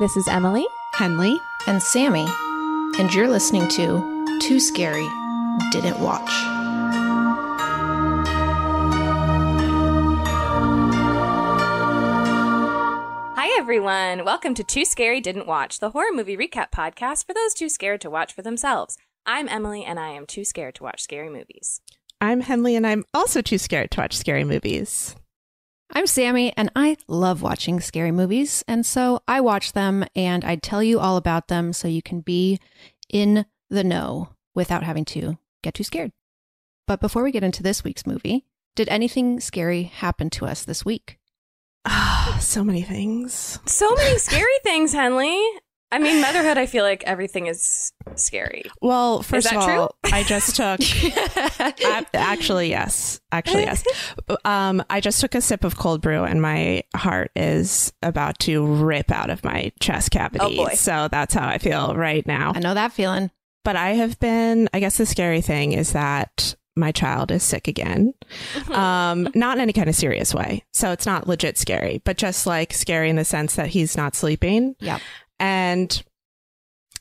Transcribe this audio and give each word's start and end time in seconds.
This 0.00 0.16
is 0.16 0.28
Emily. 0.28 0.66
Henley. 0.94 1.38
and 1.66 1.82
Sammy, 1.82 2.26
and 2.98 3.12
you're 3.12 3.28
listening 3.28 3.68
to 3.68 4.38
Too 4.40 4.58
Scary 4.58 5.06
Didn't 5.72 6.00
Watch. 6.00 6.30
Hi, 13.36 13.54
everyone. 13.58 14.24
Welcome 14.24 14.54
to 14.54 14.64
Too 14.64 14.86
Scary 14.86 15.20
Didn't 15.20 15.46
Watch, 15.46 15.80
the 15.80 15.90
horror 15.90 16.14
movie 16.14 16.34
recap 16.34 16.70
podcast 16.70 17.26
for 17.26 17.34
those 17.34 17.52
too 17.52 17.68
scared 17.68 18.00
to 18.00 18.08
watch 18.08 18.32
for 18.32 18.40
themselves. 18.40 18.96
I'm 19.26 19.50
Emily, 19.50 19.84
and 19.84 20.00
I 20.00 20.12
am 20.12 20.24
too 20.24 20.46
scared 20.46 20.76
to 20.76 20.82
watch 20.82 21.02
scary 21.02 21.28
movies. 21.28 21.82
I'm 22.22 22.40
Henley, 22.40 22.74
and 22.74 22.86
I'm 22.86 23.04
also 23.12 23.42
too 23.42 23.58
scared 23.58 23.90
to 23.90 24.00
watch 24.00 24.16
scary 24.16 24.44
movies. 24.44 25.14
I'm 25.92 26.06
Sammy, 26.06 26.52
and 26.56 26.70
I 26.76 26.96
love 27.08 27.42
watching 27.42 27.80
scary 27.80 28.12
movies, 28.12 28.62
and 28.68 28.86
so 28.86 29.22
I 29.26 29.40
watch 29.40 29.72
them 29.72 30.04
and 30.14 30.44
I 30.44 30.54
tell 30.54 30.84
you 30.84 31.00
all 31.00 31.16
about 31.16 31.48
them 31.48 31.72
so 31.72 31.88
you 31.88 32.00
can 32.00 32.20
be 32.20 32.60
in 33.08 33.44
the 33.70 33.82
know 33.82 34.28
without 34.54 34.84
having 34.84 35.04
to 35.06 35.36
get 35.62 35.74
too 35.74 35.82
scared. 35.82 36.12
But 36.86 37.00
before 37.00 37.24
we 37.24 37.32
get 37.32 37.42
into 37.42 37.64
this 37.64 37.82
week's 37.82 38.06
movie, 38.06 38.44
did 38.76 38.88
anything 38.88 39.40
scary 39.40 39.84
happen 39.84 40.30
to 40.30 40.46
us 40.46 40.64
this 40.64 40.84
week? 40.84 41.18
Ah, 41.84 42.38
so 42.40 42.62
many 42.62 42.82
things. 42.82 43.58
So 43.66 43.92
many 43.96 44.16
scary 44.18 44.46
things, 44.62 44.92
Henley. 44.92 45.42
I 45.92 45.98
mean, 45.98 46.20
motherhood, 46.20 46.56
I 46.56 46.66
feel 46.66 46.84
like 46.84 47.02
everything 47.04 47.46
is 47.46 47.92
scary. 48.14 48.64
Well, 48.80 49.22
first 49.22 49.50
that 49.50 49.56
of 49.56 49.64
true? 49.64 49.74
all, 49.74 49.96
I 50.04 50.22
just 50.22 50.56
took. 50.56 50.80
a- 51.60 52.06
actually, 52.16 52.70
yes. 52.70 53.20
Actually, 53.32 53.64
yes. 53.64 53.84
Um, 54.44 54.82
I 54.88 55.00
just 55.00 55.20
took 55.20 55.34
a 55.34 55.40
sip 55.40 55.64
of 55.64 55.76
cold 55.76 56.00
brew, 56.00 56.22
and 56.24 56.40
my 56.40 56.84
heart 56.94 57.32
is 57.34 57.92
about 58.02 58.38
to 58.40 58.64
rip 58.64 59.10
out 59.10 59.30
of 59.30 59.42
my 59.44 59.72
chest 59.80 60.10
cavity. 60.12 60.44
Oh, 60.44 60.54
boy. 60.66 60.74
So 60.74 61.08
that's 61.10 61.34
how 61.34 61.46
I 61.48 61.58
feel 61.58 61.94
right 61.96 62.26
now. 62.26 62.52
I 62.54 62.60
know 62.60 62.74
that 62.74 62.92
feeling. 62.92 63.30
But 63.64 63.76
I 63.76 63.90
have 63.90 64.18
been. 64.20 64.68
I 64.72 64.80
guess 64.80 64.96
the 64.96 65.06
scary 65.06 65.40
thing 65.40 65.72
is 65.72 65.92
that 65.92 66.54
my 66.76 66.92
child 66.92 67.30
is 67.30 67.42
sick 67.42 67.68
again. 67.68 68.14
um, 68.70 69.28
not 69.34 69.58
in 69.58 69.62
any 69.62 69.72
kind 69.72 69.88
of 69.88 69.94
serious 69.94 70.32
way. 70.34 70.64
So 70.72 70.92
it's 70.92 71.04
not 71.04 71.26
legit 71.26 71.58
scary, 71.58 72.00
but 72.04 72.16
just 72.16 72.46
like 72.46 72.72
scary 72.72 73.10
in 73.10 73.16
the 73.16 73.24
sense 73.24 73.56
that 73.56 73.68
he's 73.68 73.96
not 73.96 74.14
sleeping. 74.14 74.76
Yep. 74.80 75.00
And 75.40 76.02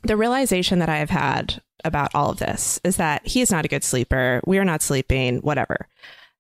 the 0.04 0.18
realization 0.18 0.80
that 0.80 0.90
I 0.90 0.98
have 0.98 1.10
had 1.10 1.62
about 1.86 2.16
all 2.16 2.32
of 2.32 2.40
this 2.40 2.80
is 2.84 2.98
that 2.98 3.26
he 3.28 3.42
is 3.42 3.52
not 3.52 3.66
a 3.66 3.68
good 3.68 3.84
sleeper. 3.84 4.42
We 4.48 4.58
are 4.58 4.66
not 4.66 4.82
sleeping, 4.82 5.40
whatever. 5.40 5.88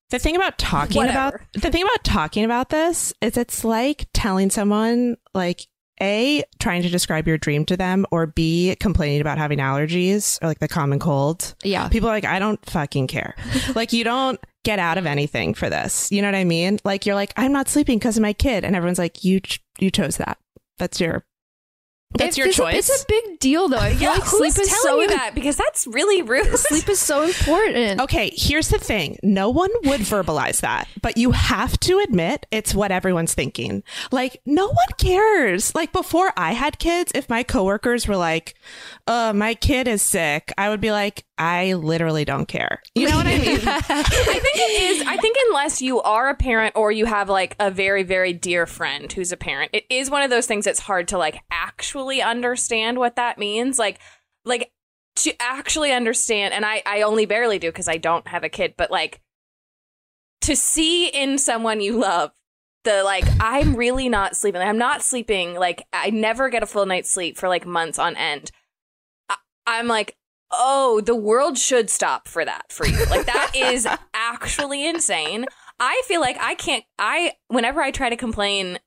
The 0.09 0.19
thing 0.19 0.35
about 0.35 0.57
talking 0.57 1.03
about 1.03 1.35
the 1.53 1.69
thing 1.69 1.83
about 1.83 2.03
talking 2.03 2.43
about 2.43 2.69
this 2.69 3.13
is 3.21 3.37
it's 3.37 3.63
like 3.63 4.07
telling 4.11 4.49
someone 4.49 5.17
like 5.35 5.67
A, 6.01 6.43
trying 6.59 6.81
to 6.81 6.89
describe 6.89 7.27
your 7.27 7.37
dream 7.37 7.63
to 7.65 7.77
them, 7.77 8.07
or 8.09 8.25
B, 8.25 8.75
complaining 8.79 9.21
about 9.21 9.37
having 9.37 9.59
allergies 9.59 10.41
or 10.41 10.47
like 10.47 10.59
the 10.59 10.67
common 10.67 10.97
cold. 10.97 11.53
Yeah. 11.63 11.89
People 11.89 12.09
are 12.09 12.13
like, 12.13 12.25
I 12.25 12.39
don't 12.39 12.63
fucking 12.65 13.05
care. 13.05 13.35
like, 13.75 13.93
you 13.93 14.03
don't 14.03 14.39
get 14.63 14.79
out 14.79 14.97
of 14.97 15.05
anything 15.05 15.53
for 15.53 15.69
this. 15.69 16.11
You 16.11 16.23
know 16.23 16.27
what 16.27 16.35
I 16.35 16.43
mean? 16.43 16.79
Like, 16.83 17.05
you're 17.05 17.15
like, 17.15 17.33
I'm 17.37 17.51
not 17.51 17.69
sleeping 17.69 17.99
because 17.99 18.17
of 18.17 18.23
my 18.23 18.33
kid. 18.33 18.65
And 18.65 18.75
everyone's 18.75 18.99
like, 18.99 19.23
you, 19.23 19.41
ch- 19.41 19.63
you 19.77 19.91
chose 19.91 20.17
that. 20.17 20.39
That's 20.79 20.99
your, 20.99 21.23
that's 22.17 22.37
your 22.37 22.47
it's 22.47 22.57
a- 22.57 22.61
choice. 22.61 22.89
it's 22.89 23.03
a 23.03 23.05
big 23.07 23.39
deal, 23.39 23.67
though. 23.67 23.77
I 23.77 23.91
feel 23.93 24.01
Yeah, 24.01 24.09
like 24.13 24.23
who's 24.23 24.53
sleep 24.53 24.65
is 24.65 24.67
telling 24.69 24.81
so 24.81 25.01
you 25.01 25.07
that? 25.09 25.35
Because 25.35 25.55
that's 25.55 25.85
really 25.87 26.21
rude. 26.21 26.47
sleep 26.57 26.89
is 26.89 26.99
so 26.99 27.23
important. 27.23 28.01
Okay, 28.01 28.31
here's 28.35 28.69
the 28.69 28.79
thing. 28.79 29.17
No 29.21 29.49
one 29.49 29.69
would 29.83 30.01
verbalize 30.01 30.61
that, 30.61 30.87
but 31.01 31.17
you 31.17 31.31
have 31.31 31.79
to 31.81 31.99
admit 31.99 32.45
it's 32.51 32.73
what 32.73 32.91
everyone's 32.91 33.33
thinking. 33.33 33.83
Like, 34.11 34.41
no 34.45 34.67
one 34.67 34.75
cares. 34.97 35.73
Like, 35.75 35.91
before 35.91 36.31
I 36.35 36.53
had 36.53 36.79
kids, 36.79 37.11
if 37.13 37.29
my 37.29 37.43
coworkers 37.43 38.07
were 38.07 38.17
like, 38.17 38.55
uh, 39.07 39.31
my 39.35 39.53
kid 39.53 39.87
is 39.87 40.01
sick, 40.01 40.51
I 40.57 40.69
would 40.69 40.81
be 40.81 40.91
like, 40.91 41.25
I 41.39 41.73
literally 41.73 42.25
don't 42.25 42.47
care. 42.47 42.81
You 42.95 43.09
know 43.09 43.15
what 43.15 43.25
I 43.25 43.37
mean? 43.37 43.61
I 43.65 43.81
think 43.81 44.57
it 44.57 44.81
is. 44.81 45.07
I 45.07 45.15
think 45.15 45.37
unless 45.47 45.81
you 45.81 46.01
are 46.01 46.29
a 46.29 46.35
parent 46.35 46.75
or 46.75 46.91
you 46.91 47.05
have 47.05 47.29
like 47.29 47.55
a 47.59 47.71
very, 47.71 48.03
very 48.03 48.33
dear 48.33 48.65
friend 48.65 49.11
who's 49.11 49.31
a 49.31 49.37
parent, 49.37 49.71
it 49.73 49.85
is 49.89 50.09
one 50.09 50.21
of 50.21 50.29
those 50.29 50.47
things 50.47 50.65
that's 50.65 50.81
hard 50.81 51.07
to 51.07 51.17
like 51.17 51.39
actually 51.49 52.21
understand 52.21 52.99
what 52.99 53.15
that 53.15 53.37
means. 53.37 53.79
Like, 53.79 53.99
like 54.43 54.71
to 55.17 55.33
actually 55.39 55.93
understand, 55.93 56.53
and 56.53 56.65
I, 56.65 56.83
I 56.85 57.03
only 57.03 57.25
barely 57.25 57.57
do 57.57 57.69
because 57.69 57.87
I 57.87 57.97
don't 57.97 58.27
have 58.27 58.43
a 58.43 58.49
kid, 58.49 58.73
but 58.77 58.91
like 58.91 59.21
to 60.41 60.57
see 60.57 61.07
in 61.07 61.37
someone 61.37 61.79
you 61.79 61.99
love 61.99 62.31
the 62.83 63.03
like 63.03 63.25
I'm 63.39 63.75
really 63.75 64.09
not 64.09 64.35
sleeping. 64.35 64.61
I'm 64.61 64.77
not 64.77 65.03
sleeping. 65.03 65.55
Like 65.55 65.85
I 65.93 66.09
never 66.09 66.49
get 66.49 66.63
a 66.63 66.67
full 66.67 66.85
night's 66.85 67.09
sleep 67.09 67.37
for 67.37 67.47
like 67.47 67.65
months 67.65 67.97
on 67.97 68.17
end. 68.17 68.51
I, 69.29 69.35
I'm 69.65 69.87
like, 69.87 70.17
oh, 70.51 71.01
the 71.01 71.15
world 71.15 71.57
should 71.57 71.89
stop 71.89 72.27
for 72.27 72.43
that 72.45 72.71
for 72.71 72.85
you. 72.85 73.05
Like 73.05 73.25
that 73.25 73.51
is 73.55 73.87
actually 74.13 74.87
insane. 74.87 75.45
I 75.79 76.01
feel 76.05 76.21
like 76.21 76.37
I 76.39 76.55
can't. 76.55 76.83
I 76.97 77.33
whenever 77.47 77.81
I 77.81 77.91
try 77.91 78.09
to 78.09 78.17
complain. 78.17 78.79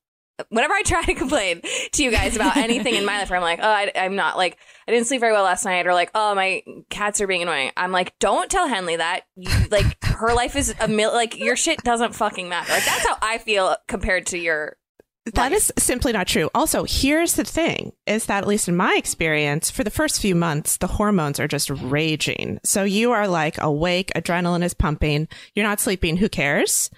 Whenever 0.48 0.72
I 0.72 0.82
try 0.82 1.02
to 1.04 1.14
complain 1.14 1.60
to 1.92 2.02
you 2.02 2.10
guys 2.10 2.34
about 2.34 2.56
anything 2.56 2.94
in 2.94 3.04
my 3.04 3.18
life, 3.18 3.30
where 3.30 3.36
I'm 3.36 3.44
like, 3.44 3.60
oh, 3.62 3.68
I, 3.68 3.92
I'm 3.94 4.16
not 4.16 4.36
like, 4.36 4.56
I 4.88 4.90
didn't 4.90 5.06
sleep 5.06 5.20
very 5.20 5.32
well 5.32 5.44
last 5.44 5.64
night, 5.64 5.86
or 5.86 5.92
like, 5.92 6.10
oh, 6.16 6.34
my 6.34 6.62
cats 6.90 7.20
are 7.20 7.26
being 7.28 7.42
annoying. 7.42 7.70
I'm 7.76 7.92
like, 7.92 8.18
don't 8.18 8.50
tell 8.50 8.66
Henley 8.66 8.96
that. 8.96 9.20
You, 9.36 9.50
like, 9.70 10.02
her 10.02 10.34
life 10.34 10.56
is 10.56 10.74
a 10.80 10.88
mil. 10.88 11.12
Like, 11.12 11.38
your 11.38 11.54
shit 11.54 11.84
doesn't 11.84 12.14
fucking 12.14 12.48
matter. 12.48 12.72
Like, 12.72 12.84
that's 12.84 13.06
how 13.06 13.18
I 13.22 13.38
feel 13.38 13.76
compared 13.86 14.26
to 14.28 14.38
your. 14.38 14.78
That 15.26 15.36
life. 15.36 15.52
is 15.52 15.72
simply 15.78 16.12
not 16.12 16.26
true. 16.26 16.50
Also, 16.52 16.84
here's 16.84 17.34
the 17.34 17.44
thing 17.44 17.92
is 18.08 18.26
that, 18.26 18.38
at 18.42 18.48
least 18.48 18.68
in 18.68 18.74
my 18.74 18.94
experience, 18.98 19.70
for 19.70 19.84
the 19.84 19.90
first 19.90 20.20
few 20.20 20.34
months, 20.34 20.78
the 20.78 20.88
hormones 20.88 21.38
are 21.38 21.46
just 21.46 21.70
raging. 21.70 22.58
So 22.64 22.82
you 22.82 23.12
are 23.12 23.28
like 23.28 23.56
awake, 23.60 24.10
adrenaline 24.16 24.64
is 24.64 24.74
pumping, 24.74 25.28
you're 25.54 25.66
not 25.66 25.78
sleeping, 25.78 26.16
who 26.16 26.28
cares? 26.28 26.90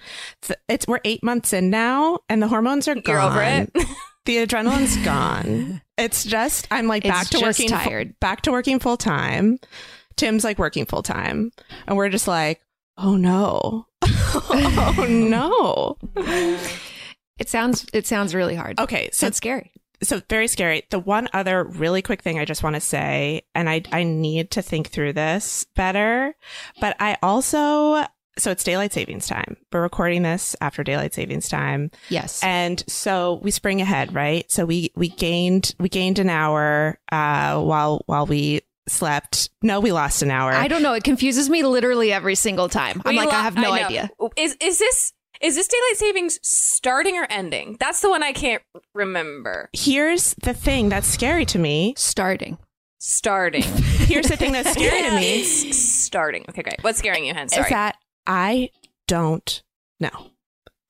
It's, 0.67 0.87
we're 0.87 1.01
eight 1.05 1.23
months 1.23 1.53
in 1.53 1.69
now, 1.69 2.19
and 2.27 2.41
the 2.41 2.47
hormones 2.47 2.87
are 2.87 2.95
gone. 2.95 3.03
You're 3.05 3.21
over 3.21 3.43
it? 3.43 3.71
The 4.25 4.37
adrenaline's 4.37 4.97
gone. 5.05 5.83
It's 5.99 6.23
just, 6.23 6.67
I'm 6.71 6.87
like 6.87 7.05
It's 7.05 7.11
back 7.13 7.27
to 7.27 7.37
just 7.37 7.43
working, 7.43 7.69
fu- 7.69 7.75
tired. 7.75 8.19
back 8.19 8.41
to 8.41 8.51
working 8.51 8.79
full 8.79 8.97
time. 8.97 9.59
Tim's 10.15 10.43
like 10.43 10.57
working 10.57 10.87
full 10.87 11.03
time. 11.03 11.51
And 11.87 11.95
we're 11.95 12.09
just 12.09 12.27
like, 12.27 12.59
oh 12.97 13.17
no. 13.17 13.85
oh 14.03 15.05
no. 15.07 15.97
It 17.39 17.49
sounds 17.49 17.85
it 17.93 18.07
sounds 18.07 18.33
really 18.35 18.55
hard. 18.55 18.79
Okay. 18.79 19.09
So 19.11 19.27
It's 19.27 19.37
scary. 19.37 19.71
so 20.03 20.21
very 20.29 20.47
scary. 20.47 20.83
The 20.89 20.99
one 20.99 21.27
other 21.33 21.63
really 21.63 22.01
quick 22.01 22.21
thing 22.21 22.39
I 22.39 22.45
just 22.45 22.63
want 22.63 22.75
to 22.75 22.79
say, 22.81 23.43
and 23.53 23.69
I 23.69 23.81
I 23.91 24.03
need 24.03 24.51
to 24.51 24.61
think 24.61 24.89
through 24.89 25.13
this 25.13 25.65
better, 25.75 26.35
but 26.79 26.95
I 26.99 27.17
also 27.21 28.05
so 28.37 28.51
it's 28.51 28.63
daylight 28.65 28.91
savings 28.91 29.27
time. 29.27 29.55
We're 29.71 29.81
recording 29.81 30.21
this 30.23 30.57
after 30.59 30.83
daylight 30.83 31.13
savings 31.13 31.47
time. 31.47 31.89
Yes. 32.09 32.43
And 32.43 32.83
so 32.87 33.39
we 33.41 33.49
spring 33.51 33.81
ahead, 33.81 34.13
right? 34.13 34.49
So 34.51 34.65
we 34.65 34.91
we 34.95 35.09
gained 35.09 35.73
we 35.79 35.89
gained 35.89 36.19
an 36.19 36.29
hour 36.29 36.99
uh 37.11 37.61
while 37.61 38.01
while 38.07 38.25
we 38.25 38.61
slept. 38.87 39.49
No, 39.61 39.79
we 39.79 39.91
lost 39.91 40.21
an 40.21 40.29
hour. 40.31 40.51
I 40.51 40.67
don't 40.67 40.83
know. 40.83 40.93
It 40.93 41.03
confuses 41.03 41.49
me 41.49 41.63
literally 41.63 42.11
every 42.13 42.35
single 42.35 42.69
time. 42.69 43.01
I'm 43.05 43.15
We 43.15 43.19
like, 43.19 43.29
lo- 43.31 43.35
I 43.39 43.41
have 43.41 43.55
no 43.55 43.61
know. 43.61 43.71
idea. 43.71 44.09
Is 44.37 44.55
is 44.61 44.79
this 44.79 45.13
is 45.41 45.55
this 45.55 45.67
daylight 45.67 45.97
savings 45.97 46.39
starting 46.41 47.17
or 47.17 47.27
ending? 47.29 47.77
That's 47.79 48.01
the 48.01 48.09
one 48.09 48.23
I 48.23 48.33
can't 48.33 48.61
remember. 48.93 49.69
Here's 49.73 50.33
the 50.43 50.53
thing 50.53 50.89
that's 50.89 51.07
scary 51.07 51.45
to 51.45 51.59
me. 51.59 51.93
Starting. 51.97 52.57
Starting. 52.99 53.63
Here's 53.63 54.27
the 54.27 54.37
thing 54.37 54.51
that's 54.51 54.71
scary 54.73 55.03
to 55.09 55.15
me 55.15 55.43
starting. 55.43 56.45
Okay, 56.49 56.63
great. 56.63 56.77
What's 56.81 56.99
scaring 56.99 57.25
you, 57.25 57.33
Hen? 57.33 57.49
Sorry. 57.49 57.63
is 57.63 57.69
that 57.69 57.97
I 58.25 58.69
don't 59.07 59.61
know. 59.99 60.31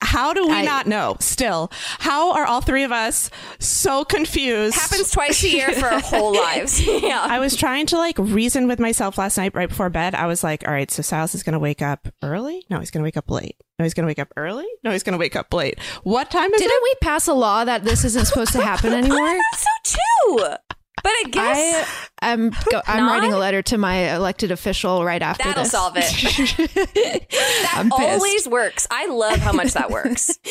How 0.06 0.32
do 0.32 0.46
we 0.46 0.52
I- 0.54 0.62
not 0.62 0.86
know? 0.86 1.16
Still, 1.20 1.70
how 1.98 2.32
are 2.32 2.46
all 2.46 2.60
three 2.60 2.84
of 2.84 2.92
us 2.92 3.30
so 3.58 4.04
confused? 4.04 4.74
Happens 4.76 5.10
twice 5.10 5.42
a 5.44 5.48
year 5.48 5.72
for 5.72 5.86
our 5.86 6.00
whole 6.00 6.32
lives. 6.36 6.80
yeah. 6.84 7.20
I 7.22 7.38
was 7.38 7.56
trying 7.56 7.86
to 7.86 7.96
like 7.98 8.16
reason 8.18 8.68
with 8.68 8.78
myself 8.78 9.18
last 9.18 9.36
night 9.36 9.54
right 9.54 9.68
before 9.68 9.90
bed. 9.90 10.14
I 10.14 10.26
was 10.26 10.42
like, 10.44 10.66
all 10.66 10.72
right, 10.72 10.90
so 10.90 11.02
Silas 11.02 11.34
is 11.34 11.42
going 11.42 11.52
to 11.54 11.58
wake 11.58 11.82
up 11.82 12.08
early? 12.22 12.64
No, 12.70 12.78
he's 12.80 12.90
going 12.90 13.02
to 13.02 13.04
wake 13.06 13.16
up 13.16 13.30
late. 13.30 13.56
No, 13.78 13.82
he's 13.84 13.92
going 13.94 14.04
to 14.04 14.08
wake 14.08 14.18
up 14.18 14.32
early? 14.36 14.64
No, 14.84 14.90
he's 14.90 15.02
going 15.02 15.12
to 15.12 15.18
wake 15.18 15.36
up 15.36 15.52
late. 15.52 15.78
What 16.02 16.30
time 16.30 16.52
is 16.54 16.60
Didn't 16.60 16.72
it? 16.76 16.82
we 16.82 16.94
pass 17.02 17.28
a 17.28 17.34
law 17.34 17.64
that 17.64 17.84
this 17.84 18.04
isn't 18.04 18.24
supposed 18.26 18.52
to 18.52 18.62
happen 18.62 18.92
anymore? 18.94 19.38
so 19.56 19.96
too. 20.38 20.54
But 21.02 21.12
I 21.12 21.24
guess 21.30 22.10
I 22.20 22.32
am 22.32 22.50
go, 22.70 22.82
I'm 22.86 23.04
Not? 23.04 23.12
writing 23.12 23.32
a 23.32 23.38
letter 23.38 23.62
to 23.62 23.78
my 23.78 24.14
elected 24.14 24.50
official 24.50 25.04
right 25.04 25.22
after 25.22 25.44
that'll 25.44 25.62
this. 25.62 25.70
solve 25.72 25.94
it. 25.96 26.04
that 26.94 27.74
I'm 27.76 27.92
always 27.92 28.48
works. 28.48 28.86
I 28.90 29.06
love 29.06 29.38
how 29.38 29.52
much 29.52 29.72
that 29.74 29.90
works. 29.90 30.38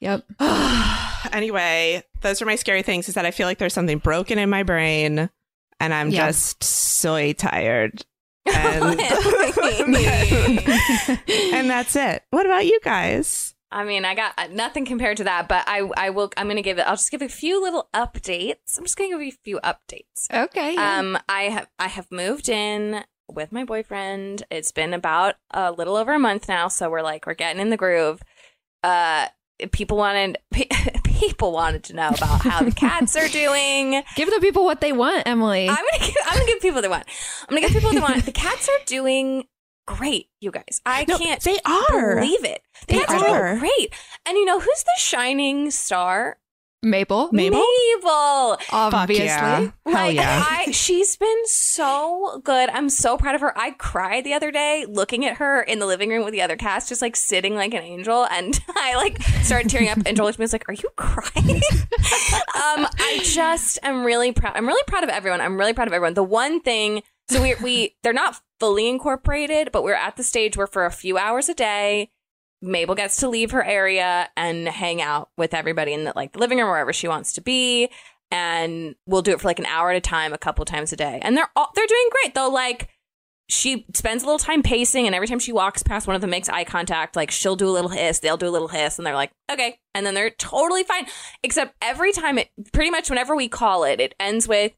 Yep. 0.00 0.24
Anyway, 1.32 2.02
those 2.20 2.40
are 2.40 2.46
my 2.46 2.54
scary 2.54 2.82
things 2.82 3.08
is 3.08 3.14
that 3.16 3.26
I 3.26 3.32
feel 3.32 3.46
like 3.48 3.58
there's 3.58 3.74
something 3.74 3.98
broken 3.98 4.38
in 4.38 4.48
my 4.48 4.62
brain 4.62 5.28
and 5.80 5.92
I'm 5.94 6.10
Yeah. 6.10 6.26
just 6.28 6.62
so 6.62 7.32
tired. 7.32 8.04
And, 8.46 8.98
and 11.52 11.68
that's 11.68 11.96
it. 11.96 12.22
What 12.30 12.46
about 12.46 12.64
you 12.64 12.78
guys? 12.82 13.54
I 13.70 13.84
mean, 13.84 14.04
I 14.04 14.14
got 14.14 14.32
uh, 14.38 14.48
nothing 14.50 14.84
compared 14.86 15.18
to 15.18 15.24
that, 15.24 15.48
but 15.48 15.64
I, 15.66 15.88
I 15.96 16.10
will. 16.10 16.30
I'm 16.36 16.48
gonna 16.48 16.62
give 16.62 16.78
it. 16.78 16.82
I'll 16.82 16.96
just 16.96 17.10
give 17.10 17.22
a 17.22 17.28
few 17.28 17.62
little 17.62 17.88
updates. 17.94 18.78
I'm 18.78 18.84
just 18.84 18.96
gonna 18.96 19.10
give 19.10 19.20
you 19.20 19.28
a 19.28 19.44
few 19.44 19.60
updates. 19.60 20.30
Okay. 20.32 20.74
yeah. 20.74 20.98
Um, 20.98 21.18
I 21.28 21.42
have 21.44 21.68
I 21.78 21.88
have 21.88 22.10
moved 22.10 22.48
in 22.48 23.04
with 23.30 23.52
my 23.52 23.64
boyfriend. 23.64 24.44
It's 24.50 24.72
been 24.72 24.94
about 24.94 25.34
a 25.50 25.70
little 25.70 25.96
over 25.96 26.14
a 26.14 26.18
month 26.18 26.48
now, 26.48 26.68
so 26.68 26.88
we're 26.88 27.02
like 27.02 27.26
we're 27.26 27.34
getting 27.34 27.60
in 27.60 27.68
the 27.70 27.76
groove. 27.76 28.22
Uh, 28.82 29.26
people 29.72 29.98
wanted 29.98 30.38
people 31.04 31.52
wanted 31.52 31.84
to 31.84 31.94
know 31.94 32.08
about 32.08 32.42
how 32.42 32.62
the 32.62 32.72
cats 32.72 33.16
are 33.16 33.28
doing. 33.28 34.02
Give 34.16 34.30
the 34.30 34.40
people 34.40 34.64
what 34.64 34.80
they 34.80 34.92
want, 34.92 35.24
Emily. 35.26 35.68
I'm 35.68 35.76
gonna 35.76 36.06
give, 36.06 36.16
I'm 36.26 36.38
gonna 36.38 36.46
give 36.46 36.60
people 36.60 36.76
what 36.76 36.82
they 36.82 36.88
want. 36.88 37.04
I'm 37.42 37.54
gonna 37.54 37.60
give 37.60 37.72
people 37.72 37.88
what 37.88 37.94
they 37.94 38.00
want. 38.00 38.24
The 38.24 38.32
cats 38.32 38.68
are 38.68 38.84
doing 38.86 39.44
great, 39.96 40.28
you 40.40 40.50
guys. 40.50 40.80
I 40.84 41.04
No, 41.08 41.18
can't 41.18 41.42
they 41.42 41.58
are. 41.64 42.16
believe 42.16 42.44
it. 42.44 42.62
The 42.86 42.94
They 42.96 43.04
are. 43.04 43.16
are. 43.16 43.48
doing 43.48 43.58
great. 43.60 43.94
And 44.26 44.36
you 44.36 44.44
know 44.44 44.60
who's 44.60 44.82
the 44.84 44.94
shining 44.98 45.70
star? 45.70 46.38
Mabel. 46.80 47.28
Mabel? 47.32 47.58
Mabel. 47.96 48.56
Obviously. 48.70 49.24
yeah. 49.26 49.58
Hell 49.60 49.72
Like 49.84 50.14
yeah. 50.14 50.44
I, 50.48 50.70
she's 50.72 51.16
been 51.16 51.42
so 51.46 52.40
good. 52.44 52.68
I'm 52.70 52.88
so 52.88 53.16
proud 53.16 53.34
of 53.34 53.40
her. 53.40 53.52
I 53.58 53.72
cried 53.72 54.22
the 54.22 54.32
other 54.34 54.52
day 54.52 54.86
looking 54.88 55.24
at 55.24 55.38
her 55.38 55.60
in 55.62 55.80
the 55.80 55.86
living 55.86 56.08
room 56.10 56.24
with 56.24 56.30
the 56.32 56.42
other 56.42 56.54
cast, 56.56 56.88
just 56.88 57.02
like 57.02 57.16
sitting 57.16 57.56
like 57.56 57.74
an 57.74 57.82
angel, 57.82 58.26
and 58.30 58.60
I 58.76 58.94
like 58.94 59.20
started 59.42 59.68
tearing 59.70 59.88
up. 59.88 59.98
And 60.06 60.16
Joel 60.16 60.26
looked 60.26 60.36
at 60.36 60.38
me 60.38 60.44
was 60.44 60.52
like, 60.52 60.68
"Are 60.68 60.74
you 60.74 60.88
crying?" 60.94 61.56
um, 62.54 62.86
I 63.00 63.20
just 63.24 63.80
am 63.82 64.04
really 64.04 64.30
proud. 64.30 64.52
I'm 64.54 64.66
really 64.66 64.84
proud 64.86 65.02
of 65.02 65.10
everyone. 65.10 65.40
I'm 65.40 65.58
really 65.58 65.72
proud 65.72 65.88
of 65.88 65.94
everyone. 65.94 66.14
The 66.14 66.22
one 66.22 66.60
thing, 66.60 67.02
so 67.30 67.42
we 67.42 67.54
we 67.56 67.96
they're 68.02 68.12
not 68.12 68.40
fully 68.60 68.88
incorporated, 68.88 69.70
but 69.72 69.82
we're 69.82 69.94
at 69.94 70.16
the 70.16 70.24
stage 70.24 70.56
where 70.56 70.66
for 70.66 70.86
a 70.86 70.90
few 70.90 71.18
hours 71.18 71.48
a 71.48 71.54
day. 71.54 72.10
Mabel 72.60 72.96
gets 72.96 73.18
to 73.18 73.28
leave 73.28 73.52
her 73.52 73.64
area 73.64 74.28
and 74.36 74.66
hang 74.66 75.00
out 75.00 75.30
with 75.36 75.54
everybody 75.54 75.92
in 75.92 76.04
the 76.04 76.12
like 76.16 76.32
the 76.32 76.40
living 76.40 76.58
room 76.58 76.68
wherever 76.68 76.92
she 76.92 77.06
wants 77.06 77.34
to 77.34 77.40
be 77.40 77.88
and 78.30 78.94
we'll 79.06 79.22
do 79.22 79.32
it 79.32 79.40
for 79.40 79.48
like 79.48 79.58
an 79.58 79.66
hour 79.66 79.90
at 79.90 79.96
a 79.96 80.00
time 80.00 80.32
a 80.32 80.38
couple 80.38 80.64
times 80.64 80.92
a 80.92 80.96
day 80.96 81.18
and 81.22 81.36
they're 81.36 81.50
all 81.56 81.70
they're 81.74 81.86
doing 81.86 82.08
great 82.10 82.34
though 82.34 82.48
like 82.48 82.88
she 83.48 83.86
spends 83.94 84.22
a 84.22 84.26
little 84.26 84.38
time 84.38 84.62
pacing 84.62 85.06
and 85.06 85.14
every 85.14 85.26
time 85.26 85.38
she 85.38 85.52
walks 85.52 85.82
past 85.82 86.06
one 86.06 86.14
of 86.14 86.20
them 86.20 86.30
makes 86.30 86.48
eye 86.48 86.64
contact 86.64 87.16
like 87.16 87.30
she'll 87.30 87.56
do 87.56 87.68
a 87.68 87.70
little 87.70 87.90
hiss 87.90 88.18
they'll 88.18 88.36
do 88.36 88.48
a 88.48 88.50
little 88.50 88.68
hiss 88.68 88.98
and 88.98 89.06
they're 89.06 89.14
like 89.14 89.30
okay 89.50 89.78
and 89.94 90.04
then 90.04 90.14
they're 90.14 90.30
totally 90.30 90.82
fine 90.82 91.06
except 91.42 91.74
every 91.80 92.12
time 92.12 92.38
it 92.38 92.50
pretty 92.72 92.90
much 92.90 93.08
whenever 93.08 93.34
we 93.34 93.48
call 93.48 93.84
it 93.84 94.00
it 94.00 94.14
ends 94.20 94.46
with 94.46 94.72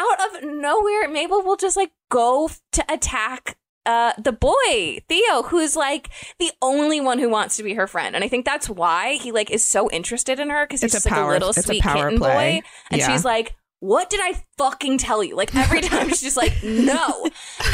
out 0.00 0.34
of 0.36 0.42
nowhere 0.44 1.08
mabel 1.08 1.42
will 1.42 1.56
just 1.56 1.76
like 1.76 1.90
go 2.10 2.50
to 2.72 2.84
attack 2.92 3.56
uh 3.86 4.12
the 4.18 4.32
boy 4.32 4.98
theo 5.08 5.42
who's 5.44 5.74
like 5.76 6.08
the 6.38 6.50
only 6.62 7.00
one 7.00 7.18
who 7.18 7.28
wants 7.28 7.56
to 7.56 7.62
be 7.62 7.74
her 7.74 7.86
friend 7.86 8.14
and 8.14 8.24
i 8.24 8.28
think 8.28 8.44
that's 8.44 8.68
why 8.68 9.14
he 9.14 9.32
like 9.32 9.50
is 9.50 9.64
so 9.64 9.90
interested 9.90 10.38
in 10.38 10.50
her 10.50 10.66
because 10.66 10.80
he's 10.82 10.92
a 10.92 10.96
just 10.96 11.10
like 11.10 11.20
a 11.20 11.26
little 11.26 11.50
a 11.50 11.54
sweet 11.54 11.82
power 11.82 12.04
kitten 12.04 12.18
play. 12.18 12.60
boy 12.60 12.66
and 12.90 13.00
Yeah. 13.00 13.10
she's 13.12 13.24
like 13.24 13.54
what 13.82 14.10
did 14.10 14.20
I 14.22 14.34
fucking 14.58 14.98
tell 14.98 15.24
you? 15.24 15.34
Like 15.34 15.56
every 15.56 15.80
time 15.92 16.10
she's 16.10 16.20
just 16.20 16.36
like, 16.36 16.52
no. 16.62 17.26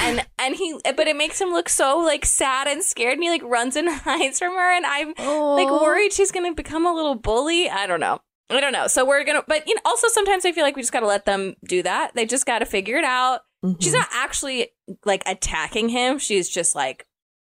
And 0.02 0.24
and 0.38 0.54
he 0.54 0.78
but 0.96 1.08
it 1.08 1.16
makes 1.16 1.40
him 1.40 1.48
look 1.50 1.68
so 1.68 1.98
like 1.98 2.24
sad 2.24 2.68
and 2.68 2.80
scared 2.84 3.14
and 3.14 3.24
he 3.24 3.28
like 3.28 3.42
runs 3.42 3.74
and 3.74 3.88
hides 3.92 4.38
from 4.38 4.52
her 4.52 4.70
and 4.76 4.86
I'm 4.86 5.08
like 5.18 5.68
worried 5.82 6.12
she's 6.12 6.30
gonna 6.30 6.54
become 6.54 6.86
a 6.86 6.94
little 6.94 7.16
bully. 7.16 7.68
I 7.68 7.88
don't 7.88 7.98
know. 7.98 8.20
I 8.48 8.60
don't 8.60 8.72
know. 8.72 8.86
So 8.86 9.04
we're 9.04 9.24
gonna 9.24 9.42
but 9.46 9.66
you 9.66 9.74
know 9.74 9.80
also 9.84 10.08
sometimes 10.08 10.44
I 10.44 10.52
feel 10.52 10.64
like 10.64 10.76
we 10.76 10.82
just 10.82 10.92
gotta 10.92 11.06
let 11.06 11.24
them 11.24 11.56
do 11.64 11.82
that. 11.82 12.14
They 12.14 12.26
just 12.26 12.46
gotta 12.46 12.66
figure 12.66 12.96
it 12.96 13.04
out. 13.04 13.40
Mm-hmm. 13.64 13.80
She's 13.80 13.92
not 13.92 14.08
actually 14.12 14.68
like 15.04 15.22
attacking 15.26 15.88
him. 15.88 16.18
She's 16.18 16.48
just 16.48 16.74
like 16.74 17.06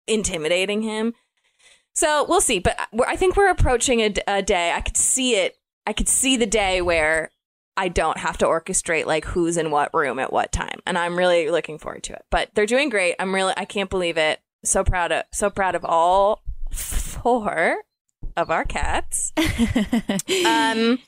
intimidating 0.07 0.83
him. 0.83 1.15
So 1.95 2.25
we'll 2.29 2.41
see. 2.41 2.59
But 2.59 2.79
we're, 2.93 3.07
I 3.07 3.17
think 3.17 3.37
we're 3.37 3.51
approaching 3.51 4.01
a, 4.01 4.15
a 4.27 4.43
day. 4.43 4.73
I 4.73 4.81
could 4.81 4.97
see 4.97 5.37
it. 5.37 5.57
I 5.87 5.93
could 5.93 6.09
see 6.09 6.37
the 6.37 6.47
day 6.47 6.81
where 6.83 7.31
I 7.77 7.89
don't 7.89 8.19
have 8.19 8.39
to 8.39 8.47
orchestrate 8.47 9.07
like 9.07 9.25
who's 9.25 9.57
in 9.57 9.71
what 9.71 9.93
room 9.93 10.19
at 10.19 10.33
what 10.33 10.53
time, 10.53 10.81
and 10.87 10.97
I'm 10.97 11.17
really 11.17 11.51
looking 11.51 11.79
forward 11.79 12.03
to 12.05 12.15
it. 12.15 12.25
But 12.31 12.51
they're 12.55 12.67
doing 12.67 12.89
great. 12.89 13.17
I'm 13.19 13.35
really. 13.35 13.55
I 13.57 13.67
can't 13.67 13.91
believe 13.91 14.17
it. 14.17 14.41
So 14.65 14.83
proud 14.83 15.13
of. 15.13 15.25
So 15.33 15.51
proud 15.51 15.75
of 15.75 15.85
all 15.85 16.43
four 16.71 17.77
of 18.37 18.51
our 18.51 18.65
cats. 18.65 19.33
Um, 20.45 20.99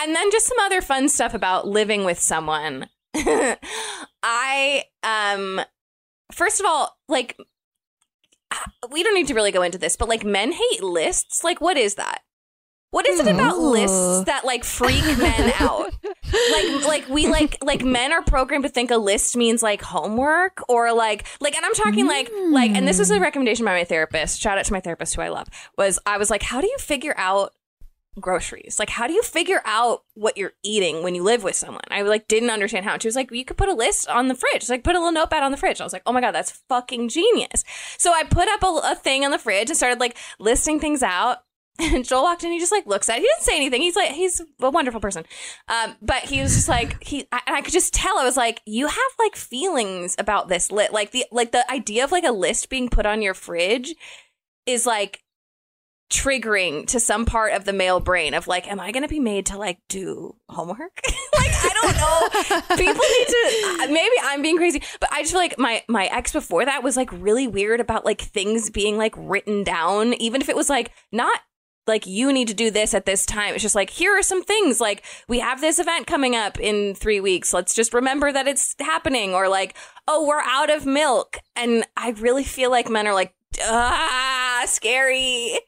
and 0.00 0.14
then 0.14 0.30
just 0.30 0.46
some 0.46 0.58
other 0.60 0.80
fun 0.80 1.08
stuff 1.08 1.34
about 1.34 1.66
living 1.66 2.04
with 2.04 2.18
someone. 2.18 2.88
I 4.22 4.84
um, 5.02 5.60
first 6.32 6.60
of 6.60 6.66
all, 6.66 6.96
like 7.08 7.36
we 8.90 9.02
don't 9.02 9.14
need 9.14 9.28
to 9.28 9.34
really 9.34 9.52
go 9.52 9.62
into 9.62 9.78
this, 9.78 9.96
but 9.96 10.08
like 10.08 10.24
men 10.24 10.52
hate 10.52 10.82
lists. 10.82 11.44
Like, 11.44 11.60
what 11.60 11.76
is 11.76 11.96
that? 11.96 12.22
What 12.90 13.06
is 13.06 13.20
it 13.20 13.26
hmm. 13.26 13.34
about 13.34 13.58
lists 13.58 14.24
that 14.24 14.44
like 14.44 14.64
freak 14.64 15.04
men 15.18 15.52
out? 15.60 15.92
like 16.52 16.86
like 16.86 17.08
we 17.08 17.26
like 17.26 17.58
like 17.62 17.84
men 17.84 18.12
are 18.12 18.22
programmed 18.22 18.64
to 18.64 18.70
think 18.70 18.90
a 18.90 18.96
list 18.96 19.36
means 19.36 19.62
like 19.62 19.82
homework 19.82 20.62
or 20.68 20.92
like 20.92 21.26
like 21.40 21.54
and 21.54 21.64
I'm 21.64 21.74
talking 21.74 22.06
like 22.06 22.30
like 22.50 22.70
and 22.70 22.88
this 22.88 22.98
is 22.98 23.10
a 23.10 23.16
hmm. 23.16 23.22
recommendation 23.22 23.64
by 23.64 23.72
my 23.72 23.84
therapist. 23.84 24.40
Shout 24.40 24.58
out 24.58 24.64
to 24.64 24.72
my 24.72 24.80
therapist 24.80 25.14
who 25.14 25.22
I 25.22 25.28
love. 25.28 25.48
Was 25.76 25.98
I 26.06 26.16
was 26.16 26.30
like, 26.30 26.42
how 26.42 26.60
do 26.62 26.66
you 26.66 26.78
figure 26.78 27.14
out 27.18 27.52
groceries? 28.18 28.78
Like 28.78 28.88
how 28.88 29.06
do 29.06 29.12
you 29.12 29.22
figure 29.22 29.60
out 29.66 30.04
what 30.14 30.38
you're 30.38 30.54
eating 30.62 31.02
when 31.02 31.14
you 31.14 31.22
live 31.22 31.44
with 31.44 31.56
someone? 31.56 31.84
I 31.90 32.00
like 32.02 32.26
didn't 32.26 32.50
understand 32.50 32.86
how. 32.86 32.94
And 32.94 33.02
she 33.02 33.08
was 33.08 33.16
like, 33.16 33.30
you 33.30 33.44
could 33.44 33.58
put 33.58 33.68
a 33.68 33.74
list 33.74 34.08
on 34.08 34.28
the 34.28 34.34
fridge. 34.34 34.66
Like 34.70 34.82
put 34.82 34.96
a 34.96 34.98
little 34.98 35.12
notepad 35.12 35.42
on 35.42 35.50
the 35.50 35.58
fridge. 35.58 35.80
I 35.80 35.84
was 35.84 35.92
like, 35.92 36.02
oh 36.06 36.12
my 36.12 36.22
god, 36.22 36.32
that's 36.32 36.62
fucking 36.70 37.10
genius. 37.10 37.64
So 37.98 38.14
I 38.14 38.24
put 38.24 38.48
up 38.48 38.62
a, 38.62 38.92
a 38.92 38.94
thing 38.94 39.26
on 39.26 39.30
the 39.30 39.38
fridge 39.38 39.68
and 39.68 39.76
started 39.76 40.00
like 40.00 40.16
listing 40.38 40.80
things 40.80 41.02
out. 41.02 41.38
And 41.80 42.04
Joel 42.04 42.24
walked 42.24 42.42
in. 42.42 42.50
He 42.50 42.58
just 42.58 42.72
like 42.72 42.86
looks 42.86 43.08
at. 43.08 43.18
it. 43.18 43.20
He 43.20 43.26
didn't 43.26 43.42
say 43.42 43.54
anything. 43.56 43.82
He's 43.82 43.94
like 43.94 44.10
he's 44.10 44.40
a 44.60 44.70
wonderful 44.70 45.00
person, 45.00 45.24
um, 45.68 45.94
but 46.02 46.22
he 46.24 46.40
was 46.42 46.54
just 46.54 46.68
like 46.68 47.02
he. 47.02 47.20
And 47.30 47.56
I 47.56 47.60
could 47.62 47.72
just 47.72 47.94
tell. 47.94 48.18
I 48.18 48.24
was 48.24 48.36
like, 48.36 48.60
you 48.66 48.88
have 48.88 49.12
like 49.18 49.36
feelings 49.36 50.16
about 50.18 50.48
this 50.48 50.72
lit. 50.72 50.92
Like 50.92 51.12
the 51.12 51.24
like 51.30 51.52
the 51.52 51.70
idea 51.70 52.02
of 52.04 52.10
like 52.10 52.24
a 52.24 52.32
list 52.32 52.68
being 52.68 52.88
put 52.88 53.06
on 53.06 53.22
your 53.22 53.34
fridge 53.34 53.94
is 54.66 54.86
like 54.86 55.22
triggering 56.10 56.86
to 56.86 56.98
some 56.98 57.26
part 57.26 57.52
of 57.52 57.64
the 57.64 57.72
male 57.72 58.00
brain 58.00 58.32
of 58.32 58.46
like, 58.46 58.66
am 58.66 58.80
I 58.80 58.92
going 58.92 59.02
to 59.02 59.08
be 59.08 59.20
made 59.20 59.46
to 59.46 59.58
like 59.58 59.78
do 59.88 60.34
homework? 60.48 60.78
like 61.36 61.52
I 61.52 61.70
don't 61.74 61.96
know. 61.96 62.76
People 62.76 63.02
need 63.04 63.26
to. 63.28 63.84
uh, 63.84 63.92
Maybe 63.92 64.14
I'm 64.22 64.42
being 64.42 64.56
crazy, 64.56 64.82
but 65.00 65.10
I 65.12 65.20
just 65.20 65.32
feel 65.32 65.40
like 65.40 65.58
my 65.58 65.82
my 65.88 66.06
ex 66.06 66.32
before 66.32 66.64
that 66.64 66.82
was 66.82 66.96
like 66.96 67.10
really 67.12 67.46
weird 67.46 67.80
about 67.80 68.04
like 68.04 68.20
things 68.20 68.70
being 68.70 68.96
like 68.96 69.14
written 69.16 69.64
down, 69.64 70.14
even 70.14 70.40
if 70.40 70.48
it 70.48 70.56
was 70.56 70.68
like 70.70 70.92
not 71.12 71.38
like 71.88 72.06
you 72.06 72.32
need 72.32 72.48
to 72.48 72.54
do 72.54 72.70
this 72.70 72.94
at 72.94 73.06
this 73.06 73.26
time. 73.26 73.54
It's 73.54 73.62
just 73.62 73.74
like 73.74 73.90
here 73.90 74.16
are 74.16 74.22
some 74.22 74.44
things 74.44 74.80
like 74.80 75.04
we 75.28 75.40
have 75.40 75.60
this 75.60 75.78
event 75.78 76.06
coming 76.06 76.36
up 76.36 76.60
in 76.60 76.94
3 76.94 77.20
weeks. 77.20 77.52
Let's 77.52 77.74
just 77.74 77.92
remember 77.94 78.30
that 78.30 78.46
it's 78.46 78.74
happening 78.78 79.34
or 79.34 79.48
like 79.48 79.74
oh, 80.06 80.26
we're 80.26 80.40
out 80.42 80.70
of 80.70 80.86
milk. 80.86 81.38
And 81.56 81.84
I 81.96 82.10
really 82.10 82.44
feel 82.44 82.70
like 82.70 82.88
men 82.88 83.06
are 83.06 83.14
like 83.14 83.34
ah, 83.62 84.62
scary. 84.66 85.58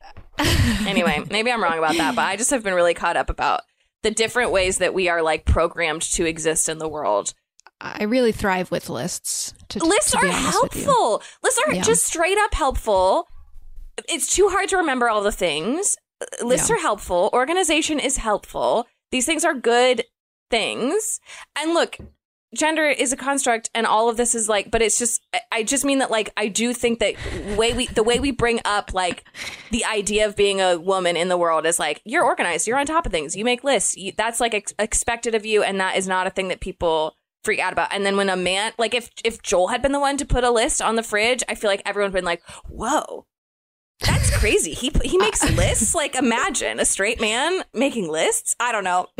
anyway, 0.87 1.23
maybe 1.31 1.51
I'm 1.51 1.63
wrong 1.63 1.79
about 1.79 1.97
that, 1.97 2.15
but 2.15 2.23
I 2.27 2.37
just 2.37 2.51
have 2.51 2.63
been 2.63 2.75
really 2.75 2.95
caught 2.95 3.17
up 3.17 3.31
about 3.31 3.63
the 4.03 4.11
different 4.11 4.51
ways 4.51 4.79
that 4.79 4.95
we 4.95 5.09
are 5.09 5.23
like 5.23 5.45
programmed 5.45 6.03
to 6.03 6.25
exist 6.25 6.69
in 6.69 6.79
the 6.79 6.89
world. 6.89 7.35
I 7.83 8.05
really 8.05 8.33
thrive 8.33 8.71
with 8.71 8.91
lists. 8.91 9.55
To, 9.71 9.85
Lists 9.85 10.11
to 10.13 10.19
are 10.19 10.27
helpful. 10.27 11.23
Lists 11.43 11.61
are 11.67 11.75
Yeah. 11.75 11.83
just 11.83 12.05
straight 12.05 12.37
up 12.39 12.53
helpful. 12.53 13.27
It's 14.09 14.35
too 14.35 14.49
hard 14.49 14.69
to 14.71 14.77
remember 14.79 15.09
all 15.09 15.23
the 15.23 15.33
things. 15.33 15.97
Uh, 16.21 16.45
lists 16.45 16.69
Yeah. 16.69 16.77
are 16.77 16.81
helpful. 16.81 17.31
Organization 17.33 17.99
is 18.01 18.19
helpful. 18.19 18.87
These 19.11 19.27
things 19.27 19.45
are 19.45 19.55
good 19.55 20.05
things. 20.51 21.21
And 21.57 21.75
look, 21.75 21.97
gender 22.55 22.85
is 22.87 23.13
a 23.13 23.17
construct 23.17 23.71
and 23.77 23.87
all 23.87 24.09
of 24.09 24.17
this 24.17 24.35
is 24.35 24.49
like 24.49 24.73
but 24.73 24.83
it's 24.83 24.99
just 24.99 25.23
I- 25.33 25.41
i 25.53 25.63
just 25.63 25.85
mean 25.85 26.01
that 26.01 26.11
like 26.11 26.33
i 26.37 26.49
do 26.49 26.73
think 26.75 26.99
that 26.99 27.15
way 27.57 27.73
we 27.75 27.87
the 27.87 28.03
way 28.03 28.19
we 28.19 28.33
bring 28.33 28.59
up 28.65 28.93
like 28.93 29.23
the 29.71 29.85
idea 29.85 30.27
of 30.27 30.35
being 30.35 30.61
a 30.61 30.77
woman 30.77 31.17
in 31.17 31.29
the 31.29 31.37
world 31.39 31.65
is 31.65 31.79
like 31.79 32.03
you're 32.05 32.25
organized 32.25 32.67
you're 32.67 32.77
on 32.77 32.87
top 32.87 33.07
of 33.07 33.13
things 33.13 33.37
you 33.37 33.45
make 33.45 33.63
lists 33.63 33.97
you, 33.97 34.11
that's 34.17 34.41
like 34.41 34.53
ex- 34.53 34.75
expected 34.81 35.37
of 35.37 35.47
you 35.47 35.63
and 35.63 35.79
that 35.79 35.97
is 35.97 36.09
not 36.09 36.27
a 36.27 36.31
thing 36.31 36.49
that 36.49 36.59
people 36.61 37.15
freak 37.45 37.61
out 37.61 37.73
about 37.73 37.93
and 37.93 38.05
then 38.05 38.17
when 38.17 38.29
a 38.29 38.35
man 38.35 38.73
like 38.79 38.95
if 38.95 39.11
if 39.25 39.41
joel 39.43 39.69
had 39.69 39.81
been 39.81 39.93
the 39.93 40.01
one 40.01 40.17
to 40.17 40.25
put 40.27 40.43
a 40.43 40.51
list 40.51 40.83
on 40.83 40.97
the 40.97 41.05
fridge 41.05 41.45
i 41.49 41.55
feel 41.55 41.71
like 41.71 41.83
everyone 41.87 42.11
would 42.11 42.19
been 42.19 42.25
like 42.25 42.43
whoa 42.69 43.27
that's 44.01 44.37
crazy. 44.39 44.73
He 44.73 44.91
he 45.05 45.19
makes 45.19 45.43
lists. 45.57 45.95
Like 45.95 46.15
imagine 46.15 46.81
a 46.81 46.85
straight 46.85 47.21
man 47.21 47.63
making 47.75 48.09
lists. 48.09 48.57
I 48.61 48.73
don't 48.73 48.85
know. 48.85 49.07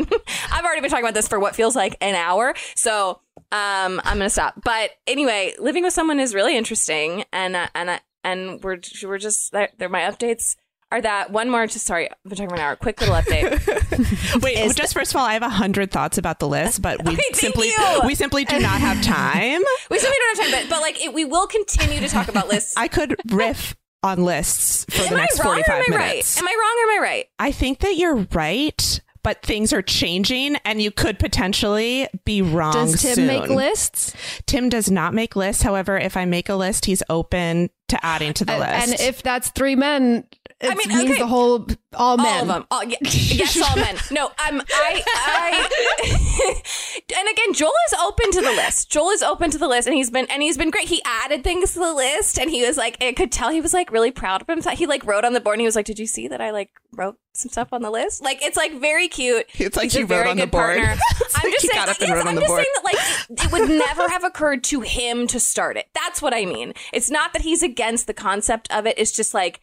I've 0.51 0.63
already 0.65 0.81
been 0.81 0.89
talking 0.89 1.05
about 1.05 1.13
this 1.13 1.27
for 1.27 1.39
what 1.39 1.55
feels 1.55 1.75
like 1.75 1.95
an 2.01 2.15
hour. 2.15 2.53
So 2.75 3.21
um, 3.51 4.01
I'm 4.03 4.17
gonna 4.17 4.29
stop. 4.29 4.61
But 4.63 4.91
anyway, 5.07 5.53
living 5.59 5.83
with 5.83 5.93
someone 5.93 6.19
is 6.19 6.33
really 6.33 6.57
interesting, 6.57 7.25
and 7.31 7.55
uh, 7.55 7.67
and 7.75 7.89
uh, 7.89 7.99
and 8.23 8.63
we're 8.63 8.79
we're 9.03 9.17
just 9.17 9.51
they're, 9.51 9.69
my 9.89 10.01
updates. 10.01 10.55
Are 10.93 11.01
that 11.01 11.31
one 11.31 11.49
more? 11.49 11.65
Just 11.67 11.85
sorry, 11.85 12.09
I've 12.11 12.17
been 12.25 12.35
talking 12.35 12.49
for 12.49 12.55
an 12.55 12.61
hour. 12.61 12.75
Quick 12.75 12.99
little 12.99 13.15
update. 13.15 14.41
Wait, 14.43 14.75
just 14.75 14.93
first 14.93 15.11
of 15.13 15.21
all, 15.21 15.25
I 15.25 15.33
have 15.33 15.41
a 15.41 15.47
hundred 15.47 15.89
thoughts 15.89 16.17
about 16.17 16.39
the 16.39 16.49
list, 16.49 16.81
but 16.81 17.05
we 17.05 17.13
Okay, 17.13 17.23
simply 17.31 17.67
you. 17.67 18.01
we 18.05 18.13
simply 18.13 18.43
do 18.43 18.59
not 18.59 18.81
have 18.81 19.01
time. 19.01 19.61
we 19.89 19.99
simply 19.99 20.17
don't 20.19 20.37
have 20.37 20.51
time, 20.51 20.61
but 20.69 20.69
but 20.75 20.81
like 20.81 21.01
it, 21.01 21.13
we 21.13 21.23
will 21.23 21.47
continue 21.47 22.01
to 22.01 22.09
talk 22.09 22.27
about 22.27 22.49
lists. 22.49 22.73
I 22.75 22.89
could 22.89 23.15
riff 23.31 23.73
on 24.03 24.23
lists 24.23 24.85
for 24.85 25.03
the 25.03 25.07
am 25.09 25.13
I 25.13 25.17
next 25.17 25.41
forty-five 25.41 25.83
am 25.85 25.91
minutes. 25.91 26.37
right? 26.37 26.43
Am 26.43 26.47
I 26.47 26.57
wrong 26.59 26.77
or 26.77 26.91
am 26.91 26.99
I 26.99 27.03
right? 27.03 27.25
I 27.39 27.51
think 27.51 27.79
that 27.79 27.97
you're 27.97 28.27
right, 28.33 29.01
but 29.23 29.43
things 29.43 29.71
are 29.73 29.83
changing, 29.83 30.55
and 30.65 30.81
you 30.81 30.89
could 30.91 31.19
potentially 31.19 32.07
be 32.25 32.41
wrong. 32.41 32.73
Does 32.73 33.01
Tim 33.01 33.15
soon. 33.15 33.27
make 33.27 33.49
lists? 33.49 34.15
Tim 34.47 34.69
does 34.69 34.89
not 34.89 35.13
make 35.13 35.35
lists. 35.35 35.61
However, 35.61 35.97
if 35.97 36.17
I 36.17 36.25
make 36.25 36.49
a 36.49 36.55
list, 36.55 36.85
he's 36.85 37.03
open 37.09 37.69
to 37.89 38.05
adding 38.05 38.33
to 38.33 38.45
the 38.45 38.57
list. 38.57 38.71
And 38.89 38.99
if 38.99 39.21
that's 39.21 39.49
three 39.49 39.75
men, 39.75 40.23
I 40.63 40.75
mean, 40.75 40.87
means 40.89 41.11
okay. 41.11 41.19
the 41.19 41.27
whole 41.27 41.65
all 41.95 42.17
men. 42.17 42.25
All 42.27 42.41
of 42.41 42.47
them. 42.47 42.65
All, 42.71 42.83
ye- 42.83 42.97
yes, 43.01 43.61
all 43.61 43.75
men. 43.75 43.95
No, 44.11 44.27
um, 44.27 44.61
I, 44.73 45.03
I, 45.07 46.61
and 47.17 47.29
again, 47.29 47.53
Joel 47.53 47.73
is 47.87 47.93
open 48.01 48.31
to 48.31 48.41
the 48.41 48.51
list. 48.51 48.91
Joel 48.91 49.09
is 49.09 49.23
open 49.23 49.51
to 49.51 49.57
the 49.57 49.67
list, 49.67 49.87
and 49.87 49.95
he's 49.95 50.09
been, 50.09 50.27
and 50.29 50.41
he's 50.41 50.57
been 50.57 50.69
great. 50.69 50.87
He 50.87 51.01
added 51.03 51.43
things 51.43 51.73
to 51.73 51.79
the 51.79 51.93
list, 51.93 52.39
and 52.39 52.49
he 52.49 52.65
was 52.65 52.77
like, 52.77 52.97
I 53.01 53.13
could 53.13 53.31
tell 53.31 53.49
he 53.49 53.61
was 53.61 53.73
like 53.73 53.91
really 53.91 54.11
proud 54.11 54.41
of 54.41 54.47
himself. 54.47 54.77
He 54.77 54.85
like 54.85 55.05
wrote 55.05 55.25
on 55.25 55.33
the 55.33 55.39
board, 55.39 55.55
and 55.55 55.61
he 55.61 55.67
was 55.67 55.75
like, 55.75 55.85
"Did 55.85 55.99
you 55.99 56.07
see 56.07 56.27
that 56.27 56.41
I 56.41 56.51
like 56.51 56.69
wrote 56.93 57.17
some 57.33 57.49
stuff 57.49 57.73
on 57.73 57.81
the 57.81 57.91
list?" 57.91 58.21
Like, 58.21 58.41
it's 58.41 58.57
like 58.57 58.79
very 58.79 59.07
cute. 59.07 59.47
It's 59.55 59.75
like 59.75 59.91
he 59.91 60.03
wrote 60.03 60.27
on 60.27 60.37
the 60.37 60.47
board. 60.47 60.77
I'm 60.79 60.97
like 61.43 61.53
just 61.53 61.67
saying, 61.67 61.75
got 61.75 61.89
up 61.89 61.99
and 61.99 62.09
yes, 62.09 62.25
I'm 62.25 62.35
just 62.35 62.47
board. 62.47 62.59
saying 62.59 62.73
that 62.75 62.83
like 62.83 63.45
it 63.45 63.51
would 63.51 63.69
never 63.69 64.09
have 64.09 64.23
occurred 64.23 64.63
to 64.65 64.81
him 64.81 65.27
to 65.27 65.39
start 65.39 65.77
it. 65.77 65.87
That's 65.93 66.21
what 66.21 66.33
I 66.33 66.45
mean. 66.45 66.73
It's 66.93 67.09
not 67.09 67.33
that 67.33 67.41
he's 67.41 67.63
against 67.63 68.07
the 68.07 68.13
concept 68.13 68.71
of 68.71 68.85
it. 68.85 68.97
It's 68.97 69.11
just 69.11 69.33
like 69.33 69.61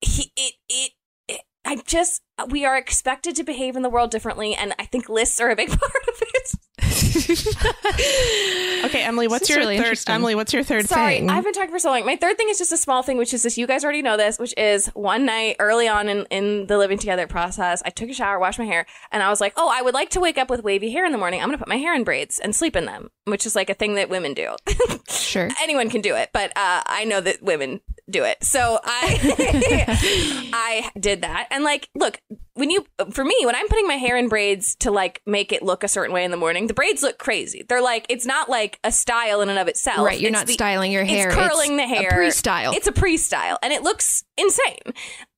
he 0.00 0.32
it 0.36 0.54
it, 0.68 0.92
it 1.28 1.40
I 1.64 1.76
just 1.86 2.22
we 2.48 2.64
are 2.64 2.76
expected 2.76 3.36
to 3.36 3.44
behave 3.44 3.76
in 3.76 3.82
the 3.82 3.90
world 3.90 4.10
differently 4.10 4.54
and 4.54 4.74
I 4.78 4.86
think 4.86 5.08
lists 5.08 5.40
are 5.40 5.50
a 5.50 5.56
big 5.56 5.68
part 5.78 6.08
of 6.08 6.22
it. 6.22 6.52
okay, 8.84 9.02
Emily, 9.02 9.28
what's 9.28 9.48
your 9.48 9.58
really 9.58 9.76
third? 9.76 9.84
interesting. 9.84 10.14
Emily, 10.14 10.34
what's 10.34 10.52
your 10.52 10.62
third 10.62 10.88
Sorry, 10.88 11.18
thing? 11.18 11.30
I've 11.30 11.44
been 11.44 11.52
talking 11.52 11.70
for 11.70 11.78
so 11.78 11.90
long. 11.90 12.04
My 12.06 12.16
third 12.16 12.36
thing 12.36 12.48
is 12.48 12.58
just 12.58 12.72
a 12.72 12.76
small 12.76 13.02
thing, 13.02 13.18
which 13.18 13.34
is 13.34 13.42
this. 13.42 13.58
You 13.58 13.66
guys 13.66 13.84
already 13.84 14.02
know 14.02 14.16
this, 14.16 14.38
which 14.38 14.54
is 14.56 14.86
one 14.88 15.26
night 15.26 15.56
early 15.58 15.88
on 15.88 16.08
in, 16.08 16.26
in 16.30 16.66
the 16.66 16.78
living 16.78 16.98
together 16.98 17.26
process, 17.26 17.82
I 17.84 17.90
took 17.90 18.10
a 18.10 18.14
shower, 18.14 18.38
washed 18.38 18.58
my 18.58 18.64
hair, 18.64 18.86
and 19.10 19.22
I 19.22 19.30
was 19.30 19.40
like, 19.40 19.52
oh, 19.56 19.70
I 19.72 19.82
would 19.82 19.94
like 19.94 20.10
to 20.10 20.20
wake 20.20 20.38
up 20.38 20.50
with 20.50 20.62
wavy 20.62 20.90
hair 20.90 21.04
in 21.04 21.12
the 21.12 21.18
morning. 21.18 21.40
I'm 21.40 21.48
going 21.48 21.58
to 21.58 21.64
put 21.64 21.68
my 21.68 21.78
hair 21.78 21.94
in 21.94 22.04
braids 22.04 22.38
and 22.38 22.54
sleep 22.54 22.76
in 22.76 22.84
them, 22.86 23.10
which 23.24 23.46
is 23.46 23.56
like 23.56 23.70
a 23.70 23.74
thing 23.74 23.94
that 23.96 24.08
women 24.08 24.34
do. 24.34 24.54
Sure. 25.08 25.48
anyone 25.62 25.90
can 25.90 26.00
do 26.00 26.14
it, 26.14 26.30
but 26.32 26.50
uh, 26.56 26.82
I 26.86 27.04
know 27.04 27.20
that 27.20 27.42
women 27.42 27.80
do 28.10 28.24
it. 28.24 28.42
So 28.42 28.78
I 28.84 30.48
I 30.52 30.90
did 30.98 31.22
that. 31.22 31.48
And 31.50 31.64
like, 31.64 31.88
look, 31.94 32.20
when 32.54 32.70
you 32.70 32.86
for 33.12 33.24
me, 33.24 33.36
when 33.44 33.54
I'm 33.54 33.68
putting 33.68 33.86
my 33.86 33.94
hair 33.94 34.16
in 34.16 34.28
braids 34.28 34.74
to 34.76 34.90
like 34.90 35.20
make 35.26 35.52
it 35.52 35.62
look 35.62 35.84
a 35.84 35.88
certain 35.88 36.12
way 36.14 36.24
in 36.24 36.30
the 36.30 36.36
morning, 36.36 36.66
the 36.66 36.74
braids 36.74 37.02
look 37.02 37.18
crazy. 37.18 37.64
They're 37.68 37.82
like 37.82 38.06
it's 38.08 38.26
not 38.26 38.48
like 38.48 38.78
a 38.84 38.92
style 38.92 39.40
in 39.40 39.48
and 39.48 39.58
of 39.58 39.68
itself. 39.68 40.06
Right, 40.06 40.18
you're 40.20 40.30
It's 40.30 40.38
not 40.38 40.46
the- 40.46 40.52
styling 40.54 40.92
your 40.92 41.04
hair. 41.04 41.28
It's 41.28 41.36
curling 41.36 41.76
the 41.76 41.84
a 41.84 41.86
hair. 41.86 42.10
pre-style. 42.10 42.72
It's 42.74 42.86
a 42.86 42.92
pre-style 42.92 43.58
and 43.62 43.72
it 43.72 43.82
looks 43.82 44.24
insane. 44.36 44.78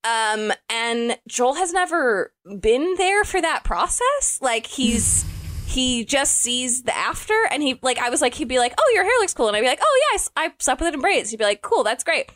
Um 0.04 0.52
and 0.70 1.18
Joel 1.28 1.54
has 1.54 1.72
never 1.72 2.32
been 2.58 2.94
there 2.96 3.24
for 3.24 3.40
that 3.40 3.64
process. 3.64 4.38
Like 4.40 4.66
he's 4.66 5.24
he 5.66 6.04
just 6.04 6.38
sees 6.38 6.82
the 6.84 6.96
after 6.96 7.34
and 7.50 7.62
he 7.62 7.78
like 7.82 7.98
I 7.98 8.10
was 8.10 8.20
like 8.22 8.34
he'd 8.34 8.48
be 8.48 8.58
like, 8.58 8.74
"Oh, 8.78 8.92
your 8.94 9.04
hair 9.04 9.12
looks 9.20 9.34
cool." 9.34 9.46
And 9.48 9.56
I'd 9.56 9.60
be 9.60 9.66
like, 9.68 9.78
"Oh, 9.82 10.00
yes, 10.12 10.28
I 10.36 10.52
slept 10.58 10.80
with 10.80 10.88
it 10.88 10.94
in 10.94 11.00
braids." 11.00 11.30
He'd 11.30 11.36
be 11.36 11.44
like, 11.44 11.62
"Cool, 11.62 11.84
that's 11.84 12.02
great." 12.02 12.28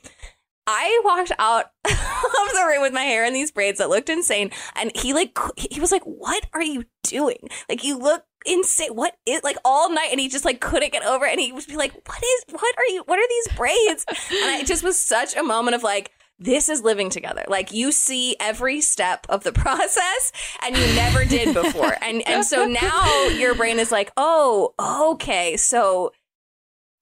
I 0.67 1.01
walked 1.05 1.33
out 1.39 1.67
of 1.85 1.93
the 1.93 2.65
room 2.67 2.83
with 2.83 2.93
my 2.93 3.03
hair 3.03 3.25
in 3.25 3.35
these 3.35 3.51
braids 3.51 3.79
that 3.79 3.91
looked 3.91 4.09
insane, 4.09 4.51
and 4.75 4.91
he 4.95 5.13
like 5.13 5.37
he 5.57 5.81
was 5.81 5.93
like, 5.93 6.03
"What 6.05 6.47
are 6.53 6.63
you 6.63 6.85
doing? 7.03 7.49
Like 7.69 7.85
you 7.85 7.99
look 7.99 8.25
insane. 8.47 8.95
What 8.95 9.17
is 9.27 9.43
like 9.43 9.57
all 9.65 9.91
night?" 9.91 10.09
And 10.11 10.21
he 10.21 10.29
just 10.29 10.45
like 10.45 10.61
couldn't 10.61 10.93
get 10.93 11.05
over 11.05 11.27
it, 11.27 11.33
and 11.33 11.41
he 11.41 11.53
would 11.53 11.67
be 11.67 11.77
like, 11.77 11.93
"What 11.93 12.23
is? 12.23 12.45
What 12.51 12.75
are 12.79 12.87
you? 12.87 13.03
What 13.07 13.19
are 13.19 13.29
these 13.29 13.57
braids?" 13.57 14.07
And 14.35 14.51
I, 14.51 14.59
it 14.61 14.67
just 14.67 14.83
was 14.83 14.99
such 14.99 15.37
a 15.37 15.43
moment 15.43 15.75
of 15.75 15.83
like. 15.83 16.13
This 16.37 16.69
is 16.69 16.83
living 16.83 17.11
together. 17.11 17.45
Like 17.47 17.73
you 17.73 17.93
see 17.93 18.35
every 18.41 18.81
step 18.81 19.25
of 19.29 19.45
the 19.45 19.53
process 19.65 20.33
and 20.67 20.77
you 20.77 20.85
never 20.97 21.25
did 21.25 21.55
before. 21.55 21.97
And 22.03 22.27
and 22.27 22.45
so 22.45 22.67
now 22.67 23.27
your 23.27 23.55
brain 23.55 23.79
is 23.79 23.93
like, 23.93 24.11
"Oh, 24.17 24.75
okay. 25.13 25.57
So 25.57 26.11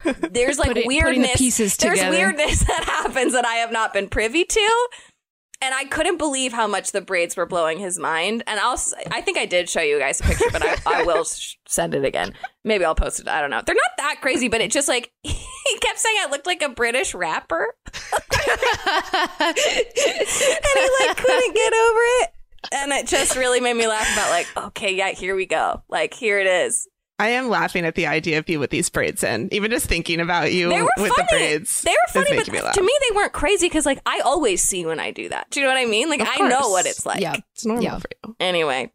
there's 0.04 0.59
like 0.59 0.75
the 0.75 0.85
weirdness 0.87 1.37
pieces 1.37 1.76
there's 1.76 2.00
weirdness 2.00 2.61
that 2.66 2.85
happens 2.85 3.32
that 3.32 3.44
I 3.44 3.54
have 3.54 3.73
not 3.73 3.92
been 3.92 4.09
privy 4.09 4.44
to. 4.44 4.88
And 5.62 5.73
I 5.73 5.85
couldn't 5.85 6.16
believe 6.16 6.52
how 6.52 6.66
much 6.66 6.90
the 6.90 7.00
braids 7.00 7.37
were 7.37 7.47
blowing 7.47 7.78
his 7.78 7.97
mind. 7.97 8.42
And 8.49 8.59
I'll, 8.59 8.76
I 9.12 9.21
think 9.21 9.38
I 9.38 9.47
did 9.47 9.71
show 9.71 9.80
you 9.80 9.97
guys 9.97 10.21
a 10.21 10.25
picture, 10.25 10.50
but 10.50 10.61
I, 10.61 10.76
I 10.85 11.02
will 11.06 11.23
sh- 11.23 11.54
send 11.68 11.94
it 11.94 12.04
again. 12.04 12.35
Maybe 12.64 12.85
I'll 12.85 12.97
post 12.97 13.21
it. 13.21 13.28
I 13.28 13.40
don't 13.40 13.50
know. 13.50 13.62
They're 13.64 13.76
not 13.76 13.92
that 13.99 14.16
crazy, 14.21 14.49
but 14.49 14.61
it 14.61 14.73
just 14.73 14.88
like, 14.88 15.12
he 15.23 15.78
kept 15.80 16.00
saying 16.00 16.16
I 16.18 16.26
looked 16.30 16.47
like 16.47 16.62
a 16.62 16.68
British 16.68 17.14
rapper. 17.14 17.76
and 17.87 19.56
he 19.56 21.06
like 21.06 21.16
couldn't 21.16 21.54
get 21.54 21.73
over 21.73 22.00
it. 22.23 22.30
And 22.73 22.92
it 22.92 23.06
just 23.06 23.37
really 23.37 23.61
made 23.61 23.75
me 23.75 23.87
laugh 23.87 24.12
about 24.12 24.30
like, 24.30 24.49
okay, 24.56 24.97
yeah, 24.97 25.11
here 25.11 25.37
we 25.37 25.47
go. 25.47 25.82
Like, 25.88 26.12
here 26.12 26.40
it 26.40 26.49
is. 26.49 26.88
I 27.23 27.29
am 27.29 27.49
laughing 27.49 27.85
at 27.85 27.95
the 27.95 28.07
idea 28.07 28.38
of 28.38 28.49
you 28.49 28.59
with 28.59 28.71
these 28.71 28.91
braids 28.91 29.23
in. 29.23 29.49
Even 29.52 29.71
just 29.71 29.87
thinking 29.87 30.21
about 30.21 30.52
you 30.52 30.69
They 30.69 30.83
were 30.83 30.91
with 30.97 31.12
funny. 31.12 31.26
the 31.31 31.37
braids. 31.37 31.83
They 31.83 31.91
were 31.93 32.12
funny, 32.12 32.37
but 32.37 32.49
me 32.50 32.61
to 32.61 32.83
me, 32.83 32.93
they 33.09 33.17
weren't 33.17 33.33
crazy 33.33 33.67
because 33.67 33.87
like 33.87 34.00
I 34.07 34.21
always 34.25 34.61
see 34.62 34.85
when 34.85 34.99
I 35.00 35.11
do 35.12 35.29
that. 35.29 35.49
Do 35.50 35.61
you 35.61 35.67
know 35.67 35.73
what 35.73 35.79
I 35.81 35.87
mean? 35.87 36.11
Like 36.11 36.21
I 36.23 36.49
know 36.49 36.71
what 36.71 36.87
it's 36.87 37.07
like. 37.07 37.21
Yeah. 37.21 37.37
it's 37.55 37.64
normal 37.64 37.85
Yeah. 37.85 37.99
for 37.99 38.09
you. 38.26 38.37
Anyway, 38.41 38.91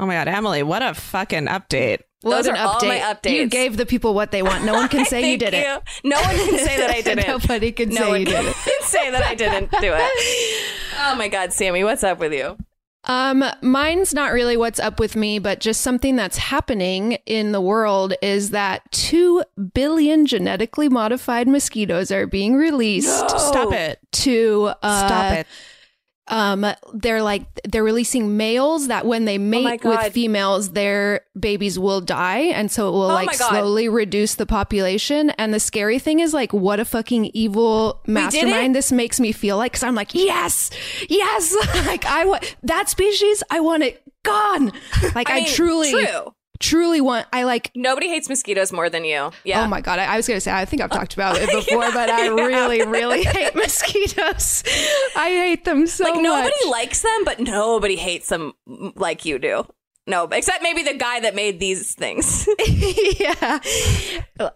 Oh 0.00 0.06
my 0.06 0.14
god, 0.14 0.28
Emily, 0.28 0.62
what 0.62 0.82
a 0.82 0.94
fucking 0.94 1.46
update. 1.46 2.02
Those 2.22 2.46
What 2.48 2.58
are 2.58 2.66
all 2.66 2.78
my 2.88 2.98
updates. 2.98 3.32
You 3.32 3.46
gave 3.48 3.76
the 3.76 3.86
people 3.86 4.12
what 4.14 4.30
they 4.32 4.42
want. 4.42 4.64
No 4.64 4.72
one 4.74 4.88
can 4.88 5.04
say 5.12 5.32
you 5.32 5.38
Thank 5.38 5.52
did 5.52 5.54
it. 5.54 5.82
No 6.04 6.20
one 6.20 6.34
can 6.36 6.58
say 6.58 6.76
that 6.78 6.90
I 6.90 7.00
didn't. 7.02 7.26
Nobody 7.28 7.72
can 7.72 7.88
no 7.90 7.94
say 8.02 8.08
one 8.08 8.20
you 8.20 8.26
did 8.26 8.34
can 8.36 8.46
it. 8.46 8.54
say 8.84 9.10
that 9.10 9.22
I 9.24 9.34
didn't 9.34 9.70
do 9.72 9.92
it. 9.96 10.64
Oh 11.00 11.14
my 11.16 11.28
God, 11.28 11.52
Sammy, 11.52 11.82
what's 11.84 12.02
up 12.04 12.18
with 12.18 12.32
you? 12.32 12.56
Um, 13.04 13.44
mine's 13.62 14.12
not 14.12 14.32
really 14.32 14.56
what's 14.56 14.80
up 14.80 15.00
with 15.00 15.16
me, 15.16 15.38
but 15.38 15.60
just 15.60 15.80
something 15.80 16.16
that's 16.16 16.36
happening 16.36 17.12
in 17.26 17.52
the 17.52 17.60
world 17.60 18.12
is 18.20 18.50
that 18.50 18.90
two 18.92 19.42
billion 19.72 20.26
genetically 20.26 20.88
modified 20.88 21.48
mosquitoes 21.48 22.10
are 22.10 22.26
being 22.26 22.54
released 22.54 23.08
Stop 23.30 23.72
it. 23.72 24.00
to 24.12 24.72
uh, 24.82 25.06
Stop 25.06 25.32
it. 25.32 25.46
Um 26.28 26.66
they're 26.94 27.22
like 27.22 27.44
they're 27.64 27.84
releasing 27.84 28.36
males 28.36 28.88
that 28.88 29.06
when 29.06 29.24
they 29.24 29.36
Oh 29.36 29.38
mate 29.38 29.84
with 29.84 30.12
females 30.12 30.72
their 30.72 31.22
babies 31.38 31.78
will 31.78 32.00
die. 32.00 32.40
And 32.40 32.70
so 32.70 32.88
it 32.88 32.92
will 32.92 33.10
Oh 33.10 33.14
like 33.14 33.34
slowly 33.34 33.88
reduce 33.88 34.34
the 34.34 34.46
population. 34.46 35.30
And 35.30 35.54
the 35.54 35.60
scary 35.60 35.98
thing 35.98 36.20
is 36.20 36.34
like 36.34 36.52
what 36.52 36.80
a 36.80 36.84
fucking 36.84 37.26
evil 37.34 38.00
mastermind 38.06 38.74
this 38.74 38.92
makes 38.92 39.20
me 39.20 39.32
feel 39.32 39.56
like. 39.56 39.72
Cuz 39.72 39.82
I'm 39.82 39.94
like 39.94 40.14
yes 40.14 40.70
yes. 41.08 41.54
Like 41.86 42.04
I 42.04 42.24
want 42.24 42.56
that 42.62 42.88
species 42.88 43.42
I 43.50 43.60
want 43.60 43.82
it 43.82 44.02
gone. 44.22 44.72
Like 45.14 45.30
I, 45.30 45.40
mean, 45.40 45.46
truly 45.48 45.90
true. 45.92 46.34
Truly 46.60 47.00
want 47.00 47.26
I 47.32 47.44
like 47.44 47.70
Nobody 47.74 48.08
hates 48.08 48.28
mosquitoes 48.28 48.72
more 48.72 48.90
than 48.90 49.04
you. 49.04 49.30
Yeah. 49.44 49.64
Oh 49.64 49.68
my 49.68 49.80
god! 49.80 49.98
I, 49.98 50.04
I 50.14 50.16
was 50.16 50.26
gonna 50.26 50.40
say 50.40 50.52
I 50.52 50.64
think 50.64 50.82
I've 50.82 50.90
talked 50.90 51.14
about 51.14 51.36
it 51.38 51.50
before, 51.52 51.90
but 51.92 52.10
I 52.10 52.26
really, 52.28 52.86
really 52.86 53.24
hate 53.24 53.54
mosquitoes. 53.54 54.62
I 55.16 55.30
hate 55.30 55.64
them 55.64 55.86
so 55.86 56.04
like 56.04 56.20
nobody 56.20 56.54
much. 56.64 56.70
likes 56.70 57.02
them, 57.02 57.24
but 57.24 57.40
nobody 57.40 57.96
hates 57.96 58.28
them 58.28 58.52
like 58.66 59.24
you 59.24 59.38
do. 59.38 59.64
No, 60.08 60.24
except 60.24 60.62
maybe 60.62 60.82
the 60.82 60.94
guy 60.94 61.20
that 61.20 61.34
made 61.34 61.60
these 61.60 61.94
things. 61.94 62.48
yeah. 63.20 63.58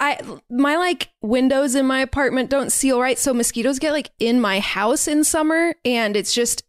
I 0.01 0.19
my 0.49 0.77
like 0.79 1.11
windows 1.21 1.75
in 1.75 1.85
my 1.85 2.01
apartment 2.01 2.49
don't 2.49 2.73
seal 2.73 2.99
right, 2.99 3.19
so 3.19 3.35
mosquitoes 3.35 3.79
get 3.79 3.93
like 3.93 4.11
in 4.19 4.41
my 4.41 4.61
house 4.61 5.07
in 5.07 5.25
summer 5.25 5.75
and 5.85 6.17
it's 6.17 6.33
just 6.33 6.65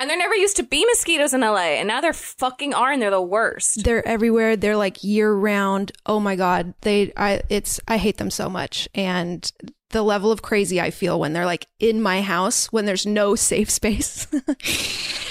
And 0.00 0.08
there 0.08 0.16
never 0.16 0.34
used 0.34 0.56
to 0.56 0.62
be 0.62 0.84
mosquitoes 0.86 1.34
in 1.34 1.42
LA, 1.42 1.76
and 1.76 1.86
now 1.86 2.00
there 2.00 2.14
fucking 2.14 2.72
are, 2.72 2.90
and 2.90 3.02
they're 3.02 3.10
the 3.10 3.20
worst. 3.20 3.84
They're 3.84 4.06
everywhere. 4.08 4.56
They're 4.56 4.74
like 4.74 5.04
year 5.04 5.30
round. 5.30 5.92
Oh 6.06 6.18
my 6.18 6.36
god. 6.36 6.72
They 6.80 7.12
I 7.18 7.42
it's 7.50 7.78
I 7.86 7.98
hate 7.98 8.16
them 8.16 8.30
so 8.30 8.48
much. 8.48 8.88
And 8.94 9.52
the 9.90 10.02
level 10.02 10.30
of 10.32 10.42
crazy 10.42 10.80
I 10.80 10.90
feel 10.90 11.18
when 11.20 11.32
they're 11.32 11.44
like 11.46 11.66
in 11.78 12.00
my 12.00 12.22
house 12.22 12.66
when 12.72 12.86
there's 12.86 13.06
no 13.06 13.34
safe 13.34 13.70
space. 13.70 14.26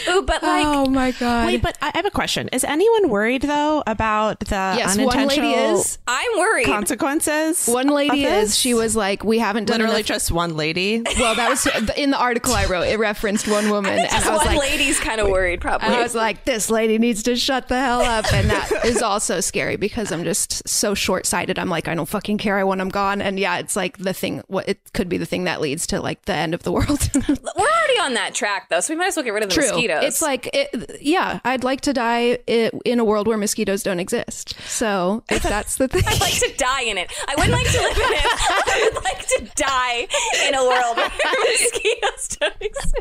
Ooh, 0.09 0.21
but 0.23 0.41
like, 0.41 0.65
oh 0.65 0.85
my 0.87 1.11
god. 1.11 1.47
Wait, 1.47 1.61
but 1.61 1.77
I 1.81 1.91
have 1.93 2.05
a 2.05 2.11
question. 2.11 2.49
Is 2.49 2.63
anyone 2.63 3.09
worried 3.09 3.41
though 3.43 3.83
about 3.85 4.39
the 4.39 4.55
yes, 4.77 4.97
one 4.97 5.07
unintentional 5.07 5.51
lady 5.51 5.79
is. 5.79 5.97
I'm 6.07 6.37
worried. 6.37 6.65
consequences? 6.65 7.67
One 7.67 7.87
lady 7.87 8.25
of 8.25 8.31
is. 8.33 8.57
She 8.57 8.73
was 8.73 8.95
like, 8.95 9.23
"We 9.23 9.39
haven't 9.39 9.65
done 9.65 9.79
literally 9.79 9.99
enough 9.99 10.07
just 10.07 10.31
one 10.31 10.55
lady. 10.55 11.03
Well, 11.19 11.35
that 11.35 11.49
was 11.49 11.67
in 11.97 12.11
the 12.11 12.17
article 12.17 12.53
I 12.53 12.65
wrote. 12.65 12.83
It 12.87 12.97
referenced 12.99 13.47
one 13.47 13.69
woman, 13.71 13.99
and 13.99 14.09
Just 14.09 14.25
I 14.25 14.31
was 14.31 14.45
one 14.45 14.55
like, 14.55 14.59
lady's 14.59 14.99
kind 14.99 15.21
of 15.21 15.29
worried, 15.29 15.61
probably. 15.61 15.87
and 15.87 15.95
I 15.95 16.01
was 16.01 16.15
like, 16.15 16.45
this 16.45 16.69
lady 16.69 16.97
needs 16.97 17.23
to 17.23 17.35
shut 17.35 17.67
the 17.67 17.79
hell 17.79 18.01
up. 18.01 18.31
And 18.33 18.49
that 18.49 18.85
is 18.85 19.01
also 19.01 19.39
scary 19.41 19.75
because 19.75 20.11
I'm 20.11 20.23
just 20.23 20.67
so 20.67 20.93
short 20.93 21.25
sighted. 21.25 21.59
I'm 21.59 21.69
like, 21.69 21.87
I 21.87 21.95
don't 21.95 22.07
fucking 22.09 22.37
care. 22.37 22.57
I 22.57 22.63
want 22.63 22.79
them 22.79 22.89
gone. 22.89 23.21
And 23.21 23.39
yeah, 23.39 23.59
it's 23.59 23.75
like 23.75 23.97
the 23.97 24.13
thing. 24.13 24.41
What 24.49 24.67
it 24.67 24.79
could 24.93 25.07
be 25.09 25.17
the 25.17 25.25
thing 25.25 25.43
that 25.45 25.61
leads 25.61 25.85
to 25.87 26.01
like 26.01 26.25
the 26.25 26.33
end 26.33 26.53
of 26.53 26.63
the 26.63 26.71
world. 26.77 27.09
We're 27.15 27.35
already 27.55 27.99
on 28.01 28.15
that 28.15 28.33
track, 28.33 28.69
though, 28.69 28.79
so 28.79 28.93
we 28.93 28.97
might 28.97 29.07
as 29.07 29.15
well 29.15 29.23
get 29.23 29.33
rid 29.33 29.43
of 29.43 29.49
the 29.49 29.55
True. 29.55 29.63
mosquitoes. 29.65 30.03
It's 30.03 30.21
like, 30.21 30.49
it, 30.53 30.99
yeah, 31.01 31.39
I'd 31.45 31.63
like 31.63 31.81
to 31.81 31.93
die 31.93 32.39
in 32.47 32.99
a 32.99 33.05
world 33.05 33.27
where 33.27 33.37
mosquitoes 33.37 33.83
don't 33.83 33.99
exist. 33.99 34.55
So 34.61 35.23
if 35.29 35.43
that's 35.43 35.77
the 35.77 35.87
thing, 35.89 36.03
I'd 36.05 36.19
like 36.19 36.33
to 36.39 36.51
die 36.57 36.81
in 36.81 36.97
it. 36.97 37.11
I 37.27 37.35
wouldn't 37.35 37.53
like 37.53 37.71
to 37.71 37.79
live 37.79 37.97
in 37.97 38.13
it. 38.13 38.25
I 38.25 38.89
would 38.93 39.03
like 39.03 39.27
to 39.27 39.51
die 39.55 40.07
in 40.47 40.55
a 40.55 40.63
world 40.63 40.97
where 40.97 41.09
mosquitoes 41.49 42.27
don't 42.39 42.61
exist. 42.61 42.95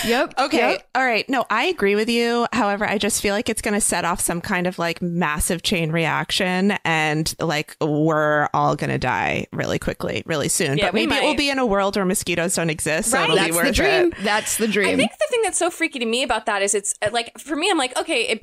yep. 0.04 0.34
Okay. 0.38 0.72
yep. 0.72 0.88
All 0.94 1.04
right. 1.04 1.28
No, 1.28 1.44
I 1.50 1.64
agree 1.66 1.94
with 1.94 2.08
you. 2.08 2.46
However, 2.52 2.88
I 2.88 2.98
just 2.98 3.20
feel 3.22 3.34
like 3.34 3.48
it's 3.48 3.62
going 3.62 3.74
to 3.74 3.80
set 3.80 4.04
off 4.04 4.20
some 4.20 4.40
kind 4.40 4.66
of 4.66 4.78
like 4.78 5.00
massive 5.02 5.62
chain 5.62 5.92
reaction 5.92 6.72
and 6.84 7.34
like 7.40 7.76
we're 7.80 8.48
all 8.52 8.76
going 8.76 8.90
to 8.90 8.98
die 8.98 9.46
really 9.52 9.78
quickly, 9.78 10.22
really 10.26 10.48
soon. 10.48 10.78
Yeah, 10.78 10.86
but 10.86 10.94
we 10.94 11.06
maybe 11.06 11.24
it 11.24 11.28
will 11.28 11.36
be 11.36 11.50
in 11.50 11.58
a 11.58 11.66
world 11.66 11.96
where 11.96 12.04
mosquitoes 12.04 12.54
don't 12.54 12.70
exist. 12.70 13.10
So 13.10 13.18
Right. 13.18 13.24
it'll 13.30 13.36
be 13.36 13.42
That's 13.50 13.56
worth 13.56 13.66
the 13.66 13.72
dream. 13.72 14.12
it. 14.12 14.24
That's 14.24 14.56
the 14.58 14.68
dream. 14.68 14.88
I 14.88 14.96
think 14.96 15.12
the 15.12 15.26
thing 15.30 15.40
that's 15.42 15.58
so 15.58 15.70
freaky 15.70 15.98
to 16.00 16.06
me 16.06 16.22
about 16.22 16.46
that 16.46 16.62
is 16.62 16.74
it's 16.74 16.94
uh, 17.02 17.10
like 17.12 17.36
for 17.38 17.56
me, 17.56 17.70
I'm 17.70 17.78
like, 17.78 17.98
okay, 17.98 18.22
if, 18.28 18.40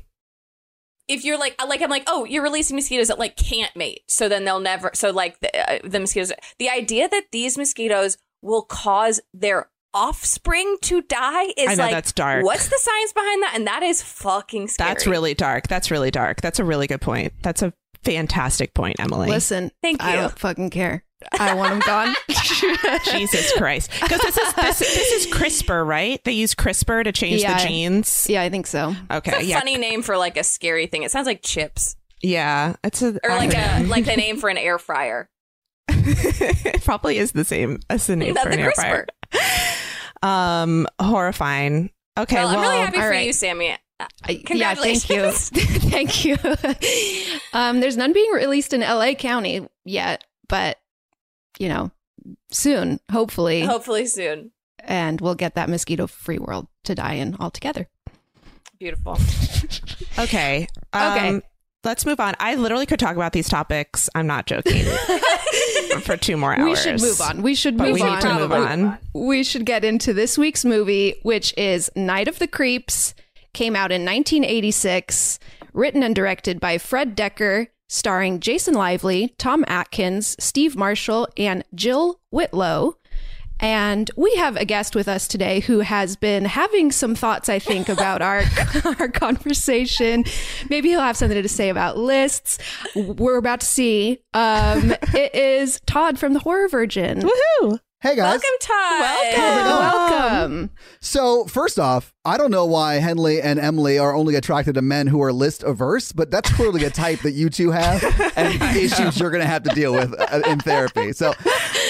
if 1.06 1.24
you're 1.24 1.38
like, 1.38 1.54
like 1.66 1.82
I'm 1.82 1.90
like, 1.90 2.04
oh, 2.06 2.24
you're 2.24 2.42
releasing 2.42 2.76
mosquitoes 2.76 3.08
that 3.08 3.18
like 3.18 3.36
can't 3.36 3.74
mate, 3.76 4.02
so 4.08 4.28
then 4.28 4.44
they'll 4.44 4.60
never. 4.60 4.90
So 4.94 5.10
like 5.10 5.38
the, 5.40 5.70
uh, 5.70 5.78
the 5.88 6.00
mosquitoes, 6.00 6.32
the 6.58 6.70
idea 6.70 7.08
that 7.08 7.24
these 7.30 7.58
mosquitoes 7.58 8.16
will 8.44 8.62
cause 8.62 9.20
their 9.32 9.68
offspring 9.92 10.76
to 10.82 11.02
die 11.02 11.44
is 11.56 11.68
I 11.68 11.74
know, 11.74 11.82
like 11.84 11.92
that's 11.92 12.12
dark. 12.12 12.44
What's 12.44 12.68
the 12.68 12.78
science 12.80 13.12
behind 13.12 13.42
that? 13.44 13.52
And 13.54 13.66
that 13.66 13.82
is 13.82 14.02
fucking 14.02 14.68
scary. 14.68 14.90
That's 14.90 15.06
really 15.06 15.34
dark. 15.34 15.68
That's 15.68 15.90
really 15.90 16.10
dark. 16.10 16.40
That's 16.40 16.58
a 16.58 16.64
really 16.64 16.86
good 16.86 17.00
point. 17.00 17.32
That's 17.42 17.62
a 17.62 17.72
fantastic 18.02 18.74
point, 18.74 18.96
Emily. 18.98 19.28
Listen, 19.28 19.70
Thank 19.82 20.02
you. 20.02 20.08
I 20.08 20.14
you. 20.14 20.20
don't 20.22 20.38
fucking 20.38 20.70
care. 20.70 21.04
I 21.38 21.54
want 21.54 21.70
them 21.70 21.80
gone. 21.86 22.14
Jesus 23.12 23.52
Christ. 23.56 23.90
Because 24.02 24.20
this 24.20 24.36
is 24.36 24.54
this, 24.54 24.78
this 24.80 25.26
is 25.26 25.32
CRISPR, 25.32 25.86
right? 25.86 26.22
They 26.24 26.32
use 26.32 26.54
CRISPR 26.54 27.04
to 27.04 27.12
change 27.12 27.40
Yeah. 27.40 27.56
the 27.62 27.66
genes. 27.66 28.26
yeah, 28.28 28.42
I 28.42 28.50
think 28.50 28.66
so. 28.66 28.94
Okay. 29.10 29.30
It's 29.32 29.40
a 29.42 29.46
yeah. 29.46 29.58
funny 29.58 29.78
name 29.78 30.02
for 30.02 30.18
like 30.18 30.36
a 30.36 30.44
scary 30.44 30.86
thing. 30.86 31.02
It 31.02 31.10
sounds 31.10 31.26
like 31.26 31.40
chips 31.42 31.96
Yeah. 32.22 32.74
It's 32.84 33.00
a 33.00 33.18
or 33.24 33.30
like 33.36 33.54
a 33.54 33.84
like 33.86 34.04
the 34.04 34.16
name 34.16 34.36
for 34.36 34.48
an 34.50 34.58
air 34.58 34.78
fryer. 34.78 35.30
It 36.06 36.82
probably 36.84 37.18
is 37.18 37.32
the 37.32 37.44
same 37.44 37.80
as 37.90 38.06
the 38.06 38.16
name 38.16 38.34
for 38.34 38.48
the 38.48 38.54
an 38.54 38.60
air 38.60 38.72
CRISPR. 38.72 39.06
fryer. 40.22 40.62
Um, 40.62 40.86
horrifying. 41.00 41.90
Okay, 42.18 42.36
well, 42.36 42.48
well, 42.48 42.58
I'm 42.58 42.62
really 42.62 42.78
happy 42.78 42.98
for 42.98 43.10
right. 43.10 43.26
you, 43.26 43.32
Sammy. 43.32 43.76
I- 44.00 44.42
Yeah, 44.50 44.74
thank 44.74 45.08
you. 45.08 45.30
Thank 45.32 46.24
you. 46.24 46.36
um, 47.52 47.80
there's 47.80 47.96
none 47.96 48.12
being 48.12 48.30
released 48.32 48.72
in 48.72 48.80
LA 48.80 49.14
County 49.14 49.66
yet, 49.84 50.24
but 50.48 50.78
you 51.58 51.68
know, 51.68 51.90
soon, 52.50 53.00
hopefully, 53.10 53.60
Hopefully 53.62 54.06
soon. 54.06 54.50
and 54.80 55.20
we'll 55.20 55.34
get 55.36 55.54
that 55.54 55.68
mosquito 55.68 56.06
free 56.06 56.38
world 56.38 56.66
to 56.84 56.94
die 56.94 57.14
in 57.14 57.36
altogether. 57.38 57.88
Beautiful. 58.78 59.16
okay. 60.18 60.66
Um, 60.92 61.12
Okay. 61.16 61.40
Let's 61.84 62.06
move 62.06 62.18
on. 62.18 62.34
I 62.40 62.54
literally 62.54 62.86
could 62.86 62.98
talk 62.98 63.16
about 63.16 63.32
these 63.32 63.48
topics. 63.48 64.08
I'm 64.14 64.26
not 64.26 64.46
joking. 64.46 64.84
for 66.02 66.16
two 66.16 66.36
more 66.36 66.58
hours. 66.58 66.64
We 66.64 66.76
should 66.76 67.00
move 67.00 67.20
on. 67.20 67.42
We 67.42 67.54
should 67.54 67.78
move 67.78 67.92
we 67.92 68.02
on. 68.02 68.12
need 68.12 68.20
to 68.22 68.34
move 68.34 68.52
on. 68.52 68.98
We 69.12 69.44
should 69.44 69.66
get 69.66 69.84
into 69.84 70.12
this 70.12 70.38
week's 70.38 70.64
movie, 70.64 71.16
which 71.22 71.54
is 71.56 71.90
Night 71.94 72.28
of 72.28 72.38
the 72.38 72.46
Creeps. 72.46 73.14
Came 73.52 73.76
out 73.76 73.92
in 73.92 74.02
1986, 74.02 75.38
written 75.72 76.02
and 76.02 76.14
directed 76.14 76.58
by 76.58 76.78
Fred 76.78 77.16
Dekker, 77.16 77.68
starring 77.88 78.40
Jason 78.40 78.74
Lively, 78.74 79.34
Tom 79.38 79.64
Atkins, 79.68 80.34
Steve 80.40 80.76
Marshall, 80.76 81.28
and 81.36 81.62
Jill 81.74 82.20
Whitlow. 82.30 82.96
And 83.60 84.10
we 84.16 84.34
have 84.36 84.56
a 84.56 84.64
guest 84.64 84.94
with 84.94 85.08
us 85.08 85.28
today 85.28 85.60
who 85.60 85.80
has 85.80 86.16
been 86.16 86.44
having 86.44 86.92
some 86.92 87.14
thoughts, 87.14 87.48
I 87.48 87.58
think, 87.58 87.88
about 87.88 88.20
our 88.20 88.42
our 88.98 89.08
conversation. 89.08 90.24
Maybe 90.68 90.90
he'll 90.90 91.00
have 91.00 91.16
something 91.16 91.40
to 91.40 91.48
say 91.48 91.68
about 91.68 91.96
lists. 91.96 92.58
We're 92.94 93.38
about 93.38 93.60
to 93.60 93.66
see. 93.66 94.20
Um, 94.34 94.94
it 95.14 95.34
is 95.34 95.80
Todd 95.86 96.18
from 96.18 96.32
the 96.34 96.40
Horror 96.40 96.68
Virgin. 96.68 97.22
Woohoo! 97.22 97.78
Hey 98.04 98.16
guys. 98.16 98.42
Welcome, 98.42 98.58
Todd. 98.60 99.34
Welcome. 99.34 100.70
So, 101.00 101.46
first 101.46 101.78
off, 101.78 102.12
I 102.22 102.36
don't 102.36 102.50
know 102.50 102.66
why 102.66 102.96
Henley 102.96 103.40
and 103.40 103.58
Emily 103.58 103.98
are 103.98 104.14
only 104.14 104.34
attracted 104.34 104.74
to 104.74 104.82
men 104.82 105.06
who 105.06 105.22
are 105.22 105.32
list 105.32 105.62
averse, 105.62 106.12
but 106.12 106.30
that's 106.30 106.52
clearly 106.52 106.84
a 106.84 106.90
type 106.90 107.20
that 107.20 107.30
you 107.32 107.48
two 107.48 107.70
have 107.70 108.02
and 108.36 108.60
issues 108.76 109.18
you're 109.18 109.30
going 109.30 109.40
to 109.40 109.46
have 109.46 109.62
to 109.62 109.74
deal 109.74 109.94
with 109.94 110.12
uh, 110.20 110.42
in 110.46 110.60
therapy. 110.60 111.12
So, 111.14 111.32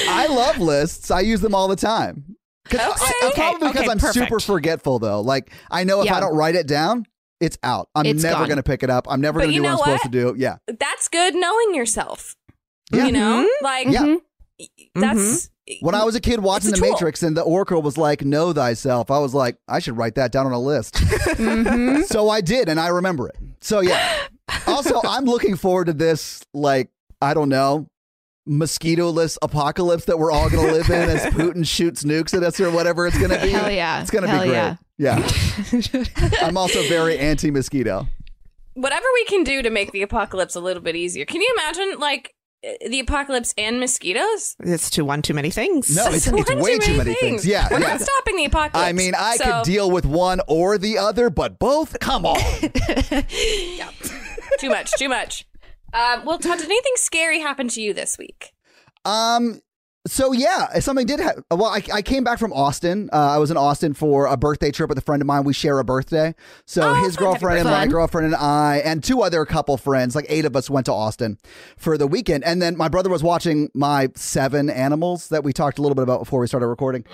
I 0.09 0.29
love 0.31 0.59
lists. 0.59 1.11
I 1.11 1.19
use 1.19 1.41
them 1.41 1.53
all 1.53 1.67
the 1.67 1.75
time. 1.75 2.37
'Cause 2.67 2.79
I- 2.81 3.29
Okay. 3.31 3.35
Probably 3.35 3.69
because 3.71 3.83
Okay, 3.83 3.91
I'm 3.91 3.99
perfect. 3.99 4.15
super 4.27 4.39
forgetful, 4.39 5.01
though. 5.01 5.21
Like, 5.21 5.51
I 5.69 5.83
know 5.83 5.99
if 5.99 6.07
Yeah. 6.07 6.17
I 6.17 6.21
don't 6.21 6.37
write 6.37 6.55
it 6.55 6.69
down, 6.69 7.07
it's 7.41 7.59
out. 7.65 7.89
I'm 7.97 8.07
It's 8.07 8.23
never 8.23 8.45
going 8.47 8.59
to 8.59 8.63
pick 8.63 8.85
it 8.85 8.89
up. 8.91 9.07
I'm 9.11 9.21
never 9.21 9.41
going 9.41 9.51
to 9.51 9.57
do 9.57 9.63
what 9.63 9.69
I'm 9.69 9.73
know 9.75 9.79
supposed 9.79 10.05
what? 10.05 10.13
to 10.13 10.33
do. 10.33 10.35
Yeah. 10.39 10.59
That's 10.69 11.09
good 11.09 11.35
knowing 11.35 11.75
yourself. 11.75 12.37
Yeah. 12.93 13.07
You 13.07 13.13
know? 13.13 13.49
Like, 13.63 13.89
Yeah. 13.89 14.03
Mhm. 14.05 14.19
that's. 14.95 15.51
When 15.81 15.95
I 15.95 16.05
was 16.05 16.15
a 16.15 16.21
kid 16.21 16.41
watching 16.41 16.71
It's 16.71 16.79
The 16.81 16.85
tool. 16.87 16.93
Matrix 16.95 17.23
and 17.23 17.37
the 17.37 17.43
Oracle 17.43 17.81
was 17.81 17.97
like, 17.97 18.23
"Know 18.25 18.53
thyself," 18.53 19.11
I 19.11 19.19
was 19.19 19.33
like, 19.35 19.57
"I 19.67 19.79
should 19.79 19.97
write 19.97 20.15
that 20.17 20.31
down 20.33 20.45
on 20.47 20.53
a 20.53 20.61
list." 20.61 20.95
Mm-hmm. 20.95 22.03
so 22.03 22.29
I 22.29 22.41
did, 22.41 22.69
and 22.69 22.79
I 22.79 22.89
remember 22.89 23.29
it. 23.29 23.37
So 23.61 23.81
yeah. 23.81 24.19
Also, 24.67 25.01
I'm 25.05 25.25
looking 25.25 25.57
forward 25.57 25.87
to 25.87 25.95
this. 25.95 26.43
Like, 26.53 26.91
I 27.23 27.33
don't 27.33 27.49
know, 27.49 27.89
mosquito-less 28.47 29.39
apocalypse 29.43 30.05
that 30.05 30.19
we're 30.19 30.31
all 30.31 30.51
going 30.51 30.67
to 30.67 30.73
live 30.73 30.91
in 30.91 31.09
as 31.09 31.23
Putin 31.35 31.67
shoots 31.67 32.05
nukes 32.05 32.35
at 32.37 32.43
us 32.43 32.61
or 32.61 32.71
whatever 32.71 33.07
it's 33.07 33.17
going 33.19 33.31
to 33.31 33.41
be. 33.41 33.51
Hell 33.51 33.71
yeah. 33.71 34.03
It's 34.03 34.11
going 34.11 34.25
to 34.27 34.31
be 34.31 34.37
great. 34.39 34.51
yeah. 34.53 34.77
Yeah. 34.99 35.27
I'm 36.43 36.57
also 36.57 36.83
very 36.89 37.19
anti-mosquito. 37.19 38.07
Whatever 38.75 39.07
we 39.15 39.25
can 39.25 39.45
do 39.45 39.63
to 39.63 39.71
make 39.71 39.93
the 39.93 40.03
apocalypse 40.03 40.55
a 40.55 40.61
little 40.61 40.83
bit 40.83 40.95
easier. 40.97 41.25
Can 41.25 41.41
you 41.41 41.57
imagine, 41.59 41.99
like, 41.99 42.35
the 42.87 43.01
apocalypse 43.01 43.55
and 43.59 43.81
mosquitoes? 43.81 44.57
It's 44.61 44.91
too 44.91 45.05
one 45.05 45.23
too 45.23 45.35
many 45.35 45.51
things. 45.51 45.95
No, 45.95 46.07
it's, 46.11 46.27
One 46.29 46.41
it's 46.41 46.55
way 46.55 46.79
too 46.79 46.97
many 46.97 47.15
things. 47.15 47.47
Yeah, 47.47 47.69
We're 47.71 47.81
yeah. 47.81 47.89
not 47.89 48.01
stopping 48.01 48.37
the 48.37 48.45
apocalypse. 48.47 48.89
I 48.89 48.93
mean, 48.93 49.15
I 49.15 49.37
So- 49.37 49.45
could 49.45 49.65
deal 49.65 49.91
with 49.91 50.05
one 50.07 50.41
or 50.49 50.79
the 50.79 50.99
other, 50.99 51.31
but 51.31 51.59
both? 51.59 51.99
Come 52.01 52.27
on. 52.27 52.37
Too 54.61 54.69
much, 54.71 54.93
too 54.93 55.09
much. 55.09 55.47
Um, 55.93 56.25
well, 56.25 56.39
Todd, 56.39 56.59
did 56.59 56.67
anything 56.67 56.93
scary 56.97 57.41
happen 57.41 57.69
to 57.69 57.81
you 57.81 57.93
this 57.93 58.17
week? 58.19 58.53
Um. 59.05 59.61
So 60.07 60.33
yeah, 60.33 60.79
something 60.81 61.07
did 61.07 61.19
happen. 61.19 61.45
Well, 61.51 61.65
I, 61.65 61.83
I 61.93 62.03
came 62.03 62.25
back 62.25 62.39
from 62.39 62.53
Austin. 62.53 63.09
Uh, 63.11 63.17
I 63.17 63.39
was 63.39 63.51
in 63.51 63.57
Austin 63.57 63.95
for 63.95 64.27
a 64.27 64.37
birthday 64.37 64.71
trip 64.71 64.91
with 64.91 64.99
a 64.99 65.03
friend 65.03 65.23
of 65.23 65.27
mine. 65.27 65.45
We 65.45 65.55
share 65.55 65.79
a 65.79 65.85
birthday. 65.85 66.35
So 66.67 66.91
Oh, 66.91 67.05
his 67.05 67.17
girlfriend 67.17 67.61
and 67.61 67.69
my 67.71 67.87
girlfriend 67.87 68.27
and 68.27 68.35
I 68.35 68.83
and 68.85 69.03
two 69.03 69.23
other 69.23 69.47
couple 69.47 69.79
friends, 69.79 70.15
like 70.15 70.27
eight 70.29 70.45
of 70.45 70.55
us, 70.57 70.69
went 70.69 70.87
to 70.87 70.93
Austin 70.93 71.39
for 71.79 71.97
the 71.97 72.07
weekend. 72.07 72.45
And 72.45 72.61
then 72.61 72.77
my 72.77 72.89
brother 72.89 73.09
was 73.09 73.23
watching 73.23 73.71
my 73.73 74.09
seven 74.15 74.69
animals 74.69 75.31
that 75.31 75.43
we 75.43 75.55
talked 75.55 75.79
a 75.79 75.83
little 75.83 75.95
bit 75.97 76.03
about 76.03 76.19
before 76.19 76.39
we 76.41 76.47
started 76.49 76.67
recording. 76.67 77.05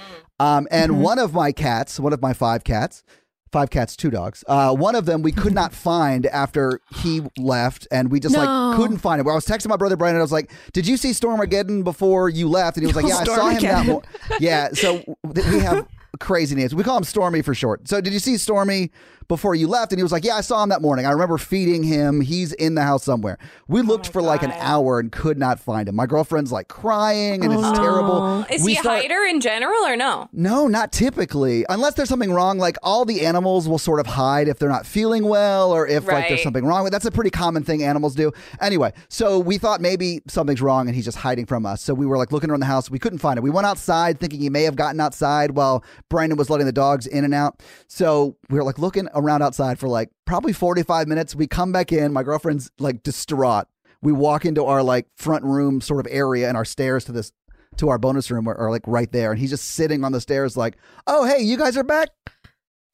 Um, 0.41 0.67
and 0.73 1.01
one 1.01 1.21
of 1.21 1.33
my 1.33 1.53
cats, 1.53 2.01
one 2.01 2.13
of 2.13 2.21
my 2.21 2.33
five 2.33 2.65
cats. 2.65 3.05
Five 3.53 3.71
cats, 3.71 3.97
two 3.97 4.11
dogs. 4.11 4.45
Uh, 4.47 4.75
one 4.75 4.95
of 4.95 5.07
them 5.07 5.23
we 5.23 5.33
could 5.33 5.53
not 5.53 5.73
find 5.91 6.27
after 6.27 6.81
he 7.03 7.23
left, 7.37 7.89
and 7.91 8.11
we 8.11 8.21
just 8.21 8.35
No. 8.35 8.45
like 8.45 8.77
couldn't 8.77 8.99
find 8.99 9.21
him. 9.21 9.29
I 9.29 9.35
was 9.35 9.45
texting 9.47 9.69
my 9.69 9.77
brother 9.77 9.97
Brandon. 9.97 10.21
I 10.21 10.23
was 10.23 10.31
like, 10.33 10.53
"Did 10.73 10.87
you 10.87 10.97
see 10.97 11.11
Stormageddon 11.11 11.83
before 11.83 12.29
you 12.29 12.49
left?" 12.49 12.77
And 12.77 12.83
he 12.83 12.87
was 12.87 12.95
like, 12.97 13.07
"Yeah, 13.09 13.19
I 13.19 13.25
saw 13.25 13.49
him 13.51 13.63
that 13.63 13.87
morning." 13.87 14.11
Yeah, 14.39 14.69
so 14.73 15.03
we 15.25 15.59
have 15.61 15.87
crazy 16.21 16.55
names. 16.55 16.75
We 16.75 16.85
call 16.85 16.97
him 16.97 17.05
Stormy 17.05 17.43
for 17.43 17.55
short. 17.55 17.89
So 17.89 18.01
did 18.01 18.13
you 18.13 18.19
see 18.21 18.37
Stormy 18.37 18.91
before 19.31 19.55
you 19.55 19.67
left? 19.69 19.93
And 19.93 19.99
he 19.99 20.03
was 20.03 20.13
like, 20.13 20.25
"Yeah, 20.25 20.35
I 20.37 20.43
saw 20.43 20.63
him 20.63 20.69
that 20.69 20.83
morning. 20.83 21.07
I 21.07 21.13
remember 21.13 21.39
feeding 21.39 21.83
him. 21.83 22.21
He's 22.21 22.53
in 22.53 22.75
the 22.75 22.83
house 22.83 23.05
somewhere." 23.05 23.39
We 23.67 23.81
oh 23.81 23.85
looked 23.85 24.09
for 24.13 24.21
like 24.21 24.43
an 24.43 24.53
hour 24.53 24.99
and 24.99 25.11
could 25.11 25.39
not 25.39 25.59
find 25.59 25.89
him. 25.89 25.97
My 25.97 26.05
girlfriend's 26.07 26.53
like 26.53 26.69
crying, 26.69 27.45
and 27.45 27.53
it's 27.55 27.63
oh. 27.65 27.75
terrible. 27.75 28.45
Is 28.51 28.63
We 28.65 28.73
he 28.73 28.79
a 28.79 28.81
start- 28.83 29.03
hider 29.03 29.23
in 29.25 29.41
general 29.41 29.87
or 29.87 29.97
no? 29.97 30.29
No, 30.33 30.67
not 30.67 30.93
typically. 30.93 31.65
Unless 31.69 31.95
there's 31.95 32.09
something 32.09 32.33
wrong. 32.33 32.59
Like 32.59 32.77
all 32.83 33.05
the 33.05 33.25
animals 33.25 33.69
will 33.69 33.79
sort 33.79 34.01
of 34.01 34.07
hide 34.07 34.49
if 34.49 34.59
they're 34.59 34.69
not 34.69 34.85
feeling 34.85 35.25
well 35.25 35.73
or 35.73 35.87
if 35.87 36.07
like 36.07 36.29
there's 36.29 36.43
something 36.43 36.67
wrong. 36.67 36.83
with. 36.83 36.93
That's 36.93 37.07
a 37.07 37.11
pretty 37.11 37.31
common 37.31 37.63
thing 37.63 37.83
animals 37.83 38.15
do. 38.15 38.33
Anyway, 38.61 38.93
so 39.09 39.39
we 39.39 39.57
thought 39.59 39.81
maybe 39.81 40.21
something's 40.27 40.61
wrong 40.61 40.89
and 40.89 40.95
he's 40.97 41.05
just 41.05 41.19
hiding 41.19 41.47
from 41.47 41.65
us. 41.65 41.81
So 41.83 41.95
we 41.95 42.05
were 42.05 42.19
like 42.19 42.33
looking 42.33 42.51
around 42.51 42.61
the 42.61 42.67
house. 42.67 42.91
We 42.91 42.99
couldn't 42.99 43.19
find 43.21 43.39
him. 43.39 43.45
We 43.45 43.51
went 43.51 43.67
outside 43.67 44.19
thinking 44.19 44.41
he 44.41 44.51
may 44.51 44.65
have 44.65 44.77
gotten 44.77 45.01
outside 45.01 45.53
while 45.53 45.85
Brandon 46.09 46.37
was 46.37 46.51
letting 46.51 46.67
the 46.67 46.73
dogs 46.73 47.07
in 47.07 47.25
and 47.25 47.33
out. 47.33 47.63
So 47.87 48.37
we 48.49 48.57
were 48.59 48.65
like 48.65 48.79
looking 48.79 49.09
around 49.21 49.43
outside 49.43 49.79
for 49.79 49.89
like 49.89 50.11
probably 50.27 50.53
45 50.53 51.07
minutes. 51.09 51.35
We 51.35 51.47
come 51.47 51.73
back 51.73 51.93
in. 51.93 52.13
My 52.13 52.23
girlfriend's 52.23 52.71
like 52.79 53.03
distraught. 53.03 53.67
We 54.03 54.13
walk 54.13 54.45
into 54.45 54.65
our 54.65 54.83
like 54.83 55.07
front 55.17 55.45
room 55.45 55.81
sort 55.81 56.05
of 56.05 56.13
area 56.13 56.49
and 56.49 56.57
our 56.57 56.65
stairs 56.65 57.05
to 57.05 57.13
this 57.13 57.33
to 57.77 57.89
our 57.89 57.99
bonus 57.99 58.31
room 58.31 58.49
are, 58.49 58.55
are 58.57 58.71
like 58.71 58.83
right 58.87 59.11
there, 59.13 59.31
and 59.31 59.41
he's 59.41 59.51
just 59.51 59.65
sitting 59.65 60.05
on 60.05 60.11
the 60.13 60.21
stairs, 60.21 60.57
like, 60.57 60.77
"Oh, 61.07 61.25
hey, 61.25 61.41
you 61.43 61.57
guys 61.57 61.77
are 61.77 61.85
back." 61.85 62.09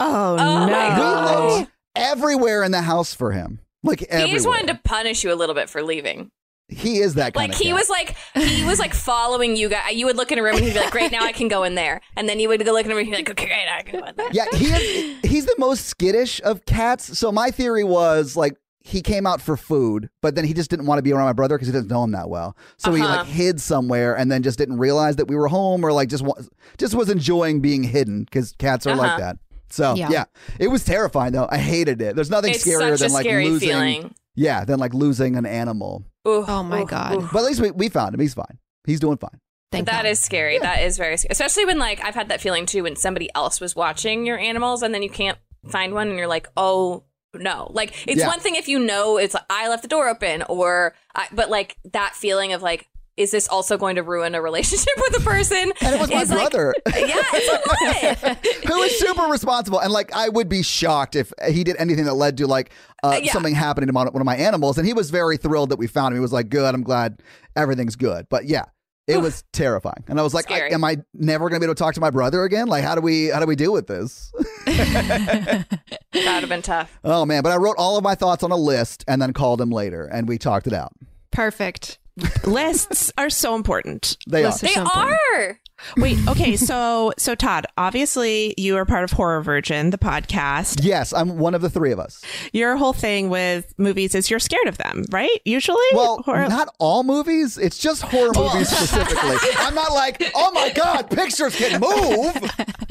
Oh, 0.01 0.37
Oh 0.39 0.67
no. 0.67 0.67
We 0.67 0.71
God. 0.73 1.59
looked 1.61 1.73
everywhere 1.95 2.63
in 2.63 2.73
the 2.73 2.83
house 2.83 3.15
for 3.15 3.33
him, 3.33 3.61
like 3.83 4.03
everywhere. 4.03 4.27
He 4.27 4.33
just 4.35 4.47
wanted 4.47 4.67
to 4.69 4.81
punish 4.85 5.25
you 5.25 5.33
a 5.33 5.35
little 5.35 5.55
bit 5.55 5.71
for 5.71 5.83
leaving. 5.83 6.31
He 6.69 6.99
is 6.99 7.15
that 7.15 7.33
kind 7.35 7.49
Like 7.49 7.53
of 7.53 7.59
he 7.59 7.67
cat. 7.67 7.75
was 7.75 7.89
like 7.89 8.17
he 8.35 8.65
was 8.65 8.79
like 8.81 8.93
following 8.93 9.55
you 9.57 9.69
guys. 9.69 9.95
You 9.95 10.07
would 10.07 10.17
look 10.17 10.33
in 10.33 10.39
a 10.39 10.43
room 10.43 10.57
and 10.57 10.65
he'd 10.65 10.75
be 10.75 10.81
like, 10.81 10.91
"Great, 10.91 11.13
now 11.13 11.23
I 11.23 11.31
can 11.33 11.47
go 11.47 11.63
in 11.63 11.77
there." 11.77 12.01
And 12.17 12.29
then 12.29 12.41
you 12.41 12.49
would 12.49 12.65
go 12.65 12.73
look 12.73 12.85
in 12.85 12.91
a 12.91 12.95
room 12.95 13.07
and 13.07 13.15
he'd 13.15 13.25
be 13.25 13.31
like, 13.31 13.31
"Okay, 13.31 13.47
great, 13.47 13.65
now 13.67 13.77
I 13.79 13.83
can 13.83 14.01
go 14.01 14.07
in 14.07 14.17
there." 14.17 14.29
Yeah, 14.33 14.47
he 14.53 14.65
is. 14.67 15.17
He's 15.31 15.47
the 15.47 15.55
most 15.59 15.87
skittish 15.87 16.41
of 16.43 16.65
cats. 16.67 17.17
So 17.19 17.31
my 17.31 17.51
theory 17.53 17.85
was 17.85 18.37
like 18.37 18.57
he 18.81 19.01
came 19.01 19.27
out 19.27 19.41
for 19.41 19.57
food, 19.57 20.11
but 20.23 20.35
then 20.35 20.45
he 20.45 20.53
just 20.55 20.69
didn't 20.71 20.87
want 20.87 20.99
to 20.99 21.03
be 21.03 21.13
around 21.13 21.27
my 21.27 21.33
brother 21.33 21.57
because 21.57 21.69
he 21.69 21.73
doesn't 21.73 21.91
know 21.91 22.03
him 22.05 22.11
that 22.13 22.29
well. 22.29 22.57
So 22.79 22.93
he 22.95 23.03
Uh-huh. 23.03 23.17
like 23.19 23.27
hid 23.27 23.61
somewhere 23.61 24.17
and 24.17 24.31
then 24.31 24.43
just 24.43 24.59
didn't 24.59 24.79
realize 24.79 25.17
that 25.17 25.27
we 25.29 25.37
were 25.37 25.49
home, 25.49 25.85
or 25.85 25.93
like 25.93 26.09
just 26.09 26.25
wa- 26.25 26.35
just 26.79 26.95
was 26.95 27.09
enjoying 27.11 27.61
being 27.61 27.85
hidden 27.85 28.25
because 28.25 28.55
cats 28.59 28.87
are 28.89 28.97
like 28.97 29.11
Uh-huh. 29.13 29.19
that. 29.21 29.37
So 29.71 29.95
yeah. 29.95 30.09
Yeah. 30.11 30.25
it 30.59 30.69
was 30.69 30.85
terrifying 30.85 31.33
though. 31.33 31.49
I 31.51 31.59
hated 31.59 32.01
it. 32.03 32.15
There's 32.17 32.31
nothing 32.31 32.53
It's 32.55 32.65
scarier 32.67 32.91
such 32.91 33.01
than 33.01 33.11
a 33.11 33.15
like 33.15 33.25
scary 33.25 33.49
losing. 33.49 33.69
feeling. 33.69 34.15
Yeah, 34.37 34.65
than 34.65 34.79
like 34.79 34.95
losing 34.95 35.37
an 35.37 35.47
animal. 35.47 36.05
Ooh, 36.29 36.45
Oh 36.47 36.63
my 36.63 36.83
ooh, 36.83 36.87
God. 36.87 37.15
ooh. 37.15 37.29
But 37.33 37.41
at 37.41 37.45
least 37.47 37.61
we, 37.61 37.71
we 37.73 37.89
found 37.89 38.15
him. 38.15 38.21
He's 38.21 38.35
fine. 38.35 38.59
He's 38.87 39.01
doing 39.01 39.17
fine. 39.17 39.41
Thank 39.73 39.87
That 39.87 40.03
God. 40.05 40.09
is 40.09 40.21
scary. 40.21 40.59
That 40.59 40.83
is 40.83 40.97
very 40.97 41.17
scary. 41.17 41.33
Especially 41.33 41.65
when 41.65 41.79
like 41.79 42.03
I've 42.05 42.15
had 42.15 42.29
that 42.29 42.41
feeling 42.41 42.67
too 42.67 42.85
when 42.85 42.95
somebody 42.97 43.29
else 43.35 43.61
was 43.61 43.75
watching 43.75 44.25
your 44.27 44.39
animals 44.39 44.83
and 44.83 44.95
then 44.95 45.03
you 45.03 45.11
can't 45.11 45.39
find 45.69 45.93
one 45.93 46.09
and 46.09 46.17
you're 46.17 46.29
like, 46.29 46.49
"Oh, 46.57 47.03
no." 47.35 47.69
Like 47.73 48.07
it's 48.07 48.21
Yeah. 48.21 48.29
one 48.29 48.39
thing 48.41 48.55
if 48.55 48.69
you 48.69 48.79
know 48.79 49.17
it's 49.17 49.35
like 49.35 49.43
I 49.51 49.69
left 49.69 49.83
the 49.83 49.89
door 49.89 50.09
open 50.09 50.45
or 50.49 50.95
I, 51.15 51.27
but 51.33 51.51
like 51.51 51.77
that 51.93 52.15
feeling 52.15 52.53
of 52.53 52.63
like 52.63 52.89
is 53.17 53.31
this 53.31 53.49
also 53.49 53.79
going 53.79 53.97
to 53.97 54.03
ruin 54.03 54.35
a 54.35 54.43
relationship 54.43 54.93
with 54.97 55.17
a 55.17 55.21
person? 55.21 55.73
And 55.81 55.95
it 55.95 56.01
was 56.01 56.11
my 56.11 56.23
is, 56.23 56.31
like- 56.31 56.51
brother. 56.51 56.75
yeah, 56.87 57.23
it's 57.33 58.23
a 58.23 58.27
lot. 58.29 58.47
who 58.67 58.83
is 58.83 58.99
super 58.99 59.25
responsible. 59.25 59.81
And 59.81 59.93
like, 59.93 60.13
I 60.15 60.29
would 60.29 60.49
be 60.49 60.63
shocked 60.63 61.17
if 61.17 61.33
he 61.49 61.65
did 61.65 61.77
anything 61.79 62.05
that 62.05 62.15
led 62.15 62.37
to 62.39 62.47
like 62.47 62.71
uh, 63.03 63.19
yeah. 63.23 63.33
something 63.33 63.55
happening 63.55 63.89
to 63.89 63.93
one 63.93 64.07
one 64.09 64.21
of 64.21 64.27
my 64.27 64.37
animals. 64.37 64.79
And 64.79 64.87
he 64.87 64.93
was 64.93 65.11
very 65.11 65.37
thrilled 65.37 65.71
that 65.71 65.79
we 65.79 65.87
found 65.87 66.13
him. 66.13 66.17
He 66.17 66.21
was 66.21 66.33
like, 66.33 66.49
"Good, 66.49 66.75
I'm 66.75 66.83
glad 66.83 67.23
everything's 67.55 67.97
good." 67.97 68.27
But 68.29 68.47
yeah. 68.47 68.65
It 69.09 69.19
was 69.19 69.45
terrifying, 69.53 70.03
and 70.09 70.19
I 70.19 70.25
was 70.25 70.35
like, 70.35 70.51
I, 70.51 70.69
"Am 70.71 70.83
I 70.83 70.97
never 71.15 71.49
going 71.49 71.61
to 71.61 71.65
be 71.65 71.67
able 71.67 71.77
to 71.77 71.79
talk 71.79 71.95
to 71.95 72.01
my 72.01 72.11
brother 72.11 72.43
again? 72.43 72.67
Like, 72.67 72.83
how 72.83 72.97
do 72.97 73.01
we 73.01 73.29
how 73.29 73.39
do 73.39 73.47
we 73.47 73.55
deal 73.55 73.73
with 73.73 73.87
this?" 73.87 74.33
that 74.65 75.65
would 76.13 76.25
have 76.25 76.49
been 76.49 76.63
tough. 76.63 76.99
oh 77.05 77.25
man! 77.25 77.45
But 77.45 77.53
I 77.53 77.57
wrote 77.57 77.77
all 77.79 77.97
of 77.97 78.03
my 78.03 78.17
thoughts 78.17 78.43
on 78.43 78.51
a 78.51 78.57
list 78.57 79.05
and 79.07 79.23
then 79.23 79.33
called 79.33 79.61
him 79.61 79.71
later, 79.71 80.07
and 80.07 80.27
we 80.27 80.39
talked 80.39 80.67
it 80.67 80.73
out. 80.73 80.93
Perfect. 81.31 81.99
Lists 82.45 83.13
are 83.19 83.31
so 83.31 83.55
important. 83.55 84.17
They 84.27 84.45
Lists 84.45 84.63
are. 84.63 84.67
are 84.67 84.69
They 84.69 84.81
important. 84.81 85.19
are. 85.35 85.61
Wait, 85.99 86.19
okay, 86.29 86.57
so 86.57 87.13
so 87.19 87.35
Todd, 87.35 87.67
obviously 87.77 88.55
you 88.57 88.77
are 88.77 88.85
part 88.85 89.05
of 89.05 89.13
Horror 89.13 89.43
Virgin, 89.43 89.91
the 89.91 89.99
podcast. 89.99 90.81
Yes, 90.83 91.13
I'm 91.13 91.39
one 91.39 91.55
of 91.55 91.61
the 91.63 91.71
three 91.71 91.93
of 91.93 91.99
us. 92.01 92.23
Your 92.53 92.77
whole 92.77 92.93
thing 92.93 93.29
with 93.29 93.75
movies 93.79 94.15
is 94.15 94.31
you're 94.31 94.39
scared 94.41 94.67
of 94.69 94.79
them, 94.79 95.05
right? 95.11 95.41
Usually, 95.45 95.77
Well, 95.93 96.23
Horror- 96.25 96.49
not 96.49 96.75
all 96.79 97.03
movies. 97.05 97.59
It's 97.59 97.79
just 97.79 98.03
horror 98.03 98.33
movies 98.35 98.69
specifically. 98.69 99.37
I'm 99.59 99.75
not 99.75 99.93
like, 99.93 100.23
oh 100.35 100.51
my 100.53 100.71
god, 100.71 101.11
pictures 101.11 101.55
can 101.57 101.81
move. 101.81 102.33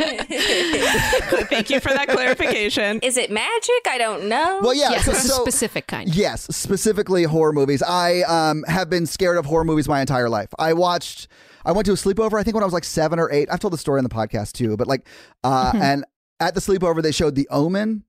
Thank 1.49 1.69
you 1.69 1.79
for 1.79 1.89
that 1.89 2.07
clarification. 2.09 2.99
Is 3.01 3.17
it 3.17 3.31
magic? 3.31 3.87
I 3.87 3.97
don't 3.97 4.25
know. 4.27 4.59
Well, 4.61 4.73
yeah. 4.73 4.91
Yes, 4.91 5.05
so, 5.05 5.11
a 5.11 5.15
so- 5.15 5.41
specific 5.41 5.87
kind. 5.87 6.13
Yes, 6.15 6.43
specifically 6.55 7.23
horror 7.23 7.53
movies. 7.53 7.81
I 7.83 8.21
um, 8.23 8.63
have 8.67 8.89
been 8.89 9.05
scared 9.05 9.37
of 9.37 9.45
horror 9.45 9.63
movies 9.65 9.87
my 9.87 10.01
entire 10.01 10.29
life. 10.29 10.49
I 10.59 10.73
watched. 10.73 11.27
I 11.65 11.71
went 11.71 11.85
to 11.87 11.91
a 11.91 11.95
sleepover. 11.95 12.39
I 12.39 12.43
think 12.43 12.53
when 12.55 12.63
I 12.63 12.65
was 12.65 12.73
like 12.73 12.83
seven 12.83 13.19
or 13.19 13.31
eight. 13.31 13.49
I've 13.51 13.59
told 13.59 13.73
the 13.73 13.77
story 13.77 13.97
on 13.99 14.03
the 14.03 14.09
podcast 14.09 14.53
too. 14.53 14.77
But 14.77 14.87
like, 14.87 15.07
uh, 15.43 15.71
Mm-hmm. 15.71 15.81
and 15.81 16.05
at 16.39 16.53
the 16.53 16.61
sleepover 16.61 17.01
they 17.01 17.11
showed 17.11 17.35
The 17.35 17.47
Omen 17.49 18.03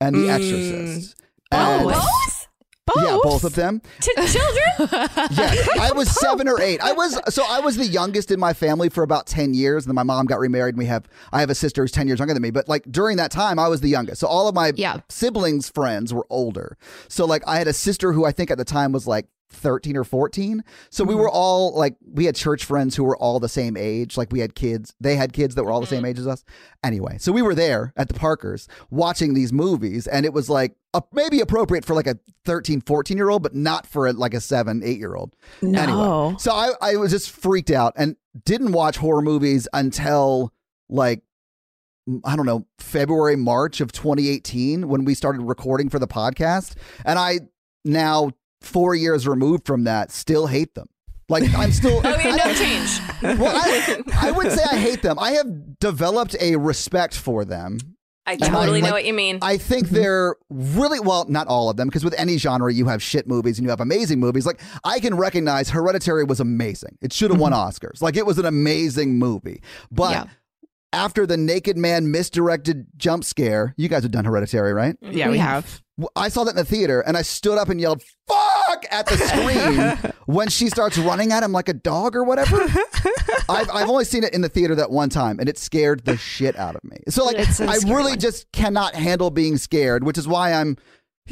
and 0.00 0.14
The 0.16 0.26
Mm. 0.28 0.30
Exorcist. 0.34 1.16
Oh, 1.52 1.56
And- 1.56 1.84
both 1.88 2.48
yeah, 3.04 3.18
both 3.22 3.44
of 3.44 3.54
them. 3.54 3.80
to 4.00 4.12
children. 4.26 5.08
Yeah, 5.30 5.64
I 5.80 5.92
was 5.94 6.10
seven 6.20 6.48
or 6.48 6.60
eight. 6.60 6.80
I 6.80 6.92
was 6.92 7.16
so 7.32 7.44
I 7.48 7.60
was 7.60 7.76
the 7.76 7.86
youngest 7.86 8.30
in 8.32 8.40
my 8.40 8.52
family 8.52 8.88
for 8.88 9.04
about 9.04 9.26
ten 9.26 9.54
years, 9.54 9.84
and 9.84 9.90
then 9.90 9.94
my 9.94 10.02
mom 10.02 10.26
got 10.26 10.40
remarried. 10.40 10.74
and 10.74 10.78
We 10.80 10.86
have 10.86 11.06
I 11.32 11.40
have 11.40 11.48
a 11.50 11.54
sister 11.54 11.82
who's 11.82 11.92
ten 11.92 12.08
years 12.08 12.18
younger 12.18 12.34
than 12.34 12.42
me, 12.42 12.50
but 12.50 12.68
like 12.68 12.84
during 12.90 13.18
that 13.18 13.30
time, 13.30 13.58
I 13.60 13.68
was 13.68 13.80
the 13.82 13.88
youngest. 13.88 14.20
So 14.20 14.26
all 14.26 14.48
of 14.48 14.54
my 14.56 14.72
Yeah. 14.74 14.98
siblings' 15.08 15.68
friends 15.68 16.12
were 16.12 16.26
older. 16.28 16.76
So 17.08 17.24
like 17.24 17.44
I 17.46 17.58
had 17.58 17.68
a 17.68 17.72
sister 17.72 18.12
who 18.12 18.24
I 18.24 18.32
think 18.32 18.50
at 18.50 18.58
the 18.58 18.64
time 18.64 18.90
was 18.92 19.06
like. 19.06 19.26
13 19.52 19.96
or 19.96 20.04
14 20.04 20.64
so 20.90 21.04
we 21.04 21.14
were 21.14 21.26
mm-hmm. 21.26 21.36
all 21.36 21.76
like 21.76 21.96
we 22.04 22.24
had 22.24 22.34
church 22.34 22.64
friends 22.64 22.96
who 22.96 23.04
were 23.04 23.16
all 23.16 23.40
the 23.40 23.48
same 23.48 23.76
age. 23.76 24.16
Like 24.16 24.32
we 24.32 24.40
had 24.40 24.54
kids 24.54 24.94
they 25.00 25.16
had 25.16 25.32
kids 25.32 25.54
that 25.54 25.64
were 25.64 25.70
all 25.70 25.80
the 25.80 25.86
same 25.86 25.98
mm-hmm. 25.98 26.06
age 26.06 26.18
as 26.18 26.26
us. 26.26 26.44
Anyway 26.82 27.18
so 27.18 27.32
we 27.32 27.42
were 27.42 27.54
there 27.54 27.92
at 27.96 28.08
the 28.08 28.14
parkers 28.14 28.68
watching 28.90 29.34
these 29.34 29.52
movies 29.52 30.06
and 30.06 30.26
it 30.26 30.32
was 30.32 30.50
like 30.50 30.74
a, 30.94 31.02
maybe 31.12 31.40
appropriate 31.40 31.84
for 31.84 31.94
like 31.94 32.06
a 32.06 32.18
13 32.44 32.80
14 32.80 33.16
year 33.16 33.30
old 33.30 33.42
but 33.42 33.54
not 33.54 33.86
for 33.86 34.06
a, 34.06 34.12
like 34.12 34.34
a 34.34 34.40
7 34.40 34.82
8 34.82 34.98
year 34.98 35.14
old 35.14 35.36
No. 35.60 35.80
Anyway, 35.80 36.36
so 36.38 36.52
I, 36.52 36.72
I 36.80 36.96
was 36.96 37.12
just 37.12 37.30
freaked 37.30 37.70
out 37.70 37.92
and 37.96 38.16
didn't 38.44 38.72
watch 38.72 38.96
horror 38.96 39.22
movies 39.22 39.68
until 39.72 40.52
like 40.88 41.22
I 42.24 42.36
don't 42.36 42.46
know 42.46 42.66
February 42.78 43.36
March 43.36 43.80
of 43.80 43.92
2018 43.92 44.88
when 44.88 45.04
we 45.04 45.14
started 45.14 45.42
recording 45.42 45.88
for 45.88 45.98
the 45.98 46.08
podcast, 46.08 46.74
and 47.04 47.18
I 47.18 47.40
now 47.84 48.30
four 48.64 48.94
years 48.94 49.26
removed 49.26 49.66
from 49.66 49.84
that 49.84 50.10
still 50.10 50.46
hate 50.46 50.74
them. 50.74 50.88
Like 51.28 51.44
I'm 51.54 51.72
still. 51.72 52.00
Oh, 52.04 52.08
yeah, 52.08 52.36
I- 52.40 52.48
no 52.48 52.54
change. 53.32 53.38
well, 53.40 53.56
I, 53.56 54.02
I 54.28 54.30
would 54.30 54.52
say 54.52 54.62
I 54.70 54.76
hate 54.76 55.02
them. 55.02 55.18
I 55.18 55.32
have 55.32 55.78
developed 55.78 56.36
a 56.40 56.56
respect 56.56 57.16
for 57.16 57.44
them. 57.44 57.78
I 58.24 58.32
I, 58.32 58.36
totally 58.36 58.80
know 58.80 58.86
like- 58.86 58.92
what 58.92 59.04
you 59.04 59.14
mean. 59.14 59.38
I 59.42 59.56
think 59.56 59.86
mm-hmm. 59.86 59.96
they're 59.96 60.36
really 60.50 61.00
well, 61.00 61.26
not 61.28 61.48
all 61.48 61.70
of 61.70 61.76
them, 61.76 61.88
because 61.88 62.04
with 62.04 62.14
any 62.18 62.38
genre, 62.38 62.72
you 62.72 62.86
have 62.86 63.02
shit 63.02 63.26
movies 63.26 63.58
and 63.58 63.64
you 63.64 63.70
have 63.70 63.80
amazing 63.80 64.20
movies. 64.20 64.46
Like 64.46 64.60
I 64.84 65.00
can 65.00 65.16
recognize 65.16 65.70
Hereditary 65.70 66.24
was 66.24 66.38
amazing. 66.38 66.98
It 67.00 67.12
should 67.12 67.30
have 67.30 67.40
won 67.40 67.52
mm-hmm. 67.52 67.68
Oscars. 67.68 68.00
Like 68.02 68.16
it 68.16 68.26
was 68.26 68.38
an 68.38 68.46
amazing 68.46 69.18
movie. 69.18 69.62
But 69.90 70.12
Yeah. 70.12 70.24
After 70.92 71.26
the 71.26 71.36
naked 71.36 71.76
man 71.76 72.10
misdirected 72.10 72.86
jump 72.96 73.24
scare, 73.24 73.74
you 73.76 73.88
guys 73.88 74.02
have 74.02 74.12
done 74.12 74.24
Hereditary, 74.24 74.72
right? 74.72 74.96
yeah, 75.02 75.26
we 75.26 75.32
We 75.32 75.38
have. 75.38 75.82
I 76.16 76.28
saw 76.30 76.44
that 76.44 76.50
in 76.52 76.56
the 76.56 76.64
theater 76.64 77.00
and 77.02 77.16
I 77.16 77.22
stood 77.22 77.58
up 77.58 77.68
and 77.68 77.80
yelled 77.80 78.02
"fuck" 78.26 78.84
at 78.90 79.06
the 79.06 79.16
screen 79.18 80.12
when 80.26 80.48
she 80.48 80.68
starts 80.68 80.96
running 80.98 81.32
at 81.32 81.42
him 81.42 81.52
like 81.52 81.68
a 81.68 81.74
dog 81.74 82.16
or 82.16 82.24
whatever. 82.24 82.60
I've, 83.48 83.68
I've 83.70 83.88
only 83.88 84.04
seen 84.04 84.24
it 84.24 84.32
in 84.34 84.40
the 84.40 84.48
theater 84.48 84.74
that 84.76 84.90
one 84.90 85.10
time 85.10 85.38
and 85.38 85.48
it 85.48 85.58
scared 85.58 86.04
the 86.04 86.16
shit 86.16 86.56
out 86.56 86.76
of 86.76 86.82
me. 86.84 86.96
So 87.08 87.24
like, 87.24 87.36
It's 87.38 87.60
a 87.60 87.66
I 87.66 87.74
scary 87.76 87.94
really 87.94 88.12
one. 88.12 88.18
just 88.20 88.50
cannot 88.52 88.94
handle 88.94 89.30
being 89.30 89.56
scared, 89.58 90.02
which 90.04 90.16
is 90.18 90.26
why 90.26 90.52
I'm 90.54 90.70
h- 90.72 90.78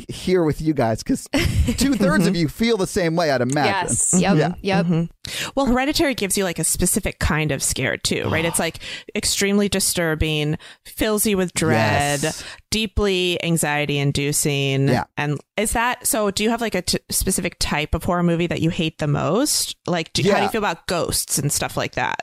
here 0.09 0.45
with 0.45 0.61
you 0.63 0.73
guys 0.73 1.03
because 1.03 1.29
two 1.77 1.95
thirds 1.95 2.27
of 2.27 2.37
you 2.37 2.49
feel 2.49 2.77
the 2.77 2.87
same 2.87 3.17
way. 3.17 3.31
I'd 3.31 3.41
imagine. 3.41 3.89
yes. 3.91 4.15
Yep. 4.19 4.37
Yeah. 4.37 4.55
Yep. 4.63 4.87
Mm-hmm. 4.87 4.93
Mm-hmm. 4.95 5.51
Well, 5.55 5.67
Hereditary 5.67 6.15
gives 6.15 6.39
you 6.39 6.45
like 6.45 6.59
a 6.59 6.65
specific 6.65 7.19
kind 7.19 7.53
of 7.53 7.63
scared 7.63 8.03
too, 8.05 8.29
right? 8.31 8.45
It's 8.45 8.59
like 8.59 8.79
extremely 9.15 9.69
disturbing, 9.69 10.59
fills 10.85 11.27
you 11.27 11.37
with 11.37 11.53
dread, 11.55 12.23
Yes. 12.23 12.43
deeply 12.71 13.43
anxiety 13.43 13.99
inducing. 13.99 14.89
Yeah. 14.89 15.05
And 15.17 15.39
is 15.57 15.73
that 15.73 16.07
so? 16.07 16.31
Do 16.31 16.43
you 16.45 16.51
have 16.51 16.61
like 16.61 16.75
a 16.75 16.83
t- 16.83 16.99
specific 17.11 17.57
type 17.59 17.95
of 17.95 18.05
horror 18.05 18.23
movie 18.23 18.47
that 18.47 18.61
you 18.61 18.71
hate 18.71 18.99
the 18.99 19.07
most? 19.07 19.77
Like, 19.87 20.13
do, 20.13 20.23
how 20.31 20.39
do 20.39 20.43
you 20.45 20.49
feel 20.51 20.61
about 20.61 20.87
ghosts 20.87 21.39
and 21.39 21.53
stuff 21.53 21.77
like 21.77 21.93
that? 21.95 22.21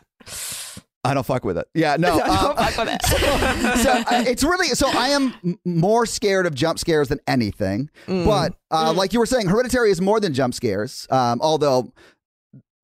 I 1.07 1.13
don't 1.13 1.25
fuck 1.25 1.45
with 1.45 1.57
it. 1.57 1.67
Yeah, 1.73 1.95
no. 1.97 2.13
um, 2.21 2.55
fuck 2.55 2.77
with 2.77 2.89
it. 2.93 3.03
so 3.83 3.91
uh, 3.91 4.23
it's 4.27 4.43
really 4.43 4.67
so 4.69 4.87
I 4.89 5.09
am 5.09 5.33
m- 5.43 5.59
more 5.65 6.05
scared 6.05 6.45
of 6.45 6.53
jump 6.55 6.79
scares 6.79 7.07
than 7.07 7.19
anything. 7.27 7.89
Mm. 8.07 8.25
But 8.25 8.53
uh, 8.71 8.93
like 8.93 9.13
you 9.13 9.19
were 9.19 9.25
saying, 9.25 9.47
Hereditary 9.47 9.91
is 9.91 10.01
more 10.01 10.19
than 10.19 10.33
jump 10.33 10.53
scares. 10.53 11.07
Um, 11.09 11.39
although 11.41 11.91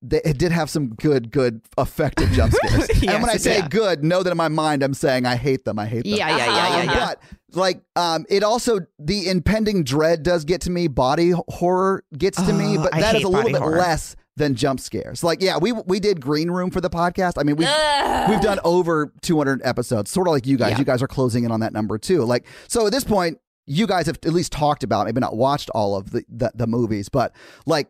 they, 0.02 0.22
it 0.26 0.38
did 0.38 0.52
have 0.52 0.70
some 0.70 0.90
good, 0.96 1.32
good, 1.32 1.62
effective 1.78 2.30
jump 2.32 2.54
scares. 2.64 2.90
Yes, 3.02 3.14
and 3.14 3.24
when 3.24 3.30
I 3.30 3.38
say 3.38 3.62
did. 3.62 3.72
good, 3.72 4.04
know 4.04 4.22
that 4.24 4.32
in 4.32 4.38
my 4.38 4.50
mind 4.50 4.84
I'm 4.84 4.94
saying 4.94 5.26
I 5.26 5.36
hate 5.36 5.64
them. 5.66 5.80
I 5.80 5.86
hate 5.86 6.04
them. 6.04 6.14
Yeah, 6.14 6.30
yeah, 6.30 6.38
yeah, 6.38 6.76
yeah, 6.76 6.82
Um, 6.82 6.88
yeah. 6.90 7.06
But 7.08 7.20
like, 7.56 7.82
um, 7.96 8.26
it 8.30 8.44
also 8.44 8.80
the 9.00 9.30
impending 9.30 9.84
dread 9.84 10.24
does 10.24 10.44
get 10.44 10.62
to 10.62 10.72
me. 10.72 10.88
Body 10.88 11.34
horror 11.48 12.04
gets 12.18 12.38
to 12.42 12.52
me, 12.54 12.78
Oh, 12.78 12.84
but 12.84 12.94
I 12.96 13.02
that 13.02 13.16
is 13.16 13.24
a 13.24 13.28
little 13.30 13.52
bit 13.52 13.62
horror. 13.62 13.78
less 13.78 14.16
than 14.36 14.56
jump 14.56 14.80
scares. 14.80 15.24
Like, 15.24 15.42
yeah, 15.42 15.58
we 15.58 15.72
we 15.72 16.00
did 16.00 16.20
Green 16.22 16.50
Room 16.50 16.72
for 16.72 16.82
the 16.82 16.90
podcast. 16.90 17.34
I 17.38 17.44
mean, 17.44 17.56
we 17.56 17.66
Ugh. 17.68 18.30
we've 18.30 18.42
done 18.42 18.60
over 18.64 19.14
200 19.22 19.62
episodes, 19.64 20.10
sort 20.12 20.28
of 20.28 20.34
like 20.34 20.46
you 20.48 20.58
guys. 20.58 20.72
Yeah. 20.72 20.80
You 20.80 20.86
guys 20.86 21.02
are 21.04 21.08
closing 21.08 21.44
in 21.44 21.52
on 21.52 21.60
that 21.60 21.74
number 21.74 21.98
too. 21.98 22.24
Like, 22.24 22.46
so 22.68 22.86
at 22.88 22.92
this 22.92 23.04
point, 23.04 23.38
you 23.66 23.86
guys 23.88 24.08
have 24.08 24.18
at 24.26 24.34
least 24.34 24.52
talked 24.52 24.84
about, 24.84 25.06
maybe 25.06 25.20
not 25.22 25.36
watched 25.38 25.70
all 25.72 25.96
of 25.96 26.12
the 26.12 26.24
the, 26.30 26.52
the 26.56 26.68
movies, 26.68 27.10
but 27.10 27.36
like. 27.66 27.90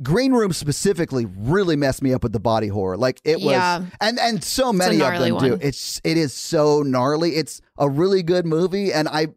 Green 0.00 0.30
Room 0.32 0.52
specifically 0.52 1.26
really 1.26 1.74
messed 1.74 2.02
me 2.02 2.12
up 2.14 2.22
with 2.22 2.32
the 2.32 2.38
body 2.38 2.68
horror. 2.68 2.96
Like 2.96 3.20
it 3.24 3.38
was, 3.40 3.50
Yeah. 3.50 3.82
and 4.00 4.16
and 4.20 4.44
so 4.44 4.72
many 4.72 5.02
of 5.02 5.18
them 5.18 5.38
do. 5.38 5.58
It's 5.60 6.00
it 6.04 6.16
is 6.16 6.32
so 6.32 6.82
gnarly. 6.82 7.34
It's 7.34 7.60
a 7.78 7.90
really 7.90 8.22
good 8.22 8.46
movie, 8.46 8.92
and 8.92 9.08
I 9.08 9.28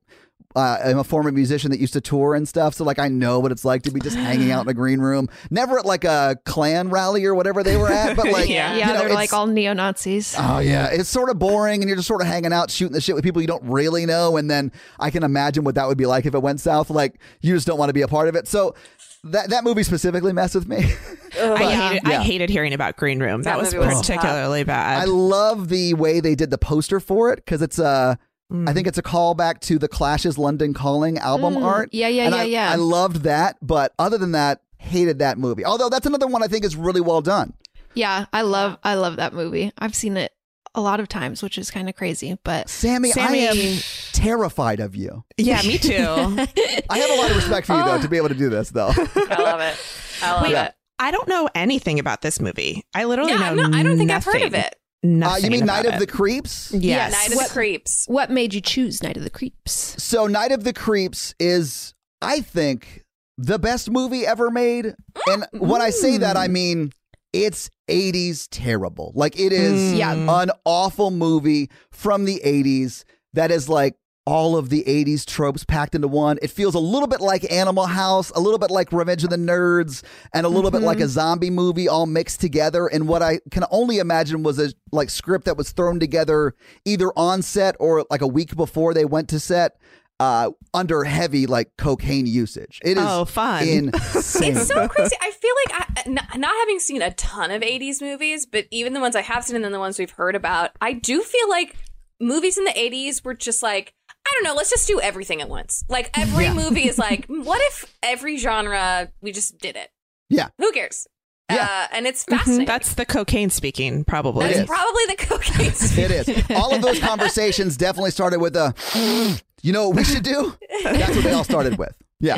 uh, 0.55 0.77
am 0.83 0.99
a 0.99 1.03
former 1.03 1.31
musician 1.31 1.71
that 1.71 1.79
used 1.79 1.93
to 1.93 2.01
tour 2.01 2.35
and 2.35 2.47
stuff, 2.47 2.73
so 2.73 2.83
like 2.83 2.99
I 2.99 3.07
know 3.07 3.39
what 3.39 3.51
it's 3.51 3.65
like 3.65 3.83
to 3.83 3.91
be 3.91 3.99
just 3.99 4.15
hanging 4.15 4.51
out 4.51 4.63
in 4.65 4.69
a 4.69 4.73
green 4.73 4.99
room. 4.99 5.27
Never 5.49 5.79
at 5.79 5.85
like 5.85 6.03
a 6.03 6.37
Klan 6.45 6.89
rally 6.89 7.25
or 7.25 7.35
whatever 7.35 7.63
they 7.63 7.77
were 7.77 7.91
at, 7.91 8.15
but 8.15 8.25
like 8.31 8.49
Yeah. 8.49 8.75
Yeah, 8.75 8.87
know, 8.87 8.99
they're 8.99 9.09
like 9.13 9.33
all 9.33 9.47
neo 9.47 9.73
Nazis. 9.73 10.35
Oh 10.37 10.59
yeah, 10.59 10.87
it's 10.87 11.09
sort 11.09 11.29
of 11.29 11.39
boring, 11.39 11.81
and 11.81 11.89
you're 11.89 11.97
just 11.97 12.07
sort 12.07 12.21
of 12.21 12.27
hanging 12.27 12.53
out, 12.53 12.71
shooting 12.71 12.93
the 12.93 13.01
shit 13.01 13.15
with 13.15 13.23
people 13.23 13.41
you 13.41 13.47
don't 13.47 13.63
really 13.63 14.05
know, 14.05 14.37
and 14.37 14.49
then 14.49 14.71
I 14.99 15.09
can 15.09 15.23
imagine 15.23 15.63
what 15.63 15.75
that 15.75 15.87
would 15.87 15.97
be 15.97 16.05
like 16.05 16.25
if 16.25 16.33
it 16.35 16.41
went 16.41 16.59
south. 16.59 16.89
Like 16.89 17.19
you 17.41 17.53
just 17.55 17.67
don't 17.67 17.77
want 17.77 17.89
to 17.89 17.93
be 17.93 18.01
a 18.01 18.07
part 18.07 18.27
of 18.27 18.35
it. 18.35 18.47
So 18.47 18.75
that 19.23 19.49
that 19.51 19.63
movie 19.63 19.83
specifically 19.83 20.33
messed 20.33 20.55
with 20.55 20.67
me. 20.67 20.77
I 21.39 21.73
hated, 21.73 22.07
Yeah. 22.09 22.19
I 22.19 22.23
hated 22.23 22.49
hearing 22.49 22.73
about 22.73 22.97
Green 22.97 23.19
Room. 23.19 23.43
That, 23.43 23.51
That 23.51 23.59
was 23.59 23.73
movie 23.73 23.87
was 23.87 24.01
particularly 24.01 24.65
I 24.67 25.05
love 25.05 25.69
the 25.69 25.93
way 25.93 26.19
they 26.19 26.35
did 26.35 26.49
the 26.49 26.57
poster 26.57 26.99
for 26.99 27.31
it 27.31 27.37
because 27.37 27.61
it's 27.61 27.79
a. 27.79 28.17
I 28.51 28.73
think 28.73 28.85
mm. 28.85 28.89
it's 28.89 28.97
a 28.97 29.03
callback 29.03 29.59
to 29.61 29.79
the 29.79 29.87
Clash's 29.87 30.37
London 30.37 30.73
Calling 30.73 31.17
album 31.17 31.55
mm. 31.55 31.63
art. 31.63 31.89
Yeah, 31.93 32.09
yeah, 32.09 32.25
And 32.25 32.35
yeah, 32.35 32.41
I, 32.41 32.45
yeah. 32.45 32.71
I 32.71 32.75
loved 32.75 33.23
that, 33.23 33.57
but 33.61 33.93
other 33.97 34.17
than 34.17 34.33
that, 34.33 34.61
hated 34.77 35.19
that 35.19 35.37
movie. 35.37 35.63
Although 35.63 35.89
that's 35.89 36.05
another 36.05 36.27
one 36.27 36.43
I 36.43 36.47
think 36.47 36.65
is 36.65 36.75
really 36.75 37.01
well 37.01 37.21
done. 37.21 37.53
Yeah, 37.93 38.25
I 38.33 38.41
love 38.41 38.77
I 38.83 38.95
love 38.95 39.17
that 39.17 39.33
movie. 39.33 39.71
I've 39.77 39.95
seen 39.95 40.17
it 40.17 40.33
a 40.73 40.81
lot 40.81 40.99
of 40.99 41.07
times, 41.07 41.43
which 41.43 41.57
is 41.57 41.69
kind 41.69 41.89
of 41.89 41.95
crazy, 41.95 42.37
but 42.43 42.69
Sammy, 42.69 43.11
Sammy- 43.11 43.47
I 43.47 43.51
am 43.51 43.79
terrified 44.13 44.79
of 44.79 44.95
you. 44.95 45.23
yeah, 45.37 45.61
me 45.61 45.77
too. 45.77 45.93
I 45.97 46.97
have 46.97 47.09
a 47.09 47.15
lot 47.15 47.29
of 47.29 47.35
respect 47.35 47.67
for 47.67 47.75
you 47.75 47.83
though 47.83 48.01
to 48.01 48.07
be 48.07 48.17
able 48.17 48.29
to 48.29 48.35
do 48.35 48.49
this 48.49 48.69
though. 48.69 48.91
I 48.95 49.35
love 49.41 49.61
it. 49.61 49.77
I 50.21 50.31
love 50.33 50.49
Yeah. 50.49 50.65
it. 50.65 50.75
I 50.99 51.09
don't 51.09 51.27
know 51.27 51.49
anything 51.55 51.99
about 51.99 52.21
this 52.21 52.39
movie. 52.39 52.85
I 52.93 53.05
literally 53.05 53.31
Yeah, 53.31 53.53
know 53.53 53.63
I'm 53.63 53.73
I 53.73 53.81
don't 53.83 53.97
think 53.97 54.11
I've 54.11 54.23
heard 54.23 54.43
of 54.43 54.53
it. 54.53 54.75
Uh, 55.03 55.37
you 55.41 55.49
mean 55.49 55.63
about 55.63 55.83
Night 55.83 55.85
of 55.87 55.93
it. 55.95 55.99
the 55.99 56.07
Creeps? 56.07 56.71
Yes. 56.71 56.83
Yeah, 56.83 57.09
Night 57.09 57.31
of 57.31 57.35
What- 57.35 57.47
the 57.47 57.53
Creeps. 57.53 58.05
what 58.07 58.29
made 58.29 58.53
you 58.53 58.61
choose 58.61 59.01
Night 59.01 59.17
of 59.17 59.23
the 59.23 59.29
Creeps? 59.29 59.95
So 60.01 60.27
Night 60.27 60.51
of 60.51 60.63
the 60.63 60.73
Creeps 60.73 61.33
is, 61.39 61.93
I 62.21 62.41
think, 62.41 63.03
the 63.37 63.57
best 63.57 63.89
movie 63.89 64.25
ever 64.25 64.51
made. 64.51 64.93
And 65.27 65.43
mm. 65.43 65.59
when 65.59 65.81
I 65.81 65.89
say 65.89 66.17
that, 66.17 66.37
I 66.37 66.47
mm. 66.47 66.51
mean 66.51 66.91
it's 67.33 67.69
80s 67.89 68.47
terrible. 68.51 69.11
Like 69.15 69.39
it 69.39 69.51
is 69.51 69.93
mm. 69.93 69.97
Yeah. 69.97 70.41
an 70.41 70.51
awful 70.65 71.09
movie 71.09 71.69
from 71.91 72.25
the 72.25 72.39
80s 72.45 73.03
that 73.33 73.49
is 73.49 73.67
like 73.69 73.95
all 74.25 74.55
of 74.55 74.69
the 74.69 74.84
80s 74.84 75.25
tropes 75.25 75.63
packed 75.63 75.95
into 75.95 76.07
one. 76.07 76.38
It 76.41 76.51
feels 76.51 76.75
a 76.75 76.79
little 76.79 77.07
bit 77.07 77.21
like 77.21 77.51
Animal 77.51 77.88
House, 77.88 78.29
a 78.31 78.39
little 78.39 78.60
bit 78.60 78.69
like 78.69 78.91
Revenge 78.93 79.23
of 79.23 79.31
the 79.31 79.36
Nerds, 79.36 80.03
and 80.34 80.45
a 80.45 80.49
little 80.49 80.69
bit 80.69 80.81
like 80.84 80.99
a 80.99 81.07
zombie 81.07 81.49
movie 81.49 81.88
all 81.88 82.05
mixed 82.05 82.39
together 82.39 82.88
in 82.88 83.07
what 83.07 83.23
I 83.23 83.39
can 83.49 83.63
only 83.71 83.97
imagine 83.97 84.43
was 84.43 84.60
a 84.60 84.73
like 84.91 85.10
script 85.10 85.45
that 85.45 85.57
was 85.57 85.71
thrown 85.71 85.99
together 85.99 86.53
either 86.86 87.12
on 87.17 87.41
set 87.41 87.75
or 87.79 88.05
like 88.12 88.21
a 88.21 88.27
week 88.27 88.55
before 88.55 88.93
they 88.93 89.05
went 89.05 89.27
to 89.29 89.39
set. 89.39 89.77
Uh, 90.19 90.51
under 90.75 91.03
heavy 91.03 91.47
like 91.47 91.71
cocaine 91.79 92.27
usage, 92.27 92.79
it 92.86 92.95
is 92.95 93.03
Oh, 93.03 93.25
fun. 93.25 93.67
insane. 93.67 93.91
It's 94.55 94.67
so 94.67 94.88
crazy. 94.88 95.15
I 95.19 95.31
feel 95.31 95.51
like 95.65 95.81
I, 95.97 96.10
not, 96.12 96.38
not 96.38 96.53
having 96.60 96.77
seen 96.77 97.01
a 97.01 97.10
ton 97.15 97.49
of 97.49 97.63
80s 97.63 98.01
movies, 98.03 98.45
but 98.45 98.65
even 98.69 98.93
the 98.93 98.99
ones 98.99 99.15
I 99.15 99.21
have 99.21 99.43
seen 99.43 99.55
and 99.55 99.65
then 99.65 99.71
the 99.71 99.79
ones 99.79 99.97
we've 99.97 100.12
heard 100.12 100.36
about, 100.36 100.69
I 100.79 100.93
do 100.93 101.23
feel 101.23 101.49
like 101.49 101.75
movies 102.19 102.60
in 102.60 102.65
the 102.65 102.69
80s 102.71 103.25
were 103.25 103.34
just 103.34 103.63
like, 103.63 103.95
I 104.31 104.35
don't 104.35 104.43
know, 104.43 104.55
let's 104.55 104.69
just 104.69 104.87
do 104.87 105.01
everything 105.01 105.41
at 105.41 105.49
once. 105.49 105.83
Like 105.89 106.09
every 106.17 106.49
movie 106.49 106.87
is 106.87 106.97
like, 106.97 107.25
what 107.27 107.59
if 107.63 107.93
every 108.01 108.37
genre 108.37 109.11
we 109.21 109.31
just 109.31 109.57
did 109.57 109.75
it? 109.75 109.89
Yeah. 110.29 110.49
Who 110.57 110.71
cares? 110.71 111.07
Yeah. 111.49 111.67
Uh, 111.69 111.95
and 111.95 112.07
it's 112.07 112.23
fascinating. 112.23 112.65
That's 112.65 112.93
the 112.93 113.05
cocaine 113.05 113.49
speaking, 113.49 114.05
probably. 114.05 114.45
That's 114.47 114.59
is. 114.59 114.65
probably 114.65 115.05
the 115.07 115.15
cocaine. 115.17 115.71
It 116.05 116.27
is. 116.27 116.51
All 116.51 116.73
of 116.73 116.81
those 116.81 116.99
conversations 117.01 117.75
definitely 117.75 118.11
started 118.11 118.39
with 118.39 118.55
a, 118.55 118.73
you 119.61 119.73
know 119.73 119.89
what 119.89 119.97
we 119.97 120.03
should 120.05 120.23
do? 120.23 120.55
That's 120.83 121.13
what 121.15 121.23
they 121.25 121.33
all 121.33 121.43
started 121.43 121.77
with. 121.77 121.93
Yeah. 122.21 122.37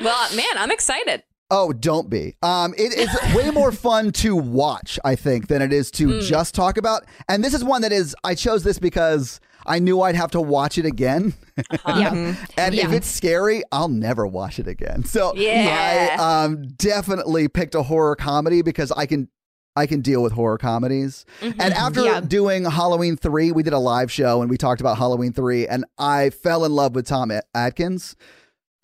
well, 0.00 0.36
man, 0.36 0.56
I'm 0.56 0.70
excited. 0.70 1.24
Oh, 1.50 1.72
don't 1.72 2.10
be. 2.10 2.36
Um, 2.42 2.74
it 2.76 2.92
is 2.92 3.08
way 3.34 3.50
more 3.50 3.72
fun 3.72 4.12
to 4.12 4.36
watch, 4.36 4.98
I 5.02 5.16
think, 5.16 5.48
than 5.48 5.62
it 5.62 5.72
is 5.72 5.90
to 5.92 6.20
just 6.20 6.54
talk 6.54 6.76
about. 6.76 7.06
And 7.28 7.42
this 7.42 7.54
is 7.54 7.64
one 7.64 7.82
that 7.82 7.92
is, 7.92 8.14
I 8.22 8.34
chose 8.34 8.62
this 8.64 8.78
because 8.78 9.40
I 9.68 9.78
knew 9.78 10.00
I'd 10.00 10.16
have 10.16 10.30
to 10.32 10.40
watch 10.40 10.78
it 10.78 10.86
again. 10.86 11.34
Yeah. 11.86 12.34
And 12.56 12.74
if 12.74 12.90
it's 12.92 13.06
scary, 13.06 13.62
I'll 13.70 13.88
never 13.88 14.26
watch 14.26 14.58
it 14.58 14.66
again. 14.66 15.04
So 15.04 15.34
Yeah. 15.36 16.16
I 16.18 16.44
um, 16.44 16.68
definitely 16.76 17.48
picked 17.48 17.74
a 17.74 17.82
horror 17.82 18.16
comedy 18.16 18.62
because 18.62 18.90
I 18.92 19.06
can 19.06 19.28
I 19.76 19.86
can 19.86 20.00
deal 20.00 20.22
with 20.24 20.32
horror 20.32 20.58
comedies. 20.58 21.24
And 21.40 21.60
after 21.60 22.02
Yeah. 22.04 22.20
doing 22.20 22.64
Halloween 22.64 23.16
3, 23.16 23.52
we 23.52 23.62
did 23.62 23.72
a 23.72 23.78
live 23.78 24.10
show 24.10 24.40
and 24.42 24.50
we 24.50 24.56
talked 24.56 24.80
about 24.80 24.98
Halloween 24.98 25.32
3 25.32 25.68
and 25.68 25.84
I 25.98 26.30
fell 26.30 26.64
in 26.64 26.72
love 26.72 26.94
with 26.96 27.06
Tom 27.06 27.30
Atkins 27.54 28.16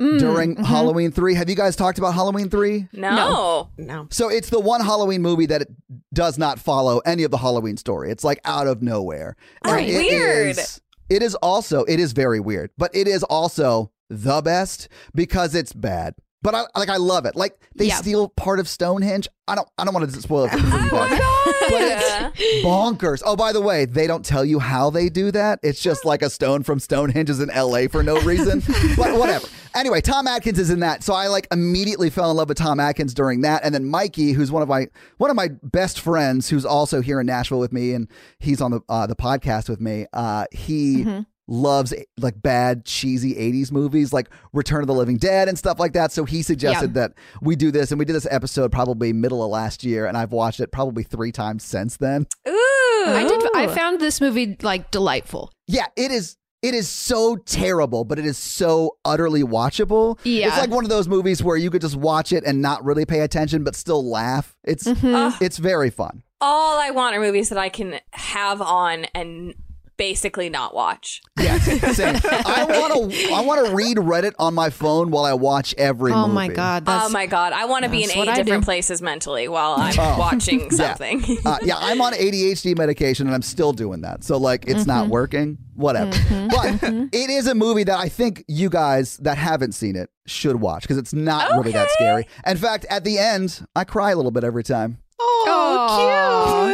Mm, 0.01 0.19
during 0.19 0.57
mhm. 0.57 0.65
Halloween 0.65 1.13
3. 1.13 1.35
Have 1.35 1.49
you 1.49 1.55
guys 1.55 1.77
talked 1.77 1.99
about 1.99 2.15
Halloween 2.15 2.51
3? 2.51 2.89
No. 2.93 3.71
No. 3.79 4.09
So 4.11 4.29
it's 4.29 4.51
the 4.51 4.59
one 4.59 4.81
Halloween 4.81 5.23
movie 5.23 5.47
that 5.47 5.63
it 5.63 5.69
does 6.13 6.37
not 6.37 6.59
follow 6.59 6.99
any 7.01 7.23
of 7.23 7.31
the 7.31 7.37
Halloween 7.39 7.77
story. 7.77 8.11
It's 8.11 8.25
like 8.25 8.41
out 8.45 8.67
of 8.67 8.83
nowhere. 8.83 9.37
And 9.63 9.73
Right. 9.75 9.89
it 9.89 9.97
Weird. 9.99 10.59
is- 10.59 10.81
it 11.11 11.23
is 11.23 11.35
also 11.37 11.85
it 11.85 12.01
is 12.01 12.13
very 12.13 12.41
weird, 12.41 12.71
but 12.79 12.91
it 12.95 13.07
is 13.07 13.23
also 13.25 13.93
the 14.11 14.41
best 14.43 14.89
because 15.15 15.55
it's 15.55 15.73
bad. 15.73 16.15
But 16.45 16.55
I 16.55 16.65
like 16.79 16.89
I 16.91 16.99
love 16.99 17.25
it. 17.27 17.35
Like 17.35 17.59
they 17.75 17.87
Yeah. 17.87 17.97
steal 17.97 18.29
part 18.29 18.61
of 18.61 18.69
Stonehenge. 18.69 19.27
I 19.49 19.57
don't 19.57 19.67
I 19.79 19.85
don't 19.85 19.93
want 19.95 20.09
to 20.09 20.21
spoil 20.21 20.45
it 20.45 20.51
for 20.51 20.59
you. 20.59 20.65
Oh 20.67 20.71
my 20.71 20.89
god. 21.19 22.33
Bonkers. 22.63 23.23
Oh, 23.25 23.35
by 23.37 23.53
the 23.53 23.61
way, 23.61 23.85
they 23.87 24.07
don't 24.07 24.25
tell 24.25 24.45
you 24.45 24.59
how 24.59 24.91
they 24.91 25.09
do 25.09 25.31
that. 25.31 25.59
It's 25.63 25.81
just 25.81 26.05
like 26.05 26.23
a 26.23 26.31
stone 26.31 26.63
from 26.63 26.79
Stonehenge 26.79 27.31
is 27.31 27.41
in 27.41 27.49
LA 27.49 27.89
for 27.89 28.03
no 28.03 28.21
reason. 28.21 28.61
but 28.97 29.19
whatever. 29.19 29.49
Anyway, 29.75 30.01
Tom 30.01 30.27
Atkins 30.29 30.59
is 30.59 30.71
in 30.71 30.81
that. 30.81 31.03
So 31.03 31.15
I 31.15 31.27
like 31.29 31.49
immediately 31.51 32.11
fell 32.11 32.31
in 32.31 32.37
love 32.37 32.49
with 32.49 32.59
Tom 32.59 32.79
Atkins 32.79 33.15
during 33.15 33.41
that. 33.41 33.65
And 33.65 33.75
then 33.75 33.87
Mikey, 33.87 34.33
who's 34.33 34.53
one 34.53 34.63
of 34.63 34.69
my 34.69 34.87
one 35.19 35.31
of 35.31 35.37
my 35.37 35.49
best 35.63 35.99
friends, 36.01 36.49
who's 36.51 36.65
also 36.65 37.01
here 37.01 37.21
in 37.21 37.27
Nashville 37.27 37.59
with 37.59 37.73
me 37.73 37.93
and 37.93 38.09
he's 38.39 38.61
on 38.61 38.71
the 38.71 38.81
uh, 38.89 39.07
the 39.07 39.17
podcast 39.17 39.69
with 39.69 39.81
me. 39.81 40.07
Uh, 40.13 40.45
he 40.53 41.25
loves 41.47 41.93
eh, 41.93 42.03
like 42.19 42.41
bad 42.43 42.85
cheesy 42.85 43.35
80s 43.35 43.71
movies 43.71 44.13
like 44.13 44.31
Return 44.53 44.81
of 44.81 44.87
the 44.87 44.95
Living 44.95 45.17
Dead 45.17 45.49
and 45.49 45.59
stuff 45.59 45.79
like 45.79 45.93
that. 45.93 46.13
So 46.13 46.25
he 46.25 46.43
suggested 46.43 46.95
that 46.95 47.13
we 47.43 47.57
do 47.57 47.71
this 47.71 47.91
and 47.93 47.99
we 47.99 48.05
did 48.05 48.15
this 48.15 48.27
episode 48.31 48.73
probably 48.73 49.13
middle 49.13 49.43
of 49.45 49.51
last 49.51 49.85
year 49.85 50.07
and 50.07 50.17
I've 50.17 50.33
watched 50.33 50.61
it 50.61 50.73
probably 50.73 51.03
3 51.03 51.33
times 51.33 51.63
since 51.65 51.97
then. 51.97 52.27
Ooh. 52.49 53.05
I 53.07 53.27
did. 53.29 53.43
I 53.55 53.67
found 53.67 54.01
this 54.01 54.21
movie 54.21 54.57
like 54.63 54.91
delightful. 54.91 55.53
Yeah, 55.67 55.87
it 55.97 56.11
is. 56.11 56.37
It 56.63 56.73
is 56.73 56.89
so 56.89 57.37
terrible, 57.37 58.05
but 58.07 58.19
it 58.19 58.25
is 58.25 58.39
so 58.39 58.97
utterly 59.05 59.43
watchable. 59.43 60.19
Yeah. 60.25 60.49
it's 60.49 60.57
like 60.57 60.71
one 60.71 60.83
of 60.83 60.89
those 60.89 61.07
movies 61.07 61.43
where 61.43 61.59
you 61.59 61.69
could 61.71 61.83
just 61.83 61.97
watch 61.97 62.33
it 62.33 62.43
and 62.47 62.63
not 62.63 62.83
really 62.83 63.05
pay 63.05 63.21
attention, 63.21 63.65
but 63.65 63.77
still 63.77 64.09
laugh. 64.09 64.57
It's 64.65 64.87
Ugh. 64.87 65.35
it's 65.43 65.59
very 65.59 65.91
fun. 65.91 66.23
all 66.41 66.81
I 66.81 66.91
want 66.91 67.15
are 67.15 67.21
movies 67.21 67.51
that 67.51 67.59
I 67.59 67.69
can 67.69 68.01
have 68.13 68.63
on 68.63 69.05
and 69.15 69.53
basically 69.97 70.49
not 70.49 70.75
watch. 70.75 71.23
Yeah, 71.41 71.59
same. 71.59 72.17
I 72.25 72.65
want 72.69 73.13
to 73.13 73.33
I 73.33 73.41
want 73.43 73.67
to 73.67 73.75
read 73.75 73.97
Reddit 73.97 74.33
on 74.39 74.55
my 74.55 74.71
phone 74.71 75.11
while 75.11 75.25
I 75.25 75.35
watch 75.35 75.75
every. 75.79 76.13
Oh 76.13 76.23
movie. 76.23 76.35
my 76.35 76.49
god, 76.49 76.83
oh 76.87 76.93
that's 76.93 77.07
oh 77.07 77.13
my 77.13 77.27
god, 77.27 77.53
I 77.53 77.65
want 77.67 77.85
to 77.85 77.91
be 77.91 78.03
in 78.05 78.11
eight 78.11 78.35
different 78.35 78.65
places 78.65 79.01
mentally 79.03 79.49
while 79.49 79.75
I'm 79.79 79.95
Oh. 79.99 80.19
watching 80.19 80.71
something. 80.71 81.23
Uh, 81.45 81.59
yeah, 81.63 81.77
I'm 81.79 82.01
on 82.01 82.13
ADHD 82.15 82.77
medication 82.77 83.27
and 83.27 83.35
I'm 83.35 83.43
still 83.43 83.73
doing 83.73 84.01
that. 84.03 84.25
So 84.25 84.37
like, 84.39 84.65
it's 84.67 84.87
not 84.87 85.09
working. 85.09 85.59
Whatever. 85.75 86.11
But 86.51 86.83
it 87.13 87.31
is 87.31 87.47
a 87.49 87.55
movie 87.55 87.83
that 87.85 87.99
I 87.99 88.09
think 88.09 88.45
you 88.47 88.71
guys 88.71 89.17
that 89.19 89.37
haven't 89.39 89.73
seen 89.73 89.97
it 89.97 90.09
should 90.27 90.57
watch 90.61 90.83
because 90.83 90.99
it's 90.99 91.13
not 91.13 91.51
really 91.53 91.73
that 91.73 91.91
scary. 91.91 92.27
In 92.47 92.57
fact, 92.57 92.87
at 92.89 93.03
the 93.05 93.19
end, 93.19 93.67
I 93.75 93.83
cry 93.85 94.13
a 94.13 94.17
little 94.17 94.31
bit 94.31 94.45
every 94.45 94.63
time. 94.63 94.99
Oh, 95.21 96.74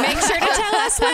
Make 0.00 0.18
sure 0.20 0.38
to 0.40 0.52
tell 0.54 0.74
us 0.76 1.00
when. 1.00 1.12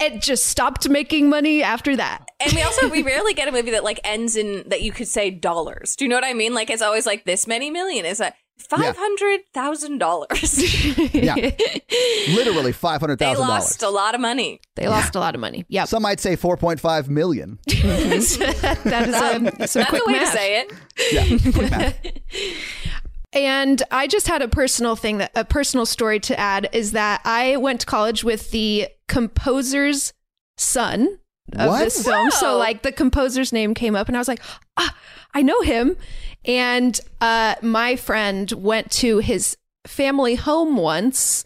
It 0.01 0.23
just 0.23 0.47
stopped 0.47 0.89
making 0.89 1.29
money 1.29 1.63
after 1.63 1.97
that. 1.97 2.29
And 2.41 2.53
we 2.53 2.63
also 2.63 2.89
we 2.89 3.03
rarely 3.03 3.35
get 3.35 3.49
a 3.49 3.53
movie 3.53 3.71
that 3.73 3.85
like 3.85 4.01
ends 4.05 4.37
in 4.37 4.65
that 4.69 4.83
you 4.83 4.93
could 4.93 5.09
say 5.09 5.31
dollars. 5.31 5.97
Do 5.97 6.05
you 6.05 6.09
know 6.09 6.17
what 6.17 6.25
I 6.25 6.35
mean? 6.35 6.55
Like 6.55 6.71
it's 6.71 6.83
always 6.83 7.07
like 7.07 7.25
this 7.25 7.47
many 7.47 7.71
million. 7.71 8.05
Is 8.05 8.19
that 8.19 8.37
five 8.59 8.97
hundred 8.97 9.41
thousand 9.53 9.99
dollars? 9.99 10.61
Yeah. 11.15 11.35
Literally 12.35 12.73
five 12.87 13.01
hundred 13.01 13.19
They 13.19 13.35
lost 13.37 13.81
dollars. 13.81 13.93
a 13.93 13.95
lot 13.97 14.15
of 14.15 14.21
money. 14.21 14.61
They 14.77 14.89
lost 14.89 15.15
a 15.15 15.21
lot 15.21 15.35
of 15.35 15.41
money. 15.41 15.65
Yeah, 15.69 15.85
Some 15.85 16.03
might 16.03 16.21
say 16.21 16.37
four 16.37 16.57
point 16.57 16.81
five 16.81 17.09
million. 17.09 17.59
that 17.67 18.13
is 18.17 18.39
a, 18.41 19.67
some 19.69 19.85
quick 19.87 20.07
way 20.07 20.13
math. 20.15 20.33
to 20.33 20.37
say 20.39 20.61
it. 20.61 20.73
Yeah. 21.13 21.53
Quick 21.53 21.71
math. 21.71 21.97
And 23.33 23.83
I 23.91 24.07
just 24.07 24.29
had 24.29 24.43
a 24.43 24.49
personal 24.49 24.95
thing 24.97 25.19
that 25.19 25.33
a 25.35 25.45
personal 25.45 25.87
story 25.87 26.21
to 26.21 26.39
add 26.39 26.69
is 26.73 26.93
that 26.93 27.21
I 27.25 27.57
went 27.57 27.81
to 27.81 27.87
college 27.87 28.23
with 28.23 28.51
the 28.53 28.89
composer's 29.09 30.13
son 30.57 31.19
of 31.53 31.69
What? 31.71 31.85
this 31.85 32.05
film. 32.05 32.31
So 32.31 32.57
like 32.57 32.83
the 32.83 32.93
composer's 32.93 33.53
name 33.53 33.75
came 33.75 33.95
up 33.95 34.09
and 34.09 34.17
I 34.17 34.21
was 34.21 34.29
like, 34.29 34.43
ah, 34.77 34.97
I 35.35 35.43
know 35.43 35.61
him. 35.63 35.97
And 36.45 36.99
uh, 37.21 37.55
my 37.63 37.97
friend 37.97 38.51
went 38.53 38.91
to 38.93 39.19
his 39.19 39.57
family 39.87 40.35
home 40.35 40.77
once 40.77 41.45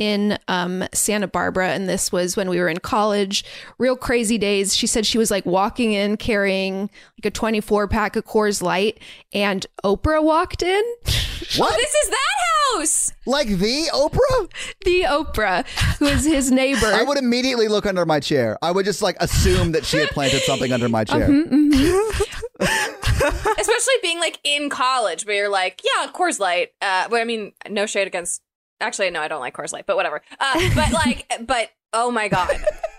in 0.00 0.38
um, 0.48 0.82
Santa 0.94 1.28
Barbara, 1.28 1.68
and 1.68 1.86
this 1.86 2.10
was 2.10 2.34
when 2.34 2.48
we 2.48 2.58
were 2.58 2.70
in 2.70 2.78
college. 2.78 3.44
Real 3.78 3.96
crazy 3.96 4.38
days. 4.38 4.74
She 4.74 4.86
said 4.86 5.04
she 5.04 5.18
was 5.18 5.30
like 5.30 5.44
walking 5.44 5.92
in 5.92 6.16
carrying 6.16 6.88
like 7.18 7.26
a 7.26 7.30
24 7.30 7.86
pack 7.86 8.16
of 8.16 8.24
Coors 8.24 8.62
Light, 8.62 8.98
and 9.32 9.66
Oprah 9.84 10.24
walked 10.24 10.62
in. 10.62 10.82
What? 11.56 11.76
This 11.76 11.92
is 11.92 12.10
that 12.10 12.40
house. 12.76 13.12
Like 13.26 13.48
the 13.48 13.88
Oprah? 13.92 14.50
the 14.84 15.02
Oprah, 15.02 15.66
who 15.98 16.06
is 16.06 16.24
his 16.24 16.52
neighbor. 16.52 16.86
I 16.86 17.02
would 17.02 17.18
immediately 17.18 17.66
look 17.66 17.86
under 17.86 18.06
my 18.06 18.20
chair. 18.20 18.56
I 18.62 18.70
would 18.70 18.84
just 18.84 19.02
like 19.02 19.16
assume 19.18 19.72
that 19.72 19.84
she 19.84 19.96
had 19.96 20.10
planted 20.10 20.42
something 20.42 20.72
under 20.72 20.88
my 20.88 21.02
chair. 21.02 21.22
Especially 22.60 23.94
being 24.00 24.20
like 24.20 24.38
in 24.44 24.70
college 24.70 25.26
where 25.26 25.34
you're 25.34 25.48
like, 25.48 25.82
yeah, 25.82 26.10
Coors 26.12 26.38
Light. 26.38 26.68
Uh 26.80 27.08
but 27.08 27.20
I 27.20 27.24
mean, 27.24 27.52
no 27.68 27.86
shade 27.86 28.06
against 28.06 28.42
actually 28.80 29.10
no, 29.10 29.20
I 29.20 29.28
don't 29.28 29.40
like 29.40 29.54
Coors 29.56 29.72
Light, 29.72 29.86
but 29.86 29.96
whatever. 29.96 30.22
Uh 30.38 30.70
but 30.74 30.92
like 30.92 31.30
but 31.46 31.70
oh 31.92 32.10
my 32.10 32.28
god. 32.28 32.50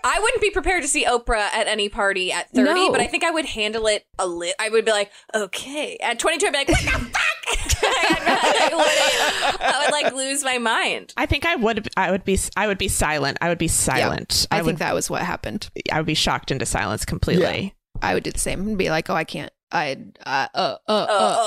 I 0.04 0.18
wouldn't 0.20 0.42
be 0.42 0.50
prepared 0.50 0.82
to 0.82 0.88
see 0.88 1.04
Oprah 1.04 1.48
at 1.52 1.68
any 1.68 1.88
party 1.88 2.32
at 2.32 2.50
30, 2.50 2.64
No. 2.72 2.90
but 2.90 3.00
I 3.00 3.06
think 3.06 3.22
I 3.22 3.30
would 3.30 3.44
handle 3.46 3.86
it 3.86 4.04
a 4.18 4.26
lit. 4.26 4.54
I 4.58 4.68
would 4.68 4.84
be 4.84 4.90
like, 4.90 5.12
okay. 5.32 5.96
At 5.98 6.18
22, 6.18 6.46
I'd 6.46 6.52
be 6.52 6.58
like, 6.58 6.68
what 6.68 6.80
the 6.80 6.90
fuck? 6.90 7.12
I, 7.84 8.70
would, 8.72 9.60
I 9.60 9.84
would 9.84 9.92
like 9.92 10.12
lose 10.12 10.42
my 10.42 10.58
mind. 10.58 11.12
I 11.16 11.26
think 11.26 11.46
I 11.46 11.54
would. 11.56 11.88
I 11.96 12.10
would 12.10 12.24
be. 12.24 12.38
I 12.56 12.66
would 12.66 12.78
be 12.78 12.88
silent. 12.88 13.38
I 13.40 13.48
would 13.48 13.58
be 13.58 13.68
silent. 13.68 14.46
I, 14.50 14.56
I, 14.56 14.58
think 14.58 14.66
would. 14.66 14.76
that 14.78 14.94
was 14.94 15.08
what 15.10 15.22
happened. 15.22 15.68
I 15.92 15.98
would 15.98 16.06
be 16.06 16.14
shocked 16.14 16.50
into 16.50 16.66
silence 16.66 17.04
completely. 17.04 17.74
I 18.00 18.14
would 18.14 18.22
do 18.24 18.30
the 18.32 18.38
same 18.38 18.60
and 18.60 18.78
be 18.78 18.90
like, 18.90 19.10
"Oh, 19.10 19.14
I 19.14 19.24
can't. 19.24 19.52
I 19.70 19.98
uh 20.24 20.46
uh 20.54 20.76
uh 20.88 20.92
uh, 20.92 21.06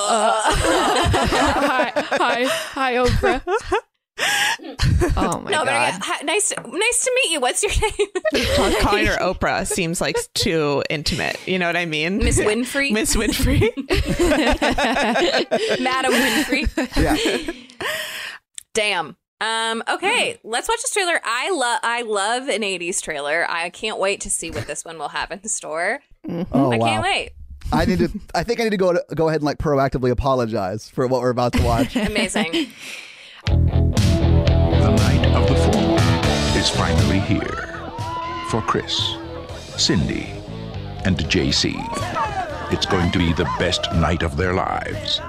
uh. 0.10 0.42
hi 0.56 1.92
hi 1.96 2.44
hi 2.46 2.94
Oprah." 2.96 3.82
oh 5.18 5.42
my 5.44 5.52
no, 5.52 5.60
but 5.60 5.66
god! 5.66 5.94
I, 5.94 6.00
hi- 6.02 6.22
nice, 6.24 6.54
nice 6.58 7.04
to 7.04 7.12
meet 7.16 7.32
you. 7.34 7.42
What's 7.42 7.62
your 7.62 7.72
name? 7.72 8.46
Call- 8.56 8.72
Calling 8.82 9.06
her 9.08 9.18
Oprah 9.18 9.68
seems 9.68 10.00
like 10.00 10.16
too 10.34 10.82
intimate. 10.90 11.38
You 11.46 11.60
know 11.60 11.68
what 11.68 11.76
I 11.76 11.86
mean? 11.86 12.20
Miss 12.20 12.40
Winfrey? 12.40 12.94
Miss 12.94 13.14
Winfrey. 13.16 13.60
Madam 15.82 16.14
Winfrey. 16.14 16.70
Yeah. 16.96 17.18
Damn. 18.74 19.18
Um, 19.42 19.84
okay, 19.90 20.40
let's 20.46 20.70
watch 20.70 20.82
this 20.82 20.94
trailer. 20.94 21.20
I 21.24 21.52
love 21.52 21.80
I 21.84 22.04
love 22.04 22.48
an 22.48 22.62
80s 22.62 23.02
trailer. 23.02 23.46
I 23.50 23.70
can't 23.70 24.00
wait 24.00 24.22
to 24.22 24.30
see 24.30 24.50
what 24.50 24.66
this 24.66 24.86
one 24.86 24.98
will 24.98 25.10
have 25.10 25.30
in 25.32 25.46
store. 25.50 26.00
Oh 26.30 26.72
I 26.72 26.78
wow. 26.78 26.86
can't 26.86 27.04
wait. 27.04 27.32
I 27.74 27.84
need 27.86 28.00
to. 28.00 28.10
I 28.34 28.44
think 28.44 28.62
I 28.62 28.64
need 28.64 28.70
to 28.70 28.78
go 28.78 28.98
go 29.14 29.28
ahead 29.28 29.42
and 29.42 29.46
like 29.46 29.58
proactively 29.58 30.10
apologize 30.10 30.90
for 30.90 31.06
what 31.08 31.20
we're 31.22 31.32
about 31.32 31.52
to 31.54 31.64
watch. 31.64 31.98
Amazing. 31.98 32.68
Is 36.66 36.76
finally 36.76 37.20
here 37.20 37.80
for 38.50 38.60
Chris, 38.62 39.18
Cindy, 39.78 40.34
and 41.04 41.16
JC. 41.18 41.76
It's 42.72 42.88
going 42.88 43.12
to 43.12 43.20
be 43.20 43.34
the 43.34 43.50
best 43.60 43.92
night 43.94 44.24
of 44.24 44.36
their 44.36 44.54
lives. 44.54 45.22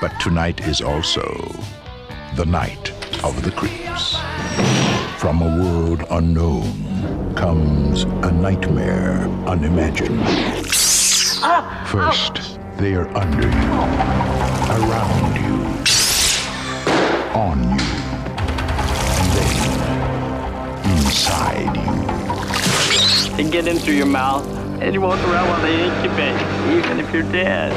But 0.00 0.18
tonight 0.20 0.66
is 0.66 0.80
also 0.80 1.22
the 2.34 2.46
night 2.46 2.90
of 3.22 3.44
the 3.44 3.52
creeps. 3.52 4.16
From 5.18 5.40
a 5.40 5.62
world 5.62 6.02
unknown 6.10 7.34
comes 7.36 8.02
a 8.02 8.32
nightmare 8.32 9.28
unimagined. 9.46 10.26
First, 11.86 12.58
they 12.78 12.94
are 12.94 13.08
under 13.16 13.46
you, 13.46 13.72
around 14.82 15.36
you, 15.44 15.60
on 17.38 17.78
you, 17.78 18.03
inside 21.14 21.70
you. 21.76 23.36
They 23.36 23.48
get 23.48 23.68
in 23.68 23.78
through 23.78 23.94
your 23.94 24.06
mouth 24.06 24.44
and 24.82 24.92
you 24.92 25.00
walk 25.00 25.20
around 25.28 25.48
while 25.48 25.62
they 25.62 25.84
incubate, 25.84 26.34
even 26.76 26.98
if 26.98 27.14
you're 27.14 27.30
dead. 27.30 27.70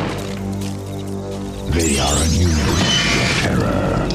They 1.71 1.99
are 1.99 2.17
a 2.17 2.27
new 2.33 2.49
breed 2.65 3.21
of 3.21 3.29
terror. 3.43 4.07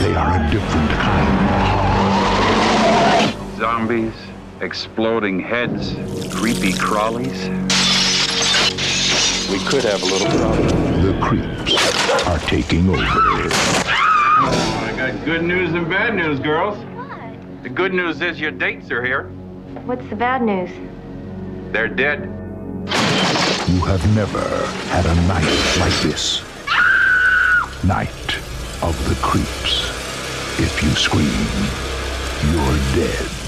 They 0.00 0.14
are 0.16 0.34
a 0.34 0.50
different 0.50 0.90
kind 0.90 1.28
of 1.38 1.68
horror. 3.30 3.56
Zombies, 3.56 4.16
exploding 4.60 5.38
heads, 5.38 5.94
creepy 6.34 6.72
crawlies. 6.72 7.48
We 9.48 9.58
could 9.64 9.84
have 9.84 10.02
a 10.02 10.06
little 10.06 10.26
problem. 10.40 11.02
The 11.02 11.14
creeps 11.20 12.26
are 12.26 12.40
taking 12.40 12.88
over. 12.90 14.03
I 14.46 14.94
got 14.96 15.24
good 15.24 15.42
news 15.42 15.72
and 15.74 15.88
bad 15.88 16.14
news, 16.14 16.38
girls. 16.38 16.76
What? 16.76 17.62
The 17.62 17.68
good 17.68 17.94
news 17.94 18.20
is 18.20 18.40
your 18.40 18.50
dates 18.50 18.90
are 18.90 19.04
here. 19.04 19.24
What's 19.86 20.06
the 20.08 20.16
bad 20.16 20.42
news? 20.42 20.70
They're 21.72 21.88
dead. 21.88 22.24
You 23.68 23.80
have 23.86 24.14
never 24.14 24.40
had 24.88 25.06
a 25.06 25.14
night 25.26 25.76
like 25.80 25.98
this. 26.02 26.42
Night 27.84 28.38
of 28.82 28.94
the 29.08 29.16
creeps. 29.22 29.88
If 30.60 30.82
you 30.82 30.90
scream, 30.90 31.24
you're 32.52 32.78
dead. 32.94 33.43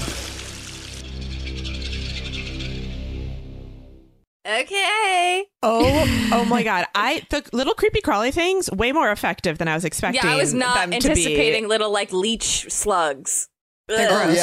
Okay. 4.47 5.45
Oh, 5.61 6.29
oh 6.31 6.45
my 6.45 6.63
god! 6.71 6.85
I 6.95 7.21
the 7.29 7.43
little 7.51 7.73
creepy 7.73 7.99
crawly 8.01 8.31
things 8.31 8.71
way 8.71 8.91
more 8.93 9.11
effective 9.11 9.57
than 9.57 9.67
I 9.67 9.75
was 9.75 9.83
expecting. 9.83 10.23
Yeah, 10.23 10.35
I 10.35 10.37
was 10.37 10.53
not 10.53 10.75
them 10.75 10.91
to 10.91 10.99
be. 10.99 11.11
anticipating 11.11 11.67
little 11.67 11.91
like 11.91 12.13
leech 12.13 12.71
slugs. 12.71 13.49
They're 13.87 14.09
Ugh. 14.09 14.25
gross. 14.25 14.37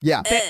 Yeah. 0.00 0.22
Yeah. 0.30 0.40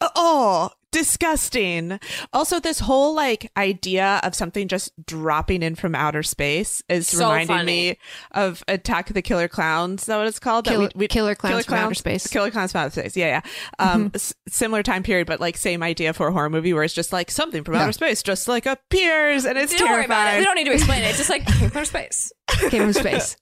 Ugh. 0.00 0.10
Oh, 0.14 0.70
disgusting. 0.92 1.98
Also, 2.32 2.60
this 2.60 2.78
whole 2.78 3.14
like 3.14 3.50
idea 3.56 4.20
of 4.22 4.34
something 4.34 4.68
just 4.68 4.92
dropping 5.04 5.62
in 5.62 5.74
from 5.74 5.94
outer 5.94 6.22
space 6.22 6.82
is 6.88 7.08
So 7.08 7.24
reminding 7.24 7.46
funny. 7.56 7.64
me 7.90 7.98
of 8.32 8.62
Attack 8.68 9.10
of 9.10 9.14
the 9.14 9.22
Killer 9.22 9.48
Clowns. 9.48 10.02
Is 10.02 10.06
that 10.06 10.18
what 10.18 10.26
it's 10.28 10.38
called? 10.38 10.66
Killer- 10.66 10.90
That 10.94 11.08
Killer 11.08 11.34
Clowns 11.34 11.66
from 11.66 11.74
Outer 11.74 11.94
Space. 11.94 12.26
Killer 12.28 12.50
Clowns 12.50 12.72
from 12.72 12.82
Outer 12.82 12.90
Space. 13.00 13.16
Yeah, 13.16 13.42
yeah. 13.80 13.84
Um, 13.92 14.10
s- 14.14 14.34
similar 14.48 14.82
time 14.82 15.02
period, 15.02 15.26
but 15.26 15.40
like 15.40 15.56
same 15.56 15.82
idea 15.82 16.12
for 16.12 16.28
a 16.28 16.32
horror 16.32 16.50
movie 16.50 16.72
where 16.72 16.84
it's 16.84 16.94
just 16.94 17.12
like 17.12 17.30
something 17.30 17.64
from 17.64 17.74
Yeah. 17.74 17.82
outer 17.82 17.92
space 17.92 18.22
just 18.22 18.46
like 18.46 18.66
appears 18.66 19.44
and 19.44 19.58
it's 19.58 19.74
Don't 19.76 19.90
worry 19.90 20.04
about 20.04 20.28
it. 20.28 20.30
terrifying. 20.30 20.38
We 20.40 20.44
don't 20.44 20.54
need 20.56 20.64
to 20.66 20.72
explain 20.72 21.02
it. 21.02 21.06
It's 21.08 21.18
just 21.18 21.30
like 21.30 21.46
came 21.46 21.70
from 21.70 21.84
space. 21.84 22.32
Came 22.70 22.82
from 22.82 22.92
space. 22.92 23.36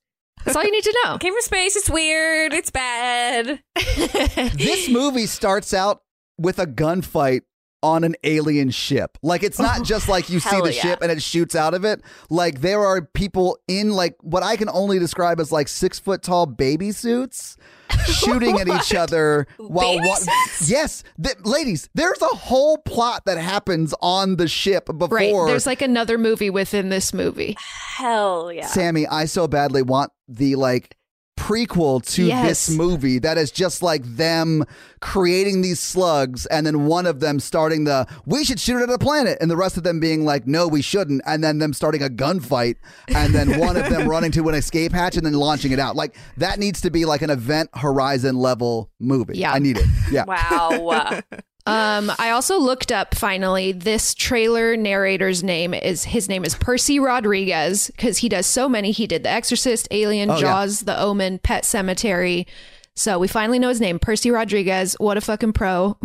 That's 0.44 0.56
all 0.56 0.64
you 0.64 0.70
need 0.70 0.84
to 0.84 0.98
know. 1.04 1.18
Came 1.18 1.34
from 1.34 1.42
space. 1.42 1.76
It's 1.76 1.90
weird. 1.90 2.54
It's 2.54 2.70
bad. 2.70 3.60
This 4.56 4.88
movie 4.88 5.26
starts 5.26 5.74
out 5.74 6.02
with 6.40 6.58
a 6.58 6.66
gunfight 6.66 7.42
on 7.82 8.04
an 8.04 8.14
alien 8.24 8.70
ship. 8.70 9.18
Like 9.22 9.42
it's 9.42 9.58
not 9.58 9.82
just 9.84 10.08
like 10.08 10.28
you 10.30 10.40
see 10.40 10.60
the 10.60 10.72
yeah. 10.72 10.80
ship 10.80 11.02
and 11.02 11.10
it 11.10 11.22
shoots 11.22 11.54
out 11.54 11.74
of 11.74 11.84
it. 11.84 12.02
Like 12.28 12.60
there 12.60 12.80
are 12.80 13.02
people 13.02 13.58
in 13.68 13.92
like 13.92 14.16
what 14.20 14.42
I 14.42 14.56
can 14.56 14.68
only 14.68 14.98
describe 14.98 15.40
as 15.40 15.52
like 15.52 15.68
six 15.68 15.98
foot 15.98 16.22
tall 16.22 16.46
baby 16.46 16.92
suits 16.92 17.56
shooting 18.06 18.58
at 18.58 18.68
each 18.68 18.94
other 18.94 19.46
while 19.58 19.96
Baby 19.96 20.08
one. 20.08 20.20
suits? 20.20 20.70
Yes, 20.70 21.04
th- 21.22 21.36
ladies, 21.44 21.88
there's 21.94 22.20
a 22.22 22.26
whole 22.26 22.78
plot 22.78 23.24
that 23.26 23.38
happens 23.38 23.94
on 24.00 24.36
the 24.36 24.48
ship 24.48 24.86
before. 24.86 25.08
Right. 25.16 25.46
There's 25.46 25.66
like 25.66 25.82
another 25.82 26.18
movie 26.18 26.50
within 26.50 26.88
this 26.88 27.12
movie. 27.12 27.56
Hell 27.96 28.52
yeah. 28.52 28.66
Sammy, 28.66 29.06
I 29.06 29.24
so 29.24 29.48
badly 29.48 29.82
want 29.82 30.12
the 30.28 30.56
like 30.56 30.96
prequel 31.50 32.04
to 32.14 32.26
Yes. 32.26 32.48
this 32.66 32.76
movie 32.76 33.18
that 33.18 33.36
is 33.36 33.50
just 33.50 33.82
like 33.82 34.04
them 34.04 34.64
creating 35.00 35.62
these 35.62 35.80
slugs 35.80 36.46
and 36.46 36.66
then 36.66 36.84
one 36.86 37.06
of 37.06 37.20
them 37.20 37.40
starting 37.40 37.84
the 37.84 38.06
we 38.26 38.44
should 38.44 38.60
shoot 38.60 38.78
it 38.78 38.82
at 38.84 38.90
a 38.90 38.98
planet 38.98 39.36
and 39.40 39.50
the 39.50 39.56
rest 39.56 39.76
of 39.76 39.82
them 39.82 39.98
being 39.98 40.24
like 40.24 40.46
no 40.46 40.68
we 40.68 40.82
shouldn't 40.82 41.22
and 41.26 41.42
then 41.42 41.58
them 41.58 41.72
starting 41.72 42.02
a 42.02 42.08
gunfight 42.08 42.76
and 43.08 43.34
then 43.34 43.58
one 43.58 43.76
of 43.76 43.88
them 43.88 44.06
running 44.14 44.30
to 44.30 44.48
an 44.48 44.54
escape 44.54 44.92
hatch 44.92 45.16
and 45.16 45.24
then 45.26 45.32
launching 45.32 45.72
it 45.72 45.78
out 45.78 45.96
like 45.96 46.14
that 46.36 46.58
needs 46.58 46.80
to 46.82 46.90
be 46.90 47.04
like 47.04 47.22
an 47.22 47.30
event 47.30 47.68
horizon 47.74 48.36
level 48.36 48.90
movie 49.00 49.38
Yeah. 49.38 49.52
i 49.52 49.58
need 49.58 49.78
it 49.78 49.86
yeah 50.12 50.24
Wow. 50.26 51.20
Um, 51.66 52.10
I 52.18 52.30
also 52.30 52.58
looked 52.58 52.90
up 52.90 53.14
finally 53.14 53.72
this 53.72 54.14
trailer 54.14 54.76
narrator's 54.76 55.42
name 55.42 55.74
is 55.74 56.04
his 56.04 56.28
name 56.28 56.44
is 56.44 56.54
Percy 56.54 56.98
Rodriguez 56.98 57.88
because 57.88 58.18
he 58.18 58.28
does 58.28 58.46
so 58.46 58.68
many. 58.68 58.90
He 58.92 59.06
did 59.06 59.22
The 59.22 59.30
Exorcist, 59.30 59.86
Alien, 59.90 60.30
Oh, 60.30 60.34
yeah. 60.34 60.40
Jaws, 60.40 60.80
The 60.80 60.98
Omen, 60.98 61.38
Pet 61.38 61.64
Sematary. 61.64 62.46
So 62.96 63.18
we 63.18 63.28
finally 63.28 63.58
know 63.58 63.68
his 63.68 63.80
name, 63.80 63.98
Percy 63.98 64.30
Rodriguez. 64.30 64.94
What 64.98 65.16
a 65.16 65.20
fucking 65.20 65.52
pro! 65.52 65.96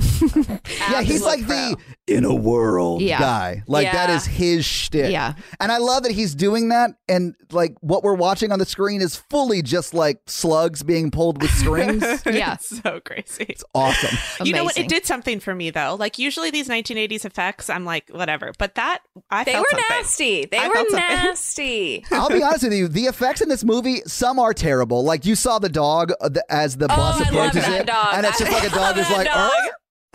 yeah 0.89 1.01
he's 1.01 1.23
like 1.23 1.45
pro. 1.45 1.55
the 1.55 1.77
in 2.07 2.23
a 2.23 2.33
world 2.35 3.01
Yeah. 3.01 3.17
guy 3.19 3.63
like 3.67 3.91
that 3.91 4.09
Yeah. 4.09 4.15
is 4.15 4.25
his 4.25 4.63
shtick 4.63 5.11
Yeah. 5.11 5.33
and 5.59 5.71
i 5.71 5.77
love 5.77 6.03
that 6.03 6.11
he's 6.11 6.35
doing 6.35 6.69
that 6.69 6.91
and 7.09 7.33
like 7.51 7.75
what 7.81 8.03
we're 8.03 8.13
watching 8.13 8.51
on 8.51 8.59
the 8.59 8.65
screen 8.65 9.01
is 9.01 9.15
fully 9.15 9.63
just 9.63 9.93
like 9.95 10.19
slugs 10.27 10.83
being 10.83 11.09
pulled 11.09 11.41
with 11.41 11.49
strings 11.51 12.03
Yeah. 12.25 12.53
It's 12.55 12.81
so 12.81 12.99
crazy. 13.03 13.45
it's 13.49 13.63
awesome 13.73 14.15
You 14.45 14.53
know 14.53 14.63
what? 14.65 14.77
It 14.77 14.87
did 14.87 15.05
something 15.05 15.39
for 15.39 15.55
me 15.55 15.71
though. 15.71 15.95
Like 15.99 16.19
usually 16.19 16.51
these 16.51 16.67
1980s 16.69 17.25
effects, 17.25 17.69
I'm 17.69 17.85
like 17.85 18.07
whatever, 18.11 18.51
but 18.59 18.75
that 18.75 18.99
I 19.31 19.43
They 19.43 19.53
felt 19.53 19.63
were 19.63 19.69
something. 19.79 19.97
nasty. 19.97 20.45
They 20.45 20.57
I 20.59 20.67
were 20.67 20.85
nasty. 20.91 22.05
I'll 22.11 22.29
be 22.29 22.43
honest 22.43 22.63
with 22.63 22.73
you. 22.73 22.87
The 22.87 23.05
effects 23.05 23.41
in 23.41 23.49
this 23.49 23.63
movie, 23.63 24.01
some 24.05 24.39
are 24.39 24.53
terrible. 24.53 25.03
Like 25.03 25.25
you 25.25 25.35
saw 25.35 25.59
the 25.59 25.69
dog 25.69 26.11
uh, 26.21 26.29
as 26.49 26.77
the 26.77 26.85
Oh, 26.85 26.95
bus 26.95 27.21
approaches 27.21 27.67
it, 27.67 27.87
dog. 27.87 28.07
and 28.13 28.25
it's 28.25 28.37
just 28.39 28.51
like 28.51 28.63
a 28.63 28.69
dog 28.75 28.97
is 28.97 29.09
like, 29.09 29.27
dog. 29.27 29.51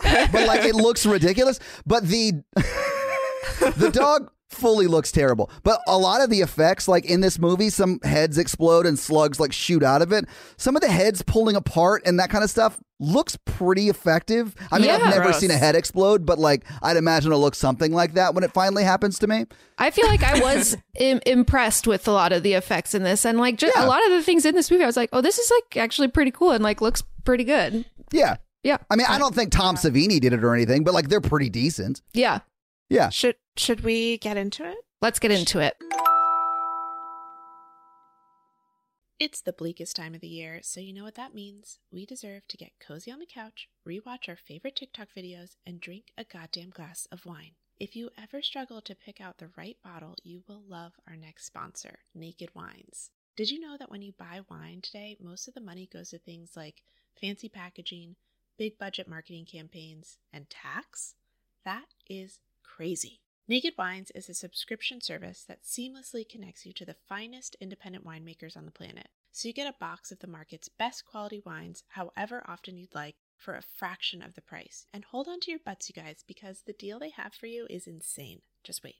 "Arr!" 0.05 0.27
but 0.31 0.47
like 0.47 0.63
it 0.65 0.75
looks 0.75 1.05
ridiculous. 1.05 1.59
But 1.85 2.07
the 2.07 2.43
the 3.77 3.89
dog 3.91 4.31
fully 4.49 4.85
looks 4.85 5.11
terrible. 5.13 5.49
But 5.63 5.79
a 5.87 5.97
lot 5.97 6.21
of 6.21 6.29
the 6.29 6.41
effects, 6.41 6.87
like 6.87 7.05
in 7.05 7.21
this 7.21 7.39
movie, 7.39 7.69
some 7.69 7.99
heads 8.03 8.37
explode 8.37 8.85
and 8.85 8.99
slugs 8.99 9.39
like 9.39 9.53
shoot 9.53 9.81
out 9.81 10.01
of 10.01 10.11
it. 10.11 10.25
Some 10.57 10.75
of 10.75 10.81
the 10.81 10.89
heads 10.89 11.21
pulling 11.21 11.55
apart 11.55 12.01
and 12.05 12.19
that 12.19 12.29
kind 12.29 12.43
of 12.43 12.49
stuff 12.49 12.77
looks 12.99 13.37
pretty 13.45 13.87
effective. 13.87 14.53
I 14.71 14.77
mean, 14.77 14.89
I've 14.89 15.01
never 15.05 15.23
Gross. 15.23 15.39
seen 15.39 15.51
a 15.51 15.57
head 15.57 15.75
explode, 15.75 16.25
but 16.25 16.37
like 16.37 16.65
I'd 16.83 16.97
imagine 16.97 17.31
it'll 17.31 17.39
look 17.41 17.55
something 17.55 17.93
like 17.93 18.13
that 18.15 18.35
when 18.35 18.43
it 18.43 18.51
finally 18.51 18.83
happens 18.83 19.19
to 19.19 19.27
me. 19.27 19.45
I 19.77 19.89
feel 19.89 20.05
like 20.07 20.21
I 20.21 20.39
was 20.39 20.75
Im- 20.99 21.21
impressed 21.25 21.87
with 21.87 22.07
a 22.07 22.11
lot 22.11 22.33
of 22.33 22.43
the 22.43 22.53
effects 22.53 22.93
in 22.93 23.03
this, 23.03 23.25
and 23.25 23.39
like 23.39 23.55
just 23.55 23.73
Yeah. 23.75 23.85
a 23.85 23.87
lot 23.87 24.03
of 24.05 24.11
the 24.11 24.21
things 24.21 24.45
in 24.45 24.53
this 24.53 24.69
movie. 24.69 24.83
I 24.83 24.87
was 24.87 24.97
like, 24.97 25.09
oh, 25.13 25.21
this 25.21 25.39
is 25.39 25.49
like 25.49 25.77
actually 25.77 26.09
pretty 26.09 26.31
cool 26.31 26.51
and 26.51 26.63
like 26.63 26.81
looks 26.81 27.01
pretty 27.23 27.45
good. 27.45 27.85
Yeah. 28.11 28.35
Yeah, 28.63 28.77
I 28.89 28.95
mean, 28.95 29.07
I 29.09 29.17
don't 29.17 29.33
think 29.33 29.51
Tom 29.51 29.75
Savini 29.75 30.19
did 30.19 30.33
it 30.33 30.43
or 30.43 30.53
anything, 30.53 30.83
but 30.83 30.93
like 30.93 31.09
they're 31.09 31.21
pretty 31.21 31.49
decent. 31.49 32.01
yeah. 32.13 32.39
Yeah. 32.89 33.07
Should 33.09 33.37
should 33.55 33.81
we 33.85 34.17
get 34.17 34.35
into 34.35 34.65
it? 34.69 34.75
Let's 35.01 35.17
get 35.17 35.31
into 35.31 35.59
it. 35.59 35.77
It's 39.17 39.41
the 39.41 39.53
bleakest 39.53 39.95
time 39.95 40.13
of 40.15 40.19
the 40.21 40.27
year, 40.27 40.59
so 40.63 40.79
you 40.81 40.93
know 40.93 41.03
what 41.03 41.15
that 41.15 41.33
means. 41.35 41.79
We 41.91 42.05
deserve 42.05 42.47
to 42.49 42.57
get 42.57 42.71
cozy 42.85 43.11
on 43.11 43.19
the 43.19 43.25
couch, 43.27 43.69
rewatch 43.87 44.27
our 44.27 44.35
favorite 44.35 44.75
TikTok 44.75 45.09
videos, 45.15 45.55
and 45.65 45.79
drink 45.79 46.05
a 46.17 46.23
goddamn 46.25 46.71
glass 46.71 47.07
of 47.11 47.25
wine. 47.25 47.51
If 47.79 47.95
you 47.95 48.09
ever 48.21 48.41
struggle 48.41 48.81
to 48.81 48.95
pick 48.95 49.21
out 49.21 49.37
the 49.37 49.51
right 49.55 49.77
bottle, 49.83 50.15
you 50.23 50.43
will 50.47 50.63
love 50.67 50.93
our 51.07 51.15
next 51.15 51.45
sponsor, 51.45 51.99
Naked 52.15 52.49
Wines. 52.55 53.11
Did 53.37 53.51
you 53.51 53.59
know 53.59 53.77
that 53.77 53.89
when 53.91 54.01
you 54.01 54.11
buy 54.17 54.41
wine 54.49 54.81
today, 54.81 55.15
most 55.21 55.47
of 55.47 55.53
the 55.53 55.61
money 55.61 55.87
goes 55.91 56.09
to 56.09 56.19
things 56.19 56.51
like 56.57 56.81
fancy 57.19 57.47
packaging, 57.47 58.15
big 58.61 58.77
budget 58.77 59.07
marketing 59.07 59.43
campaigns, 59.43 60.19
and 60.31 60.47
tax? 60.47 61.15
That 61.65 61.87
is 62.07 62.37
crazy. 62.61 63.21
Naked 63.47 63.73
Wines 63.75 64.11
is 64.13 64.29
a 64.29 64.35
subscription 64.35 65.01
service 65.01 65.43
that 65.47 65.63
seamlessly 65.63 66.29
connects 66.29 66.63
you 66.63 66.71
to 66.73 66.85
the 66.85 66.95
finest 67.09 67.55
independent 67.59 68.05
winemakers 68.05 68.55
on 68.55 68.65
the 68.65 68.71
planet. 68.71 69.09
So 69.31 69.47
you 69.47 69.53
get 69.55 69.67
a 69.67 69.79
box 69.79 70.11
of 70.11 70.19
the 70.19 70.27
market's 70.27 70.69
best 70.69 71.05
quality 71.07 71.41
wines, 71.43 71.83
however 71.87 72.43
often 72.47 72.77
you'd 72.77 72.93
like, 72.93 73.15
for 73.35 73.55
a 73.55 73.63
fraction 73.63 74.21
of 74.21 74.35
the 74.35 74.43
price. 74.43 74.85
And 74.93 75.05
hold 75.05 75.27
on 75.27 75.39
to 75.39 75.49
your 75.49 75.59
butts, 75.65 75.89
you 75.89 75.99
guys, 75.99 76.23
because 76.27 76.61
the 76.61 76.73
deal 76.73 76.99
they 76.99 77.09
have 77.09 77.33
for 77.33 77.47
you 77.47 77.65
is 77.67 77.87
insane. 77.87 78.41
Just 78.63 78.83
wait. 78.83 78.97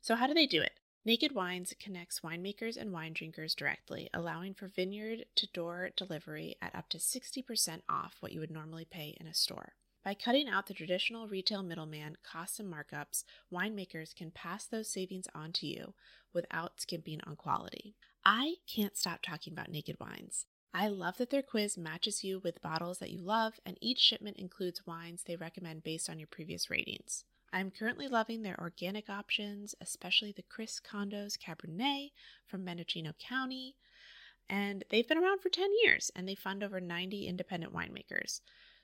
So, 0.00 0.14
how 0.14 0.26
do 0.26 0.32
they 0.32 0.46
do 0.46 0.62
it? 0.62 0.80
Naked 1.06 1.32
Wines 1.34 1.74
connects 1.78 2.20
winemakers 2.20 2.78
and 2.78 2.90
wine 2.90 3.12
drinkers 3.12 3.54
directly, 3.54 4.08
allowing 4.14 4.54
for 4.54 4.68
vineyard 4.68 5.26
to 5.34 5.46
door 5.48 5.90
delivery 5.94 6.56
at 6.62 6.74
up 6.74 6.88
to 6.88 6.98
60% 6.98 7.82
off 7.90 8.16
what 8.20 8.32
you 8.32 8.40
would 8.40 8.50
normally 8.50 8.86
pay 8.86 9.14
in 9.20 9.26
a 9.26 9.34
store. 9.34 9.74
By 10.02 10.14
cutting 10.14 10.48
out 10.48 10.66
the 10.66 10.72
traditional 10.72 11.28
retail 11.28 11.62
middleman 11.62 12.16
costs 12.22 12.58
and 12.58 12.72
markups, 12.72 13.24
winemakers 13.52 14.16
can 14.16 14.30
pass 14.30 14.64
those 14.64 14.88
savings 14.88 15.28
on 15.34 15.52
to 15.52 15.66
you 15.66 15.92
without 16.32 16.80
skimping 16.80 17.20
on 17.26 17.36
quality. 17.36 17.96
I 18.24 18.54
can't 18.66 18.96
stop 18.96 19.20
talking 19.20 19.52
about 19.52 19.70
Naked 19.70 19.96
Wines. 20.00 20.46
I 20.72 20.88
love 20.88 21.18
that 21.18 21.28
their 21.28 21.42
quiz 21.42 21.76
matches 21.76 22.24
you 22.24 22.40
with 22.42 22.62
bottles 22.62 22.98
that 23.00 23.10
you 23.10 23.20
love, 23.20 23.60
and 23.66 23.76
each 23.82 23.98
shipment 23.98 24.38
includes 24.38 24.86
wines 24.86 25.24
they 25.24 25.36
recommend 25.36 25.84
based 25.84 26.08
on 26.08 26.18
your 26.18 26.28
previous 26.28 26.70
ratings. 26.70 27.24
I'm 27.54 27.70
currently 27.70 28.08
loving 28.08 28.42
their 28.42 28.60
organic 28.60 29.08
options, 29.08 29.76
especially 29.80 30.32
the 30.32 30.42
Chris 30.42 30.80
Condos 30.80 31.38
Cabernet 31.38 32.10
from 32.48 32.64
Mendocino 32.64 33.12
County. 33.20 33.76
And 34.50 34.82
they've 34.90 35.06
been 35.06 35.18
around 35.18 35.40
for 35.40 35.50
10 35.50 35.70
years 35.84 36.10
and 36.16 36.28
they 36.28 36.34
fund 36.34 36.64
over 36.64 36.80
90 36.80 37.28
independent 37.28 37.72
winemakers. 37.72 38.40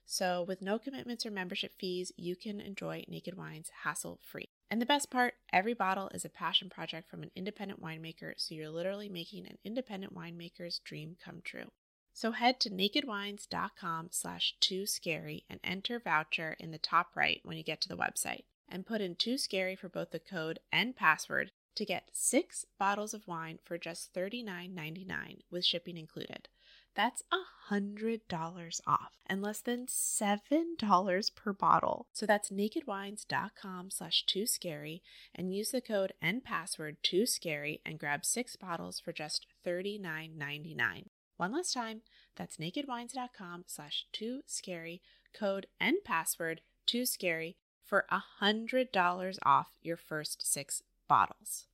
So, 0.06 0.44
with 0.46 0.62
no 0.62 0.78
commitments 0.78 1.26
or 1.26 1.32
membership 1.32 1.72
fees, 1.80 2.12
you 2.16 2.36
can 2.36 2.60
enjoy 2.60 3.02
Naked 3.08 3.36
Wines 3.36 3.72
hassle 3.82 4.20
free. 4.22 4.50
And 4.70 4.80
the 4.80 4.86
best 4.86 5.10
part 5.10 5.34
every 5.52 5.74
bottle 5.74 6.08
is 6.14 6.24
a 6.24 6.30
passion 6.30 6.70
project 6.70 7.10
from 7.10 7.24
an 7.24 7.32
independent 7.34 7.82
winemaker, 7.82 8.34
so 8.36 8.54
you're 8.54 8.70
literally 8.70 9.08
making 9.08 9.48
an 9.48 9.58
independent 9.64 10.14
winemaker's 10.14 10.78
dream 10.78 11.16
come 11.22 11.40
true. 11.42 11.72
So 12.12 12.32
head 12.32 12.60
to 12.60 12.70
nakedwines.com 12.70 14.08
slash 14.12 14.54
too 14.60 14.86
scary 14.86 15.44
and 15.50 15.58
enter 15.64 15.98
voucher 15.98 16.56
in 16.60 16.70
the 16.70 16.78
top 16.78 17.16
right 17.16 17.40
when 17.42 17.56
you 17.56 17.64
get 17.64 17.80
to 17.82 17.88
the 17.88 17.96
website. 17.96 18.44
And 18.70 18.86
put 18.86 19.00
in 19.00 19.16
too 19.16 19.36
scary 19.36 19.74
for 19.74 19.88
both 19.88 20.12
the 20.12 20.20
code 20.20 20.60
and 20.72 20.94
password 20.94 21.50
to 21.74 21.84
get 21.84 22.10
six 22.12 22.64
bottles 22.78 23.14
of 23.14 23.26
wine 23.26 23.58
for 23.64 23.78
just 23.78 24.14
$39.99 24.14 25.40
with 25.50 25.64
shipping 25.64 25.96
included. 25.96 26.48
That's 26.94 27.22
a 27.30 27.72
$100 27.72 28.80
off 28.86 29.12
and 29.26 29.40
less 29.40 29.60
than 29.60 29.86
$7 29.86 31.34
per 31.34 31.52
bottle. 31.52 32.06
So 32.12 32.26
that's 32.26 32.50
nakedwines.com 32.50 33.90
slash 33.90 34.26
too 34.26 34.46
scary 34.46 35.02
and 35.34 35.54
use 35.54 35.70
the 35.70 35.80
code 35.80 36.12
and 36.20 36.42
password 36.42 36.96
too 37.02 37.26
scary 37.26 37.80
and 37.86 37.98
grab 37.98 38.24
six 38.24 38.56
bottles 38.56 38.98
for 38.98 39.12
just 39.12 39.46
$39.99. 39.64 41.06
One 41.36 41.52
last 41.52 41.72
time, 41.72 42.02
that's 42.36 42.56
nakedwines.com 42.56 43.64
slash 43.66 44.06
too 44.12 44.40
scary, 44.46 45.00
code 45.32 45.66
and 45.80 45.96
password 46.04 46.60
too 46.86 47.06
scary 47.06 47.56
for 47.90 48.06
a 48.08 48.22
$100 48.40 49.38
off 49.44 49.66
your 49.82 49.96
first 49.96 50.46
six 50.46 50.82
bottles. 51.08 51.66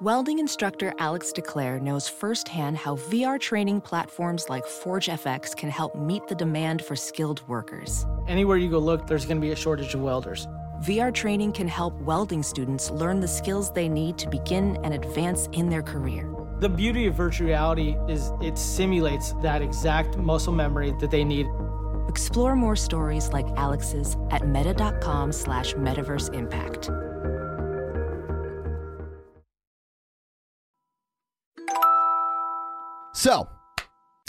Welding 0.00 0.40
instructor 0.40 0.92
Alex 0.98 1.32
DeClaire 1.34 1.80
knows 1.80 2.08
firsthand 2.08 2.76
how 2.76 2.96
VR 2.96 3.40
training 3.40 3.80
platforms 3.80 4.50
like 4.50 4.64
ForgeFX 4.66 5.56
can 5.56 5.70
help 5.70 5.94
meet 5.94 6.26
the 6.26 6.34
demand 6.34 6.84
for 6.84 6.96
skilled 6.96 7.48
workers. 7.48 8.04
Anywhere 8.26 8.58
you 8.58 8.68
go 8.68 8.80
look, 8.80 9.06
there's 9.06 9.24
going 9.24 9.38
to 9.38 9.40
be 9.40 9.52
a 9.52 9.56
shortage 9.56 9.94
of 9.94 10.00
welders. 10.00 10.48
VR 10.82 11.14
training 11.14 11.52
can 11.52 11.68
help 11.68 11.94
welding 12.00 12.42
students 12.42 12.90
learn 12.90 13.20
the 13.20 13.28
skills 13.28 13.72
they 13.72 13.88
need 13.88 14.18
to 14.18 14.28
begin 14.28 14.76
and 14.84 14.92
advance 14.92 15.48
in 15.52 15.70
their 15.70 15.82
career. 15.82 16.30
The 16.58 16.68
beauty 16.70 17.06
of 17.06 17.14
virtual 17.14 17.46
reality 17.46 17.96
is 18.08 18.32
it 18.42 18.58
simulates 18.58 19.32
that 19.42 19.62
exact 19.62 20.16
muscle 20.16 20.52
memory 20.52 20.94
that 21.00 21.10
they 21.10 21.22
need. 21.22 21.46
Explore 22.08 22.56
more 22.56 22.76
stories 22.76 23.28
like 23.32 23.46
Alex's 23.56 24.16
at 24.30 24.48
meta.com 24.48 25.32
slash 25.32 25.74
metaverse 25.74 26.32
impact. 26.34 26.90
So, 33.14 33.48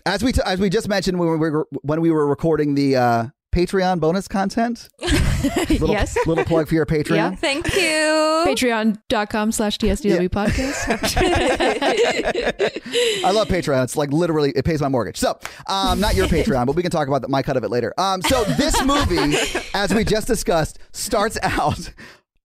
as 0.06 0.24
we 0.24 0.32
t- 0.32 0.42
as 0.46 0.60
we 0.60 0.70
just 0.70 0.88
mentioned 0.88 1.20
when 1.20 1.30
we 1.30 1.38
were 1.38 1.68
when 1.82 2.02
we 2.02 2.10
were 2.10 2.26
recording 2.26 2.76
the 2.76 2.96
uh, 2.96 3.26
Patreon 3.58 4.00
bonus 4.00 4.28
content. 4.28 4.88
little, 5.02 5.90
yes. 5.90 6.16
Little 6.28 6.46
plug 6.46 6.68
for 6.68 6.76
your 6.76 6.86
Patreon. 6.86 7.16
Yeah. 7.16 7.34
Thank 7.34 7.74
you. 7.74 8.44
Patreon.com 8.46 9.52
slash 9.52 9.80
TSDW 9.80 10.30
podcast. 10.30 10.88
I 13.26 13.32
love 13.32 13.48
Patreon. 13.48 13.84
It's 13.84 13.98
like 13.98 14.12
literally 14.12 14.54
it 14.56 14.64
pays 14.64 14.80
my 14.80 14.90
mortgage. 14.90 15.18
So, 15.18 15.40
um, 15.66 16.00
not 16.00 16.14
your 16.14 16.28
Patreon, 16.28 16.68
but 16.68 16.76
we 16.76 16.84
can 16.84 16.92
talk 16.92 17.08
about 17.08 17.24
the, 17.24 17.30
my 17.30 17.42
cut 17.42 17.58
of 17.58 17.64
it 17.64 17.72
later. 17.72 17.96
Um, 17.98 18.22
so 18.22 18.44
this 18.44 18.80
movie, 18.86 19.36
as 19.74 19.92
we 19.92 20.04
just 20.04 20.28
discussed, 20.28 20.78
starts 20.92 21.40
out 21.42 21.92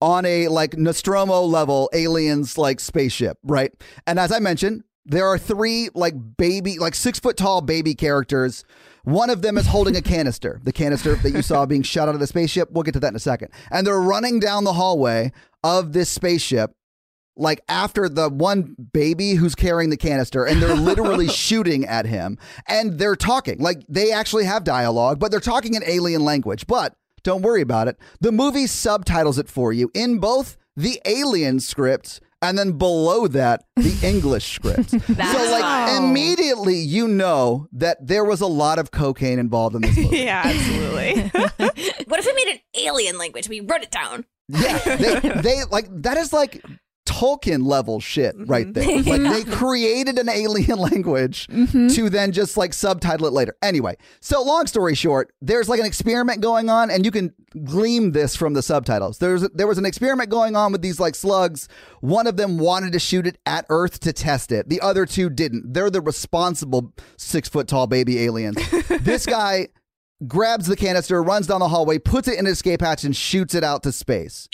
on 0.01 0.25
a 0.25 0.49
like 0.49 0.79
Nostromo 0.79 1.43
level 1.43 1.91
aliens 1.93 2.57
like 2.57 2.81
spaceship, 2.81 3.37
right? 3.43 3.71
And 4.07 4.19
as 4.19 4.33
I 4.33 4.39
mentioned, 4.39 4.83
there 5.05 5.27
are 5.27 5.37
three 5.37 5.91
like 5.95 6.15
baby, 6.39 6.79
like 6.79 6.95
six 6.95 7.21
foot 7.21 7.37
tall 7.37 7.61
baby 7.61 7.95
characters. 7.95 8.65
One 9.05 9.31
of 9.31 9.43
them 9.43 9.59
is 9.59 9.67
holding 9.67 9.97
a 9.97 10.03
canister, 10.03 10.61
the 10.63 10.73
canister 10.73 11.17
that 11.17 11.31
you 11.31 11.43
saw 11.43 11.67
being 11.67 11.83
shot 11.83 12.09
out 12.09 12.15
of 12.15 12.21
the 12.21 12.27
spaceship. 12.27 12.71
We'll 12.71 12.85
get 12.85 12.95
to 12.95 13.01
that 13.01 13.09
in 13.09 13.17
a 13.17 13.21
second. 13.21 13.49
And 13.71 13.87
they're 13.87 14.01
running 14.01 14.39
down 14.39 14.65
the 14.65 14.75
hallway 14.75 15.33
of 15.65 15.93
this 15.93 16.09
spaceship 16.09 16.73
like 17.37 17.63
after 17.69 18.09
the 18.09 18.29
one 18.29 18.77
baby 18.93 19.35
who's 19.35 19.55
carrying 19.55 19.91
the 19.91 19.97
canister 19.97 20.45
and 20.45 20.61
they're 20.61 20.75
literally 20.75 21.29
shooting 21.31 21.85
at 21.87 22.07
him 22.07 22.39
and 22.67 22.99
they're 22.99 23.17
talking. 23.17 23.59
Like 23.59 23.83
they 23.89 24.13
actually 24.13 24.45
have 24.45 24.65
dialogue 24.65 25.19
but 25.19 25.31
they're 25.31 25.41
talking 25.41 25.75
in 25.75 25.83
alien 25.85 26.25
language. 26.25 26.67
But 26.67 26.95
don't 27.23 27.43
worry 27.43 27.63
about 27.63 27.89
it. 27.89 27.97
The 28.21 28.33
movie 28.33 28.67
subtitles 28.67 29.39
it 29.39 29.49
for 29.49 29.73
you. 29.73 29.91
In 29.95 30.19
both 30.19 30.57
the 30.77 31.01
alien 31.05 31.61
script 31.61 32.21
and 32.43 32.59
then 32.59 32.73
below 32.73 33.27
that 33.29 33.65
the 33.77 33.97
english 34.07 34.55
script 34.55 34.91
so 34.91 34.99
like 34.99 35.63
fun. 35.63 36.05
immediately 36.05 36.77
you 36.77 37.09
know 37.09 37.67
that 37.73 37.97
there 38.07 38.25
was 38.25 38.41
a 38.41 38.47
lot 38.47 38.79
of 38.79 38.91
cocaine 38.91 39.39
involved 39.39 39.75
in 39.77 39.83
this 39.83 39.97
movie 40.03 40.19
yeah, 40.19 40.43
absolutely. 40.45 41.31
What 42.07 42.19
if 42.21 42.27
we 42.27 42.33
made 42.35 42.53
an 42.53 42.61
alien 42.75 43.17
language? 43.17 43.49
We 43.49 43.61
wrote 43.61 43.83
it 43.83 43.91
down. 43.91 44.27
Yeah, 44.49 44.79
they, 44.79 45.19
they 45.41 45.65
like 45.71 45.87
that 46.03 46.19
is 46.19 46.33
like 46.33 46.63
Tolkien 47.05 47.67
level 47.67 47.99
shit 47.99 48.37
mm-hmm. 48.37 48.51
right 48.51 48.73
there. 48.73 49.03
Like 49.03 49.23
they 49.45 49.45
created 49.45 50.19
an 50.19 50.29
alien 50.29 50.79
language 50.79 51.49
mm-hmm. 51.49 51.89
to 51.89 52.09
then 52.09 52.33
just 52.33 52.57
like 52.57 52.73
subtitle 52.73 53.27
it 53.27 53.33
later. 53.33 53.57
Anyway, 53.61 53.97
so 54.21 54.43
long 54.43 54.67
story 54.67 54.95
short, 54.95 55.33
there's 55.41 55.69
like 55.69 55.81
an 55.81 55.87
experiment 55.87 56.41
going 56.41 56.69
on, 56.71 56.91
and 56.91 57.05
you 57.05 57.11
can 57.11 57.35
glean 57.65 58.13
this 58.13 58.37
from 58.37 58.55
the 58.55 58.63
subtitles. 58.63 59.19
There's 59.19 59.43
there 59.51 59.67
was 59.67 59.79
an 59.79 59.87
experiment 59.87 60.31
going 60.31 60.55
on 60.55 60.71
with 60.71 60.83
these 60.83 61.01
like 61.01 61.15
slugs. 61.15 61.69
One 62.01 62.27
of 62.27 62.37
them 62.37 62.59
wanted 62.59 62.93
to 62.93 63.01
shoot 63.01 63.27
it 63.27 63.39
at 63.47 63.67
Earth 63.69 63.99
to 64.01 64.13
test 64.13 64.53
it. 64.53 64.69
The 64.69 64.81
other 64.81 65.05
two 65.05 65.29
didn't. 65.29 65.73
They're 65.73 65.91
the 65.91 66.01
responsible 66.01 66.93
six 67.17 67.49
foot 67.49 67.67
tall 67.67 67.89
baby 67.89 68.21
aliens. 68.21 68.57
this 69.01 69.27
guy 69.27 69.69
grabs 70.29 70.67
the 70.67 70.77
canister, 70.77 71.21
runs 71.21 71.49
down 71.49 71.59
the 71.59 71.69
hallway, 71.69 71.99
puts 71.99 72.29
it 72.29 72.35
in 72.35 72.47
an 72.47 72.53
escape 72.53 72.81
hatch, 72.81 73.03
and 73.03 73.17
shoots 73.17 73.57
it 73.57 73.65
out 73.65 73.83
to 73.83 73.91
space 73.91 74.49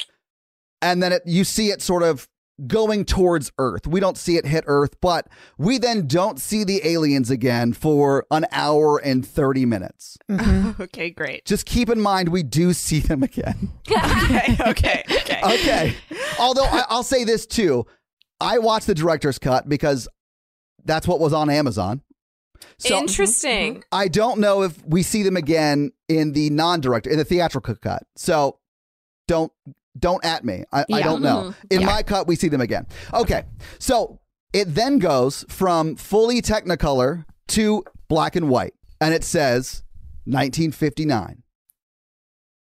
and 0.81 1.03
then 1.03 1.13
it, 1.13 1.23
you 1.27 1.45
see 1.45 1.71
it 1.71 1.83
sort 1.83 2.03
of 2.03 2.29
going 2.67 3.05
towards 3.05 3.53
Earth. 3.59 3.87
We 3.87 4.01
don't 4.01 4.17
see 4.17 4.37
it 4.37 4.47
hit 4.47 4.65
Earth, 4.67 4.97
but 5.01 5.29
we 5.57 5.79
then 5.79 6.07
don't 6.07 6.41
see 6.41 6.65
the 6.65 6.87
aliens 6.87 7.31
again 7.31 7.73
for 7.73 8.27
an 8.31 8.47
hour 8.53 8.99
and 8.99 9.27
30 9.27 9.67
minutes. 9.67 10.19
Mm-hmm. 10.29 10.83
okay, 10.85 11.11
great. 11.11 11.45
Just 11.45 11.67
keep 11.67 11.89
in 11.89 12.01
mind, 12.01 12.31
we 12.31 12.43
do 12.43 12.73
see 12.73 13.01
them 13.01 13.23
again. 13.23 13.73
Okay, 14.29 14.57
okay, 14.67 15.05
okay. 15.11 15.41
Okay. 15.43 15.95
Although 16.39 16.65
I, 16.65 16.85
I'll 16.89 17.03
say 17.03 17.25
this 17.25 17.47
too 17.47 17.87
I 18.41 18.59
watched 18.59 18.87
the 18.87 18.95
director's 18.95 19.39
cut 19.39 19.69
because 19.69 20.09
that's 20.85 21.09
what 21.09 21.21
was 21.21 21.33
on 21.33 21.51
Amazon. 21.51 22.03
So 22.79 22.99
Interesting. 22.99 23.75
Mm-hmm. 23.75 23.83
I 23.93 24.09
don't 24.09 24.41
know 24.41 24.63
if 24.63 24.85
we 24.85 25.03
see 25.03 25.23
them 25.23 25.37
again 25.37 25.93
in 26.09 26.33
the 26.33 26.51
non-director 26.51 27.11
in 27.11 27.19
the 27.19 27.25
theatrical 27.25 27.77
cut. 27.77 28.05
So 28.17 28.59
don't 29.27 29.53
don't 29.99 30.25
at 30.25 30.45
me. 30.45 30.65
I, 30.73 30.85
I 30.93 31.03
don't 31.03 31.23
know. 31.23 31.53
Mm-hmm. 31.53 31.81
In 31.81 31.87
my 31.87 32.03
cut, 32.03 32.27
we 32.27 32.37
see 32.37 32.49
them 32.49 32.61
again. 32.61 32.87
Okay, 33.13 33.45
so 33.79 34.21
it 34.53 34.75
then 34.75 34.99
goes 34.99 35.45
from 35.49 35.97
fully 35.97 36.41
Technicolor 36.41 37.25
to 37.49 37.85
black 38.09 38.37
and 38.37 38.49
white, 38.49 38.75
and 39.01 39.15
it 39.15 39.25
says 39.25 39.83
1959. 40.25 41.43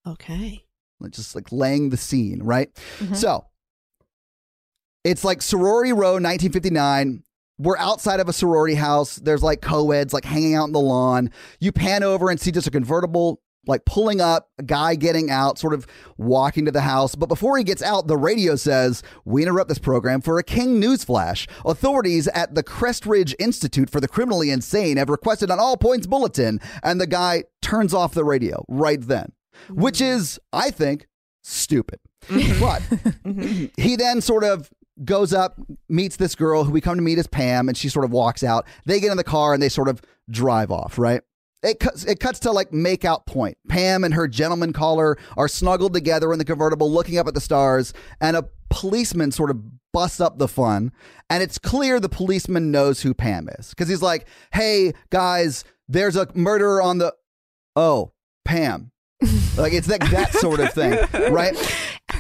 Okay. 0.06 0.64
Just 1.10 1.34
like 1.34 1.52
laying 1.52 1.90
the 1.90 1.96
scene, 1.96 2.42
right? 2.42 2.74
Mm-hmm. 2.98 3.14
So 3.14 3.46
it's 5.04 5.24
like 5.24 5.42
sorority 5.42 5.92
row 5.92 6.14
1959 6.14 7.22
we're 7.58 7.78
outside 7.78 8.20
of 8.20 8.28
a 8.28 8.32
sorority 8.32 8.74
house 8.74 9.16
there's 9.16 9.42
like 9.42 9.60
co-eds 9.60 10.12
like 10.12 10.24
hanging 10.24 10.54
out 10.54 10.64
in 10.66 10.72
the 10.72 10.80
lawn 10.80 11.30
you 11.60 11.72
pan 11.72 12.02
over 12.02 12.30
and 12.30 12.40
see 12.40 12.50
just 12.50 12.66
a 12.66 12.70
convertible 12.70 13.40
like 13.68 13.84
pulling 13.84 14.20
up 14.20 14.50
a 14.58 14.62
guy 14.62 14.94
getting 14.94 15.30
out 15.30 15.58
sort 15.58 15.74
of 15.74 15.86
walking 16.16 16.64
to 16.64 16.72
the 16.72 16.80
house. 16.80 17.14
But 17.14 17.28
before 17.28 17.56
he 17.56 17.64
gets 17.64 17.82
out 17.82 18.08
the 18.08 18.16
radio 18.16 18.56
says 18.56 19.02
we 19.24 19.42
interrupt 19.42 19.68
this 19.68 19.78
program 19.78 20.20
for 20.20 20.38
a 20.38 20.42
king 20.42 20.80
news 20.80 21.04
flash. 21.04 21.46
Authorities 21.64 22.26
at 22.28 22.54
the 22.54 22.64
crestridge 22.64 23.34
institute 23.38 23.90
for 23.90 24.00
the 24.00 24.08
criminally 24.08 24.50
insane 24.50 24.96
have 24.96 25.10
requested 25.10 25.50
an 25.50 25.58
all 25.60 25.76
points 25.76 26.06
bulletin 26.06 26.60
and 26.82 27.00
the 27.00 27.06
guy 27.06 27.44
turns 27.62 27.94
off 27.94 28.14
the 28.14 28.24
radio 28.24 28.64
right 28.68 29.02
then 29.02 29.32
which 29.68 29.98
mm. 29.98 30.08
is 30.08 30.40
i 30.52 30.70
think 30.70 31.06
stupid. 31.48 32.00
Mm-hmm. 32.26 32.60
But 32.60 32.82
mm-hmm. 33.24 33.66
he 33.80 33.96
then 33.96 34.20
sort 34.20 34.44
of 34.44 34.70
goes 35.04 35.32
up, 35.32 35.60
meets 35.88 36.16
this 36.16 36.34
girl 36.34 36.64
who 36.64 36.72
we 36.72 36.80
come 36.80 36.96
to 36.96 37.02
meet 37.02 37.18
as 37.18 37.26
Pam, 37.26 37.68
and 37.68 37.76
she 37.76 37.88
sort 37.88 38.04
of 38.04 38.10
walks 38.10 38.42
out. 38.42 38.66
They 38.84 39.00
get 39.00 39.10
in 39.10 39.16
the 39.16 39.24
car 39.24 39.54
and 39.54 39.62
they 39.62 39.68
sort 39.68 39.88
of 39.88 40.02
drive 40.30 40.70
off, 40.70 40.98
right? 40.98 41.22
It 41.62 41.80
cuts, 41.80 42.04
it 42.04 42.20
cuts 42.20 42.38
to 42.40 42.52
like 42.52 42.72
make 42.72 43.04
out 43.04 43.26
point. 43.26 43.58
Pam 43.68 44.04
and 44.04 44.14
her 44.14 44.28
gentleman 44.28 44.72
caller 44.72 45.16
are 45.36 45.48
snuggled 45.48 45.92
together 45.92 46.32
in 46.32 46.38
the 46.38 46.44
convertible 46.44 46.90
looking 46.90 47.18
up 47.18 47.26
at 47.26 47.34
the 47.34 47.40
stars, 47.40 47.92
and 48.20 48.36
a 48.36 48.48
policeman 48.70 49.32
sort 49.32 49.50
of 49.50 49.60
busts 49.92 50.20
up 50.20 50.38
the 50.38 50.48
fun. 50.48 50.92
And 51.30 51.42
it's 51.42 51.58
clear 51.58 51.98
the 51.98 52.08
policeman 52.08 52.70
knows 52.70 53.02
who 53.02 53.12
Pam 53.12 53.48
is 53.58 53.70
because 53.70 53.88
he's 53.88 54.02
like, 54.02 54.26
hey, 54.52 54.92
guys, 55.10 55.64
there's 55.88 56.16
a 56.16 56.28
murderer 56.34 56.80
on 56.80 56.98
the. 56.98 57.14
Oh, 57.74 58.12
Pam. 58.44 58.92
like 59.56 59.72
it's 59.72 59.88
that, 59.88 60.00
that 60.12 60.32
sort 60.34 60.60
of 60.60 60.72
thing, 60.72 60.96
right? 61.32 61.56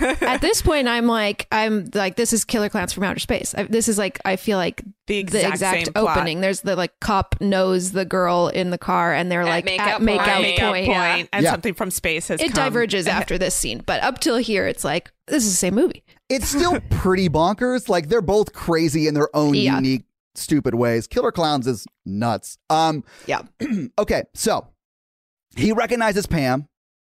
At 0.22 0.40
this 0.40 0.62
point, 0.62 0.88
I'm 0.88 1.06
like, 1.06 1.46
I'm 1.52 1.90
like, 1.94 2.16
this 2.16 2.32
is 2.32 2.44
Killer 2.44 2.68
Clowns 2.68 2.92
from 2.92 3.04
Outer 3.04 3.18
Space. 3.20 3.54
I, 3.56 3.64
this 3.64 3.88
is 3.88 3.98
like, 3.98 4.20
I 4.24 4.36
feel 4.36 4.58
like 4.58 4.82
The 5.06 5.18
exact 5.18 5.58
same 5.58 5.86
plot. 5.92 6.16
opening. 6.16 6.40
There's 6.40 6.60
the 6.62 6.76
like 6.76 6.98
cop 7.00 7.34
knows 7.40 7.92
the 7.92 8.04
girl 8.04 8.48
in 8.48 8.70
the 8.70 8.78
car, 8.78 9.12
and 9.12 9.30
they're 9.30 9.44
like 9.44 9.66
makeout 9.66 9.78
at 9.78 10.00
makeout 10.00 10.16
point. 10.18 10.58
point. 10.60 10.72
Make 10.72 10.88
a 10.88 10.92
point, 10.92 11.28
and 11.32 11.44
Yeah. 11.44 11.50
something 11.50 11.74
from 11.74 11.90
space 11.90 12.28
has 12.28 12.40
It 12.40 12.52
come. 12.52 12.64
diverges 12.64 13.06
after 13.18 13.38
this 13.38 13.54
scene, 13.54 13.82
but 13.86 14.02
up 14.02 14.20
till 14.20 14.36
here, 14.36 14.66
it's 14.66 14.84
like 14.84 15.10
this 15.26 15.44
is 15.44 15.50
the 15.52 15.56
same 15.56 15.74
movie. 15.74 16.04
it's 16.28 16.48
still 16.48 16.80
pretty 16.90 17.28
bonkers. 17.28 17.88
Like 17.88 18.08
they're 18.08 18.22
both 18.22 18.52
crazy 18.52 19.06
in 19.08 19.14
their 19.14 19.34
own 19.34 19.54
Yeah. 19.54 19.76
unique, 19.76 20.04
stupid 20.34 20.74
ways. 20.74 21.06
Killer 21.06 21.32
Clowns 21.32 21.66
is 21.66 21.86
nuts. 22.06 22.58
Um, 22.70 23.04
Yeah. 23.26 23.42
okay, 23.98 24.24
so 24.34 24.68
he 25.56 25.72
recognizes 25.72 26.26
Pam, 26.26 26.68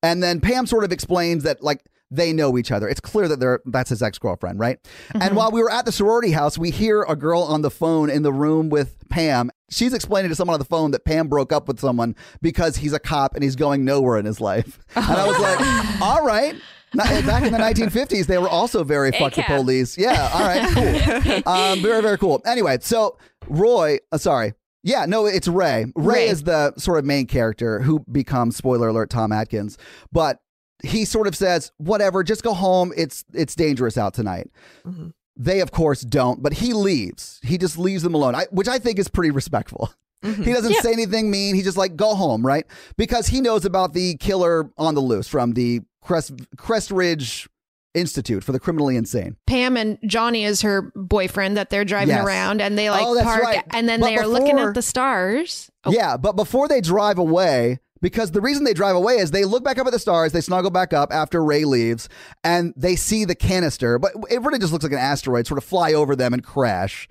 and 0.04 0.22
then 0.24 0.40
Pam 0.40 0.66
sort 0.66 0.84
of 0.84 0.92
explains 0.92 1.44
that 1.44 1.62
like 1.64 1.84
they 2.12 2.34
know 2.34 2.58
each 2.58 2.72
other. 2.72 2.88
It's 2.88 3.00
clear 3.00 3.28
that 3.28 3.40
they're 3.40 3.62
that's 3.66 3.90
his 3.90 4.02
ex 4.02 4.18
girlfriend, 4.18 4.60
right? 4.60 4.80
And 5.20 5.36
while 5.36 5.52
we 5.52 5.62
were 5.62 5.72
at 5.72 5.86
the 5.86 5.92
sorority 5.92 6.32
house, 6.32 6.58
we 6.58 6.72
hear 6.72 7.04
a 7.04 7.16
girl 7.16 7.42
on 7.44 7.62
the 7.62 7.70
phone 7.72 8.10
in 8.10 8.24
the 8.24 8.34
room 8.34 8.70
with 8.70 9.08
Pam. 9.10 9.52
She's 9.70 9.94
explaining 9.94 10.30
to 10.30 10.36
someone 10.36 10.54
on 10.56 10.60
the 10.60 10.66
phone 10.66 10.92
that 10.92 11.06
Pam 11.06 11.28
broke 11.28 11.54
up 11.54 11.68
with 11.68 11.80
someone 11.80 12.16
because 12.42 12.78
he's 12.78 12.94
a 12.94 13.00
cop 13.00 13.36
and 13.36 13.44
he's 13.44 13.56
going 13.56 13.86
nowhere 13.86 14.18
in 14.18 14.26
his 14.26 14.42
life. 14.42 14.80
And 14.96 15.06
I 15.06 15.28
was 15.28 15.38
like, 15.40 16.02
all 16.02 16.26
right. 16.26 16.56
Back 16.96 17.44
in 17.44 17.52
the 17.54 17.60
1950s, 17.60 18.26
they 18.26 18.40
were 18.40 18.50
also 18.50 18.84
very 18.84 19.12
fuck 19.12 19.36
the 19.36 19.44
police. 19.44 19.96
Yeah, 19.96 20.28
all 20.34 20.40
right, 20.42 20.68
cool. 20.74 21.42
Um, 21.54 21.82
very, 21.82 22.02
very 22.02 22.18
cool. 22.18 22.42
Anyway, 22.48 22.80
so 22.82 23.20
Roy, 23.48 24.00
uh, 24.12 24.18
sorry. 24.18 24.54
Yeah, 24.82 25.06
no, 25.06 25.28
it's 25.28 25.48
Ray. 25.48 25.86
Ray. 25.96 26.16
Ray. 26.16 26.28
is 26.30 26.44
the 26.44 26.74
sort 26.78 26.98
of 26.98 27.06
main 27.06 27.28
character 27.28 27.82
who 27.82 28.00
becomes, 28.12 28.56
spoiler 28.56 28.88
alert, 28.88 29.12
Tom 29.12 29.32
Atkins. 29.32 29.78
But 30.12 30.40
he 30.84 31.06
sort 31.06 31.28
of 31.28 31.36
says, 31.36 31.72
whatever, 31.78 32.24
just 32.24 32.44
go 32.44 32.54
home. 32.54 32.94
It's 32.96 33.26
it's 33.34 33.56
dangerous 33.56 33.98
out 33.98 34.14
tonight. 34.14 34.50
Mm-hmm. 34.86 35.10
They, 35.36 35.62
of 35.62 35.72
course, 35.72 36.02
don't, 36.02 36.44
but 36.44 36.54
he 36.54 36.74
leaves. 36.74 37.40
He 37.44 37.58
just 37.58 37.78
leaves 37.78 38.04
them 38.04 38.14
alone, 38.14 38.36
I, 38.36 38.46
which 38.52 38.68
I 38.68 38.78
think 38.78 39.00
is 39.00 39.08
pretty 39.08 39.32
respectful. 39.32 39.92
Mm-hmm. 40.24 40.44
He 40.44 40.52
doesn't 40.52 40.74
say 40.82 40.92
anything 40.92 41.32
mean. 41.32 41.56
He 41.56 41.62
just 41.62 41.78
like 41.78 41.96
go 41.96 42.14
home, 42.14 42.46
right? 42.46 42.66
Because 42.98 43.28
he 43.28 43.40
knows 43.40 43.64
about 43.64 43.94
the 43.94 44.18
killer 44.18 44.70
on 44.78 44.94
the 44.94 45.00
loose 45.00 45.30
from 45.30 45.54
the 45.54 45.80
Crest 46.02 46.34
Crest 46.58 46.92
Ridge 46.92 47.48
Institute 47.94 48.44
for 48.44 48.52
the 48.52 48.60
Criminally 48.60 48.98
Insane. 48.98 49.38
Pam 49.48 49.78
and 49.78 49.98
Johnny 50.06 50.44
is 50.44 50.62
her 50.62 50.92
boyfriend 50.94 51.56
that 51.56 51.70
they're 51.70 51.86
driving 51.86 52.16
Yes. 52.16 52.26
around, 52.26 52.62
and 52.62 52.78
they 52.78 52.90
oh, 52.90 52.92
like 52.92 53.06
Oh, 53.06 53.24
park, 53.24 53.44
right. 53.44 53.64
and 53.72 53.88
then 53.88 54.02
But 54.02 54.08
they 54.08 54.18
are 54.18 54.28
looking 54.28 54.60
at 54.60 54.74
the 54.74 54.82
stars. 54.82 55.72
Oh, 55.86 55.92
Yeah, 55.94 56.18
but 56.18 56.36
before 56.36 56.68
they 56.68 56.82
drive 56.82 57.18
away, 57.18 57.80
because 58.02 58.32
the 58.32 58.42
reason 58.42 58.64
they 58.64 58.74
drive 58.74 58.96
away 58.96 59.18
is 59.18 59.32
they 59.32 59.46
look 59.46 59.64
back 59.64 59.78
up 59.78 59.88
at 59.88 59.94
the 59.94 60.00
stars, 60.00 60.32
they 60.32 60.42
snuggle 60.42 60.72
back 60.72 60.94
up 60.94 61.12
after 61.12 61.44
Ray 61.44 61.66
leaves, 61.66 62.10
and 62.44 62.74
they 62.76 62.96
see 62.96 63.26
the 63.26 63.36
canister, 63.36 64.00
but 64.00 64.12
it 64.30 64.42
really 64.42 64.60
just 64.60 64.72
looks 64.72 64.84
like 64.84 64.94
an 64.94 65.00
asteroid 65.00 65.48
sort 65.48 65.58
of 65.58 65.64
fly 65.64 65.94
over 65.94 66.16
them 66.16 66.34
and 66.34 66.44
crash. 66.44 67.08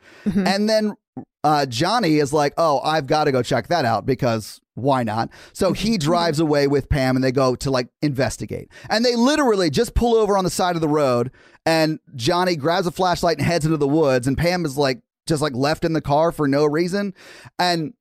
And 0.47 0.69
then 0.69 0.95
uh, 1.45 1.67
Johnny 1.67 2.17
is 2.19 2.33
like, 2.33 2.55
"Oh, 2.57 2.81
I've 2.81 3.07
got 3.07 3.25
to 3.25 3.33
go 3.33 3.43
check 3.43 3.69
that 3.69 3.85
out 3.85 4.07
because 4.07 4.61
why 4.79 5.03
not? 5.03 5.31
So 5.53 5.73
he 5.75 5.99
drives 5.99 6.41
away 6.41 6.67
with 6.67 6.89
Pam 6.89 7.17
and 7.17 7.25
they 7.25 7.33
go 7.33 7.55
to 7.57 7.71
like 7.71 7.89
investigate. 8.03 8.71
And 8.89 9.05
they 9.05 9.17
literally 9.17 9.71
just 9.71 9.95
pull 9.95 10.15
over 10.15 10.37
on 10.37 10.45
the 10.45 10.51
side 10.51 10.77
of 10.77 10.81
the 10.81 10.89
road 10.89 11.31
and 11.67 11.99
Johnny 12.15 12.57
grabs 12.57 12.87
a 12.87 12.91
flashlight 12.91 13.39
and 13.39 13.47
heads 13.47 13.65
into 13.65 13.77
the 13.77 13.89
woods 13.89 14.27
and 14.27 14.39
Pam 14.39 14.65
is 14.65 14.79
like 14.79 15.01
just 15.27 15.43
like 15.43 15.55
left 15.55 15.85
in 15.85 15.93
the 15.93 16.01
car 16.01 16.33
for 16.33 16.49
no 16.49 16.65
reason. 16.65 17.13
And 17.59 17.95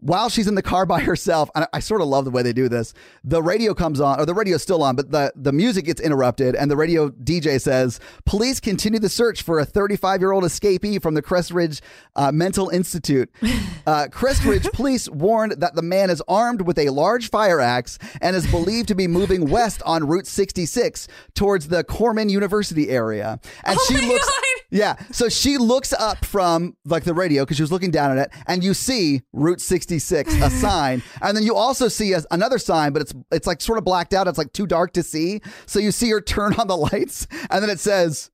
while 0.00 0.28
she's 0.28 0.46
in 0.46 0.54
the 0.54 0.62
car 0.62 0.86
by 0.86 1.00
herself, 1.08 1.50
and 1.54 1.64
I, 1.64 1.68
I 1.74 1.80
sort 1.80 2.00
of 2.00 2.08
love 2.08 2.24
the 2.24 2.30
way 2.30 2.42
they 2.42 2.52
do 2.52 2.68
this. 2.68 2.94
The 3.24 3.42
radio 3.42 3.74
comes 3.74 4.00
on, 4.00 4.20
or 4.20 4.26
the 4.26 4.34
radio's 4.34 4.62
still 4.62 4.82
on, 4.82 4.96
but 4.96 5.10
the, 5.10 5.32
the 5.36 5.52
music 5.52 5.84
gets 5.84 6.00
interrupted, 6.00 6.54
and 6.54 6.70
the 6.70 6.76
radio 6.76 7.10
DJ 7.10 7.60
says, 7.60 8.00
Police 8.24 8.60
continue 8.60 8.98
the 9.00 9.08
search 9.08 9.42
for 9.42 9.58
a 9.58 9.64
35 9.64 10.20
year 10.20 10.32
old 10.32 10.44
escapee 10.44 11.00
from 11.02 11.14
the 11.14 11.22
Crestridge 11.22 11.80
uh, 12.16 12.32
Mental 12.32 12.68
Institute. 12.70 13.30
Uh, 13.86 14.06
Crestridge 14.10 14.70
police 14.74 15.08
warned 15.08 15.52
that 15.52 15.74
the 15.74 15.80
man 15.80 16.10
is 16.10 16.22
armed 16.28 16.60
with 16.60 16.78
a 16.78 16.90
large 16.90 17.30
fire 17.30 17.58
axe 17.58 17.98
and 18.20 18.36
is 18.36 18.46
believed 18.48 18.86
to 18.88 18.94
be 18.94 19.06
moving 19.06 19.48
west 19.48 19.82
on 19.86 20.06
Route 20.06 20.26
66 20.26 21.08
towards 21.34 21.68
the 21.68 21.82
Corman 21.84 22.28
University 22.28 22.90
area. 22.90 23.40
And 23.64 23.78
Oh 23.80 23.84
she 23.88 23.94
looks. 24.06 24.26
God. 24.26 24.42
Yeah. 24.70 24.96
So 25.10 25.28
she 25.28 25.56
looks 25.56 25.92
up 25.92 26.24
from 26.24 26.76
like 26.84 27.04
the 27.04 27.14
radio 27.14 27.44
because 27.44 27.56
she 27.56 27.62
was 27.62 27.72
looking 27.72 27.90
down 27.90 28.16
at 28.16 28.26
it, 28.26 28.32
and 28.46 28.62
you 28.62 28.74
see 28.74 29.22
Route 29.32 29.60
66, 29.60 30.34
a 30.34 30.50
sign, 30.60 31.02
and 31.22 31.36
then 31.36 31.44
you 31.44 31.54
also 31.54 31.88
see 31.88 32.12
a, 32.12 32.22
another 32.30 32.58
sign, 32.58 32.92
but 32.92 33.02
it's 33.02 33.14
it's 33.30 33.46
like 33.46 33.60
sort 33.60 33.78
of 33.78 33.84
blacked 33.84 34.12
out. 34.12 34.28
It's 34.28 34.38
like 34.38 34.52
too 34.52 34.66
dark 34.66 34.92
to 34.94 35.02
see. 35.02 35.40
So 35.66 35.78
you 35.78 35.90
see 35.90 36.10
her 36.10 36.20
turn 36.20 36.54
on 36.54 36.66
the 36.66 36.76
lights, 36.76 37.26
and 37.50 37.62
then 37.62 37.70
it 37.70 37.80
says 37.80 38.30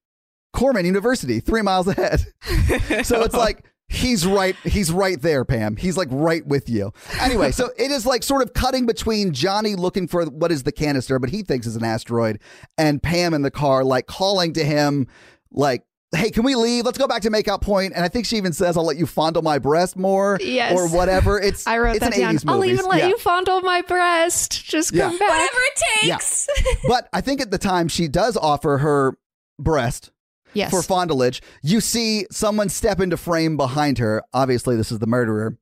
Corman 0.53 0.85
University, 0.87 1.41
three 1.41 1.62
miles 1.62 1.87
ahead. 1.89 2.26
so 3.05 3.22
it's 3.22 3.35
like. 3.35 3.64
He's 3.87 4.26
right. 4.26 4.57
He's 4.64 4.91
right 4.91 5.20
there, 5.20 5.45
Pam. 5.45 5.76
He's 5.76 5.99
like 5.99 6.09
right 6.11 6.45
with 6.45 6.70
you. 6.70 6.91
Anyway, 7.20 7.53
so 7.53 7.68
it 7.76 7.91
is 7.91 8.07
like 8.07 8.22
sort 8.22 8.41
of 8.43 8.55
cutting 8.55 8.87
between 8.87 9.32
Johnny 9.32 9.74
looking 9.74 10.09
for 10.09 10.24
what 10.24 10.51
is 10.51 10.62
the 10.62 10.72
canister, 10.72 11.18
but 11.18 11.28
he 11.28 11.43
thinks 11.43 11.66
is 11.66 11.76
an 11.76 11.85
asteroid, 11.85 12.41
and 12.78 13.03
Pam 13.03 13.35
in 13.35 13.43
the 13.43 13.51
car, 13.51 13.85
like 13.85 14.07
calling 14.07 14.55
to 14.55 14.64
him, 14.64 15.07
like, 15.53 15.85
"Hey, 16.15 16.31
can 16.31 16.43
we 16.45 16.55
leave? 16.55 16.85
Let's 16.85 16.99
go 16.99 17.07
back 17.07 17.23
to 17.23 17.31
Makeout 17.31 17.61
Point." 17.61 17.93
And 17.95 18.05
I 18.05 18.09
think 18.09 18.27
she 18.27 18.37
even 18.37 18.53
says, 18.53 18.77
"I'll 18.77 18.85
let 18.85 18.97
you 18.97 19.07
fondle 19.07 19.43
my 19.43 19.59
breast 19.59 19.97
more," 19.97 20.39
Yes. 20.41 20.73
or 20.73 20.89
whatever. 20.89 21.41
It's 21.45 21.67
I 21.67 21.79
wrote 21.79 21.97
it's 21.97 22.01
that 22.05 22.15
an 22.15 22.21
down. 22.21 22.37
80s 22.37 22.45
I'll 22.49 22.65
even 22.65 22.87
let 22.87 22.99
Yeah. 23.01 23.09
you 23.09 23.19
fondle 23.19 23.61
my 23.61 23.83
breast. 23.83 24.65
Just 24.65 24.93
Yeah. 24.93 25.09
come 25.09 25.19
back. 25.19 25.29
Whatever 25.29 25.59
it 25.61 25.81
Yeah. 26.05 26.17
takes. 26.17 26.49
but 26.89 27.09
I 27.12 27.21
think 27.21 27.41
at 27.41 27.51
the 27.51 27.59
time 27.59 27.89
she 27.89 28.09
does 28.09 28.37
offer 28.37 28.79
her 28.79 29.19
breast 29.59 30.11
Yes. 30.55 30.71
for 30.71 30.83
fondlage. 30.83 31.43
You 31.62 31.81
see 31.81 32.27
someone 32.31 32.69
step 32.69 33.01
into 33.01 33.17
frame 33.17 33.57
behind 33.57 33.99
her. 33.99 34.23
Obviously, 34.33 34.77
this 34.77 34.93
is 34.93 35.01
the 35.01 35.07
murderer. 35.07 35.57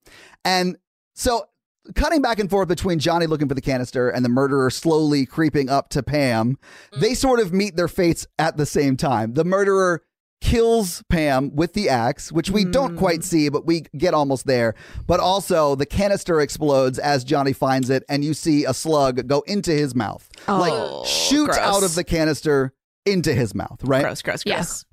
And 0.45 0.77
so, 1.15 1.47
cutting 1.95 2.23
back 2.23 2.39
and 2.39 2.49
forth 2.49 2.69
between 2.69 2.99
Johnny 2.99 3.27
looking 3.27 3.49
for 3.49 3.55
the 3.55 3.61
canister 3.61 4.09
and 4.09 4.25
the 4.25 4.29
murderer 4.29 4.71
slowly 4.71 5.27
creeping 5.27 5.69
up 5.69 5.89
to 5.91 6.03
Pam, 6.03 6.57
mm-hmm. 6.93 7.01
they 7.01 7.15
sort 7.15 7.41
of 7.41 7.53
meet 7.53 7.75
their 7.77 7.89
fates 7.89 8.27
at 8.39 8.57
the 8.57 8.67
same 8.67 8.97
time. 8.97 9.35
The 9.35 9.45
murderer 9.45 10.03
kills 10.43 11.05
Pam 11.09 11.55
with 11.55 11.73
the 11.73 11.89
axe, 11.89 12.33
which 12.33 12.51
we 12.51 12.65
don't 12.65 12.97
quite 12.97 13.19
hmm. 13.19 13.23
see, 13.23 13.49
but 13.49 13.65
we 13.65 13.85
get 13.97 14.13
almost 14.13 14.45
there. 14.45 14.75
But 15.07 15.21
also, 15.21 15.77
the 15.77 15.87
canister 15.87 16.41
explodes 16.41 16.99
as 16.99 17.25
Johnny 17.25 17.53
finds 17.53 17.89
it, 17.89 18.03
and 18.09 18.25
you 18.25 18.35
see 18.35 18.65
a 18.65 18.75
slug 18.75 19.27
go 19.29 19.41
into 19.47 19.71
his 19.71 19.95
mouth. 19.95 20.29
like, 20.49 20.73
oh, 20.75 21.05
shoot 21.05 21.47
gross. 21.47 21.59
out 21.59 21.85
of 21.85 21.95
the 21.95 22.05
canister 22.05 22.75
into 23.07 23.33
his 23.33 23.55
mouth, 23.55 23.79
right? 23.85 24.03
Gross, 24.03 24.21
gross, 24.21 24.43
gross. 24.43 24.57
Yes. 24.57 24.85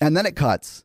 And 0.00 0.16
then 0.16 0.26
it 0.26 0.36
cuts 0.36 0.84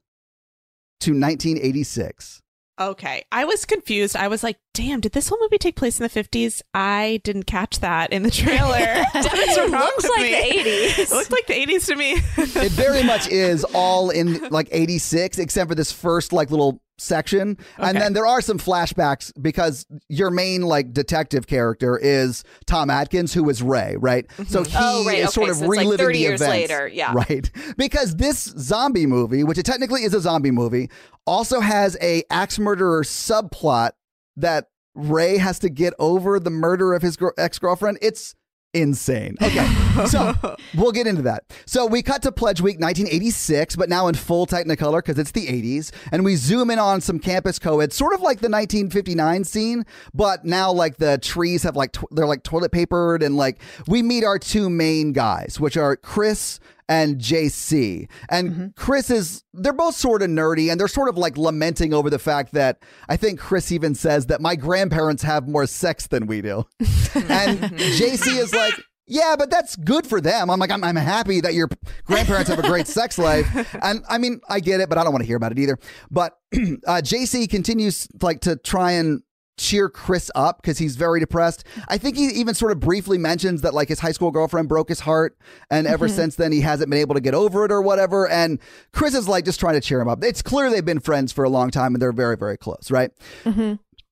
to 1.02 1.12
1986. 1.12 2.42
Okay. 2.80 3.24
I 3.32 3.44
was 3.46 3.66
confused. 3.66 4.16
I 4.16 4.30
was 4.30 4.42
like, 4.44 4.58
damn, 4.74 5.02
did 5.02 5.12
this 5.12 5.28
whole 5.28 5.40
movie 5.42 5.58
take 5.58 5.76
place 5.76 6.00
in 6.00 6.04
the 6.04 6.10
50s? 6.10 6.62
I 6.74 7.20
didn't 7.24 7.44
catch 7.44 7.80
that 7.82 8.14
in 8.14 8.24
the 8.24 8.32
trailer. 8.32 8.78
it 9.16 9.72
Looks 9.72 10.10
like 10.10 10.22
me? 10.22 10.32
the 10.64 10.70
80s. 10.94 11.00
It 11.00 11.12
looked 11.12 11.32
like 11.32 11.48
the 11.48 11.54
80s 11.54 11.86
to 11.88 11.96
me. 11.96 12.12
It 12.38 12.72
very 12.72 13.04
much 13.04 13.28
is 13.28 13.66
all 13.74 14.10
in 14.10 14.48
like 14.50 14.70
86, 14.72 15.40
except 15.40 15.70
for 15.70 15.76
this 15.76 15.92
first 15.92 16.32
like 16.32 16.52
little 16.52 16.80
section. 17.00 17.58
And 17.78 17.98
then 17.98 18.14
there 18.14 18.26
are 18.28 18.42
some 18.42 18.60
flashbacks 18.60 19.32
because 19.42 19.86
your 20.08 20.30
main 20.30 20.62
like 20.64 20.94
detective 20.94 21.48
character 21.48 21.98
is 21.98 22.44
Tom 22.66 22.90
Atkins, 22.90 23.34
who 23.34 23.50
is 23.50 23.62
Ray, 23.62 23.96
right? 23.98 24.28
Mm-hmm. 24.28 24.44
So 24.44 24.60
oh, 24.60 24.64
he 24.64 24.76
Oh, 24.80 25.06
right, 25.06 25.20
is 25.20 25.26
okay, 25.26 25.32
sort 25.32 25.50
of 25.50 25.56
so 25.58 25.64
it's 25.64 25.70
like 25.70 25.80
reliving 25.80 26.06
30 26.06 26.14
the 26.14 26.20
years 26.20 26.42
events. 26.42 26.52
later, 26.72 26.88
yeah. 26.88 27.14
Right. 27.14 27.50
Because 27.78 28.16
this 28.18 28.44
zombie 28.58 29.06
movie, 29.06 29.44
which 29.44 29.58
it 29.58 29.66
technically 29.66 30.04
is 30.04 30.14
a 30.14 30.20
zombie 30.20 30.52
movie, 30.52 30.90
also 31.26 31.60
has 31.60 31.98
a 32.02 32.24
axe 32.30 32.60
murderer 32.60 33.04
subplot 33.04 33.92
that 34.36 34.68
Ray 34.96 35.38
has 35.38 35.60
to 35.60 35.70
get 35.70 35.94
over 36.00 36.40
the 36.40 36.50
murder 36.50 36.94
of 36.94 37.02
his 37.02 37.18
ex-girlfriend. 37.38 38.00
It's 38.02 38.36
insane. 38.74 39.36
Okay. 39.42 39.68
so 40.06 40.34
we'll 40.76 40.92
get 40.92 41.08
into 41.08 41.22
that. 41.24 41.44
So 41.66 41.86
we 41.86 42.02
cut 42.02 42.22
to 42.24 42.32
Pledge 42.32 42.62
Week 42.62 42.80
1986, 42.80 43.76
but 43.76 43.90
now 43.90 44.08
in 44.08 44.16
full 44.16 44.46
Technicolor 44.46 45.00
because 45.00 45.18
it's 45.18 45.32
the 45.32 45.48
80s. 45.48 45.92
And 46.12 46.24
we 46.24 46.36
zoom 46.36 46.70
in 46.70 46.80
on 46.80 47.02
some 47.02 47.20
campus 47.20 47.60
co-eds, 47.60 47.96
sort 47.96 48.14
of 48.14 48.22
like 48.22 48.40
the 48.40 48.50
1959 48.50 49.44
scene, 49.44 49.86
but 50.14 50.46
now 50.46 50.72
like 50.72 50.98
the 50.98 51.18
trees 51.18 51.64
have 51.64 51.76
like, 51.76 51.94
tw- 51.94 52.06
they're 52.12 52.28
like 52.28 52.44
toilet 52.44 52.72
papered. 52.72 53.24
And 53.24 53.36
like 53.38 53.60
we 53.88 54.04
meet 54.04 54.24
our 54.24 54.40
two 54.40 54.70
main 54.70 55.14
guys, 55.14 55.60
which 55.60 55.78
are 55.78 55.96
Chris 55.96 56.60
and 56.90 57.20
JC. 57.20 58.10
And 58.30 58.76
Chris 58.76 59.10
is, 59.10 59.44
they're 59.54 59.72
both 59.72 59.96
sort 59.96 60.24
of 60.24 60.30
nerdy 60.30 60.72
and 60.72 60.80
they're 60.80 60.88
sort 60.88 61.08
of 61.08 61.18
like 61.18 61.38
lamenting 61.38 61.94
over 61.94 62.10
the 62.10 62.20
fact 62.20 62.54
that 62.54 62.82
I 63.08 63.16
think 63.16 63.40
Chris 63.40 63.72
even 63.72 63.94
says 63.94 64.26
that 64.26 64.42
my 64.42 64.56
grandparents 64.56 65.22
have 65.24 65.48
more 65.48 65.68
sex 65.68 66.08
than 66.08 66.26
we 66.26 66.42
do. 66.42 66.66
and 66.80 67.60
JC 67.60 68.40
is 68.40 68.54
like, 68.54 68.74
yeah, 69.06 69.36
but 69.38 69.50
that's 69.50 69.76
good 69.76 70.06
for 70.06 70.20
them. 70.20 70.50
I'm 70.50 70.60
like, 70.60 70.72
I'm, 70.72 70.84
I'm 70.84 70.96
happy 70.96 71.42
that 71.42 71.54
your 71.54 71.70
grandparents 72.06 72.50
have 72.50 72.60
a 72.60 72.68
great 72.68 72.88
sex 72.88 73.18
life. 73.18 73.48
And 73.82 74.04
I 74.10 74.18
mean, 74.18 74.42
I 74.50 74.60
get 74.60 74.82
it, 74.82 74.90
but 74.90 74.98
I 74.98 75.04
don't 75.04 75.14
want 75.14 75.24
to 75.24 75.28
hear 75.28 75.38
about 75.38 75.52
it 75.52 75.60
either. 75.60 75.78
But 76.12 76.38
uh, 76.54 77.02
JC 77.04 77.50
continues 77.50 78.08
like 78.22 78.42
to 78.42 78.56
try 78.56 78.94
and 78.94 79.22
cheer 79.60 79.90
Chris 79.90 80.32
up 80.34 80.62
because 80.62 80.78
he's 80.80 80.96
very 80.96 81.20
depressed. 81.20 81.64
I 81.88 81.98
think 81.98 82.18
he 82.18 82.26
even 82.28 82.56
sort 82.56 82.72
of 82.72 82.80
briefly 82.80 83.18
mentions 83.18 83.62
that 83.62 83.74
like 83.74 83.90
his 83.90 84.00
high 84.00 84.12
school 84.12 84.32
girlfriend 84.32 84.70
broke 84.70 84.90
his 84.90 85.02
heart, 85.02 85.38
and 85.70 85.86
ever 85.86 86.08
since 86.08 86.36
then 86.36 86.52
he 86.52 86.62
hasn't 86.62 86.90
been 86.90 87.00
able 87.00 87.16
to 87.16 87.22
get 87.22 87.34
over 87.36 87.66
it 87.66 87.72
or 87.72 87.82
whatever. 87.82 88.28
And 88.28 88.60
Chris 88.94 89.14
is 89.14 89.28
like 89.28 89.46
just 89.46 89.60
trying 89.60 89.76
to 89.76 89.82
cheer 89.82 90.02
him 90.02 90.08
up. 90.08 90.24
It's 90.24 90.42
clear 90.42 90.70
they've 90.72 90.84
been 90.84 91.00
friends 91.00 91.32
for 91.32 91.44
a 91.44 91.50
long 91.50 91.70
time 91.70 91.94
and 91.94 92.02
they're 92.02 92.12
very 92.12 92.38
very 92.38 92.58
close, 92.58 92.90
right? 92.90 93.12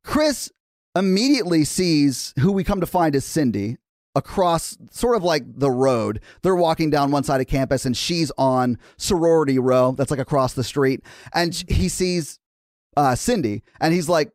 Chris 0.04 0.52
immediately 0.96 1.64
sees 1.64 2.34
who 2.40 2.52
we 2.52 2.64
come 2.64 2.80
to 2.80 2.86
find 2.86 3.16
is 3.16 3.24
Cindy 3.26 3.78
across 4.16 4.76
sort 4.90 5.16
of 5.16 5.24
like 5.24 5.44
the 5.46 5.70
road. 5.70 6.20
They're 6.42 6.56
walking 6.56 6.90
down 6.90 7.12
one 7.12 7.24
side 7.24 7.40
of 7.40 7.48
campus 7.48 7.86
and 7.86 7.96
she's 7.96 8.32
on 8.38 8.80
sorority 8.98 9.60
row 9.60 9.92
that's 9.92 10.10
like 10.10 10.20
across 10.20 10.54
the 10.54 10.64
street. 10.64 11.04
And 11.34 11.54
he 11.68 11.88
sees 11.88 12.40
uh, 12.96 13.14
Cindy 13.16 13.64
and 13.80 13.94
he's 13.94 14.10
like 14.10 14.32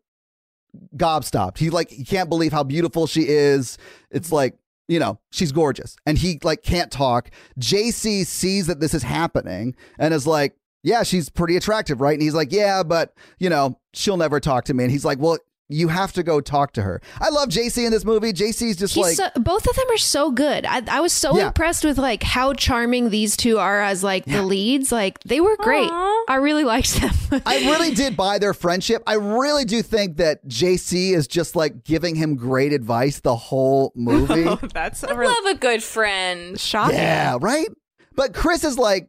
gobstopped. 0.96 1.58
He 1.58 1.70
like 1.70 1.90
he 1.90 2.04
can't 2.04 2.28
believe 2.28 2.52
how 2.52 2.62
beautiful 2.62 3.06
she 3.06 3.28
is. 3.28 3.78
It's 4.10 4.28
mm-hmm. 4.28 4.36
like, 4.36 4.58
you 4.88 4.98
know, 4.98 5.18
she's 5.30 5.52
gorgeous. 5.52 5.96
And 6.06 6.18
he 6.18 6.38
like 6.42 6.62
can't 6.62 6.90
talk. 6.90 7.30
JC 7.58 8.26
sees 8.26 8.66
that 8.66 8.80
this 8.80 8.94
is 8.94 9.02
happening 9.02 9.74
and 9.98 10.12
is 10.14 10.26
like, 10.26 10.56
yeah, 10.82 11.02
she's 11.02 11.28
pretty 11.28 11.56
attractive, 11.56 12.00
right? 12.00 12.14
And 12.14 12.22
he's 12.22 12.34
like, 12.34 12.52
yeah, 12.52 12.82
but 12.82 13.14
you 13.38 13.48
know, 13.48 13.78
she'll 13.94 14.16
never 14.16 14.40
talk 14.40 14.64
to 14.64 14.74
me. 14.74 14.84
And 14.84 14.90
he's 14.90 15.04
like, 15.04 15.18
well, 15.18 15.38
you 15.68 15.88
have 15.88 16.12
to 16.12 16.22
go 16.22 16.40
talk 16.40 16.72
to 16.74 16.82
her. 16.82 17.00
I 17.20 17.30
love 17.30 17.48
JC 17.48 17.86
in 17.86 17.92
this 17.92 18.04
movie. 18.04 18.32
JC's 18.32 18.76
just 18.76 18.94
He's 18.94 19.18
like 19.18 19.32
so, 19.34 19.40
both 19.40 19.66
of 19.66 19.74
them 19.74 19.86
are 19.90 19.96
so 19.96 20.30
good. 20.30 20.66
I, 20.66 20.82
I 20.90 21.00
was 21.00 21.12
so 21.14 21.36
Yeah. 21.36 21.46
impressed 21.46 21.82
with 21.84 21.96
like 21.96 22.22
how 22.22 22.52
charming 22.52 23.08
these 23.08 23.36
two 23.38 23.58
are 23.58 23.80
as 23.80 24.04
like 24.04 24.26
the 24.26 24.42
leads. 24.42 24.92
Like 24.92 25.18
they 25.20 25.40
were 25.40 25.56
great. 25.56 25.88
Aw. 25.90 26.24
I 26.28 26.34
really 26.36 26.64
liked 26.64 27.00
them. 27.00 27.42
I 27.46 27.58
really 27.70 27.94
did 27.94 28.16
buy 28.18 28.38
their 28.38 28.52
friendship. 28.52 29.02
I 29.06 29.14
really 29.14 29.64
do 29.64 29.80
think 29.82 30.18
that 30.18 30.46
JC 30.46 31.12
is 31.14 31.26
just 31.26 31.56
like 31.56 31.84
giving 31.84 32.16
him 32.16 32.36
great 32.36 32.72
advice 32.74 33.20
the 33.20 33.36
whole 33.36 33.92
movie. 33.94 34.44
Oh, 34.46 34.56
that's 34.74 35.02
a 35.04 35.10
I 35.10 35.14
real 35.14 35.30
love 35.30 35.46
a 35.46 35.58
good 35.58 35.82
friend. 35.82 36.60
shocking. 36.60 36.96
yeah, 36.96 37.38
right? 37.40 37.68
But 38.14 38.34
Chris 38.34 38.62
is 38.62 38.76
like, 38.78 39.08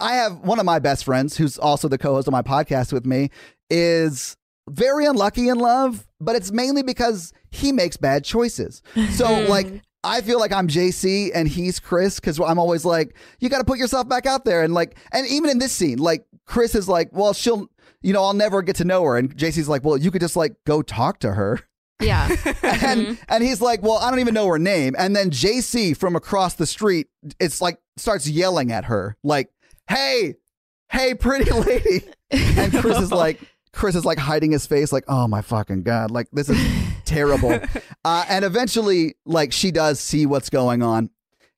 I 0.00 0.14
have 0.14 0.38
one 0.40 0.58
of 0.58 0.64
my 0.64 0.78
best 0.78 1.04
friends 1.04 1.36
who's 1.36 1.58
also 1.58 1.86
the 1.88 1.98
co 1.98 2.14
host 2.14 2.28
of 2.28 2.32
my 2.32 2.42
podcast 2.42 2.92
with 2.94 3.04
me, 3.04 3.30
is 3.68 4.36
very 4.68 5.06
unlucky 5.06 5.48
in 5.48 5.58
love, 5.58 6.06
but 6.20 6.36
it's 6.36 6.50
mainly 6.50 6.82
because 6.82 7.32
he 7.50 7.72
makes 7.72 7.96
bad 7.96 8.24
choices. 8.24 8.82
So, 9.10 9.26
hmm. 9.44 9.50
like, 9.50 9.82
I 10.04 10.20
feel 10.20 10.38
like 10.38 10.52
I'm 10.52 10.68
JC 10.68 11.30
and 11.34 11.48
he's 11.48 11.80
Chris 11.80 12.20
because 12.20 12.38
I'm 12.38 12.58
always 12.58 12.84
like, 12.84 13.16
you 13.40 13.48
got 13.48 13.58
to 13.58 13.64
put 13.64 13.78
yourself 13.78 14.08
back 14.08 14.26
out 14.26 14.44
there. 14.44 14.62
And 14.62 14.72
like, 14.72 14.96
and 15.12 15.26
even 15.26 15.50
in 15.50 15.58
this 15.58 15.72
scene, 15.72 15.98
like, 15.98 16.26
Chris 16.46 16.74
is 16.74 16.88
like, 16.88 17.10
well, 17.12 17.32
she'll, 17.32 17.68
you 18.02 18.12
know, 18.12 18.22
I'll 18.22 18.34
never 18.34 18.62
get 18.62 18.76
to 18.76 18.84
know 18.84 19.02
her. 19.02 19.16
And 19.16 19.36
JC's 19.36 19.68
like, 19.68 19.84
well, 19.84 19.96
you 19.96 20.10
could 20.10 20.20
just 20.20 20.36
like 20.36 20.54
go 20.64 20.80
talk 20.82 21.18
to 21.20 21.32
her. 21.32 21.60
yeah. 22.00 22.28
and 22.62 23.00
mm-hmm. 23.00 23.14
and 23.28 23.42
he's 23.42 23.60
like, 23.60 23.82
"Well, 23.82 23.96
I 23.96 24.10
don't 24.10 24.20
even 24.20 24.34
know 24.34 24.46
her 24.48 24.58
name." 24.58 24.94
And 24.98 25.16
then 25.16 25.30
JC 25.30 25.96
from 25.96 26.14
across 26.14 26.54
the 26.54 26.66
street, 26.66 27.08
it's 27.40 27.62
like 27.62 27.78
starts 27.96 28.28
yelling 28.28 28.70
at 28.70 28.84
her, 28.84 29.16
like, 29.22 29.50
"Hey, 29.88 30.34
hey, 30.90 31.14
pretty 31.14 31.50
lady!" 31.50 32.04
And 32.30 32.72
Chris 32.72 32.98
is 32.98 33.12
like, 33.12 33.40
Chris 33.76 33.94
is 33.94 34.04
like 34.06 34.18
hiding 34.18 34.52
his 34.52 34.66
face, 34.66 34.90
like, 34.90 35.04
oh 35.06 35.28
my 35.28 35.42
fucking 35.42 35.82
God, 35.82 36.10
like 36.10 36.28
this 36.32 36.48
is 36.48 36.58
terrible. 37.04 37.60
Uh, 38.04 38.24
and 38.28 38.44
eventually, 38.44 39.14
like, 39.26 39.52
she 39.52 39.70
does 39.70 40.00
see 40.00 40.24
what's 40.24 40.48
going 40.50 40.82
on. 40.82 41.10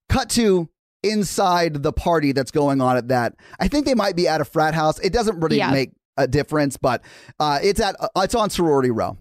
Cut 0.09 0.29
to 0.31 0.69
inside 1.05 1.83
the 1.85 1.93
party 1.93 2.33
that's 2.33 2.51
going 2.51 2.81
on 2.81 2.97
at 2.97 3.09
that. 3.09 3.35
I 3.61 3.69
think 3.69 3.87
they 3.87 3.95
might 3.95 4.17
be 4.17 4.27
at 4.27 4.41
a 4.41 4.45
frat 4.45 4.75
house. 4.75 4.99
It 4.99 5.13
doesn't 5.13 5.39
really 5.39 5.59
Yeah. 5.59 5.71
make 5.71 5.93
a 6.17 6.27
difference, 6.27 6.77
but 6.77 7.03
uh, 7.39 7.61
it's 7.63 7.79
at 7.81 7.95
uh, 8.01 8.09
it's 8.17 8.35
on 8.35 8.51
sorority 8.51 8.91
row. 8.91 9.17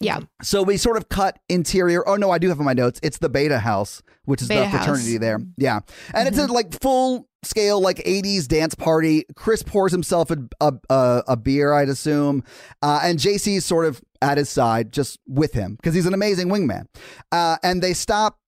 Yeah. 0.00 0.18
So 0.42 0.64
we 0.64 0.76
sort 0.78 0.96
of 0.96 1.08
cut 1.08 1.38
interior. 1.48 2.06
Oh 2.08 2.16
no, 2.16 2.32
I 2.32 2.38
do 2.38 2.48
have 2.48 2.58
in 2.58 2.64
my 2.64 2.72
notes. 2.72 2.98
It's 3.04 3.18
the 3.18 3.28
Beta 3.28 3.60
House, 3.60 4.02
which 4.24 4.42
is 4.42 4.48
Beta 4.48 4.64
the 4.64 4.70
fraternity 4.78 5.16
there. 5.18 5.38
Yeah, 5.56 5.80
and 6.12 6.26
it's 6.26 6.38
a 6.38 6.46
like 6.46 6.80
full 6.80 7.28
scale 7.42 7.80
like 7.80 7.98
'80s 7.98 8.46
dance 8.46 8.74
party. 8.74 9.24
Chris 9.34 9.62
pours 9.62 9.92
himself 9.92 10.30
a 10.30 10.38
a, 10.60 11.22
a, 11.28 11.36
beer, 11.36 11.72
I'd 11.72 11.88
assume, 11.88 12.44
uh, 12.82 13.00
and 13.02 13.18
JC's 13.18 13.64
sort 13.64 13.86
of 13.86 14.00
at 14.20 14.38
his 14.38 14.48
side, 14.48 14.92
just 14.92 15.18
with 15.26 15.52
him 15.52 15.76
because 15.76 15.94
he's 15.94 16.06
an 16.06 16.14
amazing 16.14 16.48
wingman. 16.48 16.86
Uh, 17.30 17.56
and 17.62 17.82
they 17.82 17.94
stop. 17.94 18.38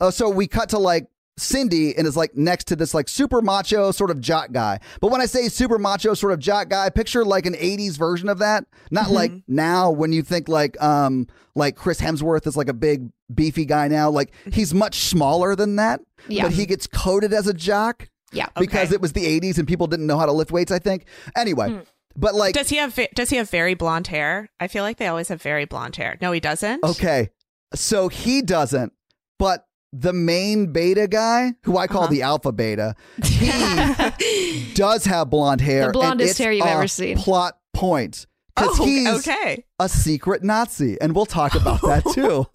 Oh, 0.00 0.10
so 0.10 0.30
we 0.30 0.46
cut 0.46 0.70
to 0.70 0.78
like 0.78 1.08
Cindy 1.40 1.96
and 1.96 2.06
is 2.06 2.16
like 2.16 2.36
next 2.36 2.64
to 2.68 2.76
this 2.76 2.94
like 2.94 3.08
super 3.08 3.40
macho 3.40 3.90
sort 3.92 4.10
of 4.10 4.20
jock 4.20 4.52
guy. 4.52 4.80
But 5.00 5.10
when 5.10 5.20
I 5.20 5.26
say 5.26 5.48
super 5.48 5.78
macho 5.78 6.14
sort 6.14 6.32
of 6.32 6.38
jock 6.38 6.68
guy, 6.68 6.90
picture 6.90 7.24
like 7.24 7.46
an 7.46 7.54
80s 7.54 7.96
version 7.96 8.28
of 8.28 8.38
that. 8.38 8.66
Not 8.90 9.06
mm-hmm. 9.06 9.14
like 9.14 9.32
now 9.48 9.90
when 9.90 10.12
you 10.12 10.22
think 10.22 10.48
like 10.48 10.80
um 10.82 11.26
like 11.54 11.76
Chris 11.76 12.00
Hemsworth 12.00 12.46
is 12.46 12.56
like 12.56 12.68
a 12.68 12.74
big 12.74 13.10
beefy 13.32 13.64
guy 13.64 13.88
now. 13.88 14.10
Like 14.10 14.32
mm-hmm. 14.32 14.50
he's 14.52 14.74
much 14.74 15.00
smaller 15.00 15.56
than 15.56 15.76
that. 15.76 16.00
Yeah. 16.28 16.44
But 16.44 16.52
he 16.52 16.66
gets 16.66 16.86
coded 16.86 17.32
as 17.32 17.46
a 17.46 17.54
jock 17.54 18.08
Yeah. 18.32 18.48
because 18.58 18.88
Okay. 18.88 18.94
it 18.94 19.00
was 19.00 19.12
the 19.12 19.40
80s 19.40 19.58
and 19.58 19.66
people 19.66 19.86
didn't 19.86 20.06
know 20.06 20.18
how 20.18 20.26
to 20.26 20.32
lift 20.32 20.50
weights, 20.50 20.72
I 20.72 20.78
think. 20.78 21.06
Anyway, 21.36 21.70
hmm. 21.70 21.80
but 22.16 22.34
like 22.34 22.54
Does 22.54 22.68
he 22.68 22.76
have 22.76 22.94
ve- 22.94 23.08
Does 23.14 23.30
he 23.30 23.36
have 23.36 23.50
very 23.50 23.74
blonde 23.74 24.08
hair? 24.08 24.50
I 24.60 24.68
feel 24.68 24.84
like 24.84 24.98
they 24.98 25.06
always 25.06 25.28
have 25.28 25.42
very 25.42 25.64
blonde 25.64 25.96
hair. 25.96 26.18
No, 26.20 26.32
he 26.32 26.40
doesn't. 26.40 26.84
Okay. 26.84 27.30
So 27.74 28.08
he 28.08 28.42
doesn't, 28.42 28.92
but 29.38 29.64
the 29.92 30.12
main 30.12 30.72
beta 30.72 31.08
guy, 31.08 31.54
who 31.64 31.76
I 31.76 31.84
Uh-huh. 31.84 31.92
call 31.92 32.08
the 32.08 32.22
alpha 32.22 32.52
beta, 32.52 32.94
he 33.24 34.70
does 34.74 35.04
have 35.06 35.30
blonde 35.30 35.60
hair. 35.60 35.80
The 35.80 35.84
and 35.86 35.92
blondest 35.92 36.30
it's 36.30 36.38
hair 36.38 36.52
you've 36.52 36.66
ever 36.66 36.86
seen. 36.88 37.16
Plot 37.18 37.58
point. 37.74 38.26
Because 38.54 38.78
Oh, 38.80 38.84
he's 38.84 39.08
okay. 39.28 39.64
a 39.78 39.88
secret 39.88 40.42
Nazi. 40.44 41.00
And 41.00 41.14
we'll 41.14 41.26
talk 41.26 41.54
about 41.54 41.80
that 41.82 42.04
too. 42.14 42.46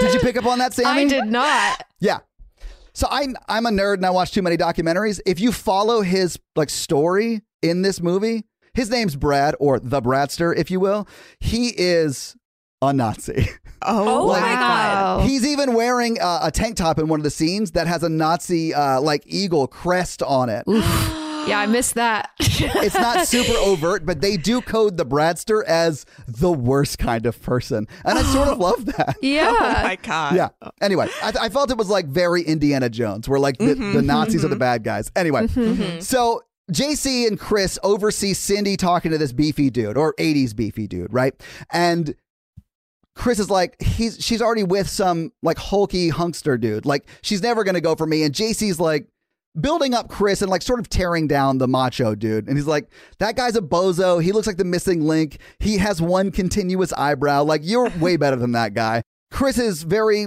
did 0.00 0.14
you 0.14 0.20
pick 0.20 0.36
up 0.36 0.46
on 0.46 0.58
that, 0.58 0.74
Sammy? 0.74 1.02
I 1.02 1.04
did 1.08 1.26
not. 1.26 1.82
Yeah. 2.00 2.18
So 2.94 3.06
I 3.10 3.26
I'm 3.48 3.66
a 3.66 3.70
nerd 3.70 3.94
and 3.94 4.06
I 4.06 4.10
watch 4.10 4.32
too 4.32 4.42
many 4.42 4.56
documentaries. 4.56 5.20
If 5.26 5.38
you 5.40 5.52
follow 5.52 6.00
his 6.02 6.38
like 6.56 6.70
story 6.70 7.42
in 7.62 7.82
this 7.82 8.00
movie, 8.00 8.44
his 8.74 8.90
name's 8.90 9.16
Brad 9.16 9.54
or 9.60 9.78
the 9.78 10.00
Bradster, 10.02 10.56
if 10.56 10.70
you 10.70 10.80
will. 10.80 11.06
He 11.40 11.68
is 11.76 12.36
a 12.82 12.92
Nazi. 12.92 13.48
Oh, 13.82 14.22
Oh 14.22 14.26
Like, 14.26 14.42
my 14.42 14.52
god. 14.52 15.28
He's 15.28 15.46
even 15.46 15.74
wearing 15.74 16.20
uh, 16.20 16.40
a 16.42 16.50
tank 16.50 16.76
top 16.76 16.98
in 16.98 17.08
one 17.08 17.20
of 17.20 17.24
the 17.24 17.30
scenes 17.30 17.72
that 17.72 17.86
has 17.86 18.02
a 18.02 18.08
Nazi 18.08 18.74
uh, 18.74 19.00
like 19.00 19.22
eagle 19.26 19.66
crest 19.66 20.22
on 20.22 20.48
it. 20.48 20.64
Yeah, 20.66 21.60
I 21.60 21.66
missed 21.66 21.94
that. 21.94 22.30
It's 22.58 22.94
not 22.94 23.28
super 23.28 23.52
overt, 23.58 24.06
but 24.06 24.20
they 24.22 24.36
do 24.38 24.60
code 24.62 24.96
the 24.96 25.04
Bradster 25.04 25.62
as 25.64 26.06
the 26.26 26.50
worst 26.50 26.98
kind 26.98 27.26
of 27.26 27.40
person, 27.42 27.86
and 28.04 28.18
I 28.18 28.22
sort 28.22 28.48
of 28.48 28.58
love 28.58 28.86
that. 28.86 29.16
yeah. 29.22 29.48
Oh 29.50 29.82
my 29.84 29.96
god. 30.02 30.34
Yeah. 30.36 30.48
Anyway, 30.80 31.06
I, 31.22 31.32
I 31.42 31.48
felt 31.50 31.70
it 31.70 31.76
was 31.76 31.90
like 31.90 32.06
very 32.06 32.42
Indiana 32.42 32.88
Jones, 32.88 33.28
where 33.28 33.38
like 33.38 33.58
the, 33.58 33.74
the 33.74 34.00
Nazis 34.02 34.42
are 34.44 34.48
the 34.48 34.56
bad 34.56 34.84
guys. 34.84 35.12
Anyway, 35.14 35.46
so 36.00 36.42
JC 36.72 37.26
and 37.28 37.38
Chris 37.38 37.78
oversee 37.82 38.32
Cindy 38.32 38.76
talking 38.76 39.10
to 39.12 39.18
this 39.18 39.32
beefy 39.32 39.68
dude 39.70 39.96
or 39.98 40.14
80s 40.14 40.56
beefy 40.56 40.86
dude, 40.88 41.12
right? 41.12 41.34
And 41.70 42.14
Chris 43.16 43.40
is 43.40 43.50
like, 43.50 43.80
he's 43.82 44.22
she's 44.22 44.42
already 44.42 44.62
with 44.62 44.88
some 44.88 45.32
like 45.42 45.58
hulky 45.58 46.10
hunkster 46.10 46.60
dude. 46.60 46.86
Like 46.86 47.08
she's 47.22 47.42
never 47.42 47.64
gonna 47.64 47.80
go 47.80 47.96
for 47.96 48.06
me. 48.06 48.22
And 48.22 48.32
JC's 48.32 48.78
like 48.78 49.08
building 49.58 49.94
up 49.94 50.08
Chris 50.08 50.42
and 50.42 50.50
like 50.50 50.62
sort 50.62 50.78
of 50.78 50.88
tearing 50.88 51.26
down 51.26 51.58
the 51.58 51.66
macho 51.66 52.14
dude. 52.14 52.46
And 52.46 52.56
he's 52.56 52.66
like, 52.66 52.88
that 53.18 53.34
guy's 53.34 53.56
a 53.56 53.62
bozo. 53.62 54.22
He 54.22 54.32
looks 54.32 54.46
like 54.46 54.58
the 54.58 54.64
missing 54.64 55.06
link. 55.06 55.38
He 55.58 55.78
has 55.78 56.00
one 56.00 56.30
continuous 56.30 56.92
eyebrow. 56.92 57.42
Like 57.42 57.62
you're 57.64 57.88
way 57.98 58.16
better 58.16 58.36
than 58.36 58.52
that 58.52 58.74
guy. 58.74 59.02
Chris 59.30 59.58
is 59.58 59.82
very 59.82 60.26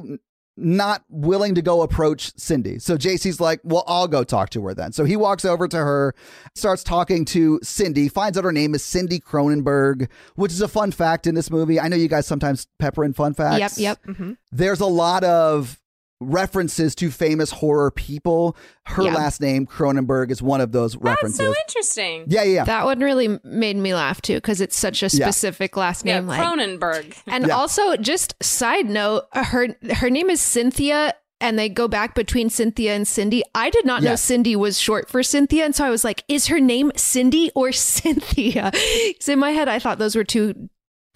not 0.59 1.03
willing 1.09 1.55
to 1.55 1.61
go 1.61 1.81
approach 1.81 2.31
Cindy. 2.37 2.79
So 2.79 2.97
JC's 2.97 3.39
like, 3.39 3.61
well, 3.63 3.83
I'll 3.87 4.07
go 4.07 4.23
talk 4.23 4.49
to 4.51 4.65
her 4.65 4.73
then. 4.73 4.91
So 4.91 5.05
he 5.05 5.15
walks 5.15 5.45
over 5.45 5.67
to 5.67 5.77
her, 5.77 6.13
starts 6.55 6.83
talking 6.83 7.25
to 7.25 7.59
Cindy, 7.63 8.09
finds 8.09 8.37
out 8.37 8.43
her 8.43 8.51
name 8.51 8.75
is 8.75 8.83
Cindy 8.83 9.19
Cronenberg, 9.19 10.09
which 10.35 10.51
is 10.51 10.61
a 10.61 10.67
fun 10.67 10.91
fact 10.91 11.27
in 11.27 11.35
this 11.35 11.49
movie. 11.49 11.79
I 11.79 11.87
know 11.87 11.95
you 11.95 12.07
guys 12.07 12.27
sometimes 12.27 12.67
pepper 12.77 13.03
in 13.03 13.13
fun 13.13 13.33
facts. 13.33 13.79
Yep, 13.79 13.99
yep. 14.05 14.15
Mm-hmm. 14.15 14.33
There's 14.51 14.81
a 14.81 14.85
lot 14.85 15.23
of 15.23 15.79
references 16.21 16.95
to 16.95 17.09
famous 17.11 17.51
horror 17.51 17.91
people. 17.91 18.55
Her 18.85 19.03
Yeah. 19.03 19.13
last 19.13 19.41
name, 19.41 19.65
Cronenberg, 19.65 20.31
is 20.31 20.41
one 20.41 20.61
of 20.61 20.71
those 20.71 20.95
references. 20.97 21.37
That's 21.39 21.49
so 21.57 21.61
interesting. 21.67 22.23
yeah, 22.27 22.43
yeah, 22.43 22.53
yeah. 22.55 22.63
That 22.65 22.85
one 22.85 22.99
really 22.99 23.39
made 23.43 23.77
me 23.77 23.93
laugh 23.93 24.21
too 24.21 24.35
because 24.35 24.61
it's 24.61 24.77
such 24.77 25.01
a 25.01 25.05
Yeah. 25.07 25.25
specific 25.25 25.77
last 25.77 26.05
Yeah, 26.05 26.15
name. 26.15 26.27
like, 26.27 26.41
Cronenberg. 26.41 27.13
and 27.27 27.47
Yeah. 27.47 27.55
also, 27.55 27.95
just 27.95 28.35
side 28.41 28.89
note, 28.89 29.23
her 29.33 29.75
her 29.95 30.09
name 30.09 30.29
is 30.29 30.41
Cynthia, 30.41 31.13
and 31.41 31.57
they 31.57 31.69
go 31.69 31.87
back 31.87 32.15
between 32.15 32.49
Cynthia 32.49 32.93
and 32.93 33.07
Cindy. 33.07 33.41
I 33.55 33.69
did 33.69 33.85
not 33.85 34.03
know 34.03 34.15
Cindy 34.17 34.57
was 34.57 34.77
short 34.77 35.09
for 35.09 35.23
Cynthia, 35.23 35.63
and 35.63 35.73
so 35.73 35.85
I 35.85 35.89
was 35.89 36.03
like, 36.03 36.23
"Is 36.27 36.47
her 36.47 36.59
name 36.59 36.91
Cindy 36.97 37.49
or 37.55 37.71
Cynthia?" 37.71 38.71
Because 38.73 39.29
in 39.29 39.39
my 39.39 39.51
head, 39.51 39.69
I 39.69 39.79
thought 39.79 39.99
those 39.99 40.17
were 40.17 40.25
two 40.25 40.69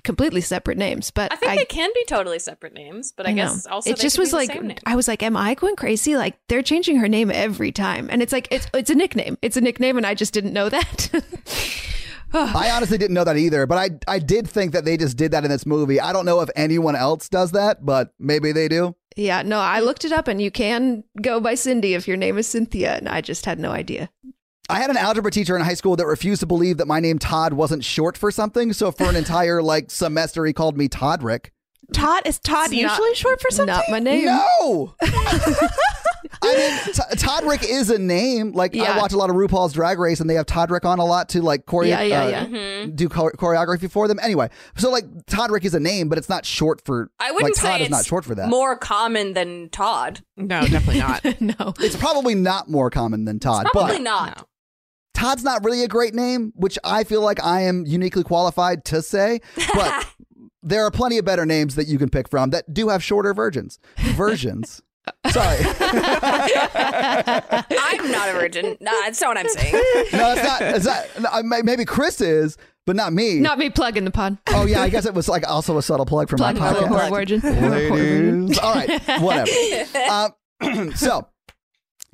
completely 0.03 0.41
separate 0.41 0.77
names. 0.77 1.11
But 1.11 1.31
I 1.33 1.35
think 1.35 1.57
they 1.57 1.65
can 1.65 1.89
be 1.93 2.03
totally 2.05 2.39
separate 2.39 2.73
names, 2.73 3.11
but 3.11 3.27
I, 3.27 3.31
know. 3.31 3.43
guess 3.43 3.65
also 3.65 3.89
it 3.89 3.97
they 3.97 4.01
just 4.01 4.15
could 4.15 4.21
be 4.21 4.23
was 4.23 4.33
like. 4.33 4.81
I 4.85 4.95
was 4.95 5.07
like, 5.07 5.23
am 5.23 5.37
I 5.37 5.53
going 5.53 5.75
crazy? 5.75 6.15
Like 6.15 6.37
they're 6.49 6.61
changing 6.63 6.97
her 6.97 7.07
name 7.07 7.31
every 7.31 7.71
time, 7.71 8.07
and 8.11 8.21
it's 8.21 8.33
like 8.33 8.47
it's 8.51 8.67
it's 8.73 8.89
a 8.89 8.95
nickname. 8.95 9.37
It's 9.41 9.57
a 9.57 9.61
nickname, 9.61 9.97
and 9.97 10.05
I 10.05 10.13
just 10.13 10.33
didn't 10.33 10.53
know 10.53 10.69
that. 10.69 11.09
I 12.35 12.71
honestly 12.71 12.97
didn't 12.97 13.13
know 13.13 13.23
that 13.23 13.37
either, 13.37 13.67
but 13.67 13.77
I 13.77 14.13
I 14.15 14.19
did 14.19 14.47
think 14.47 14.73
that 14.73 14.85
they 14.85 14.97
just 14.97 15.17
did 15.17 15.31
that 15.31 15.43
in 15.43 15.51
this 15.51 15.65
movie. 15.65 15.99
I 15.99 16.11
don't 16.13 16.25
know 16.25 16.41
if 16.41 16.49
anyone 16.55 16.95
else 16.95 17.29
does 17.29 17.51
that, 17.51 17.85
but 17.85 18.13
maybe 18.19 18.51
they 18.51 18.67
do. 18.67 18.95
yeah, 19.15 19.43
no, 19.43 19.59
I 19.59 19.81
looked 19.81 20.03
it 20.05 20.11
up, 20.11 20.27
and 20.27 20.41
you 20.41 20.49
can 20.49 21.03
go 21.21 21.39
by 21.39 21.53
Cindy 21.53 21.93
if 21.93 22.07
your 22.07 22.17
name 22.17 22.37
is 22.39 22.47
Cynthia, 22.47 22.95
and 22.95 23.07
I 23.07 23.21
just 23.21 23.45
had 23.45 23.59
no 23.59 23.69
idea. 23.71 24.09
I 24.69 24.79
had 24.79 24.89
an 24.89 24.97
algebra 24.97 25.29
teacher 25.31 25.55
in 25.57 25.61
high 25.61 25.73
school 25.73 25.95
that 25.97 26.05
refused 26.05 26.39
to 26.39 26.45
believe 26.45 26.77
that 26.77 26.87
my 26.87 26.99
name 26.99 27.19
Todd 27.19 27.53
wasn't 27.53 27.83
short 27.83 28.17
for 28.17 28.31
something. 28.31 28.71
So 28.73 28.91
for 28.91 29.03
an 29.05 29.15
entire 29.15 29.61
like 29.63 29.91
semester, 29.91 30.45
he 30.45 30.53
called 30.53 30.77
me 30.77 30.87
Toddrick. 30.87 31.47
Todd 31.91 32.23
is 32.25 32.39
Todd 32.39 32.71
It's 32.71 32.81
not- 32.81 32.91
usually 32.97 33.15
short 33.15 33.41
for 33.41 33.51
something? 33.51 33.75
Not 33.75 33.83
my 33.89 33.99
name. 33.99 34.25
No. 34.25 34.95
I 36.41 36.55
mean, 36.55 36.93
T- 36.93 37.15
Toddrick 37.25 37.63
is 37.67 37.89
a 37.89 37.97
name. 37.99 38.53
Like 38.53 38.73
I 38.75 38.79
Yeah. 38.79 38.97
watch 38.97 39.13
a 39.13 39.17
lot 39.17 39.29
of 39.29 39.35
RuPaul's 39.35 39.73
Drag 39.73 39.99
Race, 39.99 40.19
and 40.19 40.29
they 40.29 40.33
have 40.35 40.45
Todrick 40.45 40.83
on 40.85 40.99
a 40.99 41.05
lot 41.05 41.29
to 41.29 41.41
like 41.41 41.65
choreo- 41.65 41.87
Yeah, 41.87 42.01
yeah, 42.01 42.23
uh, 42.23 42.27
yeah. 42.29 42.45
Mm-hmm. 42.45 42.95
do 42.95 43.07
cho- 43.09 43.29
choreography 43.31 43.89
for 43.91 44.07
them. 44.07 44.17
Anyway, 44.21 44.49
so 44.77 44.89
like 44.89 45.05
Toddrick 45.25 45.63
is 45.65 45.73
a 45.73 45.79
name, 45.79 46.09
but 46.09 46.17
it's 46.17 46.29
not 46.29 46.45
short 46.45 46.81
for. 46.83 47.11
I 47.19 47.31
wouldn't 47.31 47.55
like, 47.55 47.61
Todd 47.61 47.63
say 47.63 47.75
is 47.81 47.81
it's 47.87 47.91
not 47.91 48.05
short 48.05 48.25
for 48.25 48.35
that. 48.35 48.49
more 48.49 48.75
common 48.77 49.33
than 49.33 49.69
Todd. 49.69 50.21
No, 50.37 50.61
definitely 50.67 50.99
not. 50.99 51.41
no. 51.59 51.73
it's 51.79 51.95
probably 51.95 52.35
not 52.35 52.69
more 52.69 52.89
common 52.89 53.25
than 53.25 53.39
Todd, 53.39 53.67
Probably 53.71 53.95
but 53.97 54.01
not. 54.01 54.47
Todd's 55.13 55.43
not 55.43 55.63
really 55.63 55.83
a 55.83 55.87
great 55.87 56.13
name, 56.15 56.51
which 56.55 56.77
I 56.83 57.03
feel 57.03 57.21
like 57.21 57.43
I 57.43 57.61
am 57.61 57.85
uniquely 57.85 58.23
qualified 58.23 58.83
to 58.85 59.01
say. 59.01 59.41
But 59.73 60.07
there 60.63 60.85
are 60.85 60.91
plenty 60.91 61.17
of 61.17 61.25
better 61.25 61.45
names 61.45 61.75
that 61.75 61.87
you 61.87 61.97
can 61.97 62.09
pick 62.09 62.29
from 62.29 62.49
that 62.51 62.73
do 62.73 62.89
have 62.89 63.03
shorter 63.03 63.33
versions. 63.33 63.79
Versions. 63.97 64.81
Sorry. 65.31 65.57
I'm 67.75 68.11
not 68.11 68.29
a 68.29 68.33
virgin. 68.33 68.77
No, 68.79 68.91
that's 69.01 69.19
not 69.19 69.27
what 69.29 69.37
I'm 69.37 69.49
saying. 69.49 69.73
No, 70.13 70.33
it's 70.33 70.43
not. 70.43 70.61
It's 70.61 70.85
not. 70.85 71.43
no, 71.43 71.61
Maybe 71.63 71.83
Chris 71.85 72.21
is, 72.21 72.57
but 72.85 72.95
not 72.95 73.11
me. 73.13 73.39
Not 73.39 73.57
me 73.57 73.69
plugging 73.69 74.05
the 74.05 74.11
pod. 74.11 74.37
Oh 74.47 74.65
yeah, 74.65 74.81
I 74.81 74.89
guess 74.89 75.05
it 75.05 75.13
was 75.13 75.27
like 75.27 75.47
also 75.47 75.77
a 75.77 75.81
subtle 75.81 76.05
plug 76.05 76.29
for 76.29 76.37
Plug 76.37 76.55
my 76.55 76.61
my 76.61 76.71
little 76.71 76.87
podcast. 76.89 76.99
Horror 76.99 77.09
Virgin. 77.09 77.41
Ladies. 77.71 78.57
All 78.59 78.73
right, 78.75 79.01
whatever. 79.21 79.51
Um, 80.09 80.91
so. 80.95 81.27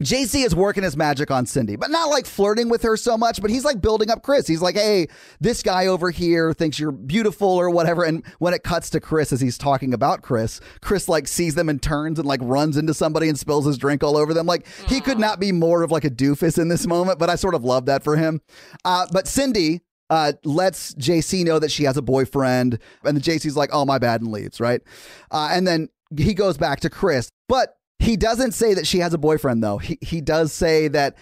JC 0.01 0.45
is 0.45 0.55
working 0.55 0.83
his 0.83 0.95
magic 0.95 1.31
on 1.31 1.45
Cindy, 1.45 1.75
but 1.75 1.91
not 1.91 2.09
like 2.09 2.25
flirting 2.25 2.69
with 2.69 2.83
her 2.83 2.95
so 2.95 3.17
much, 3.17 3.41
but 3.41 3.49
he's 3.49 3.65
like 3.65 3.81
building 3.81 4.09
up 4.09 4.23
Chris. 4.23 4.47
He's 4.47 4.61
like, 4.61 4.75
hey, 4.75 5.07
this 5.39 5.61
guy 5.61 5.87
over 5.87 6.09
here 6.09 6.53
thinks 6.53 6.79
you're 6.79 6.91
beautiful 6.91 7.49
or 7.49 7.69
whatever. 7.69 8.03
And 8.03 8.25
when 8.39 8.53
it 8.53 8.63
cuts 8.63 8.89
to 8.91 8.99
Chris 8.99 9.33
as 9.33 9.41
he's 9.41 9.57
talking 9.57 9.93
about 9.93 10.21
Chris, 10.21 10.61
Chris 10.81 11.09
like 11.09 11.27
sees 11.27 11.55
them 11.55 11.69
and 11.69 11.81
turns 11.81 12.19
and 12.19 12.27
like 12.27 12.39
runs 12.43 12.77
into 12.77 12.93
somebody 12.93 13.27
and 13.27 13.37
spills 13.37 13.65
his 13.65 13.77
drink 13.77 14.03
all 14.03 14.17
over 14.17 14.33
them. 14.33 14.45
Like 14.45 14.65
he 14.87 15.01
could 15.01 15.19
not 15.19 15.39
be 15.39 15.51
more 15.51 15.83
of 15.83 15.91
like 15.91 16.05
a 16.05 16.09
doofus 16.09 16.57
in 16.57 16.69
this 16.69 16.87
moment, 16.87 17.19
but 17.19 17.29
I 17.29 17.35
sort 17.35 17.55
of 17.55 17.63
love 17.63 17.85
that 17.87 18.03
for 18.03 18.15
him. 18.15 18.41
Uh, 18.85 19.05
but 19.11 19.27
Cindy, 19.27 19.81
uh, 20.09 20.33
lets 20.43 20.95
JC 20.95 21.45
know 21.45 21.59
that 21.59 21.71
she 21.71 21.83
has 21.83 21.95
a 21.95 22.01
boyfriend, 22.01 22.79
and 23.03 23.15
then 23.15 23.21
JC's 23.21 23.55
like, 23.55 23.69
"Oh, 23.71 23.85
my 23.85 23.99
bad," 23.99 24.21
and 24.21 24.31
leaves. 24.31 24.59
Right, 24.59 24.81
uh, 25.29 25.49
and 25.51 25.67
then 25.67 25.89
he 26.17 26.33
goes 26.33 26.57
back 26.57 26.79
to 26.79 26.89
Chris, 26.89 27.29
but 27.47 27.75
he 27.99 28.17
doesn't 28.17 28.53
say 28.53 28.73
that 28.73 28.87
she 28.87 28.99
has 28.99 29.13
a 29.13 29.17
boyfriend, 29.17 29.63
though. 29.63 29.77
He 29.77 29.97
he 30.01 30.21
does 30.21 30.51
say 30.53 30.87
that 30.89 31.15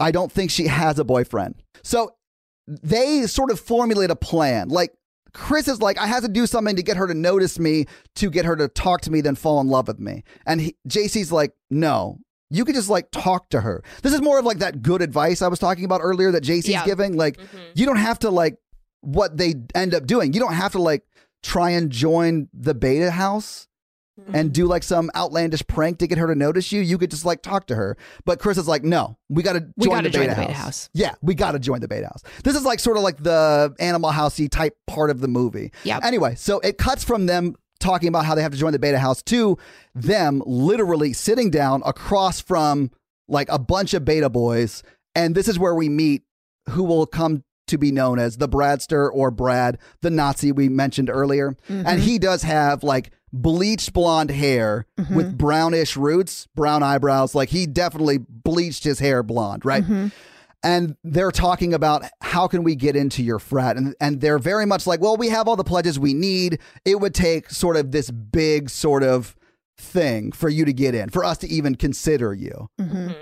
I 0.00 0.10
don't 0.10 0.30
think 0.30 0.50
she 0.50 0.66
has 0.66 0.98
a 0.98 1.04
boyfriend. 1.04 1.56
So 1.82 2.14
they 2.66 3.26
sort 3.26 3.50
of 3.50 3.58
formulate 3.58 4.10
a 4.10 4.16
plan. 4.16 4.68
Like 4.68 4.92
Chris 5.32 5.68
is 5.68 5.80
like, 5.80 5.98
I 5.98 6.06
have 6.06 6.22
to 6.22 6.28
do 6.28 6.46
something 6.46 6.76
to 6.76 6.82
get 6.82 6.96
her 6.96 7.06
to 7.06 7.14
notice 7.14 7.58
me, 7.58 7.86
to 8.16 8.30
get 8.30 8.44
her 8.44 8.56
to 8.56 8.68
talk 8.68 9.00
to 9.02 9.10
me, 9.10 9.20
then 9.20 9.34
fall 9.34 9.60
in 9.60 9.68
love 9.68 9.88
with 9.88 9.98
me. 9.98 10.22
And 10.46 10.60
he, 10.60 10.76
JC's 10.88 11.32
like, 11.32 11.52
no, 11.70 12.18
you 12.50 12.64
could 12.64 12.74
just 12.74 12.88
like 12.88 13.10
talk 13.10 13.48
to 13.50 13.60
her. 13.60 13.82
This 14.02 14.12
is 14.12 14.20
more 14.20 14.38
of 14.38 14.44
like 14.44 14.58
that 14.58 14.82
good 14.82 15.02
advice 15.02 15.42
I 15.42 15.48
was 15.48 15.58
talking 15.58 15.84
about 15.84 16.00
earlier 16.02 16.30
that 16.32 16.44
JC's 16.44 16.68
Yeah. 16.68 16.84
giving. 16.84 17.16
Like, 17.16 17.36
mm-hmm. 17.36 17.58
you 17.74 17.86
don't 17.86 17.96
have 17.96 18.18
to 18.20 18.30
like 18.30 18.58
what 19.00 19.36
they 19.36 19.54
end 19.74 19.94
up 19.94 20.06
doing. 20.06 20.32
You 20.32 20.40
don't 20.40 20.54
have 20.54 20.72
to 20.72 20.82
like 20.82 21.04
try 21.42 21.70
and 21.70 21.90
join 21.90 22.48
the 22.52 22.74
beta 22.74 23.10
house 23.10 23.67
and 24.26 24.34
mm-hmm. 24.34 24.48
do 24.48 24.66
like 24.66 24.82
some 24.82 25.10
outlandish 25.14 25.66
prank 25.66 25.98
to 25.98 26.06
get 26.06 26.18
her 26.18 26.26
to 26.26 26.34
notice 26.34 26.72
you. 26.72 26.80
You 26.80 26.98
could 26.98 27.10
just 27.10 27.24
like 27.24 27.42
talk 27.42 27.66
to 27.68 27.74
her. 27.74 27.96
But 28.24 28.38
Chris 28.40 28.58
is 28.58 28.68
like, 28.68 28.82
no, 28.82 29.16
we 29.28 29.42
got 29.42 29.54
to 29.54 29.66
We 29.76 29.86
join, 29.86 29.96
gotta 29.96 30.08
the, 30.08 30.10
join 30.10 30.22
beta 30.24 30.34
the 30.34 30.40
beta 30.42 30.52
house. 30.52 30.64
house. 30.64 30.90
Yeah, 30.92 31.14
we 31.22 31.34
got 31.34 31.52
to 31.52 31.58
join 31.58 31.80
the 31.80 31.88
beta 31.88 32.06
house. 32.06 32.22
This 32.44 32.56
is 32.56 32.64
like 32.64 32.80
sort 32.80 32.96
of 32.96 33.02
like 33.02 33.22
the 33.22 33.74
Animal 33.78 34.10
Housey 34.10 34.50
type 34.50 34.76
part 34.86 35.10
of 35.10 35.20
the 35.20 35.28
movie. 35.28 35.72
Yep. 35.84 36.04
Anyway, 36.04 36.34
so 36.34 36.60
it 36.60 36.78
cuts 36.78 37.04
from 37.04 37.26
them 37.26 37.54
talking 37.80 38.08
about 38.08 38.24
how 38.24 38.34
they 38.34 38.42
have 38.42 38.52
to 38.52 38.58
join 38.58 38.72
the 38.72 38.78
beta 38.78 38.98
house 38.98 39.22
to 39.22 39.56
them 39.94 40.42
literally 40.46 41.12
sitting 41.12 41.50
down 41.50 41.82
across 41.86 42.40
from 42.40 42.90
like 43.28 43.48
a 43.50 43.58
bunch 43.58 43.94
of 43.94 44.04
beta 44.04 44.28
boys. 44.28 44.82
And 45.14 45.34
this 45.34 45.48
is 45.48 45.58
where 45.58 45.74
we 45.74 45.88
meet 45.88 46.22
who 46.70 46.82
will 46.84 47.06
come 47.06 47.44
to 47.68 47.78
be 47.78 47.92
known 47.92 48.18
as 48.18 48.38
the 48.38 48.48
Bradster 48.48 49.10
or 49.12 49.30
Brad, 49.30 49.78
the 50.00 50.10
Nazi 50.10 50.52
we 50.52 50.68
mentioned 50.68 51.10
earlier. 51.10 51.56
And 51.68 51.86
mm-hmm. 51.86 51.98
he 51.98 52.18
does 52.18 52.42
have 52.42 52.82
like 52.82 53.12
bleached 53.32 53.92
blonde 53.92 54.30
hair 54.30 54.86
mm-hmm. 54.98 55.14
with 55.14 55.36
brownish 55.36 55.96
roots, 55.96 56.48
brown 56.54 56.82
eyebrows. 56.82 57.34
Like 57.34 57.50
he 57.50 57.66
definitely 57.66 58.18
bleached 58.18 58.84
his 58.84 58.98
hair 58.98 59.22
blonde, 59.22 59.64
right? 59.64 59.82
Mm-hmm. 59.82 60.08
and 60.62 60.96
they're 61.04 61.30
talking 61.30 61.72
about 61.72 62.04
how 62.20 62.48
can 62.48 62.64
we 62.64 62.74
get 62.74 62.96
into 62.96 63.22
your 63.22 63.38
frat? 63.38 63.76
And 63.76 63.94
and 64.00 64.20
they're 64.20 64.38
very 64.38 64.66
much 64.66 64.86
like 64.86 65.00
well 65.00 65.16
we 65.16 65.28
have 65.28 65.48
all 65.48 65.56
the 65.56 65.64
pledges 65.64 65.98
we 65.98 66.14
need. 66.14 66.58
It 66.84 67.00
would 67.00 67.14
take 67.14 67.50
sort 67.50 67.76
of 67.76 67.92
this 67.92 68.10
big 68.10 68.70
sort 68.70 69.02
of 69.02 69.36
thing 69.76 70.32
for 70.32 70.48
you 70.48 70.64
to 70.64 70.72
get 70.72 70.94
in 70.94 71.08
for 71.08 71.24
us 71.24 71.38
to 71.38 71.48
even 71.48 71.74
consider 71.74 72.34
you. 72.34 72.68
Mm-hmm. 72.80 73.12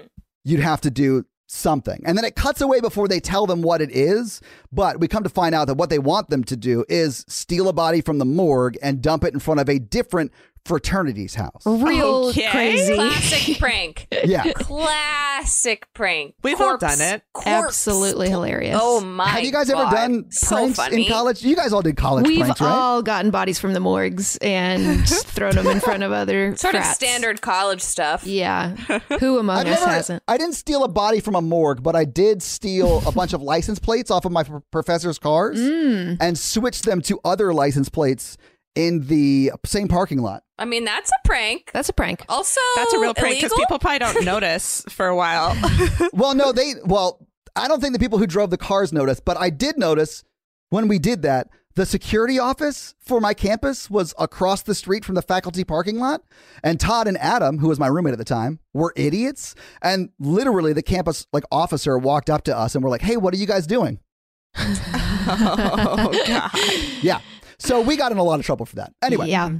You'd 0.45 0.61
have 0.61 0.81
to 0.83 0.91
do 0.91 1.25
something. 1.47 2.03
And 2.05 2.17
then 2.17 2.25
it 2.25 2.35
cuts 2.35 2.61
away 2.61 2.81
before 2.81 3.09
they 3.09 3.21
tell 3.21 3.47
them 3.47 3.63
what 3.63 3.81
it 3.81 3.91
is 3.91 4.41
but 4.73 5.01
we 5.01 5.09
come 5.09 5.23
to 5.23 5.29
find 5.29 5.55
out 5.55 5.67
that 5.67 5.77
what 5.77 5.91
they 5.91 5.99
want 5.99 6.29
them 6.29 6.45
to 6.45 6.57
do 6.57 6.85
is 6.89 7.25
steal 7.29 7.69
a 7.69 7.73
body 7.73 8.01
from 8.01 8.19
the 8.19 8.25
morgue 8.25 8.77
and 8.83 9.01
dump 9.01 9.25
it 9.25 9.33
in 9.33 9.41
front 9.41 9.61
of 9.61 9.69
a 9.69 9.79
different 9.79 10.33
fraternity's 10.67 11.35
house 11.35 11.63
Real 11.65 12.27
Okay. 12.27 12.51
crazy. 12.51 12.95
Classic 12.95 13.59
prank. 13.61 14.07
yeah 14.25 14.53
Classic 14.53 15.87
prank. 15.95 16.35
We've 16.43 16.61
all 16.61 16.77
Corpse- 16.79 16.99
done 16.99 17.15
it. 17.15 17.23
corpse 17.33 17.49
Absolutely 17.49 18.29
hilarious. 18.29 18.79
Oh 18.81 19.01
my! 19.01 19.29
have 19.29 19.45
you 19.45 19.53
guys 19.53 19.71
ever 19.71 19.83
God. 19.85 19.93
done 19.95 20.31
so 20.31 20.57
pranks 20.57 20.77
funny. 20.77 21.05
in 21.07 21.11
college 21.13 21.43
you 21.43 21.55
guys 21.57 21.73
all 21.73 21.83
did 21.83 21.97
college 21.97 22.25
pranks. 22.25 22.37
We've 22.39 22.45
pranks 22.47 22.61
right 22.61 22.71
all 22.71 23.03
gotten 23.03 23.31
bodies 23.31 23.59
from 23.59 23.73
the 23.73 23.81
morgues 23.81 24.37
and 24.39 25.09
thrown 25.09 25.55
them 25.55 25.67
in 25.67 25.81
front 25.81 26.03
of 26.03 26.13
other 26.13 26.57
Sort 26.57 26.75
of 26.75 26.85
standard 26.85 27.41
college 27.41 27.81
stuff. 27.81 28.27
Yeah. 28.27 28.75
Who 29.21 29.39
among 29.39 29.59
I've 29.59 29.67
us 29.69 29.81
never, 29.81 29.93
hasn't? 29.93 30.23
I 30.29 30.37
didn't 30.37 30.55
steal 30.55 30.85
a 30.85 30.89
body 30.89 31.21
from 31.21 31.35
a 31.35 31.43
morgue, 31.43 31.83
but 31.83 31.95
I 31.95 32.05
did 32.05 32.43
steal 32.43 33.07
a 33.07 33.13
bunch 33.13 33.33
of 33.33 33.43
license 33.43 33.79
plates 33.79 34.11
off 34.11 34.25
of 34.25 34.33
my 34.33 34.45
professor's 34.71 35.19
cars 35.19 35.59
Mm. 35.59 36.17
and 36.21 36.39
switch 36.39 36.83
them 36.83 37.01
to 37.03 37.19
other 37.25 37.53
license 37.55 37.89
plates 37.89 38.37
in 38.77 39.07
the 39.07 39.51
same 39.65 39.89
parking 39.89 40.19
lot. 40.19 40.45
I 40.59 40.65
mean, 40.65 40.85
that's 40.85 41.11
a 41.11 41.27
prank. 41.27 41.71
That's 41.73 41.89
a 41.89 41.93
prank. 41.93 42.25
Also, 42.29 42.61
That's 42.77 42.93
a 42.95 42.99
real 42.99 43.15
prank 43.15 43.37
because 43.37 43.53
people 43.55 43.79
probably 43.79 43.99
don't 43.99 44.25
notice 44.25 44.85
for 44.89 45.07
a 45.07 45.17
while. 45.17 45.57
well, 46.13 46.35
no, 46.35 46.53
they, 46.53 46.75
well, 46.85 47.27
I 47.57 47.69
don't 47.69 47.81
think 47.81 47.95
the 47.95 47.99
people 47.99 48.19
who 48.19 48.27
drove 48.27 48.51
the 48.51 48.59
cars 48.59 48.93
noticed, 48.93 49.25
but 49.25 49.37
I 49.37 49.51
did 49.51 49.79
notice 49.79 50.23
when 50.71 50.89
we 50.89 50.99
did 50.99 51.23
that, 51.23 51.49
the 51.75 51.85
security 51.85 52.39
office 52.39 52.95
for 53.01 53.21
my 53.21 53.35
campus 53.35 53.91
was 53.91 54.15
across 54.19 54.63
the 54.63 54.75
street 54.75 55.05
from 55.05 55.15
the 55.15 55.21
faculty 55.21 55.63
parking 55.63 55.99
lot. 55.99 56.23
And 56.65 56.81
Todd 56.81 57.07
and 57.07 57.19
Adam, 57.19 57.59
who 57.59 57.69
was 57.69 57.79
my 57.79 57.87
roommate 57.87 58.13
at 58.13 58.19
the 58.19 58.25
time, 58.25 58.61
were 58.73 58.95
idiots. 58.97 59.55
And 59.83 60.09
literally, 60.19 60.73
the 60.73 60.83
campus 60.83 61.27
like 61.35 61.45
officer 61.53 61.99
walked 61.99 62.31
up 62.31 62.45
to 62.45 62.57
us 62.57 62.75
and 62.75 62.83
were 62.83 62.89
like, 62.89 63.03
"Hey, 63.03 63.19
what 63.19 63.35
are 63.35 63.37
you 63.37 63.47
guys 63.47 63.67
doing?" 63.67 64.01
oh 64.59 66.25
god. 66.27 66.51
Yeah. 67.03 67.21
So 67.59 67.81
we 67.81 67.97
got 67.97 68.13
in 68.13 68.19
a 68.19 68.23
lot 68.23 68.41
of 68.41 68.47
trouble 68.47 68.67
for 68.67 68.77
that. 68.77 68.93
Anyway, 69.03 69.29
Yeah. 69.29 69.51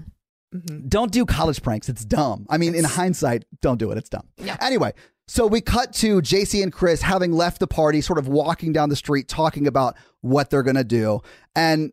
Mm-hmm. 0.55 0.89
don't 0.89 1.11
do 1.11 1.27
college 1.27 1.61
pranks. 1.63 1.89
It's 1.89 2.05
dumb. 2.05 2.47
I 2.49 2.57
mean, 2.57 2.75
in 2.75 2.85
hindsight, 2.85 3.45
don't 3.61 3.79
do 3.79 3.91
it. 3.91 3.99
It's 3.99 4.09
dumb. 4.09 4.29
Yeah. 4.39 4.57
Anyway, 4.61 4.93
so 5.29 5.47
we 5.47 5.61
cut 5.61 5.93
to 5.95 6.21
JC 6.23 6.63
and 6.63 6.73
Chris 6.73 7.03
having 7.03 7.33
left 7.33 7.59
the 7.59 7.67
party, 7.67 8.01
sort 8.01 8.19
of 8.19 8.29
walking 8.29 8.73
down 8.73 8.89
the 8.89 8.97
street, 8.97 9.29
talking 9.29 9.67
about 9.67 9.97
what 10.21 10.51
they're 10.51 10.63
going 10.63 10.77
to 10.77 10.85
do. 10.85 11.21
And 11.57 11.93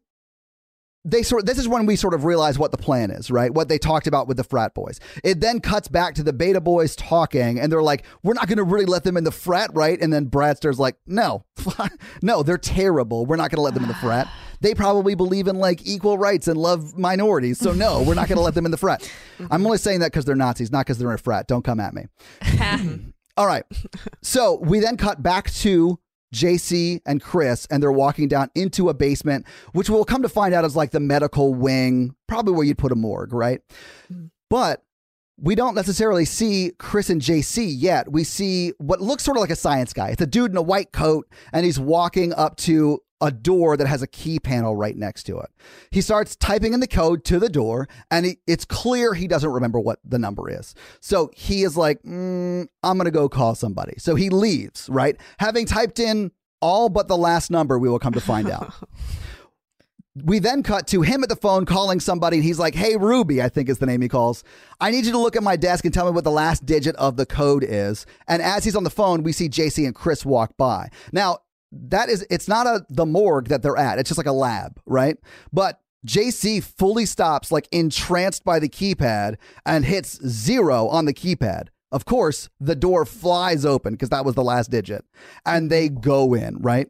they 1.05 1.23
sort 1.23 1.45
this 1.45 1.57
is 1.57 1.67
when 1.67 1.85
we 1.85 1.95
sort 1.95 2.13
of 2.13 2.23
realize 2.25 2.57
what 2.57 2.71
the 2.71 2.77
plan 2.77 3.11
is, 3.11 3.29
right? 3.31 3.53
What 3.53 3.67
they 3.67 3.77
talked 3.77 4.07
about 4.07 4.27
with 4.27 4.37
the 4.37 4.43
frat 4.43 4.73
boys. 4.73 4.99
It 5.23 5.41
then 5.41 5.59
cuts 5.59 5.87
back 5.87 6.15
to 6.15 6.23
the 6.23 6.31
beta 6.31 6.61
boys 6.61 6.95
talking, 6.95 7.59
and 7.59 7.71
they're 7.71 7.83
like, 7.83 8.05
"We're 8.23 8.35
not 8.35 8.47
going 8.47 8.57
to 8.59 8.63
really 8.63 8.85
let 8.85 9.03
them 9.03 9.17
in 9.17 9.23
the 9.25 9.31
frat, 9.31 9.71
right?" 9.73 9.99
And 9.99 10.13
then 10.13 10.27
Bradster's 10.29 10.79
like, 10.79 10.95
"No, 11.05 11.43
no, 12.21 12.43
they're 12.43 12.57
terrible. 12.57 13.25
We're 13.25 13.35
not 13.35 13.49
going 13.49 13.57
to 13.57 13.63
let 13.63 13.73
them 13.73 13.83
in 13.83 13.89
the 13.89 13.95
frat. 13.95 14.29
They 14.64 14.74
probably 14.74 15.14
believe 15.14 15.47
in 15.47 15.57
like 15.57 15.86
equal 15.86 16.18
rights 16.18 16.47
and 16.47 16.57
love 16.57 16.97
minorities. 16.97 17.59
So 17.59 17.74
no, 17.74 18.01
we're 18.01 18.16
not 18.16 18.30
going 18.30 18.38
to 18.38 18.43
let 18.43 18.55
them 18.55 18.66
in 18.66 18.72
the 18.72 18.78
frat." 18.78 19.07
I'm 19.51 19.66
only 19.66 19.78
saying 19.78 19.99
that 19.99 20.11
because 20.11 20.26
they're 20.26 20.36
Nazis, 20.36 20.72
not 20.72 20.86
because 20.86 20.97
they're 20.97 21.09
in 21.09 21.16
a 21.16 21.20
frat. 21.20 21.47
Don't 21.47 21.64
come 21.64 21.80
at 21.80 21.93
me. 21.93 22.05
All 23.38 23.45
right. 23.45 23.66
So 24.22 24.59
we 24.61 24.80
then 24.80 24.95
cut 24.95 25.22
back 25.22 25.51
to 25.51 25.99
JC 26.34 27.01
and 27.05 27.22
Chris, 27.22 27.68
and 27.70 27.84
they're 27.84 27.91
walking 27.91 28.28
down 28.28 28.49
into 28.55 28.89
a 28.89 28.93
basement, 28.93 29.45
which 29.74 29.89
we'll 29.89 30.05
come 30.05 30.22
to 30.24 30.30
find 30.30 30.53
out 30.53 30.66
is 30.66 30.76
like 30.76 30.91
the 30.91 30.99
medical 30.99 31.53
wing, 31.53 32.16
probably 32.28 32.53
where 32.53 32.66
you'd 32.66 32.78
put 32.78 32.91
a 32.91 32.95
morgue, 32.95 33.34
right? 33.34 33.61
But 34.49 34.84
we 35.39 35.55
don't 35.55 35.76
necessarily 35.76 36.26
see 36.26 36.72
Chris 36.78 37.09
and 37.09 37.22
JC 37.22 37.74
yet. 37.76 38.11
We 38.11 38.24
see 38.24 38.74
what 38.78 39.01
looks 39.01 39.24
sort 39.24 39.36
of 39.38 39.41
like 39.41 39.49
a 39.49 39.55
science 39.55 39.93
guy. 39.93 40.09
It's 40.09 40.22
a 40.22 40.28
dude 40.28 40.51
in 40.51 40.57
a 40.57 40.61
white 40.61 40.91
coat, 40.91 41.28
and 41.51 41.66
he's 41.66 41.80
walking 41.80 42.34
up 42.34 42.55
to 42.57 42.99
a 43.24 43.32
door 43.32 43.78
that 43.78 43.88
has 43.88 44.01
a 44.01 44.07
key 44.07 44.38
panel 44.38 44.76
right 44.76 44.97
next 44.97 45.24
to 45.24 45.39
it. 45.39 45.49
He 45.91 46.01
starts 46.01 46.36
typing 46.36 46.74
in 46.74 46.82
the 46.82 46.88
code 46.88 47.24
to 47.26 47.39
the 47.39 47.47
door, 47.47 47.88
and 48.11 48.26
he, 48.26 48.38
it's 48.45 48.65
clear 48.65 49.13
he 49.13 49.28
doesn't 49.28 49.49
remember 49.49 49.80
what 49.80 49.99
the 50.03 50.19
number 50.19 50.49
is. 50.49 50.76
So 50.99 51.32
he 51.34 51.63
is 51.63 51.78
like, 51.78 52.03
mm, 52.03 52.67
I'm 52.84 52.97
going 52.97 53.05
to 53.05 53.11
go 53.11 53.30
call 53.30 53.55
somebody. 53.55 53.93
So 53.97 54.15
he 54.15 54.30
leaves, 54.30 54.89
right? 54.89 55.15
Having 55.39 55.67
typed 55.67 55.99
in 55.99 56.32
all 56.61 56.89
but 56.89 57.07
the 57.07 57.17
last 57.17 57.49
number, 57.49 57.80
we 57.80 57.88
will 57.88 57.97
come 57.97 58.13
to 58.13 58.21
find 58.21 58.49
out. 58.49 58.74
We 60.15 60.38
then 60.38 60.61
cut 60.61 60.86
to 60.89 61.01
him 61.01 61.24
at 61.24 61.30
the 61.30 61.36
phone 61.36 61.65
calling 61.65 61.99
somebody, 61.99 62.38
and 62.38 62.43
he's 62.43 62.59
like, 62.59 62.76
Hey, 62.76 62.97
Ruby, 62.97 63.41
I 63.41 63.49
think 63.49 63.67
is 63.67 63.80
the 63.80 63.88
name 63.88 63.99
he 63.99 64.07
calls. 64.07 64.43
I 64.80 64.91
need 64.91 65.05
you 65.05 65.11
to 65.11 65.17
look 65.17 65.36
at 65.36 65.41
my 65.41 65.55
desk 65.55 65.86
and 65.86 65.93
tell 65.93 66.05
me 66.05 66.11
what 66.11 66.24
the 66.24 66.30
last 66.30 66.67
digit 66.67 66.95
of 66.97 67.17
the 67.17 67.26
code 67.26 67.65
is. 67.67 68.05
And 68.28 68.39
as 68.39 68.63
he's 68.63 68.76
on 68.76 68.84
the 68.84 68.91
phone, 68.91 69.24
we 69.24 69.32
see 69.32 69.49
JC 69.49 69.88
and 69.88 69.95
Chris 69.95 70.24
walk 70.24 70.55
by. 70.55 70.89
Now, 71.11 71.39
that 71.89 72.09
is, 72.09 72.26
it's 72.30 72.47
not 72.47 72.67
a 72.67 72.86
the 72.89 73.05
morgue 73.05 73.47
that 73.47 73.61
they're 73.61 73.78
at, 73.78 73.99
it's 73.99 74.09
just 74.09 74.17
like 74.17 74.28
a 74.28 74.32
lab, 74.32 74.80
right? 74.86 75.17
But 75.51 75.80
JC 76.05 76.63
fully 76.63 77.05
stops, 77.05 77.51
like 77.51 77.67
entranced 77.71 78.43
by 78.43 78.59
the 78.59 78.69
keypad, 78.69 79.36
and 79.65 79.86
hits 79.86 80.19
zero 80.28 80.88
on 80.88 81.05
the 81.05 81.13
keypad. 81.13 81.69
Of 81.91 82.05
course, 82.05 82.49
the 82.59 82.76
door 82.76 83.05
flies 83.05 83.65
open 83.65 83.93
because 83.93 84.09
that 84.09 84.26
was 84.26 84.36
the 84.36 84.43
last 84.43 84.71
digit, 84.71 85.05
and 85.45 85.69
they 85.69 85.89
go 85.89 86.34
in, 86.34 86.57
right? 86.57 86.89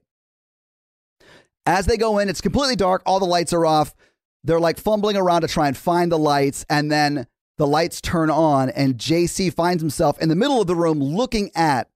As 1.65 1.85
they 1.85 1.97
go 1.97 2.19
in, 2.19 2.29
it's 2.29 2.41
completely 2.41 2.75
dark. 2.75 3.03
All 3.05 3.19
the 3.19 3.25
lights 3.25 3.53
are 3.53 3.65
off. 3.65 3.95
They're 4.43 4.59
like 4.59 4.77
fumbling 4.77 5.15
around 5.15 5.41
to 5.41 5.47
try 5.47 5.67
and 5.67 5.77
find 5.77 6.11
the 6.11 6.17
lights. 6.17 6.65
And 6.69 6.91
then 6.91 7.27
the 7.57 7.67
lights 7.67 8.01
turn 8.01 8.29
on, 8.29 8.69
and 8.69 8.95
JC 8.95 9.53
finds 9.53 9.81
himself 9.81 10.19
in 10.19 10.29
the 10.29 10.35
middle 10.35 10.59
of 10.59 10.67
the 10.67 10.75
room 10.75 11.01
looking 11.01 11.51
at 11.55 11.89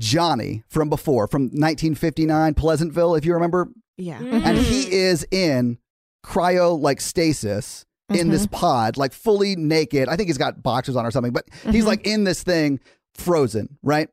Johnny 0.00 0.64
from 0.68 0.88
before, 0.88 1.28
from 1.28 1.42
1959, 1.42 2.54
Pleasantville, 2.54 3.14
if 3.14 3.24
you 3.24 3.34
remember. 3.34 3.68
Yeah. 3.96 4.18
Mm-hmm. 4.18 4.46
And 4.46 4.58
he 4.58 4.92
is 4.92 5.26
in 5.30 5.78
cryo 6.24 6.78
like 6.80 7.00
stasis 7.00 7.84
in 8.08 8.28
this 8.28 8.46
mm-hmm. 8.46 8.56
pod, 8.56 8.96
like 8.96 9.12
fully 9.12 9.54
naked. 9.54 10.08
I 10.08 10.16
think 10.16 10.28
he's 10.28 10.38
got 10.38 10.62
boxers 10.62 10.96
on 10.96 11.06
or 11.06 11.10
something, 11.10 11.32
but 11.32 11.44
he's 11.50 11.62
mm-hmm. 11.62 11.86
like 11.86 12.06
in 12.06 12.24
this 12.24 12.42
thing 12.42 12.80
frozen, 13.14 13.78
right? 13.82 14.08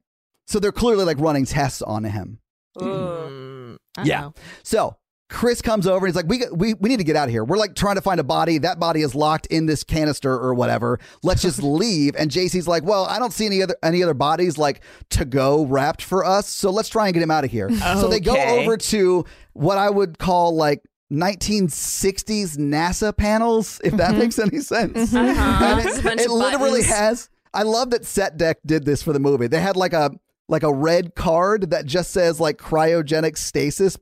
So 0.46 0.60
they're 0.60 0.72
clearly 0.72 1.06
like 1.06 1.20
running 1.20 1.46
tests 1.46 1.82
on 1.82 2.04
him. 2.04 2.40
Mm, 2.78 3.78
mm. 3.98 4.06
Yeah. 4.06 4.28
uh-oh. 4.28 4.34
So 4.64 4.98
Chris 5.30 5.62
comes 5.62 5.86
over 5.86 6.06
and 6.06 6.14
he's 6.14 6.16
like, 6.16 6.30
we, 6.30 6.44
we, 6.54 6.74
we 6.76 6.88
need 6.90 6.98
to 6.98 7.04
get 7.04 7.18
out 7.18 7.26
of 7.26 7.32
here. 7.32 7.44
We're 7.44 7.58
like 7.58 7.76
trying 7.76 7.96
to 7.96 8.02
find 8.02 8.20
a 8.20 8.24
body. 8.24 8.60
That 8.60 8.80
body 8.80 9.02
is 9.02 9.14
locked 9.14 9.46
in 9.48 9.66
this 9.66 9.84
canister 9.84 10.32
or 10.32 10.54
whatever. 10.54 11.00
Let's 11.22 11.42
just 11.42 11.62
leave. 11.64 12.16
And 12.18 12.32
JC's 12.32 12.68
like, 12.68 12.84
well, 12.84 13.06
I 13.06 13.20
don't 13.20 13.34
see 13.34 13.46
any 13.46 13.62
other 13.62 13.76
any 13.84 14.02
other 14.02 14.14
bodies 14.14 14.58
like 14.58 14.82
to 15.12 15.26
go 15.26 15.66
wrapped 15.66 16.02
for 16.02 16.24
us. 16.24 16.48
So 16.48 16.70
let's 16.72 16.88
try 16.88 17.08
and 17.08 17.14
get 17.14 17.24
him 17.24 17.32
out 17.32 17.44
of 17.44 17.52
here. 17.52 17.70
So 17.78 18.08
they 18.08 18.20
go 18.20 18.36
over 18.38 18.78
to 18.78 19.26
what 19.54 19.78
I 19.78 19.90
would 19.90 20.18
call 20.18 20.56
like 20.56 20.82
1960s 21.12 22.58
NASA 22.58 23.16
panels, 23.16 23.82
if 23.84 23.94
that 23.98 24.16
makes 24.16 24.40
any 24.40 24.60
sense. 24.60 25.14
Uh-huh. 25.14 25.82
Just 25.84 26.06
a 26.06 26.12
it, 26.14 26.20
it 26.22 26.30
literally 26.30 26.82
buttons. 26.82 26.86
has. 26.88 27.30
I 27.54 27.64
love 27.64 27.90
that 27.92 28.06
Set 28.06 28.38
Dec 28.38 28.56
did 28.66 28.86
this 28.86 29.02
for 29.02 29.14
the 29.14 29.20
movie. 29.20 29.48
They 29.48 29.62
had 29.62 29.76
like 29.76 29.94
a 29.94 30.12
like 30.50 30.64
a 30.64 30.74
red 30.74 31.16
card 31.16 31.72
that 31.72 31.86
just 31.86 32.12
says 32.12 32.40
like 32.40 32.58
cryogenic 32.58 33.38
stasis 33.38 33.98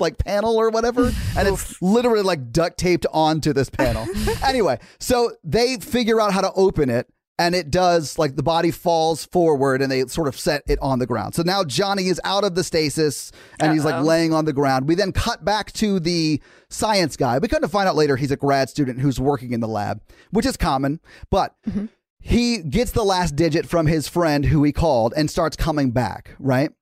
like 0.00 0.18
panel 0.18 0.56
or 0.56 0.70
whatever, 0.70 1.12
and 1.36 1.48
it's 1.48 1.80
literally 1.80 2.22
like 2.22 2.52
duct 2.52 2.78
taped 2.78 3.06
onto 3.12 3.52
this 3.52 3.70
panel. 3.70 4.06
anyway, 4.44 4.78
so 4.98 5.32
they 5.44 5.76
figure 5.76 6.20
out 6.20 6.32
how 6.32 6.40
to 6.40 6.52
open 6.54 6.90
it. 6.90 7.08
And 7.38 7.54
it 7.54 7.70
does 7.70 8.18
like 8.18 8.36
the 8.36 8.42
body 8.42 8.70
falls 8.70 9.24
forward 9.24 9.80
and 9.80 9.90
they 9.90 10.04
sort 10.08 10.28
of 10.28 10.38
set 10.38 10.62
it 10.68 10.78
on 10.82 10.98
the 10.98 11.06
ground. 11.06 11.34
So 11.34 11.42
now 11.42 11.64
Johnny 11.64 12.08
is 12.08 12.20
out 12.22 12.44
of 12.44 12.54
the 12.54 12.62
stasis 12.62 13.32
and 13.58 13.72
he's 13.72 13.82
like 13.82 14.04
laying 14.04 14.34
on 14.34 14.44
the 14.44 14.52
ground. 14.52 14.86
We 14.86 14.94
then 14.94 15.10
cut 15.10 15.42
back 15.42 15.72
to 15.74 15.98
the 15.98 16.42
science 16.68 17.16
guy. 17.16 17.38
We 17.38 17.48
come 17.48 17.62
to 17.62 17.68
find 17.68 17.88
out 17.88 17.96
later 17.96 18.16
he's 18.16 18.30
a 18.30 18.36
grad 18.36 18.68
student 18.68 19.00
who's 19.00 19.18
working 19.18 19.52
in 19.52 19.60
the 19.60 19.68
lab, 19.68 20.02
which 20.30 20.44
is 20.44 20.58
common. 20.58 21.00
But 21.30 21.54
mm-hmm. 21.66 21.86
he 22.18 22.58
gets 22.58 22.90
the 22.90 23.04
last 23.04 23.36
digit 23.36 23.66
from 23.66 23.86
his 23.86 24.06
friend 24.06 24.44
who 24.44 24.62
he 24.62 24.70
called 24.70 25.14
and 25.16 25.30
starts 25.30 25.56
coming 25.56 25.92
back, 25.92 26.36
right? 26.38 26.72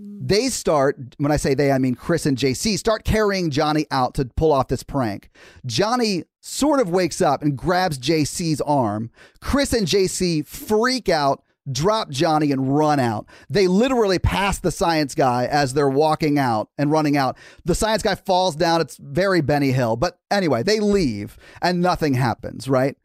They 0.00 0.48
start, 0.48 0.96
when 1.16 1.32
I 1.32 1.36
say 1.36 1.54
they, 1.54 1.72
I 1.72 1.78
mean 1.78 1.96
Chris 1.96 2.24
and 2.24 2.36
JC, 2.36 2.78
start 2.78 3.04
carrying 3.04 3.50
Johnny 3.50 3.86
out 3.90 4.14
to 4.14 4.26
pull 4.36 4.52
off 4.52 4.68
this 4.68 4.84
prank. 4.84 5.28
Johnny 5.66 6.22
sort 6.40 6.78
of 6.78 6.88
wakes 6.88 7.20
up 7.20 7.42
and 7.42 7.58
grabs 7.58 7.98
JC's 7.98 8.60
arm. 8.60 9.10
Chris 9.40 9.72
and 9.72 9.88
JC 9.88 10.46
freak 10.46 11.08
out, 11.08 11.42
drop 11.70 12.10
Johnny, 12.10 12.52
and 12.52 12.76
run 12.76 13.00
out. 13.00 13.26
They 13.50 13.66
literally 13.66 14.20
pass 14.20 14.60
the 14.60 14.70
science 14.70 15.16
guy 15.16 15.46
as 15.46 15.74
they're 15.74 15.88
walking 15.88 16.38
out 16.38 16.70
and 16.78 16.92
running 16.92 17.16
out. 17.16 17.36
The 17.64 17.74
science 17.74 18.04
guy 18.04 18.14
falls 18.14 18.54
down. 18.54 18.80
It's 18.80 18.98
very 18.98 19.40
Benny 19.40 19.72
Hill. 19.72 19.96
But 19.96 20.20
anyway, 20.30 20.62
they 20.62 20.78
leave 20.78 21.36
and 21.60 21.80
nothing 21.80 22.14
happens, 22.14 22.68
right? 22.68 22.96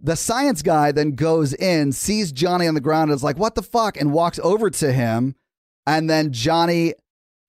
The 0.00 0.16
science 0.16 0.62
guy 0.62 0.90
then 0.90 1.12
goes 1.12 1.52
in, 1.52 1.92
sees 1.92 2.32
Johnny 2.32 2.66
on 2.66 2.74
the 2.74 2.80
ground, 2.80 3.10
and 3.10 3.16
is 3.16 3.22
like, 3.22 3.38
what 3.38 3.54
the 3.54 3.62
fuck? 3.62 4.00
And 4.00 4.12
walks 4.12 4.40
over 4.42 4.70
to 4.70 4.92
him. 4.92 5.36
And 5.86 6.08
then 6.08 6.32
Johnny, 6.32 6.94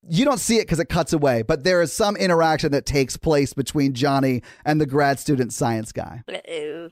you 0.08 0.24
don't 0.24 0.40
see 0.40 0.58
it 0.58 0.62
because 0.62 0.80
it 0.80 0.88
cuts 0.88 1.12
away, 1.12 1.42
but 1.42 1.64
there 1.64 1.80
is 1.80 1.92
some 1.92 2.16
interaction 2.16 2.72
that 2.72 2.86
takes 2.86 3.16
place 3.16 3.52
between 3.52 3.94
Johnny 3.94 4.42
and 4.64 4.80
the 4.80 4.86
grad 4.86 5.18
student 5.18 5.52
science 5.52 5.92
guy. 5.92 6.22
Uh-oh. 6.28 6.90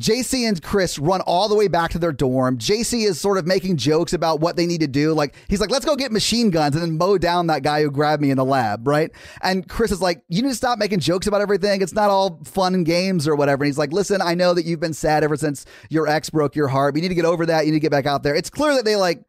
JC 0.00 0.48
and 0.48 0.60
Chris 0.62 0.98
run 0.98 1.20
all 1.20 1.50
the 1.50 1.54
way 1.54 1.68
back 1.68 1.90
to 1.90 1.98
their 1.98 2.12
dorm. 2.12 2.56
JC 2.56 3.06
is 3.06 3.20
sort 3.20 3.36
of 3.36 3.46
making 3.46 3.76
jokes 3.76 4.14
about 4.14 4.40
what 4.40 4.56
they 4.56 4.66
need 4.66 4.80
to 4.80 4.86
do. 4.86 5.12
Like, 5.12 5.34
he's 5.48 5.60
like, 5.60 5.70
let's 5.70 5.84
go 5.84 5.96
get 5.96 6.10
machine 6.10 6.50
guns 6.50 6.74
and 6.74 6.82
then 6.82 6.96
mow 6.96 7.18
down 7.18 7.48
that 7.48 7.62
guy 7.62 7.82
who 7.82 7.90
grabbed 7.90 8.22
me 8.22 8.30
in 8.30 8.38
the 8.38 8.44
lab, 8.44 8.88
right? 8.88 9.10
And 9.42 9.68
Chris 9.68 9.92
is 9.92 10.00
like, 10.00 10.24
you 10.28 10.40
need 10.40 10.48
to 10.48 10.54
stop 10.54 10.78
making 10.78 11.00
jokes 11.00 11.26
about 11.26 11.42
everything. 11.42 11.82
It's 11.82 11.92
not 11.92 12.08
all 12.08 12.40
fun 12.44 12.74
and 12.74 12.86
games 12.86 13.28
or 13.28 13.36
whatever. 13.36 13.64
And 13.64 13.68
he's 13.68 13.76
like, 13.78 13.92
listen, 13.92 14.22
I 14.22 14.34
know 14.34 14.54
that 14.54 14.64
you've 14.64 14.80
been 14.80 14.94
sad 14.94 15.24
ever 15.24 15.36
since 15.36 15.66
your 15.90 16.08
ex 16.08 16.30
broke 16.30 16.56
your 16.56 16.68
heart. 16.68 16.94
But 16.94 17.02
you 17.02 17.02
need 17.02 17.14
to 17.14 17.20
get 17.20 17.26
over 17.26 17.44
that. 17.46 17.66
You 17.66 17.72
need 17.72 17.78
to 17.78 17.82
get 17.82 17.90
back 17.90 18.06
out 18.06 18.22
there. 18.22 18.34
It's 18.34 18.50
clear 18.50 18.74
that 18.74 18.86
they 18.86 18.96
like, 18.96 19.22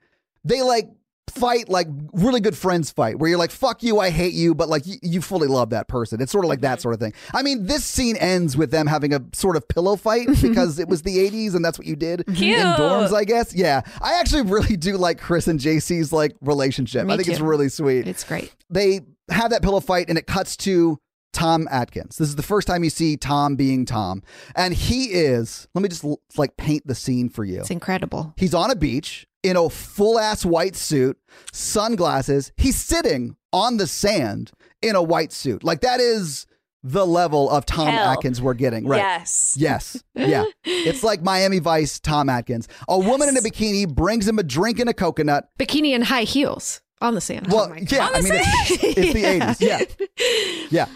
they 0.45 0.61
like, 0.61 0.89
fight 1.29 1.69
like 1.69 1.87
really 2.13 2.39
good 2.39 2.55
friends 2.55 2.91
fight 2.91 3.17
where 3.17 3.29
you're 3.29 3.39
like 3.39 3.49
fuck 3.49 3.81
you 3.81 3.99
i 3.99 4.09
hate 4.09 4.33
you 4.33 4.53
but 4.53 4.69
like 4.69 4.85
you, 4.85 4.97
you 5.01 5.21
fully 5.21 5.47
love 5.47 5.71
that 5.71 5.87
person 5.87 6.21
it's 6.21 6.31
sort 6.31 6.45
of 6.45 6.49
like 6.49 6.61
that 6.61 6.73
mm-hmm. 6.73 6.81
sort 6.81 6.93
of 6.93 6.99
thing 6.99 7.13
i 7.33 7.41
mean 7.41 7.65
this 7.65 7.83
scene 7.83 8.15
ends 8.17 8.55
with 8.55 8.71
them 8.71 8.85
having 8.87 9.13
a 9.13 9.21
sort 9.33 9.55
of 9.55 9.67
pillow 9.67 9.95
fight 9.95 10.27
because 10.41 10.79
it 10.79 10.87
was 10.87 11.01
the 11.01 11.17
80s 11.17 11.55
and 11.55 11.63
that's 11.63 11.79
what 11.79 11.87
you 11.87 11.95
did 11.95 12.25
Cute. 12.35 12.59
in 12.59 12.65
dorms 12.65 13.13
i 13.13 13.23
guess 13.23 13.53
yeah 13.55 13.81
i 14.01 14.19
actually 14.19 14.43
really 14.43 14.77
do 14.77 14.97
like 14.97 15.19
chris 15.19 15.47
and 15.47 15.59
jc's 15.59 16.13
like 16.13 16.35
relationship 16.41 17.07
Me 17.07 17.13
i 17.13 17.17
think 17.17 17.29
it's 17.29 17.39
really 17.39 17.69
sweet 17.69 18.07
It's 18.07 18.23
great. 18.23 18.53
they 18.69 19.01
have 19.29 19.51
that 19.51 19.61
pillow 19.61 19.79
fight 19.79 20.09
and 20.09 20.17
it 20.17 20.27
cuts 20.27 20.57
to 20.57 20.99
Tom 21.31 21.67
Atkins. 21.71 22.17
This 22.17 22.29
is 22.29 22.35
the 22.35 22.43
first 22.43 22.67
time 22.67 22.83
you 22.83 22.91
see 22.91 23.17
Tom 23.17 23.55
being 23.55 23.85
Tom. 23.85 24.21
And 24.55 24.71
he 24.71 25.05
is, 25.05 25.67
let 25.73 25.81
me 25.81 25.89
just 25.89 26.03
l- 26.03 26.21
like 26.37 26.55
paint 26.57 26.85
the 26.85 26.93
scene 26.93 27.27
for 27.27 27.43
you. 27.43 27.59
It's 27.59 27.71
incredible. 27.71 28.35
He's 28.37 28.53
on 28.53 28.69
a 28.69 28.75
beach 28.75 29.25
in 29.43 29.55
a 29.57 29.69
full 29.69 30.17
ass 30.17 30.45
white 30.45 30.75
suit, 30.75 31.17
sunglasses. 31.51 32.51
He's 32.57 32.77
sitting 32.77 33.35
on 33.51 33.77
the 33.77 33.87
sand 33.87 34.51
in 34.81 34.95
a 34.95 35.03
white 35.03 35.31
suit. 35.31 35.63
Like 35.63 35.81
that 35.81 35.99
is 35.99 36.45
the 36.83 37.05
level 37.05 37.49
of 37.49 37.65
Tom 37.65 37.87
Hell. 37.87 38.11
Atkins 38.11 38.41
we're 38.41 38.53
getting. 38.53 38.85
Right. 38.85 38.97
Yes. 38.97 39.55
Yes. 39.57 40.03
Yeah. 40.15 40.43
it's 40.63 41.03
like 41.03 41.21
Miami 41.21 41.59
Vice 41.59 41.99
Tom 41.99 42.29
Atkins. 42.29 42.67
A 42.89 42.99
woman 42.99 43.29
in 43.29 43.37
a 43.37 43.41
bikini 43.41 43.87
brings 43.87 44.27
him 44.27 44.37
a 44.37 44.43
drink 44.43 44.79
and 44.79 44.89
a 44.89 44.93
coconut. 44.93 45.47
Bikini 45.57 45.95
and 45.95 46.03
high 46.03 46.23
heels 46.23 46.81
on 46.99 47.15
the 47.15 47.21
sand. 47.21 47.47
Well, 47.49 47.71
oh 47.71 47.75
yeah, 47.75 48.09
I 48.13 48.21
mean, 48.21 48.33
it's, 48.35 48.83
it's 48.83 49.13
the 49.13 49.23
80s. 49.23 49.61
Yeah. 49.61 49.79
Yeah. 50.69 50.87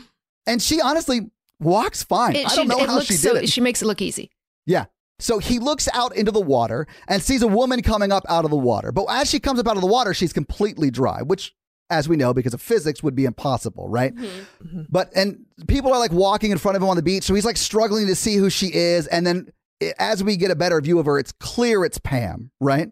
And 0.48 0.62
she 0.62 0.82
honestly 0.82 1.30
walks 1.60 2.04
fine. 2.04 2.36
It, 2.36 2.48
I 2.48 2.56
don't 2.56 2.66
she, 2.66 2.68
know 2.68 2.80
it 2.80 2.88
how 2.88 2.96
looks 2.96 3.08
she 3.08 3.14
so, 3.14 3.34
did 3.34 3.44
it. 3.44 3.50
She 3.50 3.62
makes 3.62 3.82
it 3.82 3.86
look 3.86 4.02
easy. 4.02 4.32
Yeah. 4.66 4.86
So 5.20 5.40
he 5.40 5.58
looks 5.60 5.88
out 5.94 6.16
into 6.16 6.32
the 6.32 6.40
water 6.42 6.88
and 7.08 7.22
sees 7.22 7.42
a 7.42 7.48
woman 7.48 7.82
coming 7.82 8.12
up 8.12 8.24
out 8.30 8.46
of 8.46 8.52
the 8.52 8.58
water. 8.58 8.92
But 8.92 9.06
as 9.10 9.30
she 9.30 9.40
comes 9.40 9.60
up 9.60 9.68
out 9.68 9.76
of 9.76 9.82
the 9.82 9.88
water, 9.88 10.14
she's 10.14 10.32
completely 10.32 10.92
dry, 10.92 11.22
which, 11.24 11.56
as 11.90 12.08
we 12.08 12.16
know, 12.18 12.34
because 12.34 12.54
of 12.54 12.62
physics, 12.62 13.02
would 13.02 13.16
be 13.16 13.26
impossible, 13.26 13.90
right? 13.90 14.14
Mm-hmm. 14.14 14.68
Mm-hmm. 14.68 14.82
But, 14.90 15.12
and 15.16 15.46
people 15.68 15.92
are 15.92 16.00
like 16.00 16.12
walking 16.12 16.52
in 16.52 16.58
front 16.60 16.76
of 16.78 16.84
him 16.84 16.90
on 16.90 16.98
the 16.98 17.02
beach. 17.02 17.24
So 17.24 17.34
he's 17.34 17.46
like 17.46 17.58
struggling 17.58 18.06
to 18.08 18.16
see 18.16 18.36
who 18.36 18.50
she 18.52 18.68
is. 18.74 19.08
And 19.08 19.26
then 19.26 19.48
i- 19.82 19.94
as 19.98 20.24
we 20.24 20.38
get 20.38 20.52
a 20.52 20.56
better 20.56 20.80
view 20.82 21.00
of 21.00 21.08
her, 21.08 21.18
it's 21.18 21.32
clear 21.32 21.84
it's 21.84 21.98
Pam, 21.98 22.52
right? 22.60 22.92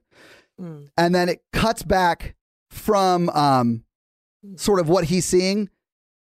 Mm. 0.60 0.88
And 0.98 1.14
then 1.14 1.30
it 1.30 1.44
cuts 1.54 1.84
back 1.84 2.36
from 2.72 3.30
um, 3.30 3.84
sort 4.56 4.80
of 4.80 4.90
what 4.90 5.04
he's 5.06 5.26
seeing 5.26 5.70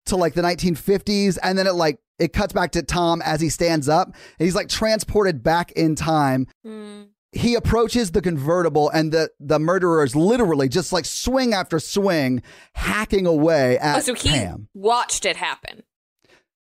to 0.07 0.15
like 0.15 0.33
the 0.33 0.41
1950s 0.41 1.37
and 1.43 1.57
then 1.57 1.67
it 1.67 1.73
like 1.73 1.99
it 2.19 2.33
cuts 2.33 2.51
back 2.53 2.71
to 2.71 2.81
Tom 2.81 3.21
as 3.23 3.39
he 3.41 3.49
stands 3.49 3.87
up 3.87 4.15
he's 4.39 4.55
like 4.55 4.69
transported 4.69 5.43
back 5.43 5.71
in 5.73 5.95
time 5.95 6.47
hmm. 6.63 7.03
he 7.31 7.55
approaches 7.55 8.11
the 8.11 8.21
convertible 8.21 8.89
and 8.89 9.11
the 9.11 9.29
the 9.39 9.59
murderers 9.59 10.15
literally 10.15 10.67
just 10.69 10.91
like 10.91 11.05
swing 11.05 11.53
after 11.53 11.79
swing 11.79 12.41
hacking 12.73 13.25
away 13.25 13.77
at 13.79 13.97
Oh, 13.97 13.99
so 14.01 14.13
he 14.13 14.29
Pam 14.29 14.67
watched 14.73 15.25
it 15.25 15.35
happen. 15.37 15.83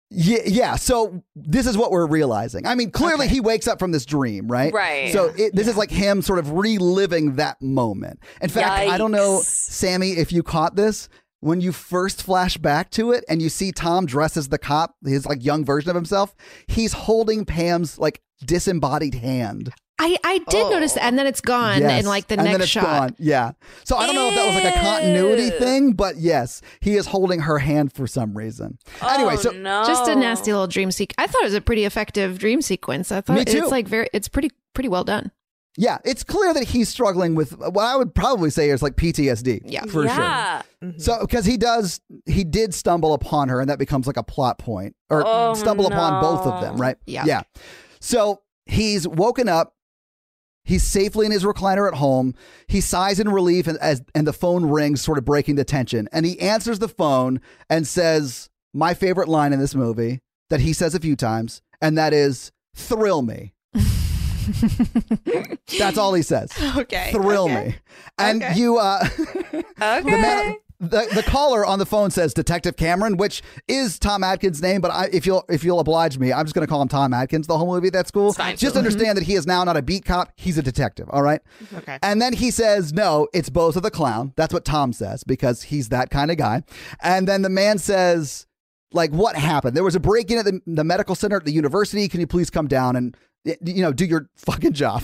yeah, 0.09 0.39
yeah. 0.45 0.75
So 0.75 1.23
this 1.35 1.65
is 1.65 1.77
what 1.77 1.89
we're 1.91 2.05
realizing. 2.05 2.67
I 2.67 2.75
mean, 2.75 2.91
clearly 2.91 3.29
he 3.29 3.39
wakes 3.39 3.65
up 3.67 3.79
from 3.79 3.91
this 3.91 4.05
dream, 4.05 4.47
right? 4.49 4.73
Right. 4.73 5.13
So 5.13 5.33
it, 5.37 5.55
this 5.55 5.67
is 5.69 5.77
like 5.77 5.89
him 5.89 6.21
sort 6.21 6.37
of 6.39 6.51
reliving 6.51 7.35
that 7.37 7.61
moment. 7.61 8.19
In 8.41 8.49
fact, 8.49 8.67
I 8.67 8.97
don't 8.97 9.11
know, 9.11 9.39
Sammy, 9.41 10.11
if 10.11 10.33
you 10.33 10.43
caught 10.43 10.75
this 10.75 11.07
when 11.41 11.59
you 11.61 11.71
first 11.71 12.23
flash 12.23 12.57
back 12.57 12.89
to 12.91 13.11
it 13.11 13.23
and 13.27 13.41
you 13.41 13.49
see 13.49 13.71
Tom 13.71 14.05
dressed 14.05 14.37
as 14.37 14.47
the 14.49 14.57
cop, 14.57 14.95
his 15.05 15.25
like 15.25 15.43
young 15.43 15.65
version 15.65 15.89
of 15.89 15.95
himself. 15.95 16.33
He's 16.67 16.93
holding 16.93 17.45
Pam's 17.45 17.99
like 17.99 18.21
disembodied 18.45 19.15
hand. 19.15 19.71
I, 20.03 20.17
I 20.23 20.39
did 20.49 20.71
notice 20.71 20.93
that, 20.93 21.03
and 21.03 21.19
then 21.19 21.27
it's 21.27 21.41
gone 21.41 21.79
Yes. 21.81 21.99
in 22.01 22.07
like 22.09 22.25
the 22.27 22.33
and 22.33 22.43
next 22.45 22.51
then 22.53 22.61
it's 22.61 22.69
shot. 22.71 22.83
Gone. 22.83 23.15
Yeah. 23.19 23.51
So 23.83 23.97
I 23.97 24.07
don't 24.07 24.15
know 24.15 24.29
if 24.29 24.35
that 24.35 24.45
was 24.47 24.55
like 24.63 24.75
a 24.75 24.79
continuity 24.79 25.51
thing, 25.51 25.91
but 25.91 26.17
yes, 26.17 26.63
he 26.79 26.95
is 26.95 27.05
holding 27.05 27.41
her 27.41 27.59
hand 27.59 27.93
for 27.93 28.07
some 28.07 28.35
reason. 28.35 28.79
anyway, 29.07 29.33
oh, 29.33 29.41
so 29.41 29.51
no. 29.51 29.83
Just 29.85 30.09
a 30.09 30.15
nasty 30.15 30.51
little 30.53 30.65
dream 30.65 30.89
sequence. 30.89 31.15
I 31.19 31.27
thought 31.27 31.41
it 31.43 31.45
was 31.45 31.53
a 31.53 31.61
pretty 31.61 31.85
effective 31.85 32.39
dream 32.39 32.63
sequence. 32.63 33.11
I 33.11 33.21
thought 33.21 33.35
Me 33.37 33.45
too. 33.45 33.59
it's 33.59 33.69
like 33.69 33.87
very, 33.87 34.09
it's 34.11 34.27
pretty, 34.27 34.49
pretty 34.73 34.89
well 34.89 35.03
done. 35.03 35.29
Yeah, 35.77 35.99
it's 36.03 36.23
clear 36.23 36.53
that 36.53 36.65
he's 36.65 36.89
struggling 36.89 37.33
with 37.33 37.57
what 37.57 37.85
I 37.85 37.95
would 37.95 38.13
probably 38.13 38.49
say 38.49 38.69
is 38.69 38.81
like 38.81 38.95
PTSD. 38.95 39.61
Yeah. 39.65 39.85
for 39.85 40.03
yeah. 40.03 40.61
sure. 40.81 40.93
So 40.97 41.21
because 41.21 41.45
he 41.45 41.55
does, 41.57 42.01
he 42.25 42.43
did 42.43 42.73
stumble 42.73 43.13
upon 43.13 43.49
her, 43.49 43.61
and 43.61 43.69
that 43.69 43.79
becomes 43.79 44.05
like 44.05 44.17
a 44.17 44.23
plot 44.23 44.57
point, 44.57 44.95
or 45.09 45.23
Oh, 45.25 45.53
stumble 45.53 45.87
upon 45.87 46.21
both 46.21 46.45
of 46.45 46.61
them, 46.61 46.75
right? 46.75 46.97
Yeah. 47.05 47.23
yeah. 47.25 47.41
So 47.99 48.41
he's 48.65 49.07
woken 49.07 49.47
up. 49.47 49.75
He's 50.63 50.83
safely 50.83 51.25
in 51.25 51.31
his 51.31 51.43
recliner 51.43 51.87
at 51.87 51.95
home. 51.97 52.35
He 52.67 52.81
sighs 52.81 53.19
in 53.19 53.29
relief, 53.29 53.65
and 53.65 53.77
as 53.79 54.03
and 54.13 54.27
the 54.27 54.33
phone 54.33 54.65
rings, 54.65 55.01
sort 55.01 55.17
of 55.17 55.25
breaking 55.25 55.55
the 55.55 55.63
tension. 55.63 56.07
And 56.11 56.25
he 56.25 56.39
answers 56.39 56.79
the 56.79 56.87
phone 56.89 57.41
and 57.69 57.87
says 57.87 58.49
my 58.73 58.93
favorite 58.93 59.27
line 59.27 59.53
in 59.53 59.59
this 59.59 59.73
movie 59.73 60.19
that 60.49 60.59
he 60.59 60.73
says 60.73 60.93
a 60.93 60.99
few 60.99 61.15
times, 61.15 61.61
and 61.81 61.97
that 61.97 62.13
is 62.13 62.51
"thrill 62.75 63.21
me." 63.21 63.53
That's 65.79 65.97
all 65.97 66.13
he 66.13 66.21
says. 66.21 66.51
Okay. 66.77 67.11
Thrill 67.11 67.45
okay. 67.45 67.67
me. 67.69 67.75
And 68.17 68.43
Okay. 68.43 68.55
you 68.57 68.77
uh 68.77 68.99
Okay. 69.03 69.61
the, 69.77 70.03
man, 70.11 70.55
the 70.79 71.07
the 71.13 71.23
caller 71.27 71.65
on 71.65 71.79
the 71.79 71.85
phone 71.85 72.11
says 72.11 72.33
Detective 72.33 72.75
Cameron, 72.77 73.17
which 73.17 73.41
is 73.67 73.99
Tom 73.99 74.23
Atkins' 74.23 74.61
name, 74.61 74.79
but 74.81 74.89
I, 74.91 75.09
if 75.11 75.25
you'll 75.25 75.43
if 75.49 75.63
you'll 75.63 75.79
oblige 75.79 76.17
me, 76.17 76.31
I'm 76.33 76.45
just 76.45 76.55
going 76.55 76.65
to 76.65 76.69
call 76.69 76.81
him 76.81 76.87
Tom 76.87 77.13
Atkins 77.13 77.47
the 77.47 77.57
whole 77.57 77.67
movie. 77.73 77.89
That's 77.89 78.09
cool. 78.09 78.33
fine. 78.33 78.55
Just 78.57 78.75
understand 78.75 79.17
that 79.17 79.23
he 79.25 79.35
is 79.35 79.45
now 79.45 79.63
not 79.63 79.77
a 79.77 79.81
beat 79.81 80.05
cop; 80.05 80.31
he's 80.35 80.57
a 80.57 80.63
detective. 80.63 81.07
All 81.11 81.21
right. 81.23 81.41
Okay. 81.75 81.99
And 82.01 82.21
then 82.21 82.33
he 82.33 82.49
says, 82.51 82.93
"No, 82.93 83.27
it's 83.33 83.49
Bozo 83.49 83.81
the 83.81 83.91
clown." 83.91 84.33
That's 84.37 84.53
what 84.53 84.65
Tom 84.65 84.93
says 84.93 85.23
because 85.23 85.63
he's 85.63 85.89
that 85.89 86.09
kind 86.09 86.31
of 86.31 86.37
guy. 86.37 86.63
And 87.01 87.27
then 87.27 87.41
the 87.43 87.49
man 87.49 87.77
says, 87.77 88.47
"Like, 88.91 89.11
what 89.11 89.35
happened? 89.35 89.75
There 89.75 89.83
was 89.83 89.95
a 89.95 89.99
break 89.99 90.31
in 90.31 90.39
at 90.39 90.45
the, 90.45 90.61
the 90.65 90.83
medical 90.83 91.15
center 91.15 91.35
at 91.37 91.45
the 91.45 91.51
university. 91.53 92.07
Can 92.07 92.19
you 92.21 92.27
please 92.27 92.49
come 92.49 92.67
down 92.67 92.95
and 92.95 93.15
you 93.43 93.81
know 93.81 93.91
do 93.93 94.05
your 94.05 94.29
fucking 94.35 94.73
job?" 94.73 95.03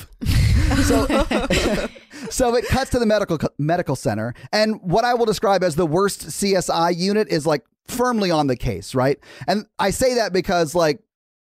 so, 0.83 1.05
so 2.29 2.55
it 2.55 2.65
cuts 2.67 2.91
to 2.91 2.99
the 2.99 3.05
medical 3.05 3.39
medical 3.57 3.95
center, 3.95 4.33
and 4.51 4.81
what 4.81 5.05
I 5.05 5.13
will 5.13 5.25
describe 5.25 5.63
as 5.63 5.75
the 5.75 5.85
worst 5.85 6.27
CSI 6.27 6.95
unit 6.95 7.27
is 7.29 7.45
like 7.45 7.63
firmly 7.87 8.31
on 8.31 8.47
the 8.47 8.55
case, 8.55 8.93
right? 8.93 9.19
And 9.47 9.65
I 9.79 9.91
say 9.91 10.15
that 10.15 10.33
because 10.33 10.75
like 10.75 10.99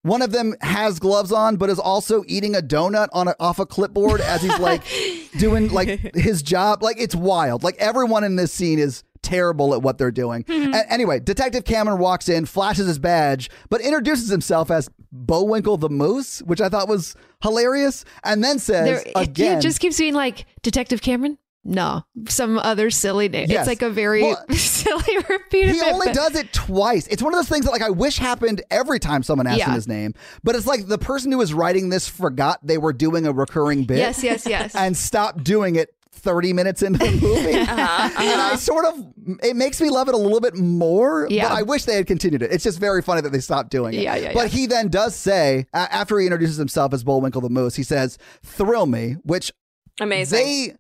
one 0.03 0.23
of 0.23 0.33
them 0.33 0.55
has 0.61 0.99
gloves 0.99 1.31
on, 1.31 1.57
but 1.57 1.71
is 1.71 1.79
also 1.79 2.25
eating 2.27 2.57
a 2.57 2.61
donut 2.61 3.09
on 3.13 3.29
a, 3.29 3.37
off 3.39 3.59
a 3.59 3.67
clipboard 3.67 4.21
as 4.21 4.43
he's 4.43 4.59
like 4.59 4.83
doing 5.39 5.69
like 5.69 6.15
his 6.15 6.43
job. 6.43 6.83
Like 6.83 6.97
it's 6.99 7.15
wild. 7.15 7.63
Like 7.63 7.77
everyone 7.79 8.25
in 8.25 8.37
this 8.37 8.53
scene 8.53 8.79
is 8.79 9.05
terrible 9.23 9.75
at 9.75 9.83
what 9.83 9.99
they're 9.99 10.11
doing. 10.11 10.45
Mm-hmm. 10.45 10.75
A- 10.75 10.93
anyway, 10.93 11.21
Detective 11.21 11.65
Cameron 11.65 11.99
walks 11.99 12.29
in, 12.29 12.47
flashes 12.47 12.87
his 12.87 12.99
badge, 12.99 13.51
but 13.71 13.81
introduces 13.81 14.29
himself 14.29 14.71
as 14.71 14.89
Bullwinkle 15.13 15.77
the 15.77 15.89
Moose, 15.91 16.41
which 16.43 16.61
I 16.61 16.69
thought 16.69 16.89
was 16.89 17.15
hilarious, 17.43 18.05
and 18.25 18.43
then 18.43 18.59
says 18.59 19.03
There, 19.05 19.13
again. 19.17 19.59
it 19.59 19.63
just 19.63 19.81
keeps 19.81 19.99
being 19.99 20.15
like 20.15 20.47
Detective 20.63 21.03
Cameron. 21.03 21.39
No, 21.65 22.03
some 22.29 22.59
other 22.59 22.91
silly 22.91 23.29
name. 23.29 23.47
Yes. 23.49 23.61
It's 23.61 23.69
like 23.69 23.83
a 23.83 23.91
very 23.91 24.23
Well, 24.25 24.45
silly 24.51 25.17
repeat. 25.29 25.67
he 25.71 25.79
it, 25.79 25.93
only 25.93 26.13
does 26.13 26.35
it 26.35 26.53
twice. 26.53 27.07
It's 27.07 27.23
one 27.23 27.33
of 27.33 27.39
those 27.39 27.49
things 27.49 27.67
that 27.67 27.71
like 27.71 27.83
I 27.83 27.91
wish 27.91 28.19
happened 28.19 28.63
every 28.69 28.99
time 28.99 29.23
someone 29.23 29.47
asked 29.47 29.61
him 29.63 29.73
his 29.73 29.87
name. 29.87 30.15
But 30.43 30.57
it's 30.57 30.67
like 30.67 30.89
the 30.89 30.99
person 30.99 31.31
who 31.31 31.39
was 31.39 31.55
writing 31.55 31.89
this 31.89 32.09
forgot 32.09 32.59
they 32.67 32.79
were 32.79 32.93
doing 32.93 33.27
a 33.27 33.33
recurring 33.33 33.85
bit. 33.85 33.99
Yes, 33.99 34.25
yes, 34.25 34.45
yes. 34.45 34.75
and 34.75 34.97
stopped 34.97 35.45
doing 35.45 35.77
it 35.77 35.95
30 36.23 36.53
minutes 36.53 36.83
into 36.83 36.99
the 36.99 37.11
movie. 37.11 37.53
Uh-huh, 37.73 38.11
And 38.23 38.41
I 38.41 38.57
sort 38.57 38.85
of 38.85 39.07
it 39.43 39.57
makes 39.57 39.81
me 39.81 39.91
love 39.91 40.09
it 40.09 40.15
a 40.15 40.19
little 40.19 40.41
bit 40.41 40.57
more. 40.57 41.27
Yeah. 41.31 41.49
But 41.49 41.59
I 41.59 41.63
wish 41.63 41.85
they 41.85 41.97
had 41.97 42.07
continued 42.07 42.43
it. 42.43 42.53
It's 42.53 42.65
just 42.65 42.79
very 42.79 43.03
funny 43.03 43.21
that 43.21 43.31
they 43.31 43.41
stopped 43.41 43.71
doing 43.71 43.95
it. 43.95 44.03
Yeah, 44.03 44.17
yeah, 44.17 44.33
But 44.35 44.49
he 44.49 44.67
then 44.67 44.89
does 44.89 45.15
say, 45.15 45.67
after 45.73 46.19
he 46.19 46.27
introduces 46.27 46.57
himself 46.57 46.93
as 46.93 47.05
Bullwinkle 47.05 47.41
the 47.41 47.49
Moose, 47.51 47.75
he 47.77 47.83
says, 47.83 48.19
Thrill 48.43 48.87
me, 48.87 49.17
which 49.23 49.53
Amazing. 50.01 50.39
they 50.39 50.77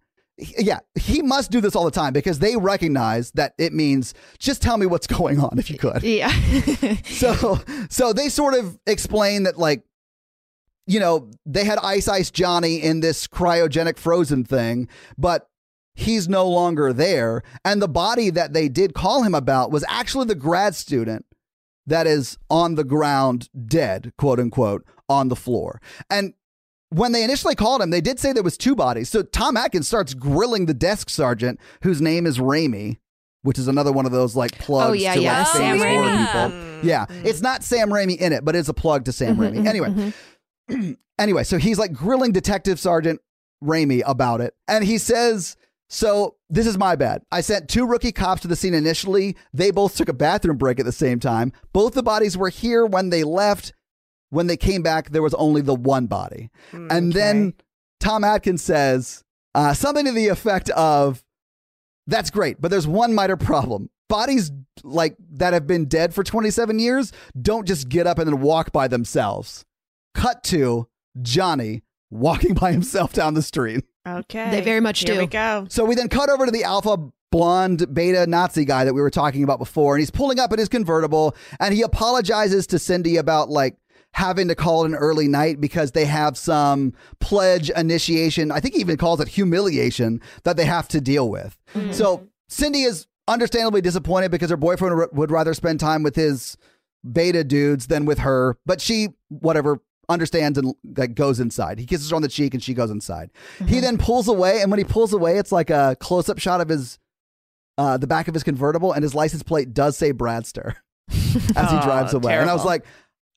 yeah, 0.59 0.81
he 0.99 1.23
must 1.23 1.51
do 1.51 1.61
this 1.61 1.77
all 1.77 1.85
the 1.85 1.91
time 1.91 2.13
because 2.13 2.39
they 2.39 2.57
recognize 2.57 3.31
that 3.33 3.53
it 3.59 3.73
means 3.73 4.15
just 4.39 4.63
tell 4.63 4.77
me 4.79 4.87
what's 4.87 5.07
going 5.19 5.39
on 5.39 5.59
if 5.59 5.71
you 5.71 5.79
could. 5.79 6.03
Yeah. 6.03 6.33
So 7.05 7.61
so 7.91 8.13
they 8.13 8.29
sort 8.29 8.55
of 8.55 8.79
explain 8.87 9.45
that 9.45 9.59
like 9.59 9.83
you 10.87 10.99
know, 11.01 11.31
they 11.47 11.65
had 11.65 11.79
Ice 11.79 12.09
Ice 12.09 12.31
Johnny 12.31 12.77
in 12.83 13.01
this 13.01 13.27
cryogenic 13.27 13.99
frozen 13.99 14.45
thing, 14.45 14.89
but 15.17 15.49
he's 15.95 16.29
no 16.29 16.49
longer 16.49 16.93
there 16.93 17.43
and 17.67 17.83
the 17.83 17.89
body 17.89 18.31
that 18.31 18.55
they 18.55 18.67
did 18.69 18.95
call 18.95 19.23
him 19.23 19.35
about 19.35 19.71
was 19.71 19.85
actually 19.89 20.25
the 20.25 20.35
grad 20.35 20.75
student 20.75 21.27
that 21.87 22.07
is 22.07 22.39
on 22.49 22.77
the 22.77 22.85
ground 22.85 23.49
dead, 23.67 24.13
quote 24.17 24.41
unquote, 24.41 24.87
on 25.09 25.29
the 25.29 25.37
floor. 25.37 25.81
And 26.09 26.33
when 26.91 27.13
they 27.13 27.23
initially 27.25 27.55
called 27.55 27.83
him, 27.83 27.91
they 27.91 28.01
did 28.01 28.19
say 28.19 28.33
there 28.33 28.43
was 28.43 28.57
two 28.57 28.75
bodies. 28.75 29.09
So 29.11 29.23
Tom 29.23 29.57
Atkins 29.57 29.87
starts 29.89 30.15
grilling 30.15 30.67
the 30.67 30.75
desk 30.75 31.11
sergeant, 31.11 31.59
whose 31.83 32.01
name 32.01 32.27
is 32.27 32.39
Raimi, 32.39 32.99
which 33.43 33.59
is 33.59 33.67
another 33.69 33.93
one 33.93 34.07
of 34.07 34.13
those 34.13 34.35
like 34.37 34.53
oh, 34.61 34.65
plugs 34.65 34.91
Oh, 34.91 34.93
yeah, 34.95 35.15
to 35.15 35.21
yeah. 35.21 35.39
like 35.39 35.47
Sam 35.49 35.79
famous 35.79 35.85
Raimi. 35.85 36.27
people. 36.27 36.41
Mm-hmm. 36.59 36.89
Yeah, 36.89 37.07
it's 37.25 37.41
not 37.41 37.63
Sam 37.65 37.91
Raimi 37.91 38.17
in 38.17 38.33
it, 38.33 38.45
but 38.45 38.57
it's 38.57 38.69
a 38.69 38.75
plug 38.75 39.05
to 39.07 39.13
Sam 39.13 39.37
Mm-hmm, 39.37 39.43
Raimi. 39.43 39.57
Mm-hmm, 39.59 39.67
anyway, 39.67 39.89
mm-hmm. 39.89 40.09
anyway, 41.19 41.45
so 41.45 41.59
he's 41.59 41.79
like 41.79 41.93
grilling 41.93 42.33
Detective 42.33 42.79
Sergeant 42.81 43.21
Raimi 43.63 44.03
about 44.07 44.41
it, 44.41 44.55
and 44.69 44.85
he 44.85 44.99
says. 44.99 45.57
So 45.95 46.37
this 46.49 46.67
is 46.67 46.79
my 46.79 46.97
bad. 46.97 47.21
I 47.31 47.43
sent 47.43 47.69
two 47.69 47.85
rookie 47.85 48.13
cops 48.13 48.41
to 48.41 48.49
the 48.49 48.57
scene 48.57 48.73
initially. 48.73 49.37
They 49.53 49.71
both 49.71 49.95
took 49.95 50.09
a 50.09 50.15
bathroom 50.15 50.57
break 50.57 50.81
at 50.81 50.87
the 50.87 50.91
same 50.93 51.21
time. 51.21 51.53
Both 51.75 51.93
the 51.93 52.03
bodies 52.03 52.35
were 52.35 52.49
here 52.49 52.87
when 52.87 53.11
they 53.11 53.25
left. 53.25 53.75
When 54.31 54.47
they 54.47 54.57
came 54.57 54.81
back, 54.83 55.11
there 55.11 55.21
was 55.21 55.35
only 55.35 55.61
the 55.61 55.75
one 55.75 56.07
body. 56.07 56.49
And 56.91 57.13
then 57.13 57.53
Tom 58.01 58.25
Atkins 58.25 58.63
says 58.63 59.23
uh, 59.55 59.75
something 59.75 60.07
to 60.07 60.13
the 60.13 60.29
effect 60.29 60.71
of, 60.71 61.23
"That's 62.07 62.31
great, 62.31 62.59
but 62.59 62.71
there's 62.71 62.87
one 62.87 63.13
minor 63.13 63.37
problem. 63.37 63.91
Bodies 64.09 64.51
like 64.83 65.15
that 65.35 65.53
have 65.53 65.67
been 65.67 65.85
dead 65.85 66.15
for 66.15 66.25
27 66.25 66.79
years 66.79 67.13
don't 67.41 67.69
just 67.69 67.91
get 67.91 68.07
up 68.07 68.19
and 68.19 68.27
then 68.27 68.41
walk 68.41 68.73
by 68.73 68.89
themselves." 68.89 69.67
Cut 70.15 70.43
to 70.45 70.89
Johnny 71.21 71.83
walking 72.11 72.55
by 72.61 72.73
himself 72.73 73.13
down 73.13 73.35
the 73.35 73.43
street. 73.43 73.85
Okay. 74.07 74.51
They 74.51 74.61
very 74.61 74.81
much 74.81 75.01
Here 75.01 75.15
do. 75.15 75.21
we 75.21 75.27
go. 75.27 75.67
So 75.69 75.85
we 75.85 75.95
then 75.95 76.09
cut 76.09 76.29
over 76.29 76.47
to 76.47 76.53
the 76.53 76.65
alpha 76.65 76.99
blonde 77.31 77.93
beta 77.95 78.27
Nazi 78.27 78.65
guy 78.65 78.85
that 78.85 78.93
we 78.93 79.01
were 79.01 79.11
talking 79.11 79.43
about 79.43 79.59
before, 79.59 79.95
and 79.95 80.01
he's 80.01 80.11
pulling 80.11 80.39
up 80.39 80.53
in 80.53 80.59
his 80.59 80.69
convertible 80.69 81.35
and 81.61 81.73
he 81.75 81.83
apologizes 81.83 82.67
to 82.69 82.79
Cindy 82.79 83.17
about 83.17 83.49
like 83.49 83.77
having 84.15 84.49
to 84.49 84.55
call 84.55 84.85
it 84.85 84.89
an 84.89 84.95
early 84.95 85.27
night 85.29 85.61
because 85.61 85.93
they 85.93 86.05
have 86.05 86.37
some 86.37 86.93
pledge 87.21 87.71
initiation. 87.71 88.51
I 88.53 88.61
think 88.61 88.75
he 88.75 88.81
even 88.81 88.99
calls 88.99 89.21
it 89.21 89.29
humiliation 89.29 90.21
that 90.45 90.59
they 90.59 90.67
have 90.67 90.89
to 90.89 91.01
deal 91.01 91.31
with. 91.31 91.57
Mm-hmm. 91.75 91.93
So 91.93 92.29
Cindy 92.49 92.83
is 92.83 93.07
understandably 93.27 93.81
disappointed 93.81 94.31
because 94.31 94.51
her 94.51 94.57
boyfriend 94.59 94.95
r- 94.95 95.09
would 95.13 95.31
rather 95.31 95.55
spend 95.55 95.81
time 95.81 96.03
with 96.03 96.17
his 96.17 96.59
beta 97.11 97.43
dudes 97.43 97.87
than 97.87 98.05
with 98.05 98.19
her, 98.19 98.59
but 98.67 98.81
she, 98.81 99.09
whatever, 99.29 99.81
understands 100.13 100.59
and 100.59 100.75
like 100.97 101.15
goes 101.15 101.41
inside. 101.41 101.79
He 101.79 101.87
kisses 101.87 102.11
her 102.11 102.17
on 102.17 102.23
the 102.23 102.29
cheek 102.29 102.55
and 102.55 102.63
she 102.63 102.75
goes 102.75 102.91
inside. 102.91 103.31
He 103.67 103.81
then 103.81 103.99
pulls 103.99 104.29
away, 104.29 104.61
and 104.61 104.71
when 104.71 104.79
he 104.79 104.85
pulls 104.85 105.13
away, 105.13 105.39
it's 105.39 105.53
like 105.53 105.71
a 105.71 105.97
close 105.99 106.29
up 106.29 106.39
shot 106.39 106.61
of 106.61 106.69
his 106.69 106.99
uh, 107.79 107.97
the 107.97 108.07
back 108.07 108.29
of 108.29 108.35
his 108.35 108.43
convertible, 108.43 108.93
and 108.93 109.03
his 109.03 109.15
license 109.15 109.43
plate 109.43 109.75
does 109.75 109.97
say 109.97 110.13
Bradster 110.13 110.77
as 111.11 111.71
he 111.71 111.81
drives 111.81 112.15
away. 112.15 112.37
And 112.37 112.51
I 112.51 112.53
was 112.53 112.65
like, 112.65 112.85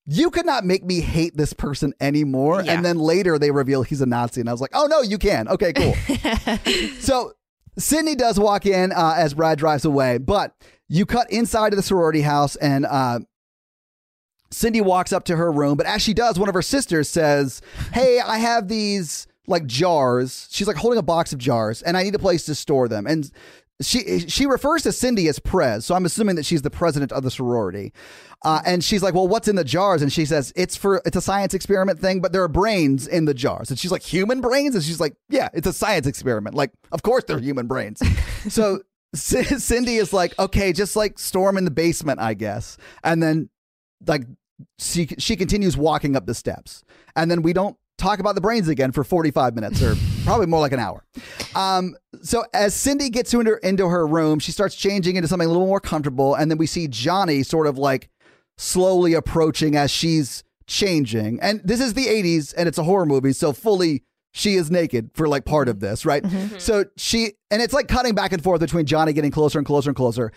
you 0.06 0.30
could 0.30 0.46
not 0.46 0.64
make 0.64 0.84
me 0.84 1.02
hate 1.02 1.36
this 1.36 1.54
person 1.54 1.94
anymore. 2.00 2.62
Yeah. 2.62 2.74
And 2.74 2.86
then 2.86 3.00
later 3.00 3.40
they 3.40 3.52
reveal 3.52 3.84
he's 3.84 4.02
a 4.02 4.06
Nazi, 4.06 4.42
and 4.42 4.50
I 4.50 4.52
was 4.52 4.62
like, 4.62 4.72
oh 4.74 4.88
no, 4.88 5.02
you 5.02 5.18
can. 5.18 5.48
Okay, 5.48 5.74
cool. 5.74 5.96
so 7.00 7.34
Cindy 7.78 8.16
does 8.16 8.40
walk 8.40 8.66
in 8.66 8.92
uh, 8.92 9.16
as 9.18 9.34
Brad 9.34 9.58
drives 9.58 9.86
away, 9.86 10.18
but 10.18 10.56
you 10.88 11.06
cut 11.06 11.32
inside 11.32 11.74
of 11.74 11.78
the 11.78 11.84
sorority 11.84 12.22
house, 12.22 12.56
and 12.58 12.86
uh, 12.86 13.20
Cindy 14.56 14.82
walks 14.82 15.12
up 15.12 15.26
to 15.26 15.36
her 15.36 15.52
room. 15.52 15.76
But 15.76 15.86
as 15.86 16.02
she 16.02 16.14
does, 16.14 16.40
one 16.40 16.48
of 16.50 16.56
her 16.56 16.62
sisters 16.62 17.10
says, 17.10 17.62
"Hey, 17.94 18.20
I 18.20 18.38
have 18.38 18.68
these 18.68 19.28
like 19.48 19.66
jars." 19.66 20.48
She's 20.50 20.68
like 20.68 20.78
holding 20.78 20.98
a 20.98 21.04
box 21.04 21.34
of 21.34 21.40
jars, 21.40 21.82
and 21.82 21.98
I 21.98 22.04
need 22.04 22.16
a 22.16 22.20
place 22.20 22.46
to 22.46 22.56
store 22.56 22.88
them. 22.88 23.06
And 23.06 23.30
she 23.82 24.20
she 24.30 24.46
refers 24.46 24.84
to 24.84 24.94
Cindy 24.94 25.28
as 25.28 25.40
Prez, 25.40 25.86
so 25.86 25.94
I'm 25.96 26.06
assuming 26.06 26.38
that 26.38 26.46
she's 26.46 26.62
the 26.62 26.70
president 26.70 27.12
of 27.12 27.24
the 27.24 27.32
sorority. 27.32 27.92
Uh, 28.44 28.62
and 28.66 28.82
she's 28.84 29.04
like, 29.04 29.14
"Well, 29.14 29.28
what's 29.28 29.50
in 29.50 29.58
the 29.58 29.66
jars?" 29.66 30.02
And 30.02 30.14
she 30.14 30.24
says, 30.24 30.54
"It's 30.56 30.78
for 30.78 31.02
it's 31.06 31.18
a 31.18 31.22
science 31.22 31.54
experiment 31.54 32.00
thing, 32.00 32.22
but 32.22 32.32
there 32.32 32.44
are 32.44 32.48
brains 32.48 33.08
in 33.08 33.26
the 33.26 33.34
jars." 33.34 33.70
And 33.70 33.78
she's 33.78 33.92
like, 33.92 34.04
"Human 34.04 34.40
brains?" 34.40 34.76
And 34.76 34.84
she's 34.84 35.02
like, 35.02 35.16
"Yeah, 35.30 35.50
it's 35.54 35.68
a 35.68 35.74
science 35.74 36.08
experiment. 36.08 36.56
Like, 36.56 36.72
of 36.94 37.04
course 37.04 37.26
they're 37.28 37.40
human 37.40 37.68
brains." 37.68 38.02
so 38.48 38.80
C- 39.14 39.44
Cindy 39.44 39.98
is 39.98 40.14
like, 40.14 40.38
"Okay, 40.40 40.72
just 40.72 40.96
like 40.96 41.20
store 41.20 41.50
'em 41.50 41.58
in 41.58 41.66
the 41.66 41.72
basement, 41.72 42.22
I 42.22 42.34
guess." 42.36 42.78
And 43.04 43.22
then 43.22 43.50
like 44.08 44.24
she 44.80 45.08
she 45.18 45.36
continues 45.36 45.78
walking 45.78 46.16
up 46.16 46.26
the 46.26 46.34
steps, 46.36 46.84
and 47.16 47.30
then 47.30 47.42
we 47.42 47.54
don't 47.54 47.78
talk 47.98 48.20
about 48.20 48.36
the 48.36 48.42
brains 48.42 48.68
again 48.68 48.92
for 48.92 49.04
45 49.06 49.56
minutes 49.56 49.82
or 49.82 49.96
probably 50.26 50.48
more 50.48 50.60
like 50.60 50.74
an 50.74 50.80
hour. 50.80 51.06
Um, 51.56 51.96
so 52.22 52.44
as 52.54 52.76
Cindy 52.76 53.10
gets 53.10 53.34
into 53.34 53.52
her, 53.52 53.58
into 53.58 53.88
her 53.88 54.06
room, 54.06 54.40
she 54.40 54.52
starts 54.52 54.76
changing 54.76 55.16
into 55.16 55.30
something 55.30 55.48
a 55.48 55.52
little 55.52 55.68
more 55.68 55.80
comfortable, 55.80 56.36
and 56.36 56.52
then 56.52 56.58
we 56.58 56.68
see 56.68 56.88
Johnny 56.88 57.42
sort 57.44 57.68
of 57.68 57.78
like 57.78 58.10
slowly 58.58 59.14
approaching 59.14 59.76
as 59.76 59.92
she's 59.92 60.44
changing. 60.68 61.40
And 61.42 61.62
this 61.64 61.80
is 61.80 61.94
the 61.94 62.06
80s, 62.06 62.54
and 62.58 62.68
it's 62.68 62.78
a 62.78 62.84
horror 62.84 63.06
movie, 63.06 63.34
so 63.34 63.54
fully 63.54 64.04
she 64.34 64.56
is 64.56 64.70
naked 64.70 65.12
for 65.14 65.30
like 65.30 65.46
part 65.46 65.70
of 65.70 65.80
this, 65.80 66.06
right? 66.06 66.26
So 66.58 66.86
she 66.98 67.34
and 67.50 67.62
it's 67.62 67.74
like 67.74 67.88
cutting 67.88 68.16
back 68.16 68.34
and 68.34 68.44
forth 68.44 68.60
between 68.60 68.86
Johnny 68.86 69.14
getting 69.14 69.32
closer 69.32 69.58
and 69.58 69.66
closer 69.66 69.92
and 69.92 69.96
closer. 69.96 70.34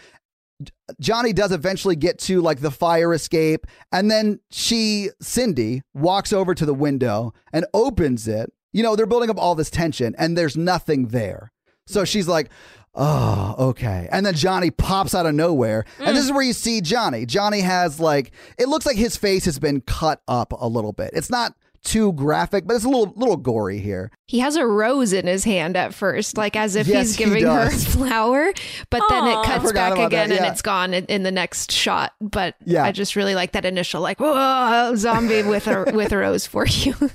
Johnny 1.00 1.32
does 1.32 1.52
eventually 1.52 1.96
get 1.96 2.18
to 2.20 2.40
like 2.40 2.60
the 2.60 2.70
fire 2.70 3.12
escape, 3.12 3.66
and 3.92 4.10
then 4.10 4.40
she, 4.50 5.10
Cindy, 5.20 5.82
walks 5.94 6.32
over 6.32 6.54
to 6.54 6.66
the 6.66 6.74
window 6.74 7.32
and 7.52 7.66
opens 7.74 8.26
it. 8.28 8.52
You 8.72 8.82
know, 8.82 8.96
they're 8.96 9.06
building 9.06 9.30
up 9.30 9.38
all 9.38 9.54
this 9.54 9.70
tension, 9.70 10.14
and 10.18 10.36
there's 10.36 10.56
nothing 10.56 11.08
there. 11.08 11.52
So 11.86 12.04
she's 12.04 12.28
like, 12.28 12.50
oh, 12.94 13.54
okay. 13.58 14.08
And 14.12 14.26
then 14.26 14.34
Johnny 14.34 14.70
pops 14.70 15.14
out 15.14 15.24
of 15.24 15.34
nowhere. 15.34 15.84
And 15.98 16.16
this 16.16 16.24
is 16.24 16.32
where 16.32 16.42
you 16.42 16.52
see 16.52 16.80
Johnny. 16.80 17.24
Johnny 17.24 17.60
has 17.60 17.98
like, 17.98 18.32
it 18.58 18.68
looks 18.68 18.84
like 18.84 18.96
his 18.96 19.16
face 19.16 19.46
has 19.46 19.58
been 19.58 19.80
cut 19.80 20.20
up 20.28 20.52
a 20.52 20.68
little 20.68 20.92
bit. 20.92 21.10
It's 21.14 21.30
not 21.30 21.54
too 21.84 22.12
graphic, 22.12 22.66
but 22.66 22.74
it's 22.76 22.84
a 22.84 22.88
little 22.88 23.12
little 23.16 23.36
gory 23.36 23.78
here. 23.78 24.10
He 24.26 24.40
has 24.40 24.56
a 24.56 24.66
rose 24.66 25.12
in 25.12 25.26
his 25.26 25.44
hand 25.44 25.76
at 25.76 25.94
first, 25.94 26.36
like 26.36 26.54
as 26.56 26.76
if 26.76 26.86
Yes, 26.86 27.08
he's 27.08 27.16
he 27.16 27.24
giving 27.24 27.44
her 27.44 27.68
a 27.68 27.70
flower, 27.70 28.52
but 28.90 29.02
then 29.08 29.26
it 29.26 29.44
cuts 29.44 29.72
back 29.72 29.92
about 29.92 29.96
that, 29.96 30.06
again 30.06 30.32
and 30.32 30.44
it's 30.46 30.62
gone 30.62 30.92
in, 30.94 31.04
in 31.06 31.22
the 31.22 31.32
next 31.32 31.72
shot. 31.72 32.12
But 32.20 32.56
Yeah. 32.64 32.84
I 32.84 32.92
just 32.92 33.16
really 33.16 33.34
like 33.34 33.52
that 33.52 33.64
initial, 33.64 34.00
like, 34.00 34.20
whoa, 34.20 34.94
zombie 34.96 35.42
with 35.42 35.66
a 35.66 35.90
with 35.94 36.12
a 36.12 36.18
rose 36.18 36.46
for 36.46 36.66
you. 36.66 36.94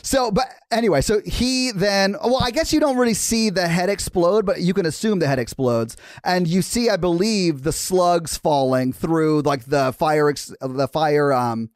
So, 0.00 0.30
but 0.30 0.46
anyway, 0.70 1.02
so 1.02 1.20
he 1.26 1.70
then, 1.70 2.16
well, 2.24 2.40
I 2.42 2.50
guess 2.50 2.72
you 2.72 2.80
don't 2.80 2.96
really 2.96 3.12
see 3.12 3.50
the 3.50 3.68
head 3.68 3.90
explode, 3.90 4.46
but 4.46 4.62
you 4.62 4.72
can 4.72 4.86
assume 4.86 5.18
the 5.18 5.26
head 5.26 5.38
explodes. 5.38 5.98
And 6.24 6.48
you 6.48 6.62
see, 6.62 6.88
I 6.88 6.96
believe, 6.96 7.62
the 7.62 7.72
slugs 7.72 8.38
falling 8.38 8.94
through 8.94 9.42
like 9.42 9.66
the 9.66 9.92
fire, 9.92 10.30
ex- 10.30 10.54
the 10.62 10.88
fire, 10.88 11.34
um, 11.34 11.68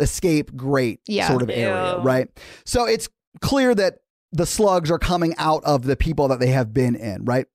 escape 0.00 0.54
grate 0.56 1.00
Yeah. 1.06 1.28
sort 1.28 1.42
of 1.42 1.50
area, 1.50 1.96
Ew. 1.98 2.02
right? 2.02 2.28
So 2.64 2.84
it's 2.84 3.08
clear 3.40 3.74
that 3.74 3.98
the 4.32 4.46
slugs 4.46 4.90
are 4.90 4.98
coming 4.98 5.34
out 5.38 5.62
of 5.64 5.84
the 5.84 5.96
people 5.96 6.28
that 6.28 6.40
they 6.40 6.48
have 6.48 6.74
been 6.74 6.94
in, 6.96 7.24
right? 7.24 7.46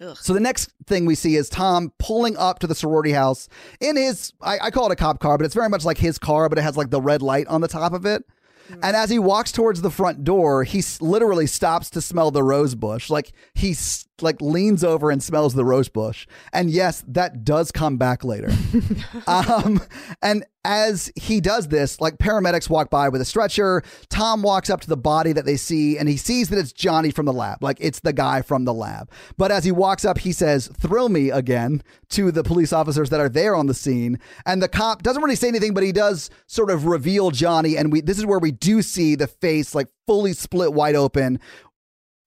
Ugh. 0.00 0.16
So 0.20 0.34
the 0.34 0.40
next 0.40 0.70
thing 0.86 1.06
we 1.06 1.14
see 1.14 1.36
is 1.36 1.48
Tom 1.48 1.90
pulling 1.98 2.36
up 2.36 2.58
to 2.60 2.66
the 2.66 2.74
sorority 2.74 3.12
house 3.12 3.48
in 3.80 3.96
his, 3.96 4.32
I, 4.42 4.58
I 4.64 4.70
call 4.70 4.86
it 4.86 4.92
a 4.92 4.96
cop 4.96 5.20
car, 5.20 5.38
but 5.38 5.44
it's 5.46 5.54
very 5.54 5.68
much 5.70 5.84
like 5.84 5.98
his 5.98 6.18
car, 6.18 6.48
but 6.48 6.58
it 6.58 6.62
has 6.62 6.76
like 6.76 6.90
the 6.90 7.00
red 7.00 7.22
light 7.22 7.46
on 7.46 7.62
the 7.62 7.68
top 7.68 7.92
of 7.94 8.04
it. 8.04 8.22
Mm. 8.70 8.80
And 8.82 8.96
as 8.96 9.10
he 9.10 9.18
walks 9.18 9.52
towards 9.52 9.80
the 9.80 9.90
front 9.90 10.22
door, 10.22 10.64
he 10.64 10.80
s- 10.80 11.00
literally 11.00 11.46
stops 11.46 11.88
to 11.90 12.00
smell 12.02 12.30
the 12.30 12.42
rose 12.42 12.74
bush. 12.74 13.08
Like 13.08 13.32
he 13.54 13.70
s- 13.70 14.06
like 14.22 14.40
leans 14.40 14.82
over 14.82 15.10
and 15.10 15.22
smells 15.22 15.54
the 15.54 15.64
rose 15.64 15.88
bush. 15.88 16.26
And 16.52 16.70
yes, 16.70 17.04
that 17.08 17.44
does 17.44 17.70
come 17.72 17.96
back 17.96 18.24
later. 18.24 18.50
um, 19.26 19.80
and 20.22 20.44
as 20.64 21.12
he 21.14 21.40
does 21.40 21.68
this, 21.68 22.00
like 22.00 22.18
paramedics 22.18 22.68
walk 22.68 22.90
by 22.90 23.08
with 23.08 23.20
a 23.20 23.24
stretcher. 23.24 23.82
Tom 24.08 24.42
walks 24.42 24.68
up 24.68 24.80
to 24.80 24.88
the 24.88 24.96
body 24.96 25.32
that 25.32 25.44
they 25.44 25.56
see 25.56 25.96
and 25.96 26.08
he 26.08 26.16
sees 26.16 26.48
that 26.48 26.58
it's 26.58 26.72
Johnny 26.72 27.12
from 27.12 27.24
the 27.24 27.32
lab. 27.32 27.62
Like 27.62 27.78
it's 27.80 28.00
the 28.00 28.12
guy 28.12 28.42
from 28.42 28.64
the 28.64 28.74
lab. 28.74 29.08
But 29.36 29.52
as 29.52 29.64
he 29.64 29.70
walks 29.70 30.04
up, 30.04 30.18
he 30.18 30.32
says, 30.32 30.68
Thrill 30.68 31.08
me 31.08 31.30
again 31.30 31.82
to 32.10 32.32
the 32.32 32.42
police 32.42 32.72
officers 32.72 33.10
that 33.10 33.20
are 33.20 33.28
there 33.28 33.54
on 33.54 33.66
the 33.66 33.74
scene. 33.74 34.18
And 34.44 34.60
the 34.60 34.68
cop 34.68 35.02
doesn't 35.02 35.22
really 35.22 35.36
say 35.36 35.48
anything, 35.48 35.72
but 35.72 35.84
he 35.84 35.92
does 35.92 36.30
sort 36.46 36.70
of 36.70 36.84
reveal 36.86 37.30
Johnny. 37.30 37.76
And 37.76 37.92
we 37.92 38.00
this 38.00 38.18
is 38.18 38.26
where 38.26 38.40
we 38.40 38.50
do 38.50 38.82
see 38.82 39.14
the 39.14 39.28
face 39.28 39.72
like 39.72 39.86
fully 40.06 40.32
split 40.32 40.72
wide 40.72 40.94
open 40.94 41.38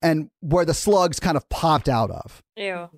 and 0.01 0.29
where 0.39 0.65
the 0.65 0.73
slugs 0.73 1.19
kind 1.19 1.37
of 1.37 1.47
popped 1.49 1.89
out 1.89 2.11
of. 2.11 2.41
Ew. 2.55 2.89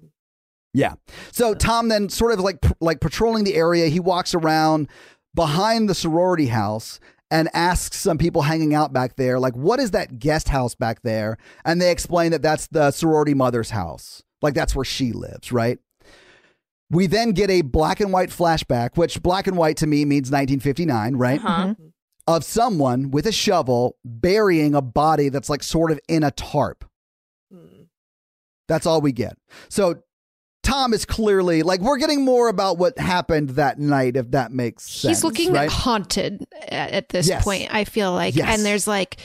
Yeah. 0.73 0.93
So 1.31 1.53
Tom 1.53 1.89
then 1.89 2.09
sort 2.09 2.33
of 2.33 2.39
like 2.39 2.59
like 2.79 3.01
patrolling 3.01 3.43
the 3.43 3.55
area, 3.55 3.87
he 3.87 3.99
walks 3.99 4.33
around 4.33 4.87
behind 5.33 5.89
the 5.89 5.95
sorority 5.95 6.47
house 6.47 6.99
and 7.29 7.49
asks 7.53 7.97
some 7.97 8.17
people 8.17 8.41
hanging 8.43 8.73
out 8.73 8.91
back 8.91 9.15
there 9.15 9.39
like 9.39 9.55
what 9.55 9.79
is 9.79 9.91
that 9.91 10.19
guest 10.19 10.49
house 10.49 10.75
back 10.75 11.01
there? 11.01 11.37
And 11.65 11.81
they 11.81 11.91
explain 11.91 12.31
that 12.31 12.41
that's 12.41 12.67
the 12.67 12.91
sorority 12.91 13.33
mother's 13.33 13.71
house. 13.71 14.23
Like 14.41 14.53
that's 14.53 14.75
where 14.75 14.85
she 14.85 15.11
lives, 15.11 15.51
right? 15.51 15.79
We 16.89 17.07
then 17.07 17.31
get 17.31 17.49
a 17.49 17.61
black 17.61 18.01
and 18.01 18.11
white 18.11 18.29
flashback, 18.29 18.97
which 18.97 19.23
black 19.23 19.47
and 19.47 19.55
white 19.57 19.77
to 19.77 19.87
me 19.87 20.03
means 20.03 20.29
1959, 20.29 21.15
right? 21.15 21.39
Uh-huh. 21.43 21.75
Of 22.27 22.43
someone 22.43 23.11
with 23.11 23.25
a 23.25 23.31
shovel 23.31 23.95
burying 24.03 24.75
a 24.75 24.81
body 24.81 25.29
that's 25.29 25.49
like 25.49 25.63
sort 25.63 25.91
of 25.91 25.99
in 26.07 26.23
a 26.23 26.31
tarp. 26.31 26.85
That's 28.71 28.85
all 28.85 29.01
we 29.01 29.11
get. 29.11 29.37
So 29.67 29.95
Tom 30.63 30.93
is 30.93 31.03
clearly 31.05 31.61
like 31.61 31.81
we're 31.81 31.97
getting 31.97 32.23
more 32.23 32.47
about 32.47 32.77
what 32.77 32.97
happened 32.97 33.49
that 33.51 33.79
night, 33.79 34.15
if 34.15 34.31
that 34.31 34.51
makes 34.53 34.83
sense. 34.89 35.17
He's 35.17 35.23
looking 35.25 35.51
right? 35.51 35.69
haunted 35.69 36.45
at, 36.69 36.91
at 36.91 37.09
this 37.09 37.27
Yes. 37.27 37.43
point, 37.43 37.67
I 37.73 37.83
feel 37.83 38.13
like. 38.13 38.35
Yes. 38.35 38.47
And 38.55 38.65
there's 38.65 38.87
like, 38.87 39.17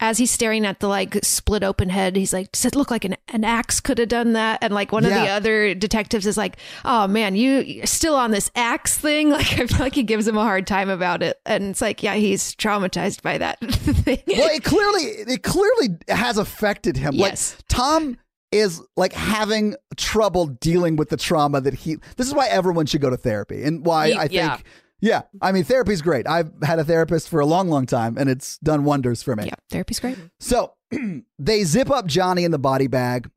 as 0.00 0.18
he's 0.18 0.30
staring 0.32 0.66
at 0.66 0.80
the 0.80 0.88
like 0.88 1.14
split 1.24 1.62
open 1.62 1.88
head, 1.88 2.14
he's 2.16 2.32
like, 2.32 2.52
Does 2.52 2.64
it 2.66 2.74
look 2.76 2.90
like 2.90 3.04
an, 3.04 3.16
an 3.28 3.44
axe 3.44 3.80
could 3.80 3.98
have 3.98 4.08
done 4.08 4.32
that? 4.34 4.58
And 4.60 4.74
like 4.74 4.92
one 4.92 5.04
of 5.04 5.12
the 5.12 5.28
other 5.28 5.74
detectives 5.74 6.26
is 6.26 6.36
like, 6.36 6.56
Oh 6.84 7.06
man, 7.06 7.36
you 7.36 7.86
still 7.86 8.14
on 8.16 8.30
this 8.32 8.50
axe 8.54 8.98
thing? 8.98 9.30
Like, 9.32 9.58
I 9.58 9.66
feel 9.66 9.78
like 9.78 9.94
he 9.94 10.02
gives 10.02 10.26
him 10.28 10.36
a 10.36 10.42
hard 10.42 10.66
time 10.66 10.90
about 10.90 11.22
it. 11.22 11.40
And 11.46 11.64
it's 11.70 11.80
like, 11.80 12.02
Yeah, 12.02 12.14
he's 12.16 12.54
traumatized 12.56 13.22
by 13.22 13.38
that 13.38 13.60
thing. 13.70 14.18
well, 14.26 14.50
it 14.50 14.64
clearly 14.64 15.02
it 15.04 15.42
clearly 15.42 15.96
has 16.08 16.36
affected 16.36 16.96
him. 16.96 17.14
Yes. 17.14 17.54
Like 17.54 17.64
Tom 17.68 18.18
is 18.52 18.80
like 18.96 19.12
having 19.12 19.74
trouble 19.96 20.46
dealing 20.46 20.96
with 20.96 21.08
the 21.08 21.16
trauma 21.16 21.60
that 21.60 21.74
he. 21.74 21.96
This 22.16 22.28
is 22.28 22.34
why 22.34 22.46
everyone 22.48 22.86
should 22.86 23.00
go 23.00 23.10
to 23.10 23.16
therapy, 23.16 23.64
and 23.64 23.84
why 23.84 24.06
Ye- 24.06 24.14
I 24.16 24.20
think. 24.22 24.32
yeah. 24.32 24.58
Yeah, 25.04 25.22
I 25.40 25.50
mean, 25.50 25.64
therapy's 25.64 26.00
great. 26.00 26.28
I've 26.28 26.52
had 26.62 26.78
a 26.78 26.84
therapist 26.84 27.28
for 27.28 27.40
a 27.40 27.44
long, 27.46 27.68
long 27.68 27.86
time, 27.86 28.16
and 28.16 28.30
it's 28.30 28.56
done 28.58 28.84
wonders 28.84 29.20
for 29.20 29.34
me. 29.34 29.46
yeah, 29.46 29.54
therapy's 29.68 29.98
great. 29.98 30.16
So 30.38 30.74
they 31.40 31.64
zip 31.64 31.90
up 31.90 32.06
Johnny 32.06 32.44
in 32.44 32.52
the 32.52 32.58
body 32.60 32.86
bag 32.86 33.28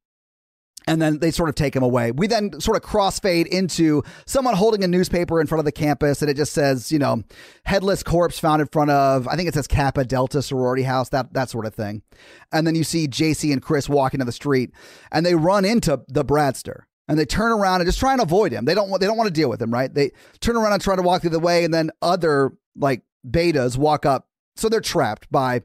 and 0.88 1.02
then 1.02 1.20
they 1.20 1.32
sort 1.32 1.50
of 1.50 1.56
take 1.56 1.76
him 1.76 1.84
away. 1.84 2.12
We 2.12 2.28
then 2.28 2.60
sort 2.60 2.78
of 2.78 2.88
crossfade 2.88 3.48
into 3.48 4.04
someone 4.26 4.56
holding 4.56 4.84
a 4.84 4.88
newspaper 4.88 5.42
in 5.42 5.48
front 5.48 5.60
of 5.60 5.66
the 5.66 5.72
campus 5.72 6.22
and 6.22 6.30
it 6.30 6.38
just 6.38 6.54
says, 6.54 6.92
you 6.92 7.00
know, 7.00 7.24
headless 7.66 8.04
corpse 8.04 8.40
found 8.40 8.62
in 8.62 8.68
front 8.68 8.92
of, 8.92 9.28
I 9.28 9.36
think 9.36 9.48
it 9.48 9.54
says 9.54 9.68
Kappa 9.68 10.06
Delta 10.06 10.42
sorority 10.42 10.84
house, 10.84 11.10
that 11.10 11.34
that 11.34 11.50
sort 11.50 11.66
of 11.66 11.74
thing. 11.74 12.04
And 12.52 12.68
then 12.68 12.76
you 12.76 12.84
see 12.84 13.08
JC 13.08 13.52
and 13.52 13.62
Chris 13.62 13.90
walking 13.90 14.20
to 14.20 14.26
the 14.26 14.32
street 14.32 14.72
and 15.12 15.26
they 15.26 15.36
run 15.36 15.66
into 15.66 16.02
the 16.08 16.26
Bradster. 16.26 16.82
And 17.08 17.20
they 17.20 17.26
turn 17.26 17.52
around 17.52 17.82
and 17.82 17.88
just 17.88 18.00
try 18.00 18.14
and 18.14 18.22
avoid 18.22 18.52
him. 18.52 18.66
They 18.66 18.74
don't 18.74 18.90
want 18.90 19.00
they 19.00 19.06
don't 19.06 19.18
want 19.18 19.28
to 19.28 19.34
deal 19.34 19.48
with 19.48 19.62
him, 19.62 19.72
right? 19.72 19.94
They 19.94 20.10
turn 20.40 20.56
around 20.56 20.74
and 20.74 20.82
try 20.82 20.96
to 20.96 21.04
walk 21.04 21.22
the 21.22 21.30
other 21.30 21.38
way, 21.38 21.64
and 21.64 21.72
then 21.72 21.92
other 22.02 22.54
like 22.76 23.04
betas 23.24 23.78
walk 23.78 24.08
up. 24.08 24.28
So 24.56 24.70
they're 24.70 24.82
trapped 24.82 25.32
by 25.32 25.62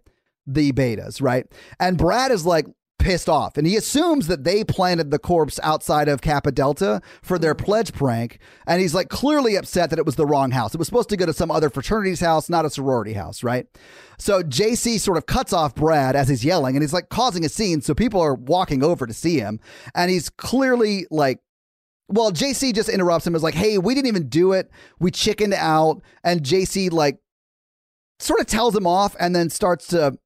the 0.46 0.72
betas, 0.72 1.22
right? 1.22 1.46
And 1.78 1.96
Brad 1.96 2.30
is 2.30 2.44
like 2.44 2.66
pissed 3.00 3.28
off 3.28 3.56
and 3.56 3.66
he 3.66 3.76
assumes 3.76 4.28
that 4.28 4.44
they 4.44 4.62
planted 4.62 5.10
the 5.10 5.18
corpse 5.18 5.58
outside 5.62 6.06
of 6.06 6.20
Kappa 6.20 6.52
Delta 6.52 7.00
for 7.22 7.38
their 7.38 7.54
mm-hmm. 7.54 7.64
pledge 7.64 7.92
prank. 7.92 8.38
And 8.66 8.80
he's 8.80 8.94
like 8.94 9.08
clearly 9.08 9.56
upset 9.56 9.90
that 9.90 9.98
it 9.98 10.06
was 10.06 10.14
the 10.14 10.26
wrong 10.26 10.52
house. 10.52 10.74
It 10.74 10.78
was 10.78 10.86
supposed 10.86 11.08
to 11.08 11.16
go 11.16 11.26
to 11.26 11.32
some 11.32 11.50
other 11.50 11.70
fraternity's 11.70 12.20
house, 12.20 12.48
not 12.48 12.64
a 12.64 12.70
sorority 12.70 13.14
house, 13.14 13.42
right? 13.42 13.66
So 14.18 14.42
JC 14.42 15.00
sort 15.00 15.18
of 15.18 15.26
cuts 15.26 15.52
off 15.52 15.74
Brad 15.74 16.14
as 16.14 16.28
he's 16.28 16.44
yelling 16.44 16.76
and 16.76 16.82
he's 16.82 16.92
like 16.92 17.08
causing 17.08 17.44
a 17.44 17.48
scene. 17.48 17.80
So 17.80 17.94
people 17.94 18.20
are 18.20 18.34
walking 18.34 18.84
over 18.84 19.06
to 19.06 19.14
see 19.14 19.38
him. 19.38 19.58
And 19.94 20.10
he's 20.10 20.28
clearly 20.28 21.06
like, 21.10 21.40
well, 22.08 22.30
JC 22.30 22.74
just 22.74 22.88
interrupts 22.88 23.26
him. 23.26 23.34
Is 23.34 23.42
like, 23.42 23.54
hey, 23.54 23.78
we 23.78 23.94
didn't 23.94 24.08
even 24.08 24.28
do 24.28 24.52
it. 24.52 24.70
We 24.98 25.10
chickened 25.10 25.54
out. 25.54 26.02
And 26.22 26.42
JC 26.42 26.92
like 26.92 27.18
sort 28.18 28.40
of 28.40 28.46
tells 28.46 28.76
him 28.76 28.86
off 28.86 29.16
and 29.18 29.34
then 29.34 29.48
starts 29.48 29.86
to 29.88 30.18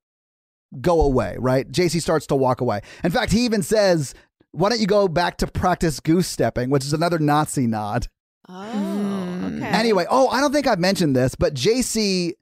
go 0.80 1.00
away, 1.00 1.36
right? 1.38 1.70
JC 1.70 2.00
starts 2.00 2.26
to 2.28 2.36
walk 2.36 2.60
away. 2.60 2.80
In 3.02 3.10
fact, 3.10 3.32
he 3.32 3.44
even 3.44 3.62
says, 3.62 4.14
why 4.52 4.68
don't 4.68 4.80
you 4.80 4.86
go 4.86 5.08
back 5.08 5.38
to 5.38 5.46
practice 5.46 6.00
goose 6.00 6.28
stepping, 6.28 6.70
which 6.70 6.84
is 6.84 6.92
another 6.92 7.18
Nazi 7.18 7.66
nod. 7.66 8.08
Oh, 8.48 8.70
hmm. 8.70 9.56
okay. 9.56 9.66
Anyway, 9.66 10.06
oh, 10.08 10.28
I 10.28 10.40
don't 10.40 10.52
think 10.52 10.66
I've 10.66 10.78
mentioned 10.78 11.16
this, 11.16 11.34
but 11.34 11.54
JC 11.54 12.34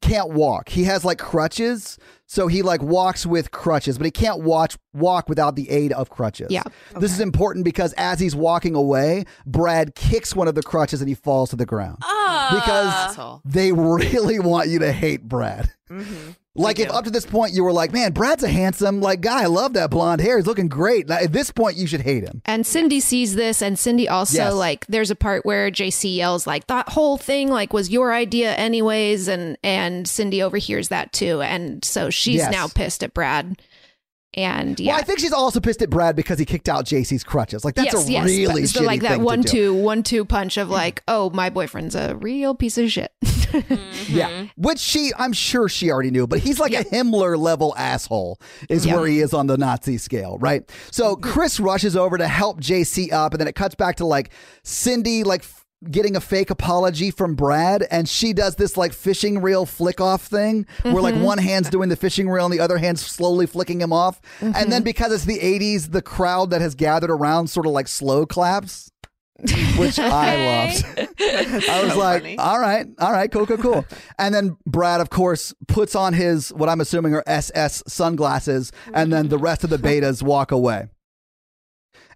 can't 0.00 0.30
walk. 0.30 0.68
He 0.70 0.84
has 0.84 1.04
like 1.04 1.18
crutches, 1.18 1.98
so 2.26 2.48
he 2.48 2.62
like 2.62 2.82
walks 2.82 3.26
with 3.26 3.50
crutches, 3.50 3.98
but 3.98 4.04
he 4.04 4.10
can't 4.10 4.42
watch 4.42 4.76
walk 4.94 5.28
without 5.28 5.56
the 5.56 5.68
aid 5.70 5.92
of 5.92 6.10
crutches. 6.10 6.48
Yeah. 6.50 6.62
This 6.98 7.12
is 7.12 7.20
important 7.20 7.64
because 7.64 7.92
as 7.94 8.18
he's 8.18 8.34
walking 8.34 8.74
away, 8.74 9.24
Brad 9.46 9.94
kicks 9.94 10.34
one 10.34 10.48
of 10.48 10.54
the 10.54 10.62
crutches 10.62 11.00
and 11.00 11.08
he 11.08 11.14
falls 11.14 11.50
to 11.50 11.56
the 11.56 11.66
ground. 11.66 11.98
Ah. 12.02 12.50
because 12.54 13.10
Asshole. 13.10 13.42
they 13.44 13.72
really 13.72 14.38
want 14.38 14.68
you 14.68 14.78
to 14.80 14.92
hate 14.92 15.22
Brad. 15.28 15.70
Mhm. 15.90 16.36
Like 16.54 16.78
if 16.78 16.90
up 16.90 17.04
to 17.04 17.10
this 17.10 17.26
point 17.26 17.52
you 17.52 17.64
were 17.64 17.72
like, 17.72 17.92
man, 17.92 18.12
Brad's 18.12 18.42
a 18.42 18.48
handsome 18.48 19.00
like 19.00 19.20
guy. 19.20 19.42
I 19.42 19.46
love 19.46 19.72
that 19.74 19.90
blonde 19.90 20.20
hair. 20.20 20.36
He's 20.36 20.46
looking 20.46 20.68
great. 20.68 21.08
Now, 21.08 21.16
at 21.16 21.32
this 21.32 21.50
point, 21.50 21.76
you 21.76 21.86
should 21.86 22.00
hate 22.02 22.22
him. 22.24 22.42
And 22.44 22.66
Cindy 22.66 23.00
sees 23.00 23.34
this, 23.34 23.62
and 23.62 23.78
Cindy 23.78 24.08
also 24.08 24.38
Yes. 24.38 24.52
like. 24.54 24.86
There's 24.86 25.10
a 25.10 25.16
part 25.16 25.44
where 25.46 25.70
JC 25.70 26.16
yells 26.16 26.46
like, 26.46 26.66
"That 26.66 26.88
whole 26.90 27.16
thing 27.18 27.50
like 27.50 27.72
was 27.72 27.88
your 27.90 28.12
idea, 28.12 28.54
anyways," 28.54 29.26
and 29.28 29.56
and 29.62 30.06
Cindy 30.08 30.42
overhears 30.42 30.88
that 30.88 31.12
too, 31.12 31.40
and 31.40 31.84
so 31.84 32.10
she's 32.10 32.36
Yes. 32.36 32.52
now 32.52 32.68
pissed 32.68 33.02
at 33.02 33.14
Brad. 33.14 33.60
And 34.34 34.78
yeah, 34.78 34.92
Well, 34.92 35.00
I 35.00 35.02
think 35.02 35.18
she's 35.18 35.32
also 35.32 35.58
pissed 35.58 35.82
at 35.82 35.90
Brad 35.90 36.14
because 36.14 36.38
he 36.38 36.44
kicked 36.44 36.68
out 36.68 36.84
JC's 36.84 37.24
crutches. 37.24 37.64
Like 37.64 37.74
that's 37.74 37.92
yes, 37.94 38.08
a 38.08 38.12
yes, 38.12 38.24
really 38.26 38.66
so 38.66 38.82
like 38.84 39.02
that 39.02 39.20
one 39.20 39.42
two 39.42 39.74
one 39.74 40.04
two 40.04 40.24
punch 40.24 40.56
of 40.56 40.70
like, 40.70 41.02
oh, 41.08 41.30
my 41.30 41.50
boyfriend's 41.50 41.96
a 41.96 42.14
real 42.16 42.54
piece 42.54 42.78
of 42.78 42.90
shit. 42.92 43.12
Mm-hmm. 43.50 44.16
Yeah, 44.16 44.46
which 44.56 44.78
she, 44.78 45.12
I'm 45.16 45.32
sure 45.32 45.68
she 45.68 45.90
already 45.90 46.10
knew, 46.10 46.26
but 46.26 46.40
he's 46.40 46.58
like 46.58 46.72
a 46.72 46.84
Himmler 46.84 47.38
level 47.38 47.74
asshole, 47.76 48.40
is 48.68 48.86
Yeah. 48.86 48.96
where 48.96 49.06
he 49.06 49.20
is 49.20 49.32
on 49.34 49.46
the 49.46 49.56
Nazi 49.58 49.98
scale, 49.98 50.38
right? 50.40 50.68
So 50.90 51.14
mm-hmm. 51.16 51.30
Chris 51.30 51.60
rushes 51.60 51.96
over 51.96 52.18
to 52.18 52.26
help 52.28 52.60
JC 52.60 53.12
up, 53.12 53.32
and 53.32 53.40
then 53.40 53.48
it 53.48 53.54
cuts 53.54 53.74
back 53.74 53.96
to 53.96 54.06
like 54.06 54.30
Cindy, 54.62 55.24
like 55.24 55.44
getting 55.90 56.14
a 56.14 56.20
fake 56.20 56.50
apology 56.50 57.10
from 57.10 57.34
Brad, 57.34 57.86
and 57.90 58.06
she 58.08 58.32
does 58.34 58.56
this 58.56 58.76
like 58.76 58.92
fishing 58.92 59.40
reel 59.40 59.64
flick 59.64 60.00
off 60.00 60.26
thing, 60.26 60.66
where 60.82 61.00
like 61.00 61.14
Mhm. 61.14 61.22
one 61.22 61.38
hand's 61.38 61.70
doing 61.70 61.88
the 61.88 61.96
fishing 61.96 62.28
reel 62.28 62.44
and 62.44 62.52
the 62.52 62.60
other 62.60 62.76
hand's 62.78 63.00
slowly 63.04 63.46
flicking 63.46 63.80
him 63.80 63.92
off, 63.92 64.20
and 64.40 64.54
then 64.54 64.68
mm-hmm. 64.70 64.82
because 64.84 65.12
it's 65.12 65.24
the 65.24 65.38
'80s, 65.38 65.90
the 65.92 66.02
crowd 66.02 66.50
that 66.50 66.60
has 66.60 66.74
gathered 66.74 67.10
around 67.10 67.48
sort 67.48 67.64
of 67.66 67.72
like 67.72 67.88
slow 67.88 68.26
claps. 68.26 68.89
Which 69.76 69.98
I 69.98 70.36
loved. 70.46 70.84
I 71.68 71.84
was 71.84 71.96
like, 71.96 72.36
all 72.38 72.58
right, 72.58 72.86
all 72.98 73.12
right, 73.12 73.30
cool, 73.30 73.46
cool, 73.46 73.58
cool. 73.58 73.86
And 74.18 74.34
then 74.34 74.56
Brad, 74.66 75.00
of 75.00 75.10
course, 75.10 75.54
puts 75.68 75.94
on 75.94 76.12
his 76.12 76.52
what 76.52 76.68
I'm 76.68 76.80
assuming 76.80 77.14
are 77.14 77.24
SS 77.26 77.82
sunglasses, 77.86 78.72
and 78.92 79.12
then 79.12 79.28
the 79.28 79.38
rest 79.38 79.64
of 79.64 79.70
the 79.70 79.78
betas 79.78 80.22
walk 80.22 80.52
away. 80.52 80.88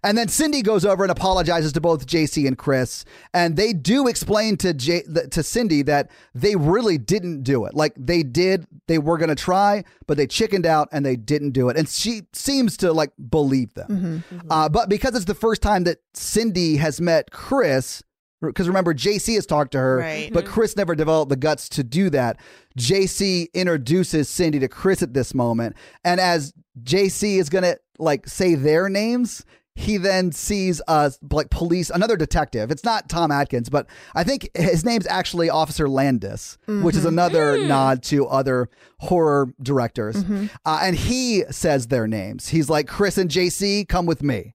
And 0.05 0.17
then 0.17 0.27
Cindy 0.27 0.61
goes 0.61 0.85
over 0.85 1.03
and 1.03 1.11
apologizes 1.11 1.73
to 1.73 1.81
both 1.81 2.05
JC 2.05 2.47
and 2.47 2.57
Chris, 2.57 3.03
and 3.33 3.57
they 3.57 3.73
do 3.73 4.07
explain 4.07 4.55
to 4.57 4.73
J- 4.73 5.01
to 5.31 5.41
Cindy 5.43 5.81
that 5.81 6.11
they 6.35 6.55
really 6.55 6.99
didn't 6.99 7.41
do 7.41 7.65
it. 7.65 7.73
Like 7.73 7.93
they 7.97 8.21
did, 8.21 8.67
they 8.87 8.99
were 8.99 9.17
gonna 9.17 9.33
try, 9.35 9.83
but 10.05 10.15
they 10.17 10.27
chickened 10.27 10.65
out 10.67 10.87
and 10.91 11.03
they 11.03 11.15
didn't 11.15 11.51
do 11.51 11.69
it. 11.69 11.75
And 11.75 11.89
she 11.89 12.21
seems 12.33 12.77
to 12.77 12.93
like 12.93 13.11
believe 13.29 13.73
them. 13.73 13.87
Mm-hmm. 13.89 14.35
Mm-hmm. 14.37 14.51
Uh, 14.51 14.69
but 14.69 14.89
because 14.89 15.15
it's 15.15 15.25
the 15.25 15.33
first 15.33 15.63
time 15.63 15.85
that 15.85 15.97
Cindy 16.13 16.77
has 16.77 17.01
met 17.01 17.31
Chris, 17.31 18.03
because 18.41 18.67
remember, 18.67 18.93
JC 18.93 19.35
has 19.35 19.45
talked 19.47 19.71
to 19.71 19.79
her, 19.79 19.97
Right. 19.97 20.31
but 20.31 20.45
mm-hmm. 20.45 20.53
Chris 20.53 20.75
never 20.75 20.93
developed 20.93 21.29
the 21.29 21.35
guts 21.35 21.67
to 21.69 21.83
do 21.83 22.11
that. 22.11 22.37
JC 22.77 23.51
introduces 23.53 24.29
Cindy 24.29 24.59
to 24.59 24.67
Chris 24.67 25.01
at 25.01 25.13
this 25.15 25.33
moment. 25.33 25.75
And 26.03 26.19
as 26.19 26.53
JC 26.83 27.39
is 27.39 27.49
going 27.49 27.63
to 27.63 27.79
like 27.97 28.27
say 28.27 28.55
their 28.55 28.89
names, 28.89 29.43
he 29.77 29.97
then 29.97 30.31
sees 30.31 30.81
uh 30.87 31.09
like 31.31 31.49
police 31.49 31.89
another 31.89 32.15
detective 32.15 32.71
it's 32.71 32.83
not 32.85 33.09
tom 33.09 33.29
atkins 33.29 33.69
but 33.69 33.85
i 34.15 34.23
think 34.23 34.49
his 34.55 34.85
name's 34.85 35.05
actually 35.07 35.49
officer 35.49 35.89
landis 35.89 36.57
which 36.67 36.95
is 36.95 37.03
Mhm. 37.03 37.09
another 37.09 37.57
nod 37.67 38.01
to 38.03 38.25
other 38.27 38.69
horror 38.99 39.49
directors 39.61 40.23
Mhm. 40.23 40.49
uh, 40.65 40.79
and 40.81 40.95
he 40.95 41.43
says 41.51 41.87
their 41.87 42.07
names 42.07 42.47
he's 42.49 42.69
like 42.69 42.87
chris 42.87 43.17
and 43.17 43.29
jc 43.29 43.87
come 43.89 44.05
with 44.05 44.23
me 44.23 44.53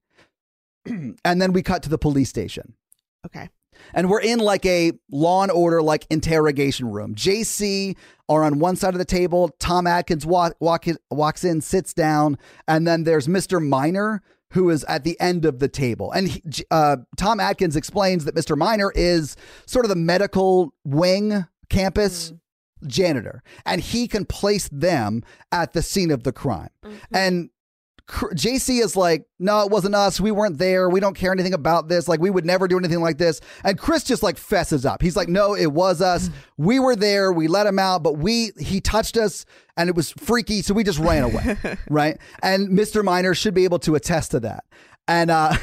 and 0.86 1.42
then 1.42 1.52
we 1.52 1.62
cut 1.62 1.82
to 1.82 1.90
the 1.90 1.98
police 1.98 2.30
station. 2.30 2.72
Okay. 3.26 3.50
And 3.92 4.08
we're 4.08 4.20
in 4.22 4.38
like 4.38 4.64
a 4.64 4.92
law 5.10 5.42
and 5.42 5.52
order 5.52 5.82
like 5.82 6.06
interrogation 6.10 6.90
room. 6.90 7.14
JC 7.14 7.96
are 8.30 8.42
on 8.44 8.58
one 8.58 8.76
side 8.76 8.94
of 8.94 8.98
the 8.98 9.04
table. 9.04 9.50
Tom 9.58 9.86
Atkins 9.86 10.24
walk, 10.24 10.54
walk, 10.58 10.86
walks 11.10 11.44
in, 11.44 11.60
sits 11.60 11.92
down, 11.92 12.38
and 12.66 12.86
then 12.86 13.04
there's 13.04 13.26
Mr. 13.28 13.62
Miner 13.62 14.22
who 14.52 14.70
is 14.70 14.84
at 14.84 15.04
the 15.04 15.18
end 15.20 15.44
of 15.44 15.58
the 15.58 15.68
table. 15.68 16.10
And 16.12 16.28
he, 16.28 16.42
uh, 16.70 16.98
Tom 17.16 17.40
Atkins 17.40 17.76
explains 17.76 18.24
that 18.24 18.34
Mr. 18.34 18.56
Miner 18.56 18.92
is 18.94 19.36
sort 19.66 19.84
of 19.84 19.88
the 19.88 19.96
medical 19.96 20.74
wing 20.84 21.46
campus 21.68 22.32
janitor, 22.86 23.42
and 23.64 23.80
he 23.80 24.08
can 24.08 24.24
place 24.24 24.68
them 24.70 25.22
at 25.52 25.72
the 25.72 25.82
scene 25.82 26.10
of 26.10 26.24
the 26.24 26.32
crime. 26.32 26.70
And 27.12 27.50
Cr- 27.50 27.50
JC 28.10 28.82
is 28.82 28.96
like, 28.96 29.26
no, 29.38 29.62
it 29.62 29.70
wasn't 29.70 29.94
us. 29.94 30.20
We 30.20 30.30
weren't 30.30 30.58
there. 30.58 30.88
We 30.88 31.00
don't 31.00 31.14
care 31.14 31.32
anything 31.32 31.54
about 31.54 31.88
this. 31.88 32.08
Like, 32.08 32.20
we 32.20 32.30
would 32.30 32.44
never 32.44 32.66
do 32.68 32.78
anything 32.78 33.00
like 33.00 33.18
this. 33.18 33.40
And 33.64 33.78
Chris 33.78 34.04
just 34.04 34.22
like 34.22 34.36
fesses 34.36 34.84
up. 34.84 35.00
He's 35.00 35.16
like, 35.16 35.28
no, 35.28 35.54
it 35.54 35.72
was 35.72 36.02
us. 36.02 36.30
We 36.56 36.80
were 36.80 36.96
there. 36.96 37.32
We 37.32 37.48
let 37.48 37.66
him 37.66 37.78
out, 37.78 38.02
but 38.02 38.18
we, 38.18 38.50
he 38.58 38.80
touched 38.80 39.16
us 39.16 39.46
and 39.76 39.88
it 39.88 39.96
was 39.96 40.10
freaky. 40.12 40.62
So 40.62 40.74
we 40.74 40.84
just 40.84 40.98
ran 40.98 41.24
away. 41.24 41.56
right. 41.90 42.18
And 42.42 42.68
Mr. 42.70 43.04
Miner 43.04 43.34
should 43.34 43.54
be 43.54 43.64
able 43.64 43.78
to 43.80 43.94
attest 43.94 44.32
to 44.32 44.40
that. 44.40 44.64
And, 45.06 45.30
uh, 45.30 45.54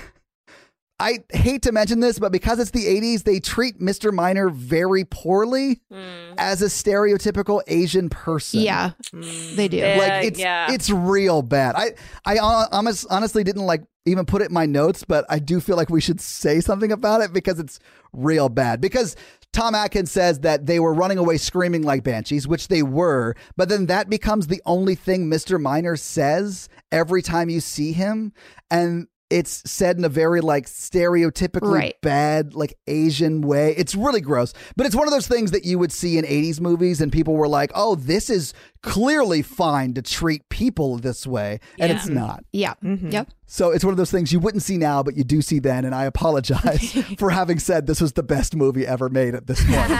I 0.99 1.19
hate 1.31 1.61
to 1.63 1.71
mention 1.71 1.99
this, 1.99 2.17
but 2.17 2.31
because 2.31 2.57
it's 2.59 2.71
the 2.71 2.85
80s, 2.85 3.23
they 3.23 3.39
treat 3.39 3.79
Mr. 3.79 4.11
Miner 4.11 4.49
very 4.49 5.05
poorly 5.05 5.81
mm. 5.91 6.33
as 6.39 6.63
a 6.63 6.65
stereotypical 6.65 7.61
Asian 7.67 8.09
person. 8.09 8.61
Yeah, 8.61 8.91
they 9.13 9.67
do. 9.67 9.81
Like 9.81 10.25
it's 10.25 10.39
yeah. 10.39 10.71
it's 10.71 10.89
real 10.89 11.43
bad. 11.43 11.75
I 11.75 11.91
I 12.25 12.37
hon- 12.37 12.67
honest, 12.71 13.05
honestly 13.11 13.43
didn't 13.43 13.67
like 13.67 13.83
even 14.07 14.25
put 14.25 14.41
it 14.41 14.49
in 14.49 14.53
my 14.53 14.65
notes, 14.65 15.03
but 15.03 15.25
I 15.29 15.37
do 15.37 15.59
feel 15.59 15.75
like 15.75 15.89
we 15.89 16.01
should 16.01 16.19
say 16.19 16.61
something 16.61 16.91
about 16.91 17.21
it 17.21 17.31
because 17.31 17.59
it's 17.59 17.79
real 18.11 18.49
bad. 18.49 18.81
Because 18.81 19.15
Tom 19.53 19.75
Atkins 19.75 20.11
says 20.11 20.39
that 20.39 20.65
they 20.65 20.79
were 20.79 20.93
running 20.93 21.19
away 21.19 21.37
screaming 21.37 21.83
like 21.83 22.03
banshees, 22.03 22.47
which 22.47 22.69
they 22.69 22.81
were, 22.81 23.35
but 23.55 23.69
then 23.69 23.85
that 23.85 24.09
becomes 24.09 24.47
the 24.47 24.61
only 24.65 24.95
thing 24.95 25.29
Mr. 25.29 25.61
Miner 25.61 25.95
says 25.95 26.69
every 26.91 27.21
time 27.21 27.49
you 27.49 27.59
see 27.59 27.91
him, 27.91 28.33
and 28.71 29.07
it's 29.29 29.69
said 29.69 29.97
in 29.97 30.05
a 30.05 30.09
very 30.09 30.41
like 30.41 30.65
stereotypically 30.67 31.73
Right. 31.73 31.95
bad 32.01 32.53
like 32.53 32.77
Asian 32.87 33.41
way. 33.41 33.73
It's 33.77 33.93
really 33.95 34.21
gross, 34.21 34.53
but 34.75 34.85
it's 34.85 34.95
one 34.95 35.07
of 35.07 35.13
those 35.13 35.27
things 35.27 35.51
that 35.51 35.65
you 35.65 35.77
would 35.79 35.91
see 35.91 36.17
in 36.17 36.25
80s 36.25 36.59
movies 36.61 37.01
and 37.01 37.11
people 37.11 37.35
were 37.35 37.47
like, 37.47 37.71
"Oh, 37.75 37.95
this 37.95 38.29
is 38.29 38.53
clearly 38.81 39.41
fine 39.41 39.93
to 39.95 40.01
treat 40.01 40.47
people 40.49 40.97
this 40.97 41.27
way." 41.27 41.59
And 41.79 41.91
it's 41.91 42.07
not. 42.07 42.43
Yeah. 42.53 42.75
Mm-hmm. 42.83 43.09
Yep. 43.09 43.29
So 43.45 43.71
it's 43.71 43.83
one 43.83 43.91
of 43.91 43.97
those 43.97 44.11
things 44.11 44.31
you 44.31 44.39
wouldn't 44.39 44.63
see 44.63 44.77
now, 44.77 45.03
but 45.03 45.15
you 45.17 45.23
do 45.23 45.41
see 45.41 45.59
then. 45.59 45.83
And 45.85 45.93
I 45.95 46.05
apologize 46.05 46.91
for 47.17 47.29
having 47.29 47.59
said 47.59 47.87
this 47.87 47.99
was 48.01 48.13
the 48.13 48.23
best 48.23 48.55
movie 48.55 48.85
ever 48.87 49.09
made 49.09 49.35
at 49.35 49.47
this 49.47 49.63
point. 49.65 49.91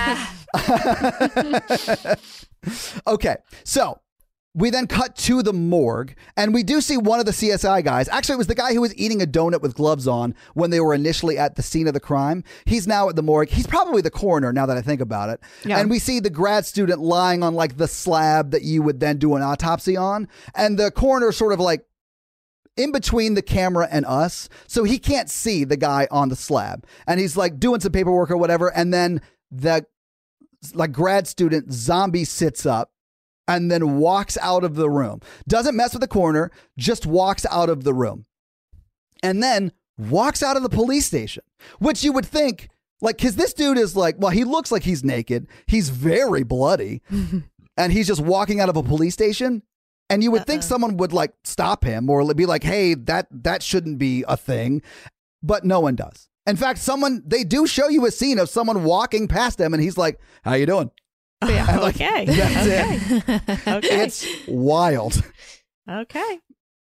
okay, 3.07 3.37
so 3.63 3.99
we 4.57 4.71
then 4.71 4.87
cut 4.87 5.15
to 5.15 5.43
the 5.43 5.53
morgue, 5.53 6.15
and 6.35 6.51
we 6.51 6.63
do 6.63 6.81
see 6.81 6.97
one 6.97 7.19
of 7.19 7.27
the 7.27 7.31
CSI 7.31 7.83
guys. 7.83 8.09
Actually, 8.09 8.33
it 8.33 8.37
was 8.39 8.47
the 8.47 8.55
guy 8.55 8.73
who 8.73 8.81
was 8.81 8.95
eating 8.97 9.21
a 9.21 9.27
donut 9.27 9.61
with 9.61 9.75
gloves 9.75 10.07
on 10.07 10.33
when 10.55 10.71
they 10.71 10.79
were 10.79 10.95
initially 10.95 11.37
at 11.37 11.55
the 11.55 11.61
scene 11.61 11.87
of 11.87 11.93
the 11.93 11.99
crime. 11.99 12.43
He's 12.65 12.87
now 12.87 13.07
at 13.07 13.15
the 13.15 13.21
morgue. 13.21 13.49
He's 13.49 13.67
probably 13.67 14.01
the 14.01 14.09
coroner 14.09 14.51
now 14.51 14.65
that 14.65 14.75
I 14.75 14.81
think 14.81 14.99
about 14.99 15.29
it. 15.29 15.41
Yeah. 15.63 15.77
And 15.77 15.91
we 15.91 15.99
see 15.99 16.19
the 16.19 16.31
grad 16.31 16.65
student 16.65 16.99
lying 16.99 17.43
on 17.43 17.53
like 17.53 17.77
the 17.77 17.87
slab 17.87 18.49
that 18.49 18.63
you 18.63 18.81
would 18.81 18.99
then 18.99 19.17
do 19.17 19.35
an 19.35 19.43
autopsy 19.43 19.95
on. 19.95 20.27
And 20.55 20.79
the 20.79 20.89
coroner 20.89 21.31
sort 21.31 21.53
of 21.53 21.59
like 21.59 21.85
in 22.75 22.91
between 22.91 23.35
the 23.35 23.43
camera 23.43 23.87
and 23.91 24.07
us, 24.07 24.49
so 24.65 24.83
he 24.83 24.97
can't 24.97 25.29
see 25.29 25.65
the 25.65 25.77
guy 25.77 26.07
on 26.09 26.29
the 26.29 26.35
slab. 26.35 26.83
And 27.05 27.19
he's 27.19 27.37
like 27.37 27.59
doing 27.59 27.79
some 27.79 27.91
paperwork 27.91 28.31
or 28.31 28.37
whatever, 28.37 28.75
and 28.75 28.91
then 28.91 29.21
the 29.51 29.85
like 30.73 30.91
grad 30.91 31.27
student 31.27 31.71
zombie 31.71 32.25
sits 32.25 32.65
up 32.65 32.91
and 33.47 33.71
then 33.71 33.97
walks 33.97 34.37
out 34.41 34.63
of 34.63 34.75
the 34.75 34.89
room. 34.89 35.21
Doesn't 35.47 35.75
mess 35.75 35.93
with 35.93 36.01
the 36.01 36.07
coroner, 36.07 36.51
just 36.77 37.05
walks 37.05 37.45
out 37.49 37.69
of 37.69 37.83
the 37.83 37.93
room. 37.93 38.25
And 39.23 39.41
then 39.41 39.71
walks 39.97 40.43
out 40.43 40.57
of 40.57 40.63
the 40.63 40.69
police 40.69 41.05
station, 41.05 41.43
which 41.79 42.03
you 42.03 42.11
would 42.11 42.25
think 42.25 42.69
like 43.01 43.17
cuz 43.17 43.35
this 43.35 43.53
dude 43.53 43.77
is 43.77 43.95
like, 43.95 44.15
well, 44.19 44.31
he 44.31 44.43
looks 44.43 44.71
like 44.71 44.83
he's 44.83 45.03
naked. 45.03 45.47
He's 45.65 45.89
very 45.89 46.43
bloody. 46.43 47.01
and 47.77 47.93
he's 47.93 48.07
just 48.07 48.21
walking 48.21 48.59
out 48.59 48.69
of 48.69 48.77
a 48.77 48.83
police 48.83 49.13
station 49.13 49.63
and 50.09 50.23
you 50.23 50.31
would 50.31 50.45
think 50.45 50.61
uh-uh. 50.61 50.67
someone 50.67 50.97
would 50.97 51.13
like 51.13 51.33
stop 51.43 51.83
him 51.83 52.09
or 52.09 52.33
be 52.33 52.45
like 52.45 52.63
hey 52.63 52.93
that 52.93 53.27
that 53.31 53.61
shouldn't 53.61 53.97
be 53.97 54.25
a 54.27 54.35
thing 54.35 54.81
but 55.43 55.63
no 55.63 55.79
one 55.79 55.95
does 55.95 56.27
in 56.45 56.55
fact 56.55 56.79
someone 56.79 57.21
they 57.25 57.43
do 57.43 57.67
show 57.67 57.87
you 57.87 58.05
a 58.05 58.11
scene 58.11 58.39
of 58.39 58.49
someone 58.49 58.83
walking 58.83 59.27
past 59.27 59.59
him 59.59 59.73
and 59.73 59.83
he's 59.83 59.97
like 59.97 60.19
how 60.43 60.53
you 60.53 60.65
doing 60.65 60.91
Yeah. 61.45 61.79
okay. 61.89 62.25
that's 62.25 62.67
okay. 62.67 63.31
it 63.33 63.67
Okay. 63.67 64.03
it's 64.03 64.25
wild 64.47 65.21
okay. 65.89 66.39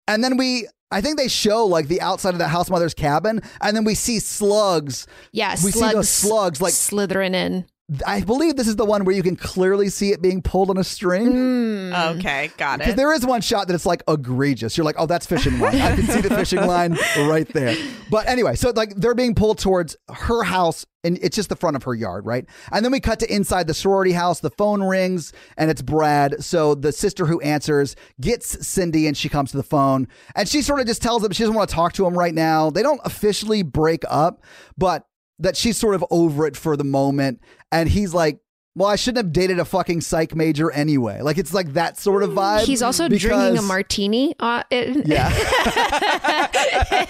and 0.07 0.23
then 0.23 0.38
we 0.38 0.67
I 0.91 1.01
think 1.01 1.17
they 1.17 1.27
show 1.27 1.65
like 1.65 1.88
the 1.88 2.01
outside 2.01 2.34
of 2.34 2.38
the 2.38 2.47
house 2.47 2.69
mother's 2.69 2.93
cabin, 2.93 3.41
and 3.61 3.75
then 3.75 3.84
we 3.84 3.95
see 3.95 4.19
slugs. 4.19 5.07
Yeah, 5.31 5.55
we 5.63 5.71
see 5.71 5.80
those 5.80 6.07
slugs 6.07 6.59
slugs 6.59 6.61
like 6.61 6.73
slithering 6.73 7.34
in. 7.34 7.65
I 8.05 8.22
believe 8.22 8.55
this 8.55 8.69
is 8.69 8.77
the 8.77 8.85
one 8.85 9.03
where 9.03 9.14
you 9.14 9.22
can 9.22 9.35
clearly 9.35 9.89
see 9.89 10.11
it 10.11 10.22
being 10.22 10.41
pulled 10.41 10.69
on 10.69 10.77
a 10.77 10.85
string. 10.85 11.34
Mm. 11.34 12.15
Okay. 12.15 12.49
Got 12.57 12.76
it. 12.76 12.80
Because 12.80 12.95
there 12.95 13.14
is 13.14 13.26
one 13.26 13.41
shot 13.41 13.68
that 13.68 13.73
it's 13.73 13.85
like 13.85 14.01
egregious. 14.07 14.77
You're 14.77 14.85
like, 14.85 14.95
oh, 14.97 15.05
that's 15.05 15.26
fishing 15.26 15.60
line. 15.60 15.81
I 15.81 15.95
can 15.95 16.05
see 16.05 16.22
the 16.22 16.34
fishing 16.34 16.65
line 16.65 16.97
right 17.18 17.47
there. 17.49 17.76
But 18.10 18.27
anyway, 18.27 18.55
so 18.55 18.69
like 18.69 18.95
they're 18.95 19.14
being 19.14 19.35
pulled 19.35 19.60
towards 19.60 19.97
her 20.10 20.43
house, 20.43 20.85
and 21.03 21.19
it's 21.22 21.35
just 21.35 21.49
the 21.49 21.57
front 21.57 21.76
of 21.76 21.84
her 21.84 21.93
yard, 21.93 22.26
right? 22.26 22.45
And 22.72 22.85
then 22.85 22.91
we 22.93 23.01
cut 23.01 23.19
to 23.19 23.34
inside 23.34 23.68
the 23.68 23.73
sorority 23.73 24.14
house. 24.14 24.39
The 24.39 24.51
phone 24.51 24.81
rings, 24.81 25.34
and 25.57 25.69
it's 25.69 25.81
Brad. 25.81 26.41
So 26.41 26.76
the 26.76 26.93
sister 26.93 27.26
who 27.26 27.41
answers 27.41 27.97
gets 28.22 28.65
Cindy, 28.65 29.07
and 29.07 29.18
she 29.18 29.27
comes 29.27 29.51
to 29.51 29.57
the 29.57 29.64
phone, 29.64 30.07
and 30.35 30.47
she 30.47 30.61
sort 30.61 30.80
of 30.80 30.88
just 30.88 31.01
tells 31.01 31.22
him 31.23 31.34
she 31.34 31.43
doesn't 31.43 31.55
want 31.55 31.69
to 31.69 31.76
talk 31.76 31.91
to 31.93 32.07
him 32.07 32.18
right 32.18 32.34
now. 32.34 32.69
They 32.69 32.81
don't 32.81 33.01
officially 33.03 33.61
break 33.61 34.03
up, 34.10 34.41
but 34.77 35.05
that 35.39 35.57
she's 35.57 35.77
sort 35.77 35.95
of 35.95 36.05
over 36.11 36.45
it 36.45 36.55
for 36.55 36.77
the 36.77 36.84
moment. 36.84 37.41
And 37.72 37.89
he's 37.89 38.14
like, 38.14 38.39
well, 38.76 38.89
I 38.89 38.95
shouldn't 38.95 39.23
have 39.26 39.34
dated 39.34 39.60
a 39.60 39.65
fucking 39.65 40.01
psych 40.01 40.34
major 40.35 40.72
anyway. 40.72 41.22
Like 41.22 41.38
it's 41.38 41.53
like 41.53 41.73
that 41.73 41.99
sort 41.99 42.23
of 42.23 42.31
vibe. 42.31 42.61
He's 42.61 42.81
also 42.81 43.07
drinking 43.07 43.57
a 43.57 43.61
martini. 43.61 44.34
Uh, 44.39 44.64
it- 44.72 45.05
Yeah. 45.07 45.30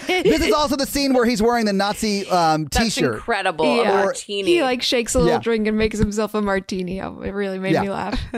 this 0.07 0.41
is 0.41 0.51
also 0.53 0.75
the 0.75 0.85
scene 0.85 1.13
where 1.13 1.25
he's 1.25 1.41
wearing 1.41 1.65
the 1.65 1.71
Nazi 1.73 2.27
um, 2.29 2.65
That's 2.65 2.95
t-shirt. 2.95 3.15
incredible. 3.15 3.65
Yeah. 3.77 4.01
Or- 4.01 4.05
martini. 4.05 4.51
He 4.55 4.61
like 4.61 4.81
shakes 4.81 5.15
a 5.15 5.19
little 5.19 5.33
Yeah. 5.35 5.39
drink 5.39 5.67
and 5.67 5.77
makes 5.77 5.97
himself 5.99 6.33
a 6.33 6.41
martini. 6.41 7.01
Oh, 7.01 7.21
It 7.21 7.29
really 7.31 7.59
made 7.59 7.73
Yeah. 7.73 7.81
me 7.83 7.89
laugh. 7.91 8.19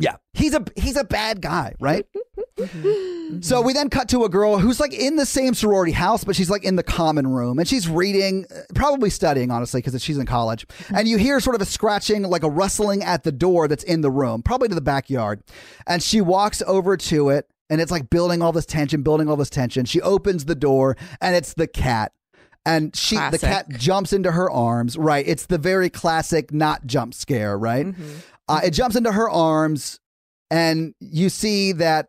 Yeah, 0.00 0.16
he's 0.34 0.54
a 0.54 0.64
he's 0.76 0.96
a 0.96 1.04
bad 1.04 1.40
guy, 1.40 1.74
right? 1.80 2.06
Mm-hmm. 2.60 3.40
So 3.40 3.60
we 3.62 3.72
then 3.72 3.88
cut 3.88 4.08
to 4.10 4.24
a 4.24 4.28
girl 4.28 4.58
who's 4.58 4.80
like 4.80 4.92
in 4.92 5.16
the 5.16 5.26
same 5.26 5.54
sorority 5.54 5.92
house, 5.92 6.24
but 6.24 6.36
she's 6.36 6.50
like 6.50 6.64
in 6.64 6.76
the 6.76 6.82
common 6.82 7.26
room 7.26 7.58
and 7.58 7.66
she's 7.66 7.88
reading, 7.88 8.46
uh, 8.54 8.60
probably 8.74 9.10
studying, 9.10 9.50
honestly, 9.50 9.80
because 9.80 10.02
she's 10.02 10.18
in 10.18 10.26
college. 10.26 10.66
Mm-hmm. 10.66 10.96
And 10.96 11.08
you 11.08 11.16
hear 11.16 11.40
sort 11.40 11.56
of 11.56 11.62
a 11.62 11.66
scratching, 11.66 12.22
like 12.22 12.42
a 12.42 12.50
rustling 12.50 13.02
at 13.02 13.22
the 13.22 13.32
door 13.32 13.68
that's 13.68 13.84
in 13.84 14.00
the 14.00 14.10
room, 14.10 14.42
probably 14.42 14.68
to 14.68 14.74
the 14.74 14.80
backyard. 14.80 15.42
And 15.86 16.02
she 16.02 16.20
walks 16.20 16.62
over 16.66 16.96
to 16.96 17.30
it, 17.30 17.48
and 17.68 17.80
it's 17.80 17.90
like 17.90 18.10
building 18.10 18.42
all 18.42 18.52
this 18.52 18.66
tension, 18.66 19.02
building 19.02 19.28
all 19.28 19.36
this 19.36 19.50
tension. 19.50 19.84
She 19.84 20.00
opens 20.00 20.44
the 20.44 20.54
door, 20.54 20.96
and 21.20 21.34
it's 21.34 21.54
the 21.54 21.66
cat. 21.66 22.12
And 22.66 22.94
she, 22.94 23.16
the 23.16 23.38
cat 23.38 23.70
jumps 23.70 24.12
into 24.12 24.32
her 24.32 24.50
arms. 24.50 24.98
Right, 24.98 25.26
it's 25.26 25.46
the 25.46 25.56
very 25.56 25.88
classic 25.88 26.52
not 26.52 26.84
jump 26.84 27.14
scare. 27.14 27.56
Right, 27.56 27.86
mm-hmm. 27.86 28.18
Uh, 28.50 28.60
it 28.64 28.70
jumps 28.72 28.96
into 28.96 29.12
her 29.12 29.28
arms, 29.30 30.00
and 30.50 30.94
you 31.00 31.28
see 31.28 31.72
that. 31.72 32.08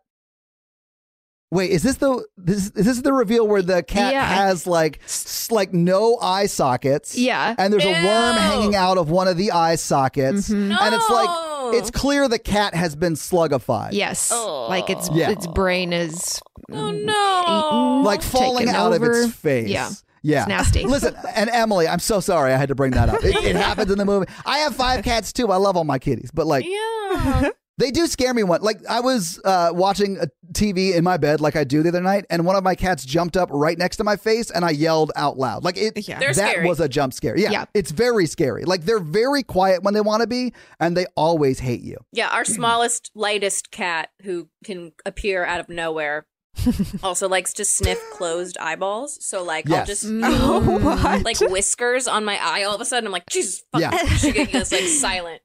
Wait, 1.53 1.69
is 1.71 1.83
this 1.83 1.97
the 1.97 2.25
this 2.37 2.57
is 2.67 2.71
this 2.71 3.01
the 3.01 3.11
reveal 3.11 3.45
where 3.45 3.61
the 3.61 3.83
cat 3.83 4.13
Yeah. 4.13 4.23
has 4.25 4.65
like 4.65 5.01
s- 5.03 5.51
like 5.51 5.73
no 5.73 6.17
eye 6.21 6.45
sockets? 6.45 7.17
Yeah. 7.17 7.55
and 7.57 7.73
there's 7.73 7.83
a 7.83 7.91
worm 7.91 8.35
hanging 8.37 8.73
out 8.75 8.97
of 8.97 9.09
one 9.09 9.27
of 9.27 9.35
the 9.35 9.51
eye 9.51 9.75
sockets, 9.75 10.47
Mm-hmm. 10.49 10.71
and 10.71 10.95
it's 10.95 11.09
like 11.09 11.29
it's 11.75 11.91
clear 11.91 12.29
the 12.29 12.39
cat 12.39 12.73
has 12.73 12.95
been 12.95 13.15
slugified. 13.15 13.89
Yes. 13.91 14.31
Like 14.31 14.89
its 14.89 15.09
Yeah. 15.11 15.29
its 15.31 15.45
brain 15.47 15.91
is 15.91 16.39
Oh 16.71 16.89
no. 16.91 17.41
eaten, 17.41 18.03
like 18.05 18.21
falling 18.21 18.67
taken 18.67 18.73
out 18.75 18.93
of 18.93 19.03
its 19.03 19.33
face. 19.35 19.67
Yeah. 19.67 19.89
Yeah. 20.23 20.39
It's 20.41 20.47
nasty. 20.49 20.83
Listen, 20.85 21.15
and 21.35 21.49
Emily, 21.49 21.87
I'm 21.87 21.99
so 21.99 22.19
sorry 22.19 22.53
I 22.53 22.57
had 22.57 22.69
to 22.69 22.75
bring 22.75 22.91
that 22.91 23.09
up. 23.09 23.23
It, 23.23 23.35
it 23.43 23.55
happens 23.67 23.91
in 23.91 23.97
the 23.97 24.05
movie. 24.05 24.27
I 24.45 24.59
have 24.59 24.75
five 24.75 25.03
cats 25.03 25.33
too. 25.33 25.51
I 25.51 25.57
love 25.57 25.75
all 25.77 25.83
my 25.83 25.99
kitties, 25.99 26.31
but 26.33 26.45
like 26.47 26.65
yeah. 26.65 27.49
they 27.77 27.89
do 27.91 28.05
scare 28.07 28.33
me. 28.33 28.43
One 28.43 28.61
like 28.61 28.85
I 28.87 28.99
was 28.99 29.39
uh, 29.43 29.71
watching 29.73 30.17
a 30.19 30.27
TV 30.53 30.93
in 30.95 31.03
my 31.03 31.17
bed, 31.17 31.41
like 31.41 31.55
I 31.55 31.63
do 31.63 31.81
the 31.81 31.89
other 31.89 32.01
night, 32.01 32.25
and 32.29 32.45
one 32.45 32.55
of 32.55 32.63
my 32.63 32.75
cats 32.75 33.03
jumped 33.05 33.35
up 33.37 33.49
right 33.51 33.77
next 33.77 33.97
to 33.97 34.03
my 34.03 34.15
face, 34.15 34.51
and 34.51 34.63
I 34.63 34.69
yelled 34.71 35.11
out 35.15 35.37
loud. 35.37 35.63
Like 35.63 35.77
it, 35.77 36.07
Yeah. 36.07 36.19
That 36.19 36.35
scary. 36.35 36.67
was 36.67 36.79
a 36.79 36.87
jump 36.89 37.13
scare. 37.13 37.37
Yeah, 37.37 37.51
Yeah. 37.51 37.65
it's 37.73 37.91
very 37.91 38.25
scary. 38.27 38.65
Like 38.65 38.83
they're 38.85 38.99
very 38.99 39.41
quiet 39.43 39.81
when 39.83 39.93
they 39.93 40.01
want 40.01 40.21
to 40.21 40.27
be, 40.27 40.53
and 40.79 40.95
they 40.95 41.05
always 41.15 41.59
hate 41.59 41.81
you. 41.81 41.97
Yeah, 42.11 42.29
our 42.29 42.45
smallest, 42.45 43.09
lightest 43.15 43.71
cat 43.71 44.09
who 44.23 44.49
can 44.63 44.91
appear 45.05 45.43
out 45.45 45.59
of 45.59 45.69
nowhere 45.69 46.25
also 47.03 47.27
likes 47.27 47.53
to 47.53 47.65
sniff 47.65 47.99
closed 48.11 48.57
eyeballs. 48.59 49.23
So 49.25 49.43
like 49.43 49.69
I'll 49.71 49.85
just 49.85 50.05
Oh, 50.09 50.79
what? 50.79 51.23
like 51.23 51.39
whiskers 51.39 52.07
on 52.07 52.25
my 52.25 52.37
eye. 52.41 52.63
All 52.63 52.75
of 52.75 52.81
a 52.81 52.85
sudden, 52.85 53.07
I'm 53.07 53.11
like, 53.11 53.25
Jesus, 53.29 53.63
fuck, 53.71 53.81
Yeah. 53.81 54.05
she 54.15 54.31
getting 54.31 54.53
this 54.59 54.71
like 54.71 54.83
silent. 54.83 55.41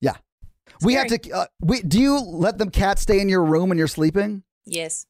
Yeah. 0.00 0.16
We 0.82 0.94
have 0.94 1.06
to. 1.08 1.30
Uh, 1.30 1.46
we, 1.60 1.80
do 1.82 2.00
you 2.00 2.18
let 2.18 2.58
them 2.58 2.70
cats 2.70 3.02
stay 3.02 3.20
in 3.20 3.28
your 3.28 3.44
room 3.44 3.68
when 3.68 3.78
you're 3.78 3.86
sleeping? 3.88 4.42
Yes. 4.66 5.06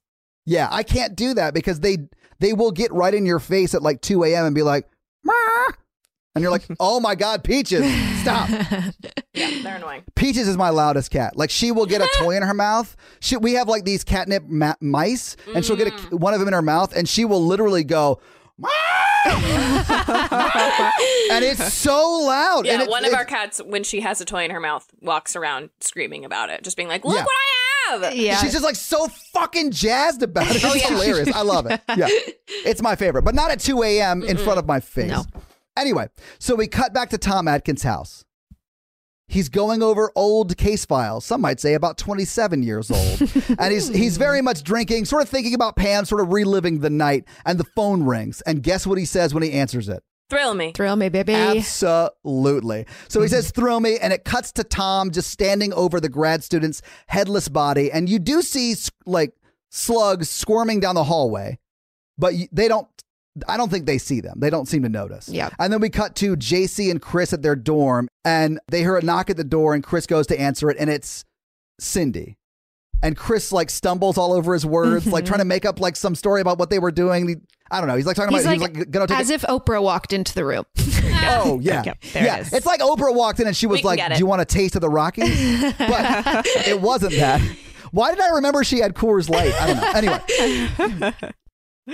Yeah, 0.46 0.68
I 0.70 0.82
can't 0.82 1.16
do 1.16 1.34
that 1.34 1.54
because 1.54 1.80
they 1.80 1.98
they 2.38 2.52
will 2.52 2.70
get 2.70 2.92
right 2.92 3.14
in 3.14 3.24
your 3.24 3.38
face 3.38 3.74
at 3.74 3.82
like 3.82 4.02
2 4.02 4.24
a.m. 4.24 4.44
and 4.44 4.54
be 4.54 4.62
like, 4.62 4.84
"Meow." 4.84 4.93
And 6.34 6.42
you're 6.42 6.50
like, 6.50 6.64
oh 6.80 7.00
my 7.00 7.14
god, 7.14 7.44
Peaches, 7.44 7.84
stop. 8.20 8.48
Yeah, 9.36 9.50
they're 9.64 9.76
annoying. 9.76 10.04
Peaches 10.14 10.46
is 10.46 10.56
my 10.56 10.68
loudest 10.68 11.10
cat. 11.10 11.36
Like 11.36 11.50
she 11.50 11.72
will 11.72 11.86
get 11.86 12.00
a 12.00 12.08
toy 12.18 12.36
in 12.36 12.44
her 12.44 12.54
mouth. 12.54 12.96
She, 13.18 13.36
we 13.36 13.54
have 13.54 13.66
like 13.68 13.84
these 13.84 14.04
catnip 14.04 14.44
ma- 14.46 14.76
mice, 14.80 15.36
and 15.56 15.64
she'll 15.64 15.74
get 15.74 15.88
Mm. 15.92 16.12
a, 16.12 16.16
one 16.16 16.34
of 16.34 16.38
them 16.38 16.46
in 16.46 16.54
her 16.54 16.62
mouth, 16.62 16.94
and 16.96 17.08
she 17.08 17.24
will 17.24 17.44
literally 17.44 17.82
go. 17.82 18.20
and 21.30 21.44
it's 21.44 21.72
so 21.72 22.20
loud. 22.24 22.66
Yeah, 22.66 22.74
and 22.74 22.82
it- 22.82 22.88
one 22.88 23.04
of 23.04 23.12
it- 23.12 23.16
our 23.16 23.24
cats, 23.24 23.60
when 23.64 23.82
she 23.82 24.00
has 24.02 24.20
a 24.20 24.24
toy 24.24 24.44
in 24.44 24.50
her 24.52 24.60
mouth, 24.60 24.86
walks 25.00 25.34
around 25.34 25.70
screaming 25.80 26.24
about 26.24 26.50
it, 26.50 26.62
just 26.62 26.76
being 26.76 26.88
like, 26.88 27.04
"Look 27.04 27.16
Yeah. 27.16 27.24
what 27.24 27.32
I 27.32 27.92
have!" 28.06 28.14
Yeah. 28.16 28.36
She's 28.38 28.52
just 28.52 28.64
like 28.64 28.76
so 28.76 29.08
fucking 29.32 29.72
jazzed 29.72 30.22
about 30.22 30.46
it. 30.50 30.56
It's 30.56 30.64
Oh, 30.68 30.74
yeah. 30.74 30.88
hilarious. 30.90 31.34
I 31.34 31.42
love 31.42 31.66
it. 31.66 31.80
Yeah. 31.96 32.08
It's 32.66 32.80
my 32.80 32.94
favorite, 32.96 33.22
but 33.22 33.34
not 33.34 33.50
at 33.50 33.58
2 33.60 33.82
a.m. 33.82 34.22
in 34.22 34.36
front 34.38 34.58
of 34.58 34.66
my 34.66 34.80
face. 34.80 35.10
No. 35.10 35.24
Anyway, 35.76 36.08
so 36.38 36.54
we 36.54 36.66
cut 36.66 36.92
back 36.92 37.10
to 37.10 37.18
Tom 37.18 37.48
Atkins' 37.48 37.82
house. 37.82 38.24
He's 39.26 39.48
going 39.48 39.82
over 39.82 40.12
old 40.14 40.56
case 40.56 40.84
files. 40.84 41.24
Some 41.24 41.40
might 41.40 41.58
say 41.58 41.74
about 41.74 41.96
27 41.96 42.62
years 42.62 42.90
old. 42.90 43.20
and 43.58 43.72
he's 43.72 43.88
he's 43.88 44.16
very 44.18 44.42
much 44.42 44.62
drinking, 44.62 45.06
sort 45.06 45.22
of 45.22 45.28
thinking 45.28 45.54
about 45.54 45.76
Pam, 45.76 46.04
sort 46.04 46.20
of 46.20 46.32
reliving 46.32 46.80
the 46.80 46.90
night, 46.90 47.24
and 47.46 47.58
the 47.58 47.64
phone 47.64 48.02
rings. 48.02 48.42
And 48.42 48.62
guess 48.62 48.86
what 48.86 48.98
he 48.98 49.06
says 49.06 49.32
when 49.32 49.42
he 49.42 49.52
answers 49.52 49.88
it? 49.88 50.02
Thrill 50.30 50.54
me. 50.54 50.72
Thrill 50.72 50.96
me, 50.96 51.08
baby. 51.08 51.34
Absolutely. 51.34 52.86
So 53.08 53.22
he 53.22 53.28
says, 53.28 53.50
throw 53.50 53.78
me, 53.78 53.98
and 53.98 54.12
it 54.12 54.24
cuts 54.24 54.52
to 54.52 54.64
Tom 54.64 55.10
just 55.10 55.30
standing 55.30 55.72
over 55.74 56.00
the 56.00 56.08
grad 56.08 56.42
student's 56.42 56.82
headless 57.08 57.48
body. 57.48 57.92
And 57.92 58.08
you 58.08 58.18
do 58.18 58.40
see 58.42 58.74
like 59.06 59.34
slugs 59.70 60.30
squirming 60.30 60.80
down 60.80 60.94
the 60.94 61.04
hallway, 61.04 61.58
but 62.18 62.34
they 62.52 62.68
don't. 62.68 62.88
I 63.48 63.56
don't 63.56 63.70
think 63.70 63.86
they 63.86 63.98
see 63.98 64.20
them. 64.20 64.38
They 64.38 64.50
don't 64.50 64.66
seem 64.66 64.82
to 64.82 64.88
notice. 64.88 65.28
Yeah. 65.28 65.50
And 65.58 65.72
then 65.72 65.80
we 65.80 65.90
cut 65.90 66.14
to 66.16 66.36
JC 66.36 66.90
and 66.90 67.02
Chris 67.02 67.32
at 67.32 67.42
their 67.42 67.56
dorm, 67.56 68.08
and 68.24 68.60
they 68.68 68.80
hear 68.80 68.96
a 68.96 69.02
knock 69.02 69.30
at 69.30 69.36
the 69.36 69.44
door, 69.44 69.74
and 69.74 69.82
Chris 69.82 70.06
goes 70.06 70.26
to 70.28 70.40
answer 70.40 70.70
it, 70.70 70.76
and 70.78 70.88
it's 70.88 71.24
Cindy. 71.80 72.36
And 73.02 73.16
Chris 73.16 73.52
like 73.52 73.68
stumbles 73.70 74.16
all 74.16 74.32
over 74.32 74.54
his 74.54 74.64
words, 74.64 75.06
like 75.06 75.24
trying 75.26 75.38
to 75.38 75.42
mm-hmm. 75.42 75.48
make 75.48 75.64
up 75.64 75.80
like 75.80 75.96
some 75.96 76.14
story 76.14 76.40
about 76.40 76.58
what 76.58 76.70
they 76.70 76.78
were 76.78 76.92
doing. 76.92 77.28
He- 77.28 77.36
I 77.70 77.80
don't 77.80 77.88
know. 77.88 77.96
He's 77.96 78.06
like 78.06 78.16
talking 78.16 78.34
He's 78.34 78.44
about 78.44 78.58
like, 78.58 78.72
he 78.72 78.78
was 78.78 78.86
like 78.86 78.90
gonna 78.90 79.06
take 79.06 79.18
as 79.18 79.30
a- 79.30 79.34
if 79.34 79.42
Oprah 79.42 79.82
walked 79.82 80.12
into 80.12 80.34
the 80.34 80.44
room. 80.44 80.64
Oh 81.26 81.58
yeah, 81.60 81.82
there 82.12 82.24
yeah. 82.24 82.36
it. 82.38 82.52
It's 82.52 82.66
like 82.66 82.80
Oprah 82.80 83.14
walked 83.14 83.40
in 83.40 83.46
and 83.46 83.56
she 83.56 83.66
was 83.66 83.80
can 83.80 83.96
like, 83.96 84.12
"Do 84.12 84.18
you 84.18 84.26
want 84.26 84.42
a 84.42 84.44
taste 84.44 84.74
of 84.74 84.82
the 84.82 84.90
Rockies?" 84.90 85.72
but 85.78 86.44
it 86.66 86.80
wasn't 86.80 87.12
that. 87.14 87.40
Why 87.92 88.10
did 88.10 88.20
I 88.20 88.30
remember 88.30 88.64
she 88.64 88.80
had 88.80 88.94
Coors 88.94 89.30
Light? 89.30 89.54
I 89.54 89.66
don't 89.68 89.76
know. 89.80 90.98
Anyway, 91.00 91.32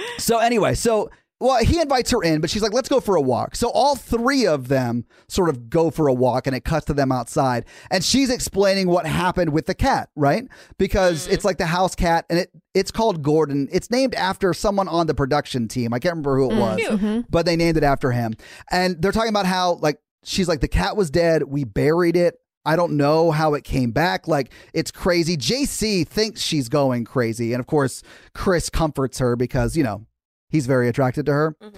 so 0.18 0.38
anyway, 0.38 0.74
so 0.74 1.10
well, 1.40 1.64
he 1.64 1.80
invites 1.80 2.10
her 2.10 2.22
in, 2.22 2.42
but 2.42 2.50
she's 2.50 2.60
like, 2.60 2.74
"Let's 2.74 2.88
go 2.88 3.00
for 3.00 3.16
a 3.16 3.20
walk." 3.20 3.56
So 3.56 3.70
all 3.70 3.96
three 3.96 4.46
of 4.46 4.68
them 4.68 5.06
sort 5.26 5.48
of 5.48 5.70
go 5.70 5.90
for 5.90 6.06
a 6.06 6.12
walk, 6.12 6.46
and 6.46 6.54
it 6.54 6.64
cuts 6.64 6.84
to 6.86 6.94
them 6.94 7.10
outside, 7.10 7.64
and 7.90 8.04
she's 8.04 8.28
explaining 8.28 8.88
what 8.88 9.06
happened 9.06 9.52
with 9.52 9.64
the 9.64 9.74
cat, 9.74 10.10
right? 10.14 10.46
Because 10.78 11.24
mm-hmm. 11.24 11.32
it's 11.32 11.44
like 11.44 11.56
the 11.56 11.66
house 11.66 11.94
cat, 11.94 12.26
and 12.28 12.38
it 12.38 12.50
it's 12.74 12.90
called 12.90 13.22
Gordon. 13.22 13.68
It's 13.72 13.90
named 13.90 14.14
after 14.14 14.52
someone 14.52 14.86
on 14.86 15.06
the 15.06 15.14
production 15.14 15.66
team. 15.66 15.94
I 15.94 15.98
can't 15.98 16.12
remember 16.12 16.36
who 16.36 16.50
it 16.50 16.54
mm, 16.54 16.60
was 16.60 16.76
Cute. 16.76 16.90
Mm-hmm. 16.92 17.20
but 17.30 17.46
they 17.46 17.56
named 17.56 17.78
it 17.78 17.84
after 17.84 18.12
him. 18.12 18.34
And 18.70 19.00
they're 19.00 19.12
talking 19.12 19.30
about 19.30 19.46
how 19.46 19.74
like 19.80 19.98
she's 20.24 20.46
like 20.46 20.60
the 20.60 20.68
cat 20.68 20.94
was 20.96 21.10
dead, 21.10 21.44
we 21.44 21.64
buried 21.64 22.16
it. 22.16 22.36
I 22.66 22.76
don't 22.76 22.98
know 22.98 23.30
how 23.30 23.54
it 23.54 23.64
came 23.64 23.90
back. 23.90 24.28
Like 24.28 24.52
it's 24.74 24.90
crazy. 24.90 25.38
JC 25.38 26.06
thinks 26.06 26.42
she's 26.42 26.68
going 26.68 27.04
crazy, 27.04 27.54
and 27.54 27.60
of 27.60 27.66
course 27.66 28.02
Chris 28.34 28.68
comforts 28.68 29.18
her 29.18 29.36
because 29.36 29.74
you 29.74 29.82
know 29.82 30.06
he's 30.50 30.66
very 30.66 30.88
attracted 30.88 31.26
to 31.26 31.32
her. 31.32 31.56
Mm-hmm. 31.62 31.76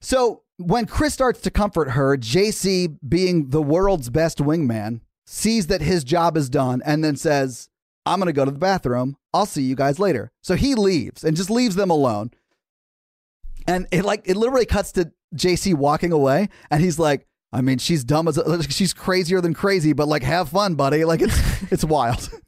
So 0.00 0.42
when 0.58 0.86
Chris 0.86 1.14
starts 1.14 1.40
to 1.40 1.50
comfort 1.50 1.90
her, 1.90 2.16
JC, 2.16 2.96
being 3.06 3.50
the 3.50 3.62
world's 3.62 4.10
best 4.10 4.38
wingman, 4.38 5.00
sees 5.26 5.66
that 5.68 5.80
his 5.80 6.04
job 6.04 6.36
is 6.36 6.48
done 6.48 6.82
and 6.84 7.02
then 7.02 7.16
says, 7.16 7.68
I'm 8.06 8.18
going 8.18 8.26
to 8.26 8.32
go 8.32 8.44
to 8.44 8.50
the 8.50 8.58
bathroom. 8.58 9.16
I'll 9.32 9.46
see 9.46 9.62
you 9.62 9.74
guys 9.74 9.98
later. 9.98 10.30
So 10.42 10.54
he 10.54 10.74
leaves 10.74 11.24
and 11.24 11.36
just 11.36 11.50
leaves 11.50 11.74
them 11.74 11.90
alone. 11.90 12.30
And 13.66 13.88
it 13.90 14.04
like 14.04 14.22
it 14.26 14.36
literally 14.36 14.66
cuts 14.66 14.92
to 14.92 15.10
JC 15.34 15.74
walking 15.74 16.12
away 16.12 16.50
and 16.70 16.82
he's 16.82 16.98
like, 16.98 17.26
I 17.50 17.62
mean, 17.62 17.78
she's 17.78 18.04
dumb 18.04 18.28
as 18.28 18.36
a, 18.36 18.62
she's 18.70 18.92
crazier 18.92 19.40
than 19.40 19.54
crazy, 19.54 19.92
but 19.92 20.06
like 20.06 20.22
have 20.22 20.50
fun, 20.50 20.74
buddy. 20.74 21.04
Like 21.04 21.22
it's 21.22 21.72
it's 21.72 21.84
wild. 21.84 22.28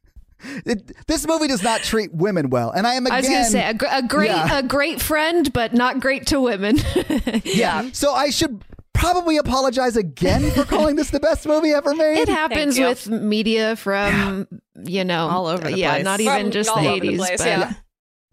It, 0.66 0.92
this 1.06 1.26
movie 1.26 1.48
does 1.48 1.62
not 1.62 1.82
treat 1.82 2.12
women 2.12 2.50
well. 2.50 2.70
And 2.70 2.86
I 2.86 2.94
am 2.94 3.06
again 3.06 3.14
I 3.14 3.20
was 3.20 3.28
going 3.28 3.44
to 3.44 3.50
say 3.50 3.68
a, 3.70 3.74
gr- 3.74 3.86
a 3.90 4.02
great, 4.02 4.28
Yeah. 4.30 4.58
a 4.58 4.62
great 4.62 5.00
friend, 5.00 5.52
but 5.52 5.72
not 5.72 6.00
great 6.00 6.26
to 6.28 6.40
women. 6.40 6.76
Yeah. 7.44 7.88
So 7.92 8.12
I 8.12 8.30
should 8.30 8.62
probably 8.92 9.36
apologize 9.38 9.96
again 9.96 10.50
for 10.52 10.64
calling 10.64 10.96
this 10.96 11.10
the 11.10 11.20
best 11.20 11.46
movie 11.46 11.70
ever 11.70 11.94
made. 11.94 12.18
It 12.18 12.28
happens 12.28 12.78
with 12.78 13.08
media 13.08 13.76
from 13.76 14.46
you 14.84 15.04
know 15.04 15.28
All 15.28 15.46
over 15.46 15.64
the 15.70 15.76
yeah, 15.78 15.92
place. 15.94 16.04
not 16.04 16.20
even 16.20 16.42
From 16.42 16.50
just 16.50 16.74
the 16.74 16.80
eighties, 16.80 17.20
yeah. 17.40 17.72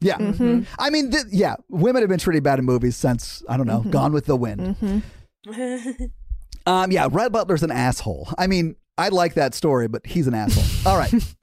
Yeah. 0.01 0.17
Mm-hmm. 0.17 0.63
I 0.77 0.89
mean, 0.89 1.11
th- 1.11 1.25
yeah, 1.31 1.55
women 1.69 2.01
have 2.01 2.09
been 2.09 2.19
treated 2.19 2.43
bad 2.43 2.59
in 2.59 2.65
movies 2.65 2.97
since, 2.97 3.41
I 3.47 3.55
don't 3.55 3.67
know, 3.67 3.81
Gone 3.89 4.11
with 4.11 4.25
the 4.25 4.35
Wind. 4.35 4.75
Mm-hmm. 5.47 6.05
Um, 6.65 6.91
yeah, 6.91 7.07
Rhett 7.11 7.31
Butler's 7.31 7.63
an 7.63 7.71
asshole. 7.71 8.29
I 8.37 8.47
mean, 8.47 8.75
I 8.97 9.09
like 9.09 9.33
that 9.35 9.53
story, 9.53 9.87
but 9.87 10.05
he's 10.05 10.27
an 10.27 10.33
asshole. 10.33 10.91
All 10.91 10.97
right. 10.97 11.13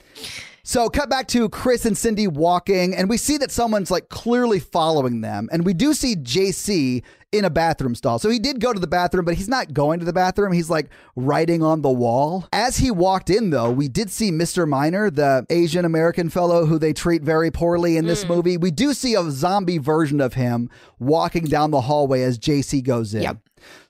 So, 0.71 0.89
cut 0.89 1.11
back 1.11 1.27
to 1.29 1.49
Chris 1.49 1.85
and 1.85 1.99
Cindy 1.99 2.29
walking, 2.29 2.95
and 2.95 3.09
we 3.09 3.17
see 3.17 3.37
that 3.39 3.51
someone's 3.51 3.91
like 3.91 4.09
clearly 4.09 4.61
following 4.61 5.21
them. 5.21 5.49
And 5.51 5.67
we 5.67 5.75
do 5.75 5.93
see 5.93 6.15
JC 6.15 7.03
in 7.33 7.45
a 7.45 7.51
bathroom 7.51 7.97
stall. 7.97 8.21
So, 8.21 8.31
he 8.31 8.39
did 8.39 8.61
go 8.61 8.73
to 8.73 8.79
the 8.79 8.87
bathroom, 8.87 9.25
but 9.25 9.35
he's 9.35 9.49
not 9.49 9.75
going 9.75 9.99
to 9.99 10.05
the 10.05 10.13
bathroom. 10.13 10.53
He's 10.53 10.71
like 10.71 10.89
writing 11.17 11.65
on 11.65 11.83
the 11.83 11.91
wall. 11.91 12.47
As 12.53 12.77
he 12.77 12.93
walked 12.93 13.31
in, 13.31 13.51
though, 13.51 13.69
we 13.69 13.89
did 13.89 14.13
see 14.13 14.31
Mr. 14.31 14.65
Miner, 14.69 15.11
the 15.11 15.45
Asian 15.51 15.85
American 15.85 16.31
fellow 16.31 16.67
who 16.67 16.79
they 16.79 16.93
treat 16.93 17.23
very 17.23 17.51
poorly 17.51 17.97
in 17.97 18.07
this 18.07 18.23
mm. 18.23 18.29
movie. 18.29 18.57
We 18.57 18.71
do 18.71 18.95
see 18.95 19.17
a 19.17 19.29
zombie 19.29 19.79
version 19.79 20.21
of 20.21 20.35
him 20.35 20.71
walking 21.01 21.47
down 21.47 21.73
the 21.73 21.81
hallway 21.81 22.23
as 22.23 22.39
JC 22.39 22.81
goes 22.81 23.13
in. 23.13 23.23
Yep. 23.23 23.39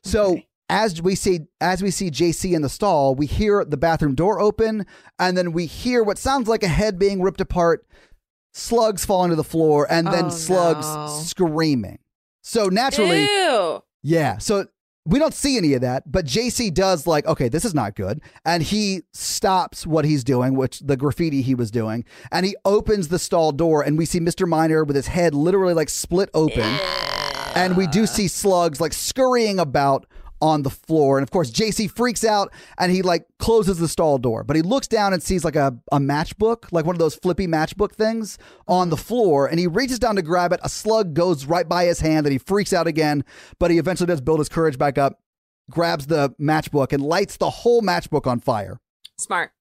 So, 0.02 0.40
as 0.70 1.02
we 1.02 1.14
see 1.14 1.40
as 1.60 1.82
we 1.82 1.90
see 1.90 2.10
JC 2.10 2.55
in 2.55 2.62
the 2.62 2.68
stall, 2.68 3.14
we 3.14 3.26
hear 3.26 3.64
the 3.64 3.76
bathroom 3.76 4.14
door 4.14 4.40
open, 4.40 4.86
and 5.18 5.36
then 5.36 5.52
we 5.52 5.66
hear 5.66 6.02
what 6.02 6.16
sounds 6.16 6.48
like 6.48 6.62
a 6.62 6.68
head 6.68 6.98
being 6.98 7.20
ripped 7.20 7.40
apart, 7.40 7.84
slugs 8.55 9.05
falling 9.05 9.30
to 9.30 9.36
the 9.36 9.44
floor, 9.44 9.86
and 9.90 10.06
then 10.06 10.26
Oh, 10.26 10.30
slugs 10.30 10.86
no. 10.86 11.09
screaming. 11.22 11.98
So 12.42 12.66
naturally, 12.68 13.22
Ew. 13.22 13.82
yeah. 14.02 14.38
So 14.38 14.66
we 15.06 15.18
don't 15.18 15.34
see 15.34 15.56
any 15.56 15.72
of 15.74 15.80
that, 15.80 16.10
but 16.10 16.24
JC 16.26 16.72
does 16.72 17.06
like, 17.06 17.26
okay, 17.26 17.48
this 17.48 17.64
is 17.64 17.74
not 17.74 17.97
good. 17.97 18.20
And 18.44 18.62
he 18.62 19.02
stops 19.12 19.86
what 19.86 20.05
he's 20.05 20.22
doing, 20.24 20.55
which 20.55 20.80
the 20.80 20.97
graffiti 20.97 21.42
he 21.42 21.55
was 21.55 21.70
doing, 21.70 22.05
and 22.30 22.47
he 22.47 22.55
opens 22.64 23.09
the 23.09 23.18
stall 23.18 23.51
door, 23.52 23.82
and 23.82 23.98
we 23.98 24.05
see 24.06 24.20
Mr. 24.20 24.47
Miner 24.47 24.84
with 24.84 24.97
his 24.97 25.09
head 25.09 25.34
literally 25.34 25.74
like 25.74 25.88
split 25.90 26.28
open. 26.34 26.78
And 27.56 27.76
we 27.76 27.88
do 27.88 28.06
see 28.06 28.28
slugs 28.28 28.80
like 28.80 28.92
scurrying 28.92 29.59
about 29.59 30.06
on 30.41 30.62
the 30.62 30.71
floor. 30.71 31.19
And 31.19 31.23
of 31.23 31.31
course, 31.31 31.51
JC 31.51 31.91
freaks 31.91 32.25
out 32.25 32.53
and 32.79 32.91
he 32.93 33.03
like 33.03 33.27
closes 33.39 33.79
the 33.79 33.89
stall 33.89 34.19
door. 34.19 34.45
But 34.45 34.57
he 34.57 34.62
looks 34.62 34.89
down 34.89 35.12
and 35.12 35.23
sees 35.23 35.45
like 35.45 35.57
a, 35.57 35.77
a 35.93 35.99
matchbook, 35.99 36.73
like 36.73 36.85
one 36.85 36.95
of 36.95 37.01
those 37.01 37.15
flippy 37.15 37.47
matchbook 37.47 37.93
things 37.93 38.39
on 38.67 38.91
the 38.91 38.97
floor. 38.97 39.47
And 39.47 39.59
he 39.59 39.67
reaches 39.67 39.99
down 39.99 40.17
to 40.17 40.23
grab 40.23 40.53
it. 40.53 40.61
A 40.62 40.69
slug 40.69 41.15
goes 41.15 41.47
right 41.47 41.69
by 41.69 41.85
his 41.85 42.01
hand 42.01 42.27
and 42.27 42.33
he 42.33 42.39
freaks 42.39 42.73
out 42.73 42.87
again. 42.87 43.25
But 43.59 43.71
he 43.71 43.79
eventually 43.79 44.07
does 44.07 44.21
build 44.21 44.39
his 44.39 44.49
courage 44.49 44.79
back 44.79 44.99
up, 44.99 45.21
grabs 45.71 46.07
the 46.07 46.31
matchbook 46.41 46.93
and 46.93 47.03
lights 47.03 47.37
the 47.37 47.51
whole 47.51 47.83
matchbook 47.83 48.27
on 48.27 48.41
fire. 48.41 48.81
Smart. 49.19 49.53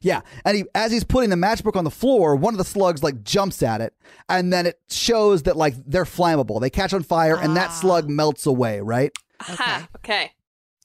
Yeah, 0.00 0.22
and 0.44 0.56
he 0.56 0.64
as 0.74 0.92
he's 0.92 1.04
putting 1.04 1.30
the 1.30 1.36
matchbook 1.36 1.76
on 1.76 1.84
the 1.84 1.90
floor, 1.90 2.36
one 2.36 2.54
of 2.54 2.58
the 2.58 2.64
slugs 2.64 3.02
like 3.02 3.22
jumps 3.22 3.62
at 3.62 3.80
it, 3.80 3.94
and 4.28 4.52
then 4.52 4.66
it 4.66 4.80
shows 4.88 5.44
that 5.44 5.56
like 5.56 5.74
they're 5.86 6.04
flammable. 6.04 6.60
They 6.60 6.70
catch 6.70 6.92
on 6.92 7.02
fire, 7.02 7.36
and 7.36 7.56
that 7.56 7.72
slug 7.72 8.04
ah. 8.04 8.10
melts 8.10 8.46
away. 8.46 8.80
Right, 8.80 9.12
Aha. 9.40 9.88
Okay. 9.96 10.32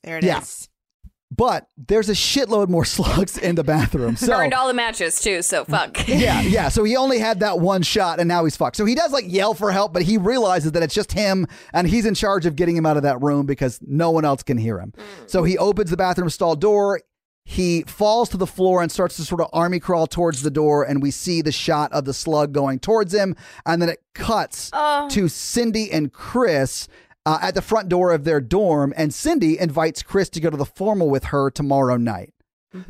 There 0.03 0.17
it 0.17 0.23
is. 0.23 0.29
Yeah. 0.29 1.09
but 1.35 1.67
there's 1.77 2.09
a 2.09 2.13
shitload 2.13 2.67
more 2.69 2.83
slugs 2.97 3.37
in 3.37 3.55
the 3.55 3.63
bathroom. 3.63 4.15
So 4.15 4.27
Burned 4.27 4.53
all 4.53 4.67
the 4.67 4.73
matches 4.73 5.21
too, 5.21 5.41
so 5.41 5.63
fuck. 5.65 5.97
yeah, 6.07 6.41
yeah. 6.41 6.69
So 6.69 6.83
he 6.83 6.95
only 6.97 7.19
had 7.19 7.39
that 7.39 7.59
one 7.59 7.81
shot, 7.83 8.19
and 8.19 8.27
now 8.27 8.43
he's 8.43 8.57
fucked. 8.57 8.75
So 8.75 8.85
he 8.85 8.95
does 8.95 9.11
like 9.11 9.25
yell 9.27 9.53
for 9.53 9.71
help, 9.71 9.93
but 9.93 10.01
he 10.01 10.17
realizes 10.17 10.71
that 10.73 10.83
it's 10.83 10.93
just 10.95 11.11
him, 11.13 11.47
and 11.73 11.87
he's 11.87 12.05
in 12.05 12.15
charge 12.15 12.45
of 12.45 12.55
getting 12.55 12.75
him 12.75 12.85
out 12.85 12.97
of 12.97 13.03
that 13.03 13.21
room 13.21 13.45
because 13.45 13.79
no 13.85 14.11
one 14.11 14.25
else 14.25 14.43
can 14.43 14.57
hear 14.57 14.79
him. 14.79 14.93
Mm. 14.97 15.29
So 15.29 15.43
he 15.43 15.57
opens 15.57 15.89
the 15.89 15.97
bathroom 15.97 16.29
stall 16.29 16.55
door. 16.55 17.01
he 17.45 17.81
falls 17.83 18.29
to 18.29 18.37
the 18.37 18.45
floor 18.47 18.81
and 18.83 18.91
starts 18.91 19.15
to 19.17 19.23
sort 19.23 19.41
of 19.41 19.47
army 19.51 19.79
crawl 19.79 20.05
towards 20.07 20.41
the 20.43 20.51
door, 20.51 20.83
and 20.83 21.01
we 21.01 21.11
see 21.11 21.41
the 21.41 21.51
shot 21.51 21.91
of 21.91 22.05
the 22.05 22.13
slug 22.13 22.51
going 22.53 22.79
towards 22.79 23.13
him, 23.13 23.35
and 23.65 23.81
then 23.81 23.89
it 23.89 23.99
cuts 24.13 24.69
Oh. 24.73 25.07
to 25.09 25.27
Cindy 25.27 25.91
and 25.91 26.11
Chris. 26.13 26.87
Uh, 27.25 27.37
at 27.41 27.53
the 27.53 27.61
front 27.61 27.87
door 27.87 28.11
of 28.11 28.23
their 28.23 28.41
dorm, 28.41 28.93
and 28.97 29.13
Cindy 29.13 29.59
invites 29.59 30.01
Chris 30.01 30.27
to 30.31 30.39
go 30.39 30.49
to 30.49 30.57
the 30.57 30.65
formal 30.65 31.07
with 31.09 31.25
her 31.25 31.51
tomorrow 31.51 31.95
night. 31.97 32.33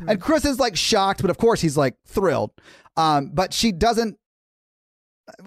And 0.06 0.20
Chris 0.20 0.44
is 0.44 0.58
like 0.60 0.76
shocked, 0.76 1.20
but 1.20 1.30
of 1.30 1.36
course 1.38 1.60
he's 1.60 1.76
like 1.76 1.96
thrilled. 2.06 2.52
Um, 2.96 3.30
but 3.34 3.52
she 3.52 3.72
doesn't. 3.72 4.16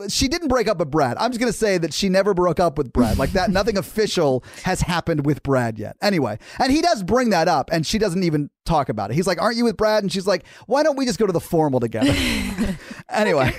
She 0.07 0.27
didn't 0.27 0.47
break 0.47 0.67
up 0.67 0.77
with 0.79 0.89
Brad. 0.89 1.17
I'm 1.19 1.31
just 1.31 1.39
gonna 1.39 1.51
say 1.53 1.77
that 1.77 1.93
she 1.93 2.09
never 2.09 2.33
broke 2.33 2.59
up 2.59 2.77
with 2.77 2.93
Brad. 2.93 3.17
Like 3.17 3.31
that, 3.31 3.49
nothing 3.59 3.77
official 3.77 4.43
has 4.63 4.81
happened 4.81 5.25
with 5.25 5.41
Brad 5.43 5.77
yet. 5.77 5.95
Anyway, 6.01 6.37
and 6.59 6.71
he 6.71 6.81
does 6.81 7.03
bring 7.03 7.29
that 7.31 7.47
up, 7.47 7.69
and 7.71 7.85
she 7.87 7.97
doesn't 7.97 8.23
even 8.23 8.49
talk 8.65 8.89
about 8.89 9.11
it. 9.11 9.15
He's 9.15 9.27
like, 9.27 9.41
"Aren't 9.41 9.57
you 9.57 9.65
with 9.65 9.77
Brad?" 9.77 10.03
And 10.03 10.11
she's 10.11 10.27
like, 10.27 10.45
"Why 10.67 10.83
don't 10.83 10.97
we 10.97 11.05
just 11.05 11.19
go 11.19 11.25
to 11.27 11.33
the 11.33 11.41
formal 11.41 11.79
together?" 11.79 12.13
anyway, 13.09 13.55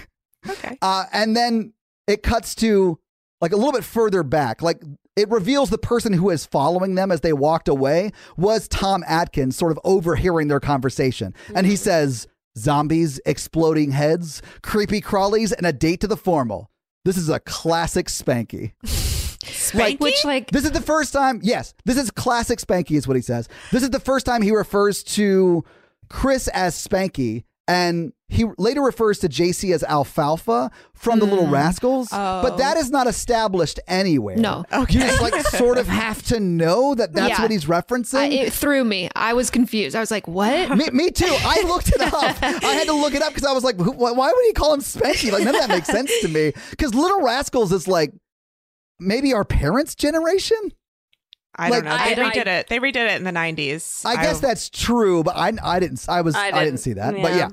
Okay. 0.49 0.79
uh, 0.83 1.05
and 1.13 1.37
then 1.37 1.73
it 2.07 2.23
cuts 2.23 2.55
to 2.57 2.99
like 3.41 3.53
a 3.53 3.57
little 3.57 3.73
bit 3.73 3.85
further 3.85 4.23
back. 4.23 4.63
Like 4.63 4.83
it 5.17 5.31
reveals 5.31 5.71
the 5.71 5.79
person 5.79 6.13
who 6.13 6.31
is 6.31 6.45
following 6.45 6.95
them 6.95 7.11
as 7.11 7.23
they 7.23 7.33
walked 7.33 7.69
away 7.69 8.13
was 8.37 8.69
Tom 8.69 9.03
Atkins, 9.09 9.57
sort 9.57 9.73
of 9.73 9.81
overhearing 9.83 10.49
their 10.49 10.61
conversation. 10.61 11.35
And 11.55 11.67
he 11.67 11.73
mm-hmm. 11.73 11.83
says, 11.83 12.29
Zombies, 12.57 13.21
exploding 13.27 13.91
heads, 13.91 14.43
creepy 14.63 15.01
crawlies, 15.01 15.53
and 15.53 15.67
a 15.67 15.73
date 15.73 16.01
to 16.01 16.07
the 16.07 16.17
formal. 16.17 16.71
This 17.05 17.17
is 17.17 17.29
a 17.29 17.41
classic 17.41 18.07
Spanky. 18.07 18.73
Like, 19.75 20.01
Which, 20.01 20.25
like, 20.25 20.51
this 20.51 20.65
is 20.65 20.73
the 20.73 20.81
first 20.81 21.13
time, 21.13 21.41
yes, 21.43 21.75
this 21.85 21.97
is 21.97 22.11
classic 22.11 22.59
Spanky, 22.59 22.97
is 22.97 23.07
what 23.07 23.17
he 23.17 23.23
says. 23.23 23.49
This 23.71 23.83
is 23.83 23.91
the 23.91 24.01
first 24.01 24.27
time 24.27 24.43
he 24.43 24.51
refers 24.51 25.05
to 25.05 25.65
Chris 26.09 26.49
as 26.49 26.75
Spanky, 26.75 27.45
and 27.69 28.13
he 28.29 28.45
later 28.59 28.83
refers 28.83 29.21
to 29.21 29.29
JC 29.29 29.73
as 29.73 29.85
Alfalfa 29.85 30.71
from 30.95 31.21
the 31.21 31.27
Little 31.27 31.47
mm. 31.47 31.53
Rascals, 31.53 32.09
but 32.11 32.53
oh. 32.53 32.57
that 32.57 32.77
is 32.77 32.91
not 32.91 33.07
established 33.07 33.79
anywhere. 33.87 34.37
No. 34.37 34.65
You 34.73 35.01
just 35.01 35.23
like 35.23 35.35
sort 35.47 35.79
of 35.79 35.87
have 35.87 36.23
to 36.25 36.41
know 36.41 36.95
that 36.95 37.13
that's 37.13 37.31
Yeah. 37.31 37.43
what 37.43 37.51
he's 37.51 37.67
referencing. 37.67 38.19
I, 38.19 38.27
it 38.27 38.53
threw 38.53 38.85
me. 38.85 39.09
I 39.15 39.35
was 39.35 39.51
confused. 39.51 39.95
I 39.95 40.01
was 40.01 40.11
like, 40.11 40.27
what? 40.27 40.77
me, 40.77 40.91
me 40.93 41.11
too. 41.11 41.25
I 41.29 41.63
looked 41.67 41.89
it 41.89 42.01
up. 42.01 42.43
I 42.43 42.73
had 42.75 42.87
to 42.87 42.95
look 42.95 43.15
it 43.15 43.23
up 43.23 43.33
because 43.33 43.47
I 43.47 43.53
was 43.53 43.63
like, 43.63 43.77
why 43.77 44.11
why 44.13 44.33
would 44.33 44.47
he 44.47 44.53
call 44.53 44.75
him 44.75 44.81
Spanky? 44.81 45.31
Like, 45.31 45.45
none 45.45 45.55
of 45.55 45.61
that 45.61 45.71
makes 45.71 45.87
sense 45.87 46.11
to 46.23 46.29
me. 46.29 46.53
Because 46.71 46.95
Little 46.95 47.23
Rascals 47.23 47.73
is 47.73 47.87
like 47.87 48.13
maybe 48.99 49.35
our 49.35 49.45
parents' 49.45 49.95
generation. 49.95 50.59
I 51.59 51.69
Like, 51.71 51.85
don't 51.85 51.91
know. 51.91 52.05
They 52.05 52.23
I- 52.23 52.31
redid 52.31 52.47
it. 52.47 52.67
They 52.69 52.79
redid 52.79 52.97
it 52.97 53.17
in 53.17 53.25
the 53.25 53.31
90s. 53.33 54.05
I 54.05 54.17
guess 54.23 54.41
that's 54.41 54.69
true, 54.69 55.23
but 55.23 55.37
I, 55.37 55.53
I 55.63 55.81
didn't. 55.81 56.05
I 56.09 56.21
was. 56.21 56.35
I 56.35 56.47
I 56.49 56.51
didn't, 56.51 56.65
didn't- 56.65 56.81
see 56.81 56.93
that. 56.95 57.15
But 57.15 57.35
yeah. 57.35 57.49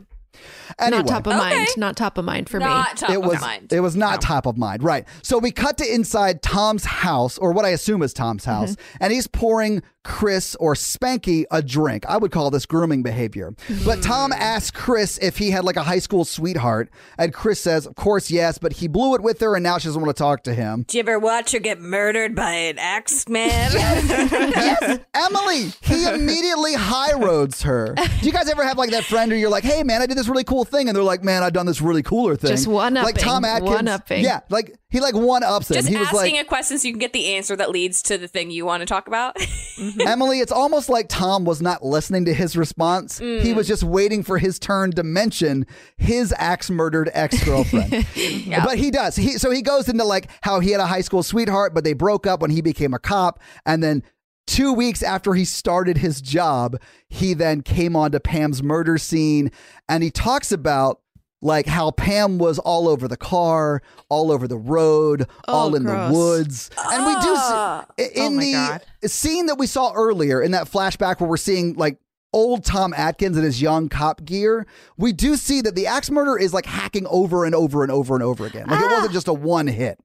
Yeah. 0.79 0.85
Anyway, 0.85 1.03
Not 1.03 1.07
top 1.07 1.27
of 1.27 1.33
Okay. 1.33 1.55
mind. 1.55 1.67
Not 1.77 1.97
top 1.97 2.17
of 2.17 2.25
mind 2.25 2.49
for 2.49 2.59
me. 2.59 2.65
Not 2.65 2.97
top 2.97 3.09
it 3.09 3.21
was 3.21 3.41
mind. 3.41 3.73
it 3.73 3.79
was 3.79 3.95
not 3.95 4.21
top 4.21 4.45
of 4.45 4.57
mind, 4.57 4.83
right? 4.83 5.05
So 5.21 5.37
we 5.37 5.51
cut 5.51 5.77
to 5.77 5.93
inside 5.93 6.41
Tom's 6.41 6.85
house, 6.85 7.37
or 7.37 7.51
what 7.51 7.65
I 7.65 7.69
assume 7.69 8.01
is 8.01 8.13
Tom's 8.13 8.43
mm-hmm. 8.43 8.51
house, 8.51 8.75
and 8.99 9.13
he's 9.13 9.27
pouring 9.27 9.81
Chris 10.03 10.55
or 10.55 10.73
Spanky 10.73 11.45
a 11.49 11.61
drink. 11.61 12.05
I 12.07 12.17
would 12.17 12.31
call 12.31 12.51
this 12.51 12.65
grooming 12.65 13.03
behavior. 13.03 13.53
But 13.85 13.99
mm. 13.99 14.03
Tom 14.03 14.33
asks 14.33 14.71
Chris 14.71 15.17
if 15.19 15.37
he 15.37 15.51
had 15.51 15.63
like 15.63 15.77
a 15.77 15.83
high 15.83 15.99
school 15.99 16.25
sweetheart, 16.25 16.89
and 17.17 17.33
Chris 17.33 17.61
says, 17.61 17.85
"Of 17.85 17.95
course, 17.95 18.29
yes, 18.29 18.57
but 18.57 18.73
he 18.73 18.87
blew 18.87 19.15
it 19.15 19.21
with 19.21 19.39
her, 19.39 19.55
and 19.55 19.63
now 19.63 19.77
she 19.77 19.87
doesn't 19.87 20.01
want 20.01 20.15
to 20.15 20.21
talk 20.21 20.43
to 20.43 20.53
him." 20.53 20.83
Do 20.87 20.97
you 20.97 21.03
ever 21.03 21.17
watch 21.17 21.53
her 21.53 21.59
get 21.59 21.79
murdered 21.79 22.35
by 22.35 22.51
an 22.51 22.77
axe 22.79 23.27
man? 23.29 23.71
yes, 23.73 24.99
Emily. 25.13 25.71
He 25.81 26.05
immediately 26.05 26.73
high 26.73 27.13
roads 27.13 27.61
her. 27.61 27.95
Do 27.95 28.25
you 28.25 28.33
guys 28.33 28.49
ever 28.49 28.63
have 28.63 28.77
like 28.77 28.91
that 28.91 29.05
friend 29.05 29.31
where 29.31 29.39
you're 29.39 29.49
like, 29.49 29.63
"Hey, 29.63 29.83
man, 29.83 30.01
I 30.01 30.05
did 30.05 30.17
this 30.17 30.27
really 30.27 30.43
cool 30.43 30.52
thing," 30.63 30.87
and 30.87 30.95
they're 30.95 31.03
like, 31.03 31.23
"Man, 31.23 31.41
I've 31.41 31.53
done 31.53 31.65
this 31.65 31.81
really 31.81 32.03
cooler 32.03 32.35
thing." 32.35 32.51
Just 32.51 32.67
one-upping, 32.67 33.03
like 33.03 33.17
Tom 33.17 33.43
Atkins. 33.43 33.71
one-upping. 33.71 34.23
Yeah, 34.23 34.41
like 34.49 34.77
he 34.93 34.99
like 34.99 35.15
one 35.15 35.41
ups 35.41 35.71
him. 35.71 35.75
Just 35.75 35.89
he 35.89 35.97
was 35.97 36.07
asking 36.09 36.35
like, 36.35 36.45
a 36.45 36.47
question 36.47 36.77
so 36.77 36.87
you 36.87 36.93
can 36.93 36.99
get 36.99 37.13
the 37.13 37.33
answer 37.33 37.55
that 37.55 37.71
leads 37.71 38.03
to 38.03 38.17
the 38.19 38.27
thing 38.27 38.51
you 38.51 38.63
want 38.63 38.81
to 38.81 38.85
talk 38.85 39.07
about. 39.07 39.35
Mm-hmm. 39.35 40.01
Emily, 40.07 40.39
it's 40.39 40.51
almost 40.51 40.87
like 40.87 41.07
Tom 41.09 41.45
was 41.45 41.63
not 41.63 41.83
listening 41.83 42.25
to 42.25 42.33
his 42.33 42.55
response. 42.55 43.17
He 43.17 43.25
mm. 43.25 43.55
was 43.55 43.67
just 43.67 43.83
waiting 43.83 44.21
for 44.21 44.37
his 44.37 44.59
turn 44.59 44.91
to 44.91 45.01
mention 45.01 45.65
his 45.97 46.31
axe 46.37 46.69
murdered 46.69 47.09
ex 47.13 47.43
girlfriend. 47.43 47.91
But 48.63 48.77
he 48.77 48.91
does. 48.91 49.15
He 49.15 49.39
so 49.39 49.49
he 49.49 49.63
goes 49.63 49.89
into 49.89 50.03
like 50.03 50.29
how 50.41 50.59
he 50.59 50.71
had 50.71 50.79
a 50.79 50.85
high 50.85 51.01
school 51.01 51.23
sweetheart, 51.23 51.73
but 51.73 51.83
they 51.83 51.93
broke 51.93 52.27
up 52.27 52.41
when 52.41 52.51
he 52.51 52.61
became 52.61 52.93
a 52.93 52.99
cop, 52.99 53.39
and 53.65 53.83
then. 53.83 54.03
Two 54.45 54.73
weeks 54.73 55.01
after 55.01 55.33
he 55.33 55.45
started 55.45 55.97
his 55.97 56.21
job, 56.21 56.77
he 57.07 57.33
then 57.33 57.61
came 57.61 57.95
onto 57.95 58.19
Pam's 58.19 58.61
murder 58.61 58.97
scene 58.97 59.51
and 59.87 60.03
he 60.03 60.11
talks 60.11 60.51
about 60.51 60.99
like 61.41 61.65
how 61.65 61.91
Pam 61.91 62.37
was 62.37 62.57
all 62.59 62.87
over 62.87 63.07
the 63.07 63.17
car, 63.17 63.81
all 64.09 64.31
over 64.31 64.47
the 64.47 64.57
road, 64.57 65.27
all 65.47 65.75
in 65.75 65.83
gross. 65.83 66.07
the 66.09 66.17
woods. 66.17 66.69
And 66.91 67.05
we 67.05 67.13
do 67.15 67.33
Ah. 67.35 67.85
see, 67.99 68.05
in 68.15 68.37
Oh 68.37 68.39
the 68.39 68.51
God. 68.53 68.81
scene 69.05 69.45
that 69.47 69.57
we 69.57 69.67
saw 69.67 69.91
earlier 69.93 70.41
in 70.41 70.51
that 70.51 70.69
flashback 70.71 71.19
where 71.19 71.29
we're 71.29 71.37
seeing 71.37 71.73
like 71.75 71.97
old 72.31 72.63
Tom 72.65 72.93
Atkins 72.95 73.37
in 73.37 73.43
his 73.43 73.61
young 73.61 73.89
cop 73.89 74.23
gear, 74.25 74.65
we 74.97 75.11
do 75.13 75.35
see 75.35 75.61
that 75.61 75.75
the 75.75 75.85
axe 75.87 76.09
murder 76.09 76.37
is 76.37 76.53
like 76.53 76.65
hacking 76.65 77.05
over 77.07 77.45
and 77.45 77.53
over 77.55 77.83
and 77.83 77.91
over 77.91 78.13
and 78.13 78.23
over 78.23 78.45
again. 78.45 78.65
Like 78.67 78.83
it 78.83 78.91
wasn't 78.91 79.13
just 79.13 79.27
a 79.27 79.33
one 79.33 79.67
hit. 79.67 79.99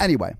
Anyway. 0.00 0.34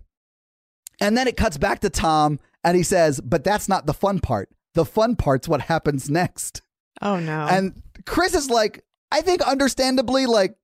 And 1.01 1.17
then 1.17 1.27
it 1.27 1.37
cuts 1.37 1.57
back 1.59 1.81
to 1.81 1.91
Tom 1.91 2.39
and 2.65 2.77
he 2.77 2.83
says, 2.83 3.21
But 3.21 3.45
that's 3.45 3.69
not 3.69 3.87
the 3.87 3.95
fun 3.95 4.21
part. 4.21 4.49
The 4.75 4.85
fun 4.85 5.17
part's 5.17 5.49
what 5.49 5.63
happens 5.63 6.09
next. 6.11 6.63
Oh, 7.01 7.19
no. 7.19 7.47
And 7.51 7.83
Chris 8.07 8.35
is 8.35 8.49
like, 8.51 8.85
I 9.11 9.21
think 9.21 9.43
understandably 9.43 10.27
like 10.27 10.55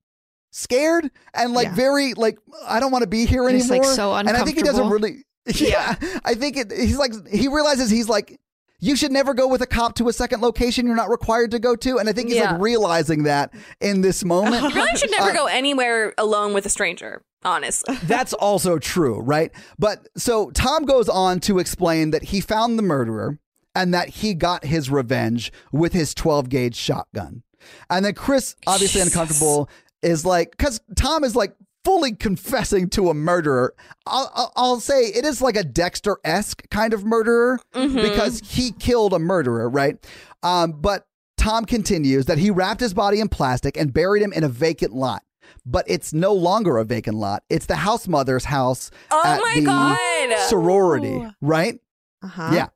scared 0.50 1.10
and 1.34 1.52
like 1.52 1.66
Yeah. 1.68 1.74
very 1.74 2.14
like 2.14 2.38
I 2.66 2.80
don't 2.80 2.90
want 2.92 3.02
to 3.02 3.08
be 3.08 3.26
here 3.26 3.46
anymore. 3.48 3.78
like, 3.78 3.84
so 3.84 4.14
And 4.14 4.28
I 4.30 4.44
think 4.44 4.56
he 4.56 4.62
doesn't 4.62 4.82
uncomfortable. 4.84 5.08
really 5.10 5.24
Yeah. 5.70 5.96
I 6.24 6.34
think 6.34 6.56
it 6.56 6.72
he's 6.72 6.96
like 6.98 7.12
he 7.28 7.48
realizes 7.48 7.90
he's 7.90 8.08
like 8.08 8.38
you 8.80 8.94
should 8.96 9.10
never 9.12 9.34
go 9.34 9.46
with 9.48 9.60
a 9.62 9.66
cop 9.66 9.94
to 9.96 10.08
a 10.08 10.12
second 10.12 10.40
location 10.40 10.86
you're 10.86 10.94
not 10.96 11.10
required 11.10 11.50
to 11.50 11.58
go 11.58 11.74
to. 11.76 11.98
And 11.98 12.08
I 12.08 12.12
think 12.12 12.28
he's 12.28 12.36
Yeah. 12.38 12.52
like 12.52 12.60
realizing 12.60 13.24
that 13.24 13.52
in 13.80 14.00
this 14.02 14.24
moment. 14.24 14.62
You 14.62 14.70
really 14.82 14.96
should 14.96 15.10
never 15.10 15.30
Uh, 15.30 15.34
go 15.34 15.46
anywhere 15.46 16.14
alone 16.16 16.52
with 16.54 16.64
a 16.66 16.68
stranger, 16.68 17.22
honestly. 17.44 17.96
That's 18.04 18.32
also 18.34 18.78
true, 18.78 19.20
right? 19.20 19.50
But 19.78 20.08
so 20.16 20.50
Tom 20.50 20.84
goes 20.84 21.08
on 21.08 21.40
to 21.40 21.58
explain 21.58 22.10
that 22.12 22.24
he 22.24 22.40
found 22.40 22.78
the 22.78 22.82
murderer 22.82 23.38
and 23.74 23.92
that 23.94 24.08
he 24.08 24.34
got 24.34 24.64
his 24.64 24.90
revenge 24.90 25.52
with 25.72 25.92
his 25.92 26.14
12 26.14 26.48
gauge 26.48 26.76
shotgun. 26.76 27.42
And 27.90 28.04
then 28.04 28.14
Chris, 28.14 28.54
obviously 28.66 29.00
uncomfortable, 29.00 29.68
is 30.02 30.24
like, 30.24 30.52
because 30.56 30.80
Tom 30.96 31.24
is 31.24 31.34
like 31.34 31.54
fully 31.88 32.12
confessing 32.12 32.86
to 32.90 33.08
a 33.08 33.14
murderer. 33.14 33.74
I'll, 34.06 34.30
I'll, 34.34 34.52
I'll 34.56 34.80
say 34.80 35.04
it 35.04 35.24
is 35.24 35.40
like 35.40 35.56
a 35.56 35.64
Dexter 35.64 36.18
esque 36.22 36.68
kind 36.68 36.92
of 36.92 37.02
murderer 37.02 37.58
because 37.72 38.40
he 38.44 38.72
killed 38.72 39.14
a 39.14 39.18
murderer, 39.18 39.70
right? 39.70 39.96
Um, 40.42 40.72
but 40.72 41.06
Tom 41.38 41.64
continues 41.64 42.26
that 42.26 42.36
he 42.36 42.50
wrapped 42.50 42.80
his 42.80 42.92
body 42.92 43.20
in 43.20 43.30
plastic 43.30 43.78
and 43.78 43.90
buried 43.90 44.22
him 44.22 44.34
in 44.34 44.44
a 44.44 44.50
vacant 44.50 44.92
lot. 44.92 45.22
But 45.64 45.86
it's 45.88 46.12
no 46.12 46.34
longer 46.34 46.76
a 46.76 46.84
vacant 46.84 47.16
lot. 47.16 47.42
It's 47.48 47.64
the 47.64 47.76
house 47.76 48.06
mother's 48.06 48.44
house 48.44 48.90
Oh 49.10 49.22
at 49.24 49.40
my 49.40 49.54
the 49.54 49.64
God. 49.64 50.48
sorority, 50.48 51.26
right? 51.40 51.80
uh-huh. 52.22 52.50
Yeah. 52.52 52.66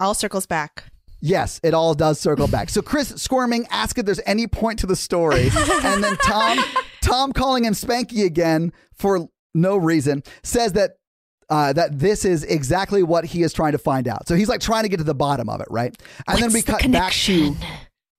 All 0.00 0.14
circles 0.14 0.46
back. 0.46 0.86
Yes, 1.20 1.60
it 1.62 1.72
all 1.72 1.94
does 1.94 2.18
circle 2.18 2.48
back. 2.48 2.68
So 2.70 2.82
Chris 2.82 3.10
squirming, 3.10 3.68
ask 3.70 3.96
if 3.96 4.06
there's 4.06 4.20
any 4.26 4.48
point 4.48 4.80
to 4.80 4.86
the 4.86 4.96
story, 4.96 5.50
and 5.84 6.02
then 6.02 6.16
Tom, 6.16 6.58
Tom 7.06 7.32
calling 7.32 7.64
him 7.64 7.72
Spanky 7.72 8.24
again 8.24 8.72
for 8.94 9.28
no 9.54 9.76
reason, 9.76 10.22
says 10.42 10.72
that 10.74 10.92
uh, 11.48 11.72
that 11.72 11.98
this 11.98 12.24
is 12.24 12.42
exactly 12.44 13.02
what 13.02 13.24
he 13.24 13.42
is 13.42 13.52
trying 13.52 13.72
to 13.72 13.78
find 13.78 14.08
out. 14.08 14.26
So 14.26 14.34
he's 14.34 14.48
like 14.48 14.60
trying 14.60 14.82
to 14.82 14.88
get 14.88 14.96
to 14.98 15.04
the 15.04 15.14
bottom 15.14 15.48
of 15.48 15.60
it, 15.60 15.68
right? 15.70 15.96
And 16.26 16.42
then 16.42 16.52
we 16.52 16.60
the 16.60 16.72
cut 16.72 16.72
back 16.72 16.80
to 16.80 16.86
connection? 16.86 17.56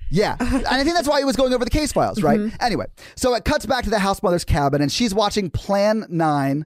yeah. 0.09 0.37
And 0.39 0.65
I 0.65 0.83
think 0.83 0.95
that's 0.95 1.07
why 1.07 1.19
he 1.19 1.25
was 1.25 1.35
going 1.35 1.53
over 1.53 1.65
the 1.65 1.71
case 1.71 1.91
files, 1.91 2.23
right? 2.23 2.39
Anyway, 2.61 2.85
so 3.15 3.35
it 3.35 3.43
cuts 3.43 3.65
back 3.65 3.83
to 3.83 3.89
the 3.89 3.99
house 3.99 4.23
mother's 4.23 4.45
cabin 4.45 4.81
and 4.81 4.91
she's 4.91 5.13
watching 5.13 5.49
Plan 5.49 6.05
9 6.09 6.65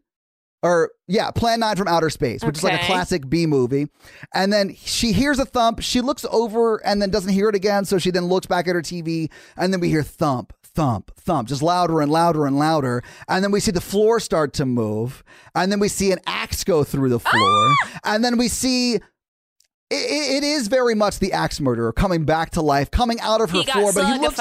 or 0.63 0.91
yeah, 1.07 1.31
Plan 1.31 1.59
9 1.59 1.75
from 1.75 1.87
Outer 1.87 2.11
Space, 2.11 2.43
which 2.43 2.57
is 2.57 2.63
like 2.63 2.79
a 2.79 2.85
classic 2.85 3.27
B 3.27 3.47
movie. 3.47 3.87
And 4.35 4.53
then 4.53 4.75
she 4.75 5.11
hears 5.11 5.39
a 5.39 5.45
thump, 5.45 5.81
she 5.81 6.01
looks 6.01 6.23
over 6.29 6.77
and 6.85 7.01
then 7.01 7.09
doesn't 7.09 7.33
hear 7.33 7.49
it 7.49 7.55
again, 7.55 7.85
so 7.85 7.97
she 7.97 8.11
then 8.11 8.25
looks 8.25 8.45
back 8.45 8.67
at 8.67 8.75
her 8.75 8.81
TV 8.83 9.31
and 9.57 9.73
then 9.73 9.79
we 9.79 9.89
hear 9.89 10.03
thump, 10.03 10.53
thump, 10.73 11.11
thump, 11.15 11.47
just 11.47 11.61
louder 11.61 12.01
and 12.01 12.11
louder 12.11 12.45
and 12.45 12.57
louder. 12.57 13.03
And 13.27 13.43
then 13.43 13.51
we 13.51 13.59
see 13.59 13.71
the 13.71 13.81
floor 13.81 14.19
start 14.19 14.53
to 14.53 14.65
move, 14.65 15.23
and 15.55 15.71
then 15.71 15.79
we 15.79 15.87
see 15.87 16.11
an 16.11 16.19
axe 16.25 16.63
go 16.63 16.83
through 16.83 17.09
the 17.09 17.19
floor. 17.19 17.33
Ah! 17.35 17.99
And 18.03 18.23
then 18.23 18.37
we 18.37 18.47
see 18.47 18.95
it, 18.95 19.03
it 19.91 20.43
is 20.43 20.67
very 20.67 20.95
much 20.95 21.19
the 21.19 21.33
axe 21.33 21.59
murderer 21.59 21.91
coming 21.91 22.25
back 22.25 22.51
to 22.51 22.61
life, 22.61 22.89
coming 22.91 23.19
out 23.19 23.41
of 23.41 23.51
her 23.51 23.59
He 23.59 23.65
floor, 23.65 23.91
but 23.93 24.05
he 24.05 24.19
looks. 24.19 24.39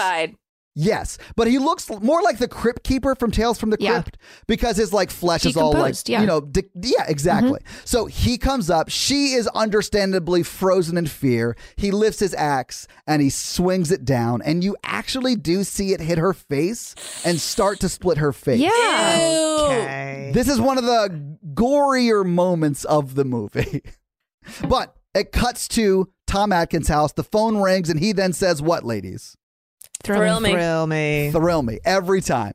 Yes, 0.82 1.18
but 1.36 1.46
he 1.46 1.58
looks 1.58 1.90
more 2.00 2.22
like 2.22 2.38
the 2.38 2.48
Crypt 2.48 2.84
Keeper 2.84 3.14
from 3.14 3.30
Tales 3.30 3.58
from 3.58 3.68
the 3.68 3.76
Yeah. 3.78 4.00
Crypt 4.02 4.16
because 4.46 4.78
his 4.78 4.92
like 4.94 5.10
flesh 5.10 5.44
is 5.44 5.56
all 5.56 5.72
like 5.72 5.94
yeah. 6.06 6.20
you 6.22 6.26
know, 6.26 6.40
de- 6.40 6.70
yeah, 6.74 7.04
exactly. 7.06 7.60
Mm-hmm. 7.60 7.80
So 7.84 8.06
he 8.06 8.38
comes 8.38 8.70
up. 8.70 8.88
She 8.88 9.32
is 9.32 9.46
understandably 9.48 10.42
frozen 10.42 10.96
in 10.96 11.06
fear. 11.06 11.54
He 11.76 11.90
lifts 11.90 12.20
his 12.20 12.32
axe 12.34 12.86
and 13.06 13.20
he 13.20 13.28
swings 13.28 13.92
it 13.92 14.04
down, 14.06 14.40
and 14.42 14.64
you 14.64 14.74
actually 14.82 15.36
do 15.36 15.64
see 15.64 15.92
it 15.92 16.00
hit 16.00 16.16
her 16.16 16.32
face 16.32 16.94
and 17.26 17.38
start 17.38 17.80
to 17.80 17.88
split 17.88 18.18
her 18.18 18.32
face. 18.32 18.60
Yeah. 18.60 19.56
Okay. 19.60 20.30
This 20.32 20.48
is 20.48 20.60
one 20.60 20.78
of 20.78 20.84
the 20.84 21.36
gorier 21.52 22.24
moments 22.24 22.84
of 22.84 23.14
the 23.16 23.24
movie. 23.24 23.82
but 24.68 24.96
it 25.14 25.32
cuts 25.32 25.68
to 25.68 26.08
Tom 26.26 26.52
Atkins' 26.52 26.88
house. 26.88 27.12
The 27.12 27.24
phone 27.24 27.58
rings, 27.58 27.90
and 27.90 28.00
he 28.00 28.12
then 28.12 28.32
says, 28.32 28.62
What, 28.62 28.84
ladies? 28.84 29.36
Thrill 30.02 30.40
me. 30.40 30.52
Thrill 30.52 30.86
me. 30.86 31.30
Thrill 31.30 31.62
me 31.62 31.78
every 31.84 32.20
time. 32.20 32.54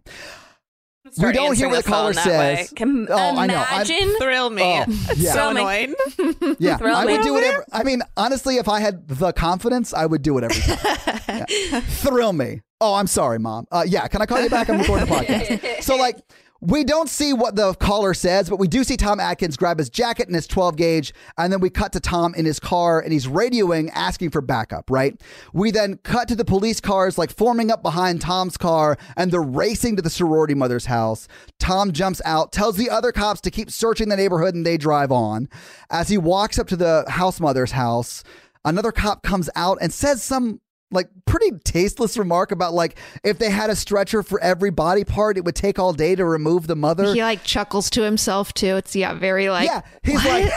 We 1.18 1.32
don't 1.32 1.56
hear 1.56 1.68
answering 1.68 1.72
what 1.72 1.78
the, 1.78 1.82
the 1.84 1.90
caller 1.90 2.14
that 2.14 2.26
way. 2.26 2.56
says. 2.58 2.72
Can 2.72 3.08
oh, 3.10 3.16
I 3.16 3.48
know. 3.48 3.56
I'm- 3.56 3.82
imagine? 3.88 4.16
Thrill 4.20 4.50
me. 4.50 4.64
Oh, 4.64 4.86
yeah. 5.16 5.34
So 5.34 5.50
annoying. 5.50 5.94
Yeah, 6.60 6.78
Thrill 6.78 6.96
I 6.96 7.06
me. 7.06 7.14
would 7.14 7.24
do 7.24 7.34
whatever. 7.34 7.66
I 7.72 7.84
mean, 7.84 8.02
honestly, 8.18 8.58
if 8.58 8.68
I 8.68 8.80
had 8.80 9.08
the 9.08 9.32
confidence, 9.32 9.94
I 9.94 10.06
would 10.06 10.22
do 10.22 10.38
it 10.38 10.44
every 10.44 10.62
time. 10.62 11.16
Yeah. 11.48 11.80
Thrill 11.82 12.34
me. 12.34 12.62
Oh, 12.82 12.94
I'm 12.96 13.08
sorry, 13.08 13.40
mom. 13.40 13.66
Uh, 13.72 13.84
yeah, 13.88 14.08
can 14.08 14.22
I 14.22 14.26
call 14.26 14.42
you 14.42 14.50
back? 14.50 14.70
I'm 14.70 14.80
recording 14.80 15.08
the 15.08 15.14
podcast. 15.16 15.84
so, 15.84 15.96
like, 15.96 16.18
we 16.62 16.84
don't 16.84 17.10
see 17.10 17.34
what 17.34 17.56
the 17.56 17.74
caller 17.76 18.14
says, 18.14 18.50
but 18.50 18.60
we 18.60 18.68
do 18.68 18.84
see 18.84 18.98
Tom 18.98 19.20
Atkins 19.20 19.58
grab 19.58 19.78
his 19.78 19.90
jacket 19.90 20.28
and 20.28 20.36
his 20.36 20.48
12 20.48 20.76
gauge, 20.78 21.14
and 21.38 21.52
then 21.52 21.60
we 21.60 21.70
cut 21.70 21.92
to 21.94 22.00
Tom 22.00 22.34
in 22.36 22.46
his 22.46 22.60
car 22.60 23.00
and 23.00 23.12
he's 23.12 23.28
radioing, 23.28 23.90
asking 23.94 24.32
for 24.32 24.42
backup. 24.42 24.90
Right? 24.90 25.22
We 25.54 25.72
then 25.72 25.98
cut 25.98 26.28
to 26.30 26.36
the 26.36 26.46
police 26.46 26.80
cars, 26.80 27.18
like 27.18 27.36
forming 27.36 27.72
up 27.72 27.84
behind 27.84 28.22
Tom's 28.22 28.58
car, 28.58 28.98
and 29.18 29.32
they're 29.32 29.42
racing 29.42 29.96
to 29.98 30.02
the 30.02 30.10
sorority 30.10 30.54
mother's 30.54 30.86
house. 30.86 31.28
Tom 31.60 31.92
jumps 31.92 32.22
out, 32.26 32.52
tells 32.52 32.78
the 32.78 32.90
other 32.90 33.12
cops 33.12 33.42
to 33.42 33.52
keep 33.52 33.70
searching 33.70 34.10
the 34.10 34.18
neighborhood, 34.18 34.56
and 34.56 34.66
they 34.66 34.78
drive 34.78 35.12
on. 35.12 35.50
As 35.90 36.10
he 36.10 36.18
walks 36.18 36.58
up 36.58 36.68
to 36.68 36.76
the 36.76 37.06
house 37.10 37.40
mother's 37.40 37.72
house, 37.72 38.24
another 38.64 38.92
cop 38.92 39.24
comes 39.24 39.50
out 39.56 39.78
and 39.82 39.94
says 39.94 40.24
some 40.24 40.62
like 40.96 41.10
pretty 41.26 41.52
tasteless 41.64 42.18
remark 42.18 42.52
about 42.52 42.74
like 42.74 42.98
if 43.24 43.38
they 43.38 43.50
had 43.50 43.70
a 43.70 43.76
stretcher 43.76 44.24
for 44.24 44.40
every 44.42 44.72
body 44.72 45.04
part, 45.04 45.38
it 45.38 45.44
would 45.46 45.56
take 45.56 45.78
all 45.78 45.94
day 45.94 46.16
to 46.16 46.26
remove 46.26 46.68
the 46.68 46.76
mother. 46.76 47.14
He 47.14 47.22
like 47.22 47.44
chuckles 47.44 47.90
to 47.92 48.02
himself 48.04 48.54
too. 48.54 48.76
It's 48.78 48.96
yeah, 48.96 49.14
very 49.14 49.50
like 49.50 49.68
yeah, 49.68 49.82
he's 50.04 50.24
like, 50.26 50.52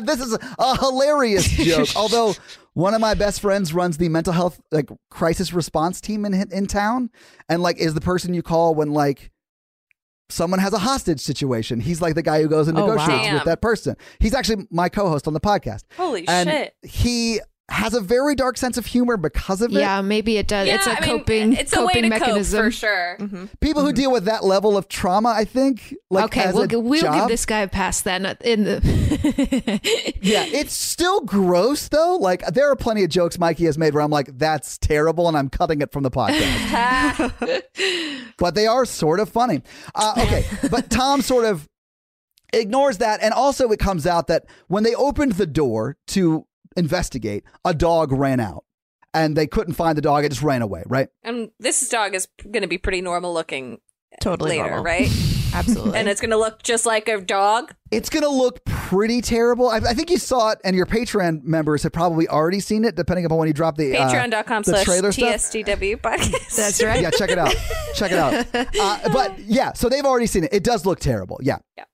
this 0.04 0.20
is 0.20 0.38
a 0.58 0.76
hilarious 0.78 1.46
joke. 1.48 1.88
Although 1.96 2.34
one 2.74 2.94
of 2.94 3.00
my 3.00 3.14
best 3.14 3.40
friends 3.42 3.74
runs 3.74 3.98
the 3.98 4.08
mental 4.08 4.32
health 4.32 4.60
like 4.70 4.88
crisis 5.10 5.52
response 5.52 6.00
team 6.00 6.24
in 6.24 6.32
in 6.52 6.66
town, 6.66 7.10
and 7.48 7.62
like 7.62 7.78
is 7.78 7.94
the 7.94 8.00
person 8.00 8.32
you 8.32 8.42
call 8.42 8.74
when 8.74 8.92
like 8.92 9.30
someone 10.28 10.58
has 10.60 10.72
a 10.72 10.78
hostage 10.78 11.20
situation. 11.20 11.78
He's 11.80 12.00
like 12.00 12.14
the 12.14 12.22
guy 12.22 12.40
who 12.40 12.48
goes 12.48 12.66
and 12.68 12.78
Oh, 12.78 12.86
wow. 12.86 12.94
negotiates 12.94 13.24
Damn. 13.24 13.34
with 13.34 13.44
that 13.44 13.60
person. 13.60 13.96
He's 14.18 14.32
actually 14.34 14.66
my 14.70 14.88
co-host 14.88 15.26
on 15.28 15.34
the 15.34 15.40
podcast. 15.40 15.82
Holy 15.96 16.26
and 16.26 16.48
shit. 16.48 16.74
He 16.82 17.40
has 17.72 17.94
a 17.94 18.00
very 18.00 18.34
dark 18.34 18.56
sense 18.56 18.76
of 18.78 18.86
humor 18.86 19.16
because 19.16 19.60
of 19.62 19.72
it. 19.72 19.80
yeah, 19.80 20.00
maybe 20.02 20.36
it 20.36 20.46
does. 20.46 20.68
it's 20.68 20.86
a 20.86 20.90
Yeah, 20.90 20.96
I 20.96 21.00
mean, 21.06 21.18
coping 21.18 21.52
it's 21.54 21.74
a 21.76 21.80
way 21.84 21.94
coping 21.94 22.02
to 22.02 22.10
cope 22.10 22.20
mechanism. 22.20 22.64
for 22.64 22.70
sure. 22.70 23.18
People 23.60 23.82
who 23.82 23.92
deal 23.92 24.12
with 24.12 24.26
that 24.26 24.44
level 24.44 24.76
of 24.76 24.88
trauma, 24.88 25.30
I 25.30 25.44
think, 25.44 25.94
like 26.10 26.26
okay, 26.26 26.42
as 26.44 26.54
we'll 26.54 26.72
a 26.72 26.78
we'll 26.78 27.00
job- 27.02 27.14
give 27.14 27.28
this 27.28 27.46
guy 27.46 27.60
a 27.60 27.68
pass 27.68 28.00
then. 28.02 28.26
uh, 28.26 28.34
In 28.42 28.64
the 28.64 28.80
Yeah, 30.22 30.44
it's 30.44 30.74
still 30.74 31.22
gross 31.22 31.88
though. 31.88 32.16
Like 32.16 32.46
there 32.48 32.70
are 32.70 32.76
plenty 32.76 33.02
of 33.04 33.10
jokes 33.10 33.38
Mikey 33.38 33.64
has 33.64 33.78
made 33.78 33.94
where 33.94 34.02
I'm 34.02 34.10
like, 34.10 34.38
"That's 34.38 34.78
terrible," 34.78 35.26
and 35.28 35.36
I'm 35.36 35.48
cutting 35.48 35.80
it 35.82 35.90
from 35.92 36.02
the 36.02 36.10
podcast. 36.10 37.62
but 38.38 38.54
they 38.54 38.66
are 38.66 38.84
sort 38.84 39.20
of 39.20 39.28
funny. 39.28 39.62
Uh, 39.94 40.14
okay, 40.18 40.44
but 40.70 40.90
Tom 40.90 41.22
sort 41.22 41.44
of 41.44 41.68
ignores 42.52 42.98
that, 42.98 43.22
and 43.22 43.32
also 43.32 43.70
it 43.70 43.78
comes 43.78 44.06
out 44.06 44.26
that 44.26 44.44
when 44.68 44.82
they 44.82 44.94
opened 44.94 45.32
the 45.32 45.46
door 45.46 45.96
to 46.08 46.46
investigate, 46.76 47.44
a 47.64 47.74
dog 47.74 48.12
ran 48.12 48.40
out, 48.40 48.64
and 49.14 49.36
they 49.36 49.46
couldn't 49.46 49.74
find 49.74 49.96
the 49.96 50.02
dog. 50.02 50.24
It 50.24 50.30
just 50.30 50.42
ran 50.42 50.62
away. 50.62 50.82
Right? 50.86 51.08
And 51.22 51.50
this 51.58 51.88
dog 51.88 52.14
is 52.14 52.28
going 52.42 52.62
to 52.62 52.68
be 52.68 52.78
pretty 52.78 53.00
normal 53.00 53.32
looking 53.32 53.78
Totally 54.20 54.50
later, 54.58 54.64
normal. 54.70 54.84
right? 54.84 55.08
Absolutely. 55.54 55.98
and 55.98 56.08
it's 56.08 56.18
going 56.18 56.30
to 56.30 56.38
look 56.38 56.62
just 56.62 56.86
like 56.86 57.08
a 57.08 57.20
dog. 57.20 57.74
It's 57.90 58.08
going 58.08 58.22
to 58.22 58.28
look 58.30 58.64
pretty 58.64 59.20
terrible. 59.20 59.68
I, 59.68 59.76
I 59.76 59.92
think 59.92 60.08
you 60.10 60.16
saw 60.16 60.52
it, 60.52 60.58
and 60.64 60.74
your 60.74 60.86
Patreon 60.86 61.42
members 61.44 61.82
have 61.82 61.92
probably 61.92 62.26
already 62.26 62.58
seen 62.60 62.86
it, 62.86 62.94
depending 62.94 63.26
upon 63.26 63.36
when 63.36 63.48
you 63.48 63.52
drop 63.52 63.76
the 63.76 63.94
uh, 63.94 64.08
Patreon.com 64.10 64.62
the 64.62 64.70
slash 64.70 64.84
trailer 64.86 65.12
stuff. 65.12 65.34
TSDW 65.36 66.00
podcast. 66.00 66.56
that's 66.56 66.82
right. 66.82 67.02
yeah, 67.02 67.10
check 67.10 67.28
it 67.30 67.36
out. 67.38 67.54
check 67.94 68.12
it 68.12 68.18
out. 68.18 68.46
Uh, 68.80 69.08
but 69.12 69.38
yeah, 69.40 69.74
so 69.74 69.90
they've 69.90 70.06
already 70.06 70.26
seen 70.26 70.44
it. 70.44 70.52
It 70.54 70.64
does 70.64 70.86
look 70.86 70.98
terrible. 71.00 71.38
Yeah. 71.42 71.58
Yeah. 71.76 71.84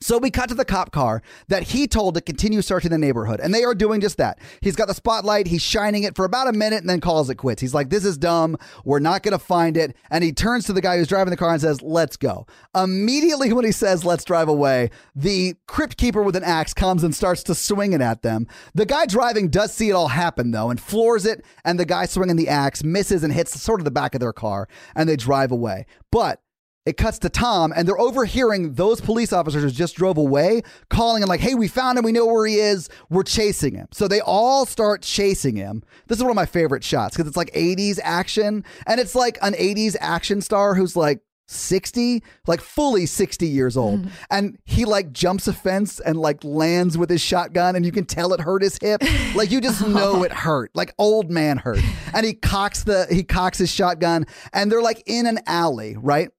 So 0.00 0.18
we 0.18 0.30
cut 0.30 0.50
to 0.50 0.54
the 0.54 0.64
cop 0.64 0.92
car 0.92 1.22
that 1.48 1.62
he 1.64 1.86
told 1.86 2.14
to 2.14 2.20
continue 2.20 2.60
searching 2.60 2.90
the 2.90 2.98
neighborhood, 2.98 3.40
and 3.40 3.54
they 3.54 3.64
are 3.64 3.74
doing 3.74 4.00
just 4.00 4.18
that. 4.18 4.38
He's 4.60 4.76
got 4.76 4.88
the 4.88 4.94
spotlight, 4.94 5.46
he's 5.46 5.62
shining 5.62 6.02
it 6.02 6.14
for 6.14 6.24
about 6.26 6.48
a 6.48 6.52
minute, 6.52 6.80
and 6.80 6.90
then 6.90 7.00
calls 7.00 7.30
it 7.30 7.36
quits. 7.36 7.62
He's 7.62 7.72
like, 7.72 7.88
"This 7.88 8.04
is 8.04 8.18
dumb. 8.18 8.58
We're 8.84 8.98
not 8.98 9.22
going 9.22 9.32
to 9.32 9.38
find 9.38 9.76
it." 9.76 9.96
And 10.10 10.22
he 10.22 10.32
turns 10.32 10.66
to 10.66 10.74
the 10.74 10.82
guy 10.82 10.98
who's 10.98 11.08
driving 11.08 11.30
the 11.30 11.36
car 11.36 11.50
and 11.50 11.60
says, 11.60 11.80
"Let's 11.80 12.16
go." 12.16 12.46
Immediately 12.74 13.52
when 13.52 13.64
he 13.64 13.72
says, 13.72 14.04
"Let's 14.04 14.24
drive 14.24 14.48
away," 14.48 14.90
the 15.14 15.56
crypt 15.66 15.96
keeper 15.96 16.22
with 16.22 16.36
an 16.36 16.44
axe 16.44 16.74
comes 16.74 17.02
and 17.02 17.14
starts 17.14 17.42
to 17.44 17.54
swing 17.54 17.94
it 17.94 18.02
at 18.02 18.22
them. 18.22 18.46
The 18.74 18.86
guy 18.86 19.06
driving 19.06 19.48
does 19.48 19.72
see 19.72 19.88
it 19.88 19.94
all 19.94 20.08
happen 20.08 20.50
though, 20.50 20.68
and 20.68 20.78
floors 20.78 21.24
it, 21.24 21.42
and 21.64 21.80
the 21.80 21.86
guy 21.86 22.04
swinging 22.06 22.36
the 22.36 22.50
axe 22.50 22.84
misses 22.84 23.24
and 23.24 23.32
hits 23.32 23.58
sort 23.60 23.80
of 23.80 23.84
the 23.84 23.90
back 23.90 24.14
of 24.14 24.20
their 24.20 24.34
car, 24.34 24.68
and 24.94 25.08
they 25.08 25.16
drive 25.16 25.50
away. 25.50 25.86
But 26.12 26.40
it 26.86 26.96
cuts 26.96 27.18
to 27.18 27.28
Tom, 27.28 27.72
and 27.74 27.86
they're 27.86 27.98
overhearing 27.98 28.74
those 28.74 29.00
police 29.00 29.32
officers 29.32 29.64
who 29.64 29.70
just 29.70 29.96
drove 29.96 30.16
away 30.16 30.62
calling 30.88 31.22
him, 31.22 31.28
like, 31.28 31.40
hey, 31.40 31.54
we 31.54 31.66
found 31.68 31.98
him. 31.98 32.04
We 32.04 32.12
know 32.12 32.26
where 32.26 32.46
he 32.46 32.60
is. 32.60 32.88
We're 33.10 33.24
chasing 33.24 33.74
him. 33.74 33.88
So 33.90 34.06
they 34.06 34.20
all 34.20 34.64
start 34.64 35.02
chasing 35.02 35.56
him. 35.56 35.82
This 36.06 36.18
is 36.18 36.24
one 36.24 36.30
of 36.30 36.36
my 36.36 36.46
favorite 36.46 36.84
shots 36.84 37.16
because 37.16 37.28
it's 37.28 37.36
like 37.36 37.52
80s 37.52 37.98
action, 38.02 38.64
and 38.86 39.00
it's 39.00 39.16
like 39.16 39.36
an 39.42 39.54
80s 39.54 39.96
action 40.00 40.40
star 40.40 40.74
who's 40.74 40.96
like, 40.96 41.20
60 41.48 42.24
like 42.48 42.60
fully 42.60 43.06
60 43.06 43.46
years 43.46 43.76
old 43.76 44.08
and 44.30 44.58
he 44.64 44.84
like 44.84 45.12
jumps 45.12 45.46
a 45.46 45.52
fence 45.52 46.00
and 46.00 46.18
like 46.18 46.42
lands 46.42 46.98
with 46.98 47.08
his 47.08 47.20
shotgun 47.20 47.76
and 47.76 47.86
you 47.86 47.92
can 47.92 48.04
tell 48.04 48.32
it 48.32 48.40
hurt 48.40 48.62
his 48.62 48.76
hip 48.82 49.00
like 49.36 49.52
you 49.52 49.60
just 49.60 49.86
know 49.86 50.24
it 50.24 50.32
hurt 50.44 50.72
like 50.74 50.92
old 50.98 51.30
man 51.30 51.58
hurt 51.58 51.78
and 52.12 52.26
he 52.26 52.34
cocks 52.34 52.82
the 52.82 53.06
he 53.10 53.22
cocks 53.22 53.58
his 53.58 53.70
shotgun 53.70 54.26
and 54.52 54.72
they're 54.72 54.82
like 54.82 55.04
in 55.06 55.24
an 55.24 55.38
alley 55.46 55.96
right 55.96 56.30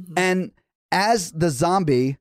Mm-hmm. 0.00 0.14
and 0.16 0.50
as 0.90 1.32
the 1.32 1.50
zombie, 1.50 2.18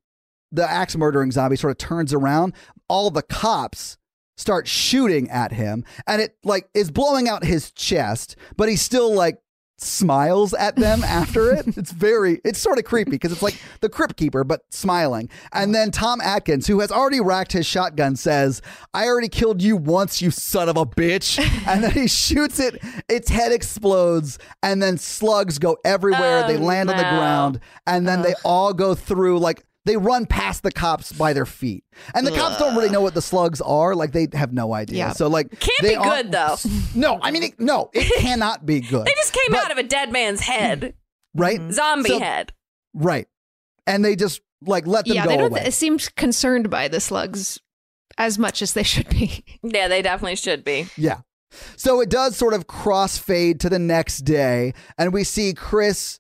the 0.52 0.70
axe 0.70 0.96
murdering 0.96 1.32
zombie, 1.32 1.56
sort 1.56 1.72
of 1.72 1.78
turns 1.78 2.14
around, 2.14 2.54
all 2.88 3.10
the 3.12 3.22
cops 3.22 3.98
start 4.38 4.68
shooting 4.68 5.30
at 5.30 5.52
him, 5.52 5.86
and 6.08 6.22
it 6.22 6.38
like 6.44 6.68
is 6.74 6.92
blowing 6.92 7.30
out 7.30 7.44
his 7.44 7.72
chest, 7.72 8.36
but 8.58 8.70
he's 8.70 8.82
still 8.82 9.14
like 9.14 9.38
smiles 9.84 10.54
at 10.54 10.76
them 10.76 11.04
after 11.04 11.54
it. 11.54 11.78
It's 11.78 11.92
very, 11.92 12.40
it's 12.44 12.60
sort 12.60 12.78
of 12.78 12.86
creepy 12.86 13.12
because 13.12 13.32
it's 13.32 13.42
like 13.42 13.60
the 13.82 13.90
crypt 13.90 14.18
keeper, 14.18 14.44
but 14.44 14.62
smiling. 14.70 15.30
And 15.52 15.74
then 15.74 15.92
Tom 15.92 16.22
Atkins, 16.22 16.68
who 16.68 16.80
has 16.80 16.92
already 16.92 17.20
racked 17.20 17.52
his 17.52 17.66
shotgun, 17.66 18.16
says, 18.16 18.62
I 18.94 19.06
already 19.08 19.30
killed 19.30 19.62
you 19.62 19.76
once, 19.76 20.22
you 20.22 20.32
son 20.32 20.70
of 20.70 20.78
a 20.78 20.86
bitch. 20.86 21.40
And 21.66 21.84
then 21.84 21.92
he 21.92 22.08
shoots 22.08 22.60
it, 22.60 22.82
its 23.10 23.30
head 23.30 23.52
explodes, 23.52 24.38
and 24.62 24.82
then 24.82 24.98
slugs 24.98 25.60
go 25.60 25.78
everywhere. 25.86 26.44
Oh, 26.44 26.48
they 26.48 26.58
land 26.58 26.90
on 26.90 26.98
the 26.98 27.04
ground, 27.04 27.60
and 27.88 28.08
then 28.08 28.22
they 28.22 28.34
all 28.44 28.74
go 28.74 28.96
through 28.96 29.40
like, 29.40 29.64
they 29.86 29.98
run 29.98 30.26
past 30.26 30.64
the 30.64 30.72
cops 30.72 31.12
by 31.12 31.34
their 31.34 31.46
feet. 31.46 31.84
And 32.16 32.26
the 32.26 32.32
cops 32.32 32.58
don't 32.58 32.76
really 32.76 32.90
know 32.90 33.02
what 33.02 33.14
the 33.14 33.22
slugs 33.22 33.60
are. 33.62 33.96
Like, 33.96 34.12
they 34.14 34.28
have 34.34 34.54
no 34.54 34.74
idea. 34.74 34.98
Yeah. 34.98 35.14
So, 35.14 35.28
like, 35.28 35.50
Can't 35.60 35.82
they 35.82 35.96
be 35.98 36.02
good, 36.04 36.32
though. 36.32 36.56
No, 36.96 37.20
I 37.22 37.32
mean, 37.32 37.44
it, 37.44 37.60
no, 37.60 37.90
it 37.94 38.12
cannot 38.22 38.66
be 38.66 38.80
good. 38.80 39.06
They 39.06 39.14
just 39.16 39.34
came 39.34 39.52
But- 39.52 39.66
out 39.66 39.72
of 39.72 39.78
a 39.78 39.84
dead 39.84 40.12
man's 40.12 40.40
head. 40.42 40.94
right? 41.36 41.60
Mm-hmm. 41.60 41.72
Zombie 41.72 42.10
So- 42.10 42.20
head. 42.20 42.54
Right. 42.94 43.28
And 43.86 44.06
they 44.06 44.16
just 44.16 44.40
like 44.66 44.88
let 44.88 45.06
them 45.06 45.16
yeah, 45.16 45.24
go 45.26 45.30
they 45.32 45.38
don't 45.38 45.52
away. 45.52 45.64
it 45.66 45.74
seems 45.74 46.08
concerned 46.08 46.70
by 46.70 46.88
the 46.88 47.02
slugs 47.02 47.60
as 48.18 48.40
much 48.40 48.62
as 48.62 48.72
they 48.74 48.84
should 48.84 49.10
be. 49.10 49.44
Yeah, 49.64 49.88
they 49.90 50.02
definitely 50.02 50.36
should 50.38 50.64
be. 50.64 50.88
yeah. 50.96 51.20
So 51.76 52.00
it 52.00 52.10
does 52.10 52.36
sort 52.38 52.54
of 52.54 52.66
crossfade 52.68 53.60
to 53.60 53.70
the 53.70 53.78
next 53.80 54.20
day, 54.20 54.74
and 54.98 55.12
we 55.14 55.24
see 55.24 55.54
Chris 55.54 56.20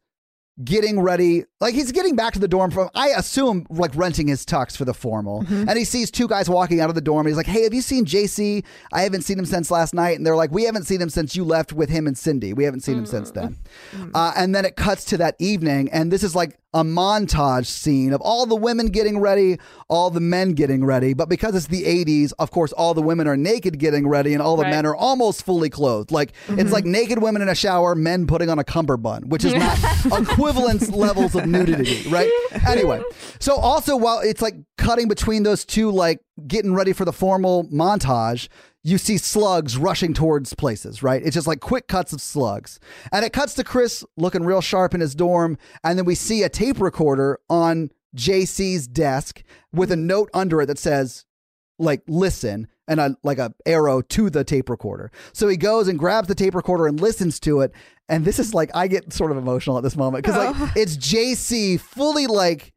getting 0.63 0.99
ready. 0.99 1.45
Like 1.59 1.73
he's 1.73 1.91
getting 1.91 2.15
back 2.15 2.33
to 2.33 2.39
the 2.39 2.47
dorm 2.47 2.71
from, 2.71 2.89
I 2.93 3.09
assume, 3.09 3.65
like 3.69 3.95
renting 3.95 4.27
his 4.27 4.45
tux 4.45 4.77
for 4.77 4.85
the 4.85 4.93
formal. 4.93 5.43
Mm-hmm. 5.43 5.69
And 5.69 5.77
he 5.77 5.85
sees 5.85 6.11
two 6.11 6.27
guys 6.27 6.49
walking 6.49 6.79
out 6.79 6.89
of 6.89 6.95
the 6.95 7.01
dorm. 7.01 7.25
He's 7.25 7.37
like, 7.37 7.47
hey, 7.47 7.63
have 7.63 7.73
you 7.73 7.81
seen 7.81 8.05
JC? 8.05 8.63
I 8.91 9.01
haven't 9.01 9.21
seen 9.21 9.39
him 9.39 9.45
since 9.45 9.71
last 9.71 9.93
night. 9.93 10.17
And 10.17 10.25
they're 10.25 10.35
like, 10.35 10.51
we 10.51 10.63
haven't 10.63 10.83
seen 10.83 11.01
him 11.01 11.09
since 11.09 11.35
you 11.35 11.43
left 11.43 11.73
with 11.73 11.89
him 11.89 12.07
and 12.07 12.17
Cindy. 12.17 12.53
We 12.53 12.63
haven't 12.63 12.81
seen 12.81 12.97
him 12.97 13.05
since 13.05 13.31
then. 13.31 13.57
Mm-hmm. 13.93 14.11
Uh, 14.13 14.33
and 14.35 14.53
then 14.53 14.65
it 14.65 14.75
cuts 14.75 15.05
to 15.05 15.17
that 15.17 15.35
evening, 15.39 15.89
and 15.91 16.11
this 16.11 16.23
is 16.23 16.35
like 16.35 16.57
a 16.73 16.83
montage 16.83 17.67
scene 17.67 18.13
of 18.13 18.21
all 18.21 18.45
the 18.45 18.55
women 18.55 18.87
getting 18.87 19.19
ready, 19.19 19.59
all 19.87 20.09
the 20.09 20.19
men 20.19 20.53
getting 20.53 20.83
ready. 20.83 21.13
But 21.13 21.29
because 21.29 21.55
it's 21.55 21.67
the 21.67 21.83
80s, 21.83 22.33
of 22.39 22.51
course, 22.51 22.71
all 22.71 22.93
the 22.93 23.01
women 23.01 23.27
are 23.27 23.37
naked 23.37 23.79
getting 23.79 24.07
ready 24.07 24.33
and 24.33 24.41
all 24.41 24.57
the 24.57 24.63
Right. 24.63 24.71
men 24.71 24.85
are 24.85 24.95
almost 24.95 25.43
fully 25.43 25.69
clothed. 25.69 26.11
Like 26.11 26.33
it's 26.47 26.55
mm-hmm. 26.55 26.69
like 26.71 26.85
naked 26.85 27.21
women 27.21 27.41
in 27.41 27.49
a 27.49 27.55
shower, 27.55 27.95
men 27.95 28.27
putting 28.27 28.49
on 28.49 28.59
a 28.59 28.63
cummerbund, 28.63 29.31
which 29.31 29.43
is 29.45 29.53
not 29.53 29.77
equivalent 30.21 30.89
levels 30.91 31.35
of 31.35 31.45
nudity, 31.45 32.07
right? 32.09 32.29
Anyway, 32.67 33.01
so 33.39 33.55
also 33.55 33.97
while 33.97 34.19
it's 34.19 34.41
like 34.41 34.55
cutting 34.77 35.07
between 35.07 35.43
those 35.43 35.65
two, 35.65 35.91
like 35.91 36.21
getting 36.47 36.73
ready 36.73 36.93
for 36.93 37.05
the 37.05 37.13
formal 37.13 37.65
montage, 37.65 38.47
you 38.83 38.97
see 38.97 39.17
slugs 39.17 39.77
rushing 39.77 40.13
towards 40.13 40.53
places, 40.53 41.01
right? 41.01 41.21
It's 41.23 41.33
just 41.33 41.47
like 41.47 41.61
quick 41.61 41.87
cuts 41.87 42.11
of 42.11 42.21
slugs. 42.21 42.79
And 43.11 43.23
it 43.23 43.31
cuts 43.31 43.53
to 43.55 43.63
Chris 43.63 44.03
looking 44.17 44.43
real 44.43 44.61
sharp 44.61 44.93
in 44.93 45.01
his 45.01 45.15
dorm. 45.15 45.57
And 45.83 45.97
then 45.97 46.05
we 46.05 46.15
see 46.15 46.43
a 46.43 46.49
tape 46.49 46.81
recorder 46.81 47.39
on 47.49 47.91
JC's 48.15 48.87
desk 48.87 49.41
with 49.71 49.91
a 49.91 49.95
note 49.95 50.29
under 50.33 50.61
it 50.61 50.65
that 50.65 50.77
says, 50.77 51.25
like, 51.79 52.03
listen, 52.07 52.67
and 52.87 52.99
a 52.99 53.15
like 53.23 53.37
a 53.37 53.53
arrow 53.65 54.01
to 54.01 54.29
the 54.29 54.43
tape 54.43 54.69
recorder. 54.69 55.11
So 55.31 55.47
he 55.47 55.57
goes 55.57 55.87
and 55.87 55.97
grabs 55.97 56.27
the 56.27 56.35
tape 56.35 56.53
recorder 56.53 56.85
and 56.85 56.99
listens 56.99 57.39
to 57.41 57.61
it. 57.61 57.71
And 58.09 58.25
this 58.25 58.39
is 58.39 58.53
like 58.53 58.69
I 58.75 58.87
get 58.87 59.13
sort 59.13 59.31
of 59.31 59.37
emotional 59.37 59.77
at 59.77 59.83
this 59.83 59.95
moment 59.95 60.23
because 60.23 60.37
like 60.37 60.55
oh. 60.57 60.71
it's 60.75 60.97
JC 60.97 61.79
fully 61.79 62.27
like 62.27 62.73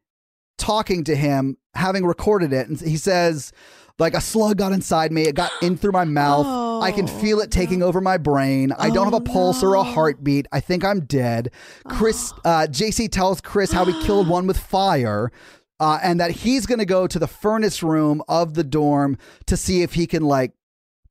talking 0.57 1.03
to 1.03 1.15
him, 1.15 1.57
having 1.73 2.05
recorded 2.05 2.53
it, 2.53 2.67
and 2.67 2.79
he 2.79 2.97
says, 2.97 3.51
like 3.99 4.13
a 4.13 4.21
slug 4.21 4.57
got 4.57 4.71
inside 4.71 5.11
me. 5.11 5.23
It 5.23 5.35
got 5.35 5.51
in 5.61 5.77
through 5.77 5.91
my 5.91 6.05
mouth. 6.05 6.45
I 6.83 6.91
can 6.91 7.07
feel 7.07 7.39
it 7.39 7.51
taking 7.51 7.81
over 7.81 7.99
my 8.01 8.17
brain. 8.17 8.71
I 8.77 8.89
don't 8.89 9.05
have 9.05 9.13
a 9.13 9.21
pulse 9.21 9.63
or 9.63 9.75
a 9.75 9.83
heartbeat. 9.83 10.47
I 10.51 10.59
think 10.59 10.85
I'm 10.85 11.01
dead. 11.01 11.51
Chris, 11.87 12.33
uh, 12.45 12.67
JC 12.69 13.11
tells 13.11 13.41
Chris 13.41 13.71
how 13.71 13.85
he 13.85 14.03
killed 14.03 14.27
one 14.29 14.47
with 14.47 14.57
fire. 14.57 15.31
Uh, 15.79 15.99
and 16.01 16.19
that 16.19 16.31
he's 16.31 16.65
going 16.65 16.79
to 16.79 16.85
go 16.85 17.05
to 17.05 17.19
the 17.19 17.27
furnace 17.27 17.83
room 17.83 18.23
of 18.27 18.55
the 18.55 18.63
dorm 18.63 19.15
to 19.45 19.55
see 19.55 19.83
if 19.83 19.93
he 19.93 20.07
can 20.07 20.23
like 20.23 20.53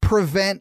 prevent 0.01 0.61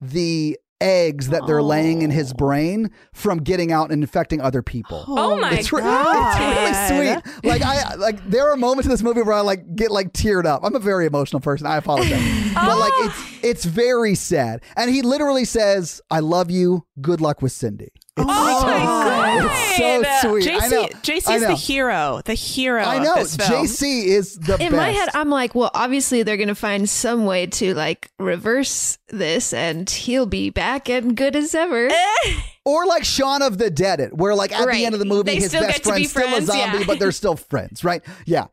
the 0.00 0.58
eggs 0.80 1.28
that 1.28 1.46
they're 1.46 1.62
laying 1.62 2.02
in 2.02 2.10
his 2.10 2.32
oh. 2.32 2.36
brain 2.36 2.90
from 3.12 3.38
getting 3.38 3.72
out 3.72 3.90
and 3.90 4.02
infecting 4.02 4.40
other 4.40 4.62
people. 4.62 5.04
Oh, 5.08 5.32
oh 5.32 5.40
my 5.40 5.52
it's, 5.54 5.72
re- 5.72 5.82
God. 5.82 6.68
it's 6.68 6.90
really 6.90 7.14
sweet. 7.14 7.44
Like 7.44 7.62
I 7.62 7.94
like 7.94 8.28
there 8.28 8.50
are 8.50 8.56
moments 8.56 8.86
in 8.86 8.90
this 8.90 9.02
movie 9.02 9.22
where 9.22 9.34
I 9.34 9.40
like 9.40 9.74
get 9.74 9.90
like 9.90 10.12
teared 10.12 10.46
up. 10.46 10.62
I'm 10.64 10.74
a 10.74 10.80
very 10.80 11.06
emotional 11.06 11.40
person. 11.40 11.66
I 11.66 11.76
apologize. 11.76 12.10
but 12.54 12.78
like 12.78 12.92
it's 12.96 13.14
oh. 13.18 13.38
it's 13.42 13.64
very 13.64 14.14
sad. 14.14 14.62
And 14.76 14.90
he 14.90 15.02
literally 15.02 15.44
says, 15.44 16.00
"I 16.10 16.20
love 16.20 16.50
you. 16.50 16.86
Good 17.00 17.20
luck 17.20 17.42
with 17.42 17.52
Cindy." 17.52 17.92
Oh 18.16 18.22
it's 18.22 18.28
Oh 18.28 18.60
so, 18.60 18.66
my 18.66 18.84
God. 18.84 19.50
It's 19.76 20.22
so 20.22 20.38
sweet. 20.40 20.48
I 20.62 20.68
know. 20.68 20.84
JC, 20.84 20.90
JC's 21.02 21.28
I 21.28 21.36
know. 21.38 21.48
the 21.48 21.54
hero, 21.56 22.20
the 22.24 22.34
hero. 22.34 22.82
I 22.84 22.98
know. 23.02 23.12
Of 23.14 23.18
this 23.18 23.36
film. 23.36 23.66
JC 23.66 24.04
is 24.04 24.36
the 24.38 24.52
In 24.54 24.70
best. 24.70 24.72
my 24.72 24.90
head, 24.90 25.08
I'm 25.14 25.30
like, 25.30 25.54
well, 25.54 25.70
obviously 25.74 26.22
they're 26.22 26.36
gonna 26.36 26.54
find 26.54 26.88
some 26.88 27.24
way 27.26 27.46
to 27.46 27.74
like 27.74 28.10
reverse 28.20 28.98
this, 29.08 29.52
and 29.52 29.88
he'll 29.90 30.26
be 30.26 30.50
back 30.50 30.88
and 30.88 31.16
good 31.16 31.36
as 31.36 31.54
ever. 31.54 31.90
Or 32.66 32.86
like 32.86 33.04
Shaun 33.04 33.42
of 33.42 33.58
the 33.58 33.68
Dead, 33.70 34.00
it 34.00 34.16
where 34.16 34.34
like 34.34 34.50
at 34.50 34.66
Right. 34.66 34.76
the 34.78 34.86
end 34.86 34.94
of 34.94 34.98
the 34.98 35.04
movie, 35.04 35.24
They 35.32 35.34
his 35.36 35.48
still 35.48 35.60
best 35.60 35.82
get 35.82 35.84
to 35.84 35.94
be 35.96 36.06
friend's 36.06 36.10
still 36.10 36.22
a 36.24 36.30
friends, 36.30 36.46
zombie, 36.46 36.78
yeah. 36.78 36.84
but 36.86 36.98
they're 36.98 37.12
still 37.12 37.36
friends, 37.36 37.84
right? 37.84 38.02
Yeah. 38.24 38.46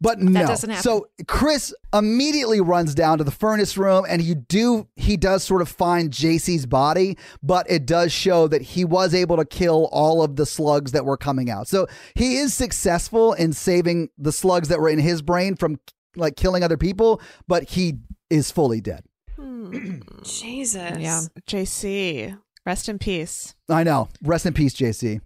But 0.00 0.20
no. 0.20 0.46
doesn't 0.46 0.68
happen. 0.68 0.82
So 0.82 1.08
Chris 1.26 1.74
immediately 1.92 2.60
runs 2.60 2.94
down 2.94 3.18
to 3.18 3.24
the 3.24 3.30
furnace 3.30 3.78
room 3.78 4.04
and 4.08 4.20
you 4.20 4.34
do 4.34 4.88
he 4.96 5.16
does 5.16 5.42
sort 5.42 5.62
of 5.62 5.68
find 5.68 6.10
JC's 6.10 6.66
body, 6.66 7.16
but 7.42 7.68
it 7.70 7.86
does 7.86 8.12
show 8.12 8.46
that 8.48 8.60
he 8.60 8.84
was 8.84 9.14
able 9.14 9.36
to 9.36 9.44
kill 9.44 9.88
all 9.92 10.22
of 10.22 10.36
the 10.36 10.44
slugs 10.44 10.92
that 10.92 11.06
were 11.06 11.16
coming 11.16 11.50
out. 11.50 11.66
So 11.66 11.86
he 12.14 12.36
is 12.36 12.52
successful 12.52 13.32
in 13.32 13.52
saving 13.52 14.10
the 14.18 14.32
slugs 14.32 14.68
that 14.68 14.80
were 14.80 14.90
in 14.90 14.98
his 14.98 15.22
brain 15.22 15.56
from 15.56 15.80
like 16.14 16.36
killing 16.36 16.62
other 16.62 16.76
people, 16.76 17.20
but 17.48 17.64
he 17.70 17.98
is 18.28 18.50
fully 18.50 18.80
dead. 18.80 19.04
Hmm. 19.36 19.98
Jesus. 20.22 20.98
Yeah, 20.98 21.22
JC, 21.46 22.38
rest 22.64 22.88
in 22.88 22.98
peace. 22.98 23.54
I 23.68 23.82
know. 23.82 24.08
Rest 24.22 24.46
in 24.46 24.52
peace, 24.52 24.74
JC. 24.74 25.20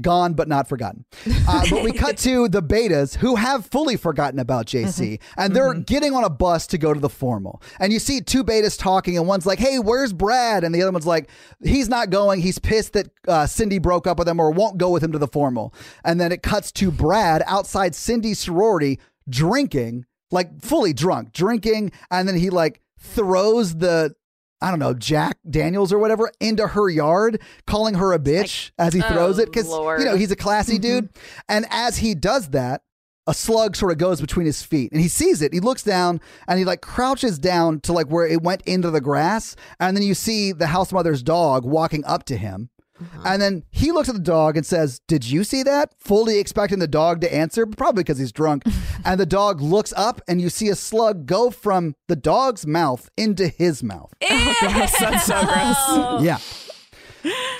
Gone 0.00 0.34
but 0.34 0.48
not 0.48 0.68
forgotten. 0.68 1.04
Uh, 1.48 1.64
but 1.68 1.82
we 1.82 1.92
cut 1.92 2.16
to 2.18 2.48
the 2.48 2.62
betas 2.62 3.16
who 3.16 3.34
have 3.34 3.66
fully 3.66 3.96
forgotten 3.96 4.38
about 4.38 4.64
JC 4.64 5.18
and 5.36 5.56
they're 5.56 5.74
getting 5.74 6.14
on 6.14 6.22
a 6.22 6.30
bus 6.30 6.68
to 6.68 6.78
go 6.78 6.94
to 6.94 7.00
the 7.00 7.08
formal. 7.08 7.60
And 7.80 7.92
you 7.92 7.98
see 7.98 8.20
two 8.20 8.44
betas 8.44 8.78
talking, 8.78 9.16
and 9.18 9.26
one's 9.26 9.44
like, 9.44 9.58
Hey, 9.58 9.80
where's 9.80 10.12
Brad? 10.12 10.62
And 10.62 10.72
the 10.72 10.82
other 10.82 10.92
one's 10.92 11.06
like, 11.06 11.28
He's 11.62 11.88
not 11.88 12.10
going. 12.10 12.40
He's 12.40 12.58
pissed 12.58 12.92
that 12.92 13.10
uh, 13.26 13.46
Cindy 13.46 13.78
broke 13.78 14.06
up 14.06 14.18
with 14.18 14.28
him 14.28 14.38
or 14.38 14.50
won't 14.52 14.78
go 14.78 14.90
with 14.90 15.02
him 15.02 15.12
to 15.12 15.18
the 15.18 15.26
formal. 15.26 15.74
And 16.04 16.20
then 16.20 16.30
it 16.30 16.42
cuts 16.42 16.70
to 16.72 16.90
Brad 16.92 17.42
outside 17.46 17.94
Cindy's 17.94 18.38
sorority 18.38 19.00
drinking, 19.28 20.04
like 20.30 20.60
fully 20.62 20.92
drunk, 20.92 21.32
drinking. 21.32 21.90
And 22.10 22.28
then 22.28 22.36
he 22.36 22.50
like 22.50 22.80
throws 23.00 23.76
the 23.76 24.14
I 24.62 24.70
don't 24.70 24.78
know, 24.78 24.94
Jack 24.94 25.38
Daniels 25.48 25.92
or 25.92 25.98
whatever 25.98 26.30
into 26.40 26.68
her 26.68 26.88
yard, 26.88 27.42
calling 27.66 27.94
her 27.94 28.12
a 28.12 28.18
bitch 28.18 28.70
as 28.78 28.94
he 28.94 29.02
oh, 29.02 29.08
throws 29.08 29.38
oh, 29.38 29.42
it. 29.42 29.46
Because, 29.46 29.68
Lord. 29.68 30.00
you 30.00 30.06
know, 30.06 30.16
he's 30.16 30.30
a 30.30 30.36
classy 30.36 30.74
mm-hmm. 30.74 31.00
dude. 31.00 31.08
And 31.48 31.66
as 31.70 31.98
he 31.98 32.14
does 32.14 32.50
that, 32.50 32.82
a 33.26 33.34
slug 33.34 33.76
sort 33.76 33.92
of 33.92 33.98
goes 33.98 34.20
between 34.20 34.46
his 34.46 34.62
feet 34.62 34.90
and 34.90 35.00
he 35.00 35.08
sees 35.08 35.42
it. 35.42 35.52
He 35.52 35.60
looks 35.60 35.82
down 35.82 36.20
and 36.48 36.58
he 36.58 36.64
like 36.64 36.80
crouches 36.80 37.38
down 37.38 37.80
to 37.82 37.92
like 37.92 38.08
where 38.08 38.26
it 38.26 38.42
went 38.42 38.62
into 38.62 38.90
the 38.90 39.00
grass. 39.00 39.54
And 39.78 39.96
then 39.96 40.02
you 40.02 40.14
see 40.14 40.52
the 40.52 40.66
house 40.68 40.92
mother's 40.92 41.22
dog 41.22 41.64
walking 41.64 42.04
up 42.04 42.24
to 42.24 42.36
him. 42.36 42.70
Uh-huh. 43.02 43.22
And 43.26 43.42
then 43.42 43.64
he 43.70 43.92
looks 43.92 44.08
at 44.08 44.14
the 44.14 44.20
dog 44.20 44.56
and 44.56 44.64
says, 44.64 45.00
Did 45.06 45.24
you 45.24 45.44
see 45.44 45.62
that? 45.62 45.94
Fully 46.00 46.38
expecting 46.38 46.78
the 46.78 46.86
dog 46.88 47.20
to 47.22 47.34
answer, 47.34 47.66
probably 47.66 48.02
because 48.02 48.18
he's 48.18 48.32
drunk. 48.32 48.64
and 49.04 49.18
the 49.18 49.26
dog 49.26 49.60
looks 49.60 49.92
up 49.96 50.20
and 50.28 50.40
you 50.40 50.48
see 50.48 50.68
a 50.68 50.74
slug 50.74 51.26
go 51.26 51.50
from 51.50 51.94
the 52.08 52.16
dog's 52.16 52.66
mouth 52.66 53.10
into 53.16 53.48
his 53.48 53.82
mouth. 53.82 54.12
Oh, 54.22 54.56
gross, 54.60 54.98
that's 54.98 55.26
so 55.26 55.40
gross. 55.44 55.76
Oh. 55.88 56.20
Yeah. 56.22 56.38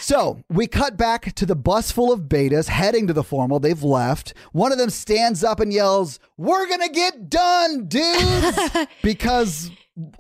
So 0.01 0.43
we 0.49 0.67
cut 0.67 0.97
back 0.97 1.35
to 1.35 1.47
the 1.47 1.55
bus 1.55 1.93
full 1.93 2.13
of 2.13 2.23
betas 2.23 2.69
heading 2.69 3.07
to 3.07 3.13
the 3.13 3.23
formal. 3.23 3.61
They've 3.61 3.83
left. 3.83 4.35
One 4.51 4.73
of 4.73 4.79
them 4.79 4.91
stands 4.91 5.45
up 5.45 5.61
and 5.61 5.73
yells, 5.73 6.19
We're 6.37 6.67
going 6.67 6.81
to 6.81 6.89
get 6.89 7.31
done, 7.31 7.87
dudes! 7.87 8.71
because 9.03 9.71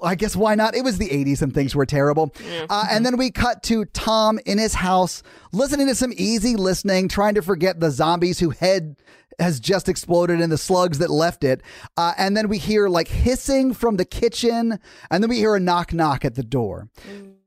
I 0.02 0.14
guess 0.14 0.36
why 0.36 0.54
not? 0.54 0.74
It 0.74 0.84
was 0.84 0.98
the 0.98 1.08
80s 1.08 1.40
and 1.40 1.54
things 1.54 1.74
were 1.74 1.86
terrible. 1.86 2.34
Uh, 2.68 2.86
and 2.90 3.06
then 3.06 3.16
we 3.16 3.30
cut 3.30 3.62
to 3.64 3.86
Tom 3.86 4.38
in 4.44 4.58
his 4.58 4.74
house, 4.74 5.22
listening 5.52 5.86
to 5.86 5.94
some 5.94 6.12
easy 6.16 6.56
listening, 6.56 7.08
trying 7.08 7.34
to 7.34 7.42
forget 7.42 7.80
the 7.80 7.90
zombies 7.90 8.38
who 8.38 8.50
head 8.50 8.96
has 9.38 9.58
just 9.58 9.88
exploded 9.88 10.40
and 10.40 10.52
the 10.52 10.58
slugs 10.58 10.98
that 10.98 11.10
left 11.10 11.42
it. 11.42 11.62
Uh, 11.96 12.12
and 12.18 12.36
then 12.36 12.48
we 12.48 12.58
hear 12.58 12.88
like 12.88 13.08
hissing 13.08 13.72
from 13.72 13.96
the 13.96 14.04
kitchen, 14.04 14.78
and 15.10 15.22
then 15.22 15.30
we 15.30 15.38
hear 15.38 15.54
a 15.54 15.60
knock 15.60 15.92
knock 15.92 16.24
at 16.24 16.34
the 16.34 16.42
door. 16.42 16.88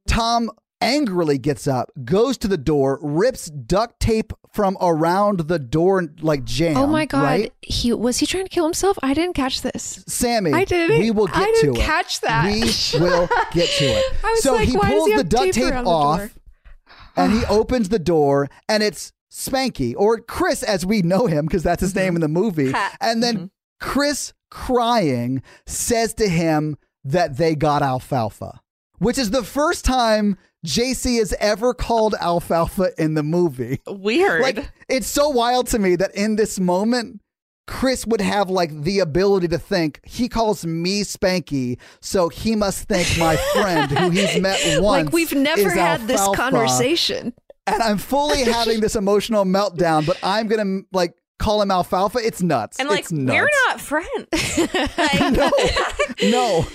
Tom 0.07 0.49
angrily 0.81 1.37
gets 1.37 1.67
up, 1.67 1.91
goes 2.03 2.37
to 2.39 2.47
the 2.47 2.57
door, 2.57 2.99
rips 3.01 3.47
duct 3.49 3.99
tape 3.99 4.33
from 4.53 4.77
around 4.81 5.41
the 5.47 5.59
door 5.59 6.07
like 6.21 6.43
jam. 6.43 6.77
oh 6.77 6.87
my 6.87 7.05
god, 7.05 7.23
Right? 7.23 7.53
he 7.61 7.91
was 7.93 8.17
he 8.17 8.25
trying 8.25 8.43
to 8.45 8.49
kill 8.49 8.65
himself? 8.65 8.97
I 9.03 9.13
didn't 9.13 9.33
catch 9.33 9.61
this. 9.61 10.03
Sammy, 10.07 10.53
I 10.53 10.63
didn't- 10.65 10.99
we 10.99 11.11
will 11.11 11.27
get 11.27 11.37
I 11.37 11.45
to 11.45 11.51
didn't 11.61 11.77
it. 11.77 11.81
catch 11.81 12.21
that. 12.21 12.45
We 12.45 12.61
will 12.99 13.27
get 13.51 13.69
to 13.69 13.85
it. 13.85 14.05
I 14.23 14.31
was 14.31 14.43
so 14.43 14.53
like, 14.55 14.67
he 14.69 14.77
why 14.77 14.89
does 14.91 14.93
pulls 14.99 15.09
he 15.09 15.15
the 15.17 15.23
duct 15.23 15.53
tape 15.53 15.73
tape 15.73 15.85
off 15.85 16.37
and 17.17 17.31
he 17.33 17.45
opens 17.45 17.89
the 17.89 17.99
door 17.99 18.47
and 18.69 18.81
it's 18.83 19.11
Spanky 19.31 19.93
or 19.97 20.19
Chris 20.19 20.63
as 20.63 20.85
we 20.85 21.01
know 21.01 21.27
him 21.27 21.45
because 21.45 21.63
that's 21.63 21.81
his 21.81 21.91
Mm-hmm. 21.93 21.99
name 21.99 22.15
in 22.15 22.21
the 22.21 22.27
movie. 22.29 22.73
And 23.01 23.21
then 23.21 23.51
Chris 23.81 24.33
crying 24.49 25.41
says 25.65 26.13
to 26.15 26.27
him 26.29 26.77
that 27.03 27.35
they 27.37 27.55
got 27.55 27.81
alfalfa, 27.81 28.61
which 28.99 29.17
is 29.17 29.31
the 29.31 29.43
first 29.43 29.83
time 29.83 30.37
JC 30.65 31.19
has 31.19 31.33
ever 31.39 31.73
called 31.73 32.15
alfalfa 32.19 32.91
in 32.97 33.13
the 33.13 33.23
movie. 33.23 33.79
Weird. 33.87 34.41
Like 34.41 34.69
it's 34.89 35.07
so 35.07 35.29
wild 35.29 35.67
to 35.67 35.79
me 35.79 35.95
that 35.95 36.13
in 36.15 36.35
this 36.35 36.59
moment 36.59 37.21
Chris 37.67 38.05
would 38.05 38.21
have 38.21 38.49
like 38.49 38.71
the 38.83 38.99
ability 38.99 39.47
to 39.47 39.57
think 39.57 39.99
he 40.03 40.29
calls 40.29 40.65
me 40.65 41.01
Spanky, 41.01 41.79
so 41.99 42.29
he 42.29 42.55
must 42.55 42.87
think 42.87 43.07
my 43.17 43.35
friend 43.53 43.89
who 43.91 44.09
he's 44.11 44.39
met 44.39 44.59
once. 44.81 45.05
like 45.05 45.13
we've 45.13 45.33
never 45.33 45.61
is 45.67 45.73
had 45.73 46.01
this 46.07 46.21
conversation. 46.35 47.33
and 47.67 47.81
I'm 47.81 47.97
fully 47.97 48.43
having 48.51 48.81
this 48.81 48.95
emotional 48.95 49.45
meltdown. 49.45 50.05
But 50.05 50.19
I'm 50.21 50.47
gonna 50.47 50.81
like 50.91 51.15
call 51.39 51.61
him 51.61 51.71
alfalfa. 51.71 52.19
It's 52.19 52.41
nuts. 52.43 52.79
And 52.79 52.87
like, 52.87 52.99
it's 52.99 53.11
nuts. 53.11 53.35
we're 53.35 53.49
not 53.67 53.81
friends. 53.81 54.87
Like, 54.97 55.33
no, 55.33 55.51
no. 56.29 56.65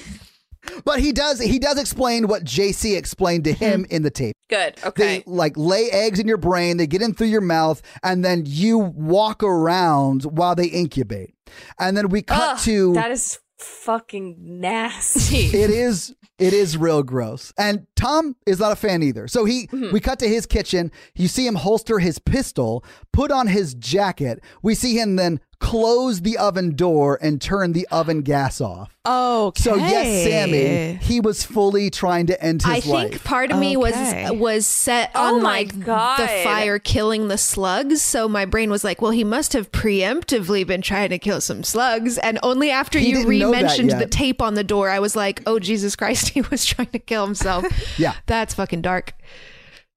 But 0.84 1.00
he 1.00 1.12
does. 1.12 1.40
He 1.40 1.58
does 1.58 1.78
explain 1.78 2.26
what 2.28 2.44
JC 2.44 2.96
explained 2.96 3.44
to 3.44 3.52
him 3.52 3.86
in 3.90 4.02
the 4.02 4.10
tape. 4.10 4.34
Good. 4.48 4.78
Okay. 4.84 5.18
They 5.18 5.24
like 5.26 5.56
lay 5.56 5.90
eggs 5.90 6.18
in 6.18 6.26
your 6.28 6.36
brain, 6.36 6.76
they 6.76 6.86
get 6.86 7.02
in 7.02 7.14
through 7.14 7.28
your 7.28 7.40
mouth, 7.40 7.82
and 8.02 8.24
then 8.24 8.42
you 8.46 8.78
walk 8.78 9.42
around 9.42 10.24
while 10.24 10.54
they 10.54 10.66
incubate. 10.66 11.34
And 11.78 11.96
then 11.96 12.08
we 12.08 12.22
cut 12.22 12.54
Ugh, 12.54 12.58
to 12.60 12.92
that 12.94 13.10
is 13.10 13.38
fucking 13.58 14.36
nasty. 14.38 15.36
it 15.56 15.70
is 15.70 16.14
it 16.38 16.52
is 16.52 16.76
real 16.76 17.02
gross. 17.02 17.52
And 17.58 17.86
Tom 17.96 18.34
is 18.46 18.58
not 18.60 18.72
a 18.72 18.76
fan 18.76 19.02
either. 19.02 19.28
So 19.28 19.44
he 19.44 19.66
Mm-hmm. 19.68 19.92
we 19.92 20.00
cut 20.00 20.18
to 20.20 20.28
his 20.28 20.46
kitchen. 20.46 20.90
You 21.14 21.28
see 21.28 21.46
him 21.46 21.54
holster 21.54 21.98
his 21.98 22.18
pistol, 22.18 22.84
put 23.12 23.30
on 23.30 23.46
his 23.46 23.74
jacket. 23.74 24.42
We 24.62 24.74
see 24.74 24.98
him 24.98 25.16
then 25.16 25.40
close 25.60 26.22
the 26.22 26.38
oven 26.38 26.74
door 26.74 27.18
and 27.20 27.40
turn 27.40 27.72
the 27.72 27.86
oven 27.90 28.22
gas 28.22 28.60
off. 28.60 28.90
Okay. 29.06 29.62
So 29.62 29.76
yes, 29.76 30.24
Sammy, 30.26 30.94
he 31.02 31.20
was 31.20 31.44
fully 31.44 31.90
trying 31.90 32.26
to 32.26 32.42
end 32.42 32.62
his 32.62 32.86
life. 32.86 33.06
I 33.06 33.08
think 33.10 33.24
part 33.24 33.50
of 33.52 33.58
me 33.58 33.76
was 33.76 33.94
was 34.38 34.66
set 34.66 35.10
Oh 35.14 35.36
on 35.36 35.42
my 35.42 35.50
like 35.60 35.84
God. 35.84 36.18
the 36.18 36.26
fire 36.44 36.78
killing 36.78 37.28
the 37.28 37.38
slugs. 37.38 38.00
So 38.02 38.26
my 38.28 38.46
brain 38.46 38.70
was 38.70 38.84
like, 38.84 39.00
well, 39.02 39.10
he 39.12 39.22
must 39.24 39.52
have 39.52 39.70
preemptively 39.70 40.66
been 40.66 40.82
trying 40.82 41.10
to 41.10 41.18
kill 41.18 41.40
some 41.40 41.62
slugs. 41.62 42.18
And 42.18 42.38
only 42.42 42.70
after 42.70 42.98
He 42.98 43.10
you 43.10 43.16
didn't 43.16 43.38
know 43.38 43.50
that 43.52 43.56
re-mentioned 43.58 43.90
the 43.90 43.98
yet. 44.00 44.10
tape 44.10 44.42
on 44.42 44.54
the 44.54 44.64
door, 44.64 44.88
I 44.90 44.98
was 44.98 45.14
like, 45.14 45.42
oh 45.46 45.58
Jesus 45.58 45.94
Christ, 45.94 46.28
he 46.30 46.40
was 46.42 46.64
trying 46.64 46.88
to 46.88 46.98
kill 46.98 47.24
himself. 47.24 47.64
Yeah. 47.98 48.14
that's 48.26 48.54
fucking 48.54 48.82
dark. 48.82 49.12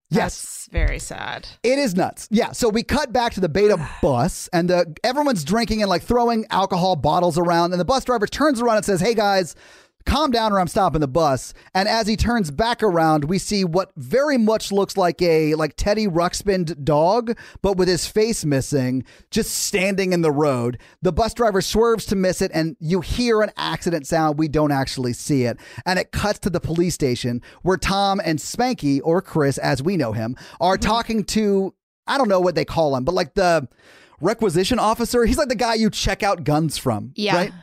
yes. 0.10 0.62
Very 0.74 0.98
sad. 0.98 1.48
It 1.62 1.78
is 1.78 1.95
nuts. 1.95 2.28
Yeah. 2.32 2.52
So 2.52 2.68
we 2.68 2.82
cut 2.82 3.14
back 3.14 3.36
to 3.36 3.40
the 3.40 3.48
beta 3.48 3.78
bus 4.02 4.50
and 4.52 4.68
the 4.68 4.98
everyone's 5.04 5.44
drinking 5.44 5.84
and 5.84 5.90
like 5.90 6.02
throwing 6.02 6.48
alcohol 6.50 6.95
bottles 6.95 7.38
around. 7.38 7.74
And 7.74 7.80
the 7.80 7.86
bus 7.86 8.04
driver 8.04 8.26
turns 8.26 8.60
around 8.60 8.78
and 8.78 8.86
says, 8.86 9.00
Hey 9.00 9.14
guys, 9.14 9.56
calm 10.05 10.31
down 10.31 10.53
or 10.53 10.59
I'm 10.59 10.67
stopping 10.67 11.01
the 11.01 11.07
bus. 11.07 11.53
And 11.73 11.88
as 11.88 12.07
he 12.07 12.15
turns 12.15 12.51
back 12.51 12.84
around, 12.84 13.25
we 13.25 13.38
see 13.38 13.63
what 13.63 13.91
very 13.95 14.38
much 14.38 14.71
looks 14.71 14.97
like 14.97 15.21
a 15.21 15.55
like 15.55 15.75
Teddy 15.75 16.07
Ruxpin 16.07 16.84
dog, 16.84 17.38
but 17.61 17.77
with 17.77 17.88
his 17.88 18.07
face 18.07 18.45
missing, 18.45 19.03
just 19.31 19.53
standing 19.53 20.13
in 20.13 20.21
the 20.21 20.31
road. 20.31 20.80
The 21.01 21.13
bus 21.13 21.34
driver 21.34 21.61
swerves 21.61 22.05
to 22.07 22.15
miss 22.15 22.41
it, 22.41 22.51
and 22.53 22.75
you 22.80 23.01
hear 23.01 23.41
an 23.41 23.51
accident 23.57 24.07
sound. 24.07 24.38
We 24.38 24.47
don't 24.47 24.71
actually 24.71 25.13
see 25.13 25.43
it. 25.43 25.57
And 25.85 25.99
it 25.99 26.11
cuts 26.11 26.39
to 26.39 26.49
the 26.49 26.59
police 26.59 26.93
station 26.93 27.41
where 27.61 27.77
Tom 27.77 28.21
and 28.23 28.39
Spanky, 28.39 29.01
or 29.03 29.21
Chris 29.21 29.57
as 29.57 29.81
we 29.81 29.97
know 29.97 30.11
him, 30.11 30.35
are 30.59 30.75
mm-hmm. 30.75 30.88
talking 30.88 31.23
to 31.25 31.73
I 32.05 32.17
don't 32.17 32.27
know 32.27 32.41
what 32.41 32.55
they 32.55 32.65
call 32.65 32.95
him, 32.95 33.05
but 33.05 33.15
like 33.15 33.34
the 33.34 33.67
requisition 34.23 34.80
officer. 34.80 35.25
He's 35.25 35.38
like 35.38 35.49
the 35.49 35.55
guy 35.55 35.75
you 35.75 35.89
check 35.89 36.23
out 36.23 36.43
guns 36.43 36.77
from. 36.77 37.13
Yeah. 37.15 37.35
Right? 37.35 37.53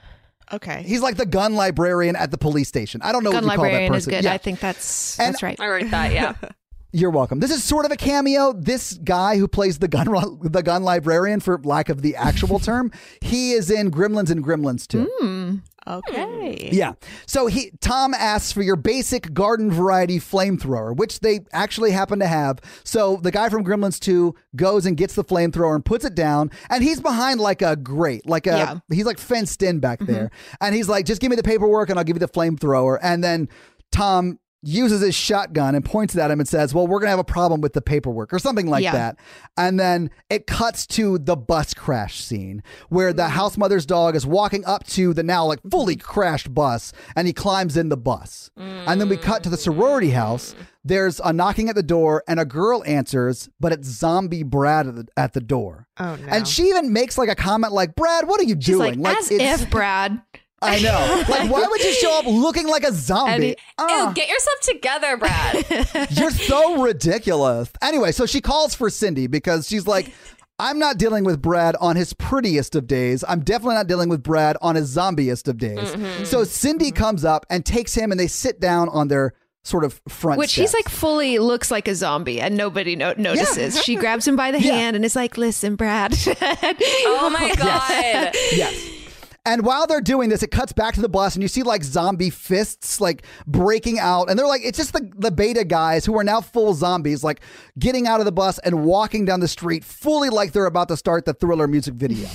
Okay. 0.53 0.83
He's 0.85 1.01
like 1.01 1.17
the 1.17 1.27
gun 1.27 1.55
librarian 1.55 2.17
at 2.17 2.31
the 2.31 2.39
police 2.39 2.69
station. 2.69 3.01
I 3.03 3.13
don't 3.13 3.23
know 3.25 3.31
Gun 3.33 3.45
what 3.45 3.53
you 3.53 3.57
call 3.57 3.65
that 3.65 3.69
librarian 3.71 3.95
is 3.95 4.05
person. 4.07 4.19
good. 4.19 4.25
Yeah. 4.25 4.33
I 4.33 4.39
think 4.39 4.61
that's 4.61 5.19
And- 5.19 5.33
that's 5.35 5.43
right. 5.43 5.59
I 5.61 5.69
wrote 5.69 5.91
that, 5.91 6.13
yeah. 6.13 6.35
You're 6.93 7.11
welcome. 7.11 7.39
This 7.39 7.53
is 7.53 7.63
sort 7.63 7.87
of 7.87 7.93
a 7.93 7.97
cameo. 7.97 8.53
This 8.53 8.95
guy 8.95 9.39
who 9.39 9.47
plays 9.47 9.79
the 9.79 9.89
gun 9.89 10.09
the 10.43 10.63
gun 10.63 10.83
librarian, 10.83 11.41
for 11.41 11.61
lack 11.63 11.89
of 11.89 12.03
the 12.03 12.17
actual 12.17 12.59
term, 12.61 12.91
he 13.21 13.53
is 13.53 13.71
in 13.71 13.91
Gremlins 13.91 14.31
and 14.31 14.45
Gremlins 14.45 14.87
2. 14.87 15.09
Hmm. 15.19 15.55
Okay. 15.87 16.69
Yeah. 16.73 16.93
So 17.27 17.47
he 17.47 17.73
Tom 17.81 18.13
asks 18.13 18.53
for 18.53 18.63
your 18.63 18.77
basic 18.77 19.33
garden 19.33 19.71
variety 19.71 20.19
flamethrower, 20.19 20.95
which 20.95 21.21
they 21.21 21.41
actually 21.53 21.93
happen 21.93 22.19
to 22.19 22.27
have. 22.27 22.59
So 22.85 23.17
the 23.17 23.31
guy 23.31 23.49
from 23.49 23.65
Gremlins 23.65 23.99
2 23.99 24.35
goes 24.57 24.85
and 24.85 24.97
gets 24.97 25.15
the 25.15 25.25
flamethrower 25.25 25.75
and 25.75 25.85
puts 25.85 26.05
it 26.05 26.15
down, 26.15 26.51
and 26.69 26.83
he's 26.83 27.01
behind 27.01 27.41
like 27.41 27.63
a 27.63 27.77
grate, 27.77 28.27
like 28.27 28.47
a 28.47 28.51
Yeah. 28.51 28.79
he's 28.91 29.07
like 29.07 29.19
fenced 29.19 29.63
in 29.63 29.81
back 29.81 30.01
mm-hmm. 30.01 30.13
there. 30.13 30.31
And 30.61 30.75
he's 30.75 30.89
like, 30.89 31.07
just 31.07 31.21
give 31.21 31.31
me 31.31 31.37
the 31.37 31.43
paperwork 31.43 31.89
and 31.89 31.99
I'll 31.99 32.05
give 32.05 32.17
you 32.17 32.21
the 32.21 32.29
flamethrower. 32.29 32.99
And 33.01 33.25
then 33.25 33.49
Tom 33.91 34.39
uses 34.63 35.01
his 35.01 35.15
shotgun 35.15 35.75
and 35.75 35.85
points 35.85 36.15
it 36.15 36.21
at 36.21 36.31
him 36.31 36.39
and 36.39 36.49
says, 36.49 36.75
Well, 36.75 36.87
we're 36.87 37.01
gonna 37.01 37.11
have 37.11 37.19
a 37.19 37.25
problem 37.25 37.61
with 37.63 37.73
the 37.73 37.81
paperwork 37.81 38.33
or 38.33 38.39
something 38.39 38.67
like 38.67 38.83
Yeah. 38.85 38.93
that. 38.93 39.17
And 39.57 39.81
then 39.81 40.11
it 40.29 40.47
cuts 40.47 40.87
to 40.89 41.19
the 41.19 41.35
bus 41.37 41.73
crash 41.73 42.23
scene 42.23 42.63
where 42.91 43.13
the 43.13 43.29
house 43.31 43.57
mother's 43.57 43.87
dog 43.87 44.15
is 44.17 44.27
walking 44.27 44.65
up 44.67 44.87
to 44.89 45.15
the 45.15 45.23
now 45.23 45.47
like 45.47 45.61
fully 45.71 45.97
crashed 45.97 46.53
bus 46.55 46.93
and 47.17 47.27
he 47.27 47.33
climbs 47.33 47.77
in 47.77 47.89
the 47.89 47.97
bus. 47.97 48.51
And 48.57 49.01
then 49.01 49.09
we 49.09 49.17
cut 49.17 49.43
to 49.45 49.49
the 49.51 49.57
sorority 49.57 50.11
house. 50.11 50.55
There's 50.85 51.21
a 51.25 51.33
knocking 51.33 51.69
at 51.69 51.75
the 51.75 51.83
door 51.83 52.23
and 52.29 52.39
a 52.41 52.45
girl 52.45 52.83
answers, 52.87 53.49
but 53.61 53.73
it's 53.73 53.89
zombie 53.89 54.43
Brad 54.43 54.87
at 54.87 54.95
the, 54.97 55.07
at 55.17 55.33
the 55.33 55.41
door. 55.41 55.87
Oh 55.99 56.17
no. 56.17 56.27
And 56.29 56.47
she 56.49 56.65
even 56.65 56.93
makes 56.93 57.17
like 57.19 57.29
a 57.31 57.35
comment 57.35 57.73
like, 57.73 57.95
Brad, 57.95 58.27
what 58.29 58.41
are 58.41 58.45
you 58.45 58.57
She's 58.57 58.67
doing? 58.77 59.01
like, 59.01 59.17
as 59.19 59.31
it's- 59.31 59.63
if 59.63 59.71
Brad. 59.71 60.21
I 60.63 60.79
know. 60.81 61.25
Like, 61.31 61.51
why 61.51 61.67
would 61.67 61.83
you 61.83 61.93
show 61.95 62.19
up 62.19 62.27
looking 62.27 62.67
like 62.69 62.83
a 62.85 62.93
zombie? 62.93 63.57
Ah. 63.79 64.09
Ew, 64.09 64.15
get 64.15 64.29
yourself 64.29 64.61
together, 64.63 65.17
Brad. 65.17 66.11
You're 66.11 66.31
so 66.31 66.83
ridiculous. 66.83 67.71
Anyway, 67.81 68.13
so 68.13 68.27
she 68.27 68.41
calls 68.41 68.75
for 68.75 68.91
Cindy 68.91 69.27
because 69.27 69.69
she's 69.69 69.87
like, 69.87 70.13
I'm 70.59 70.79
not 70.79 70.99
dealing 70.99 71.25
with 71.25 71.41
Brad 71.41 71.77
on 71.81 71.97
his 71.97 72.13
prettiest 72.13 72.75
of 72.75 72.87
days. 72.87 73.25
I'm 73.27 73.41
definitely 73.41 73.77
not 73.77 73.87
dealing 73.87 74.09
with 74.09 74.23
Brad 74.23 74.57
on 74.61 74.75
his 74.75 74.89
zombiest 74.89 75.49
of 75.49 75.57
days. 75.57 75.79
Mm-hmm. 75.79 76.25
So 76.25 76.45
Cindy 76.45 76.91
comes 76.91 77.25
up 77.25 77.47
and 77.49 77.65
takes 77.65 77.95
him 77.95 78.11
and 78.11 78.21
they 78.21 78.27
sit 78.27 78.61
down 78.61 78.89
on 78.91 79.09
their 79.09 79.33
sort 79.63 79.85
of 79.85 80.01
front 80.09 80.39
Which 80.39 80.55
he's 80.55 80.73
like 80.75 80.89
fully 80.89 81.39
looks 81.39 81.71
like 81.71 81.87
a 81.87 81.95
zombie 81.95 82.41
and 82.41 82.57
nobody 82.57 82.97
no- 82.97 83.15
notices. 83.17 83.83
She 83.83 83.95
grabs 83.97 84.27
him 84.27 84.35
by 84.37 84.51
the 84.51 84.61
Yeah. 84.63 84.73
hand 84.75 84.97
and 84.97 85.05
is 85.05 85.15
like, 85.17 85.37
"Listen, 85.39 85.77
Brad." 85.77 86.15
oh 86.27 87.31
my 87.31 87.55
god. 87.57 88.35
yes. 88.53 89.00
And 89.47 89.65
while 89.65 89.87
they're 89.87 90.03
doing 90.03 90.29
this, 90.29 90.43
it 90.43 90.51
cuts 90.51 90.73
back 90.73 90.95
to 90.95 91.01
the 91.01 91.09
bus, 91.09 91.35
and 91.35 91.43
you 91.43 91.49
see 91.49 91.63
like 91.63 91.83
zombie 91.83 92.29
fists 92.29 93.01
like 93.01 93.25
breaking 93.47 93.99
out, 93.99 94.29
and 94.29 94.39
they're 94.39 94.47
like, 94.47 94.61
it's 94.63 94.77
just 94.77 94.93
the, 94.93 95.11
the 95.17 95.31
beta 95.31 95.65
guys 95.65 96.05
who 96.05 96.19
are 96.19 96.25
now 96.25 96.43
full 96.43 96.75
zombies, 96.75 97.25
like 97.25 97.41
getting 97.79 98.07
out 98.07 98.21
of 98.21 98.27
the 98.27 98.33
bus 98.33 98.59
and 98.59 98.85
walking 98.85 99.25
down 99.25 99.41
the 99.41 99.49
street, 99.49 99.83
fully 99.83 100.29
like 100.29 100.53
they're 100.53 100.67
about 100.67 100.89
to 100.89 100.97
start 100.97 101.25
the 101.25 101.33
thriller 101.33 101.67
music 101.67 101.95
video. 101.95 102.29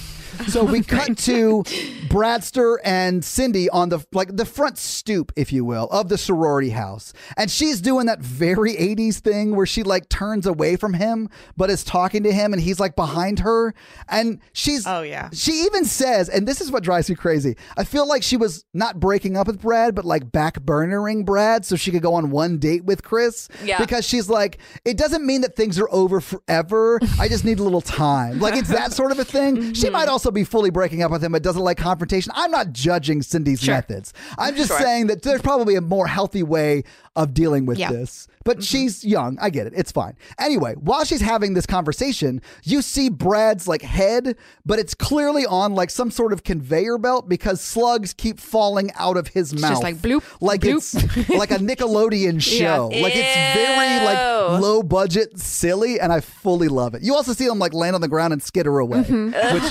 So 0.48 0.64
we 0.64 0.82
cut 0.84 1.18
to 1.20 1.64
Bradster 2.08 2.78
and 2.84 3.24
Cindy 3.24 3.70
on 3.70 3.90
the 3.90 4.06
like 4.14 4.36
the 4.36 4.46
front 4.46 4.78
stoop, 4.78 5.32
if 5.36 5.52
you 5.52 5.66
will, 5.66 5.88
of 5.92 6.10
the 6.10 6.18
sorority 6.18 6.70
house, 6.70 7.14
and 7.38 7.50
she's 7.52 7.82
doing 7.82 8.06
that 8.08 8.20
very 8.20 8.74
'80s 8.74 9.20
thing 9.20 9.56
where 9.56 9.66
she 9.66 9.84
like 9.84 10.10
turns 10.10 10.46
away 10.46 10.76
from 10.76 10.94
him, 10.94 11.30
but 11.58 11.70
is 11.70 11.84
talking 11.84 12.24
to 12.24 12.32
him, 12.32 12.54
and 12.54 12.62
he's 12.62 12.80
like 12.80 12.96
behind 12.96 13.40
her, 13.40 13.74
and 14.08 14.40
she's 14.54 14.86
Oh, 14.86 15.02
yeah. 15.02 15.30
she 15.34 15.52
even 15.52 15.86
says, 15.86 16.30
and 16.30 16.48
this 16.48 16.62
is 16.62 16.72
what 16.72 16.84
drives 16.84 17.10
me 17.10 17.16
crazy. 17.16 17.58
I 17.78 17.84
feel 17.84 18.08
like 18.08 18.24
she 18.24 18.38
was 18.38 18.66
not 18.74 19.00
breaking 19.00 19.38
up 19.38 19.48
with 19.48 19.62
Brad, 19.62 19.96
but 19.96 20.06
like 20.06 20.32
back 20.32 20.60
burnering 20.60 21.26
Brad 21.26 21.66
so 21.66 21.76
she 21.76 21.92
could 21.92 22.02
go 22.02 22.14
on 22.14 22.32
one 22.32 22.58
date 22.58 22.86
with 22.86 23.04
Chris. 23.04 23.48
Yeah. 23.64 23.80
Because 23.80 24.06
she's 24.06 24.30
like, 24.30 24.60
it 24.84 24.98
doesn't 24.98 25.26
mean 25.26 25.42
that 25.42 25.56
things 25.56 25.80
are 25.80 25.90
over 25.92 26.22
forever. 26.22 27.00
I 27.20 27.28
just 27.28 27.46
need 27.46 27.60
a 27.60 27.64
little 27.64 27.82
time. 27.82 28.40
Like 28.40 28.56
it's 28.56 28.70
that 28.70 28.94
sort 28.94 29.12
of 29.12 29.20
a 29.20 29.26
thing. 29.26 29.74
She 29.74 29.86
mm-hmm. 29.86 29.94
might 29.94 30.08
also 30.08 30.25
be 30.34 30.44
fully 30.44 30.70
breaking 30.70 31.04
up 31.04 31.12
with 31.12 31.24
him, 31.24 31.32
but 31.34 31.44
doesn't 31.44 31.62
like 31.62 31.78
confrontation. 31.78 32.32
I'm 32.36 32.52
not 32.52 32.72
judging 32.74 33.22
Cindy's 33.22 33.66
methods. 33.68 34.14
I'm 34.38 34.56
just 34.56 34.72
saying 34.78 35.08
that 35.08 35.22
there's 35.22 35.42
probably 35.42 35.76
a 35.76 35.82
more 35.82 36.08
healthy 36.08 36.44
way 36.44 36.84
of 37.16 37.34
dealing 37.34 37.66
with 37.66 37.78
Yeah. 37.78 37.92
this. 37.92 38.28
But 38.46 38.64
she's 38.64 39.04
young. 39.04 39.38
I 39.42 39.50
get 39.50 39.68
it. 39.68 39.74
It's 39.76 39.92
fine. 39.92 40.16
Anyway, 40.40 40.76
while 40.76 41.04
she's 41.04 41.20
having 41.20 41.56
this 41.56 41.66
conversation, 41.66 42.42
you 42.64 42.82
see 42.82 43.10
Brad's 43.10 43.68
like 43.68 43.82
head, 43.82 44.38
but 44.66 44.80
it's 44.80 44.94
clearly 44.94 45.46
on 45.46 45.74
like 45.76 45.90
some 45.90 46.12
sort 46.12 46.32
of 46.32 46.44
conveyor 46.44 47.00
belt 47.00 47.28
because 47.28 47.60
slugs 47.60 48.14
keep 48.14 48.40
falling 48.40 48.92
out 48.96 49.18
of 49.18 49.30
his 49.30 49.54
mouth. 49.54 49.72
just 49.72 49.84
like 49.84 49.96
bloop, 49.98 50.24
Like 50.40 50.62
bloop. 50.62 50.76
it's 51.18 51.30
like 51.30 51.50
a 51.52 51.56
Nickelodeon 51.58 52.40
show. 52.60 52.90
Like 52.94 53.14
it's 53.16 53.56
very 53.58 54.06
like 54.06 54.62
low 54.62 54.84
budget, 54.84 55.40
silly, 55.40 56.00
and 56.00 56.14
I 56.14 56.20
fully 56.22 56.68
love 56.68 56.94
it. 56.94 57.02
You 57.02 57.16
also 57.16 57.34
see 57.34 57.48
them 57.48 57.58
like 57.58 57.74
land 57.74 57.96
on 57.96 58.02
the 58.02 58.08
ground 58.08 58.32
and 58.32 58.44
skitter 58.44 58.78
away, 58.78 59.00
which 59.00 59.10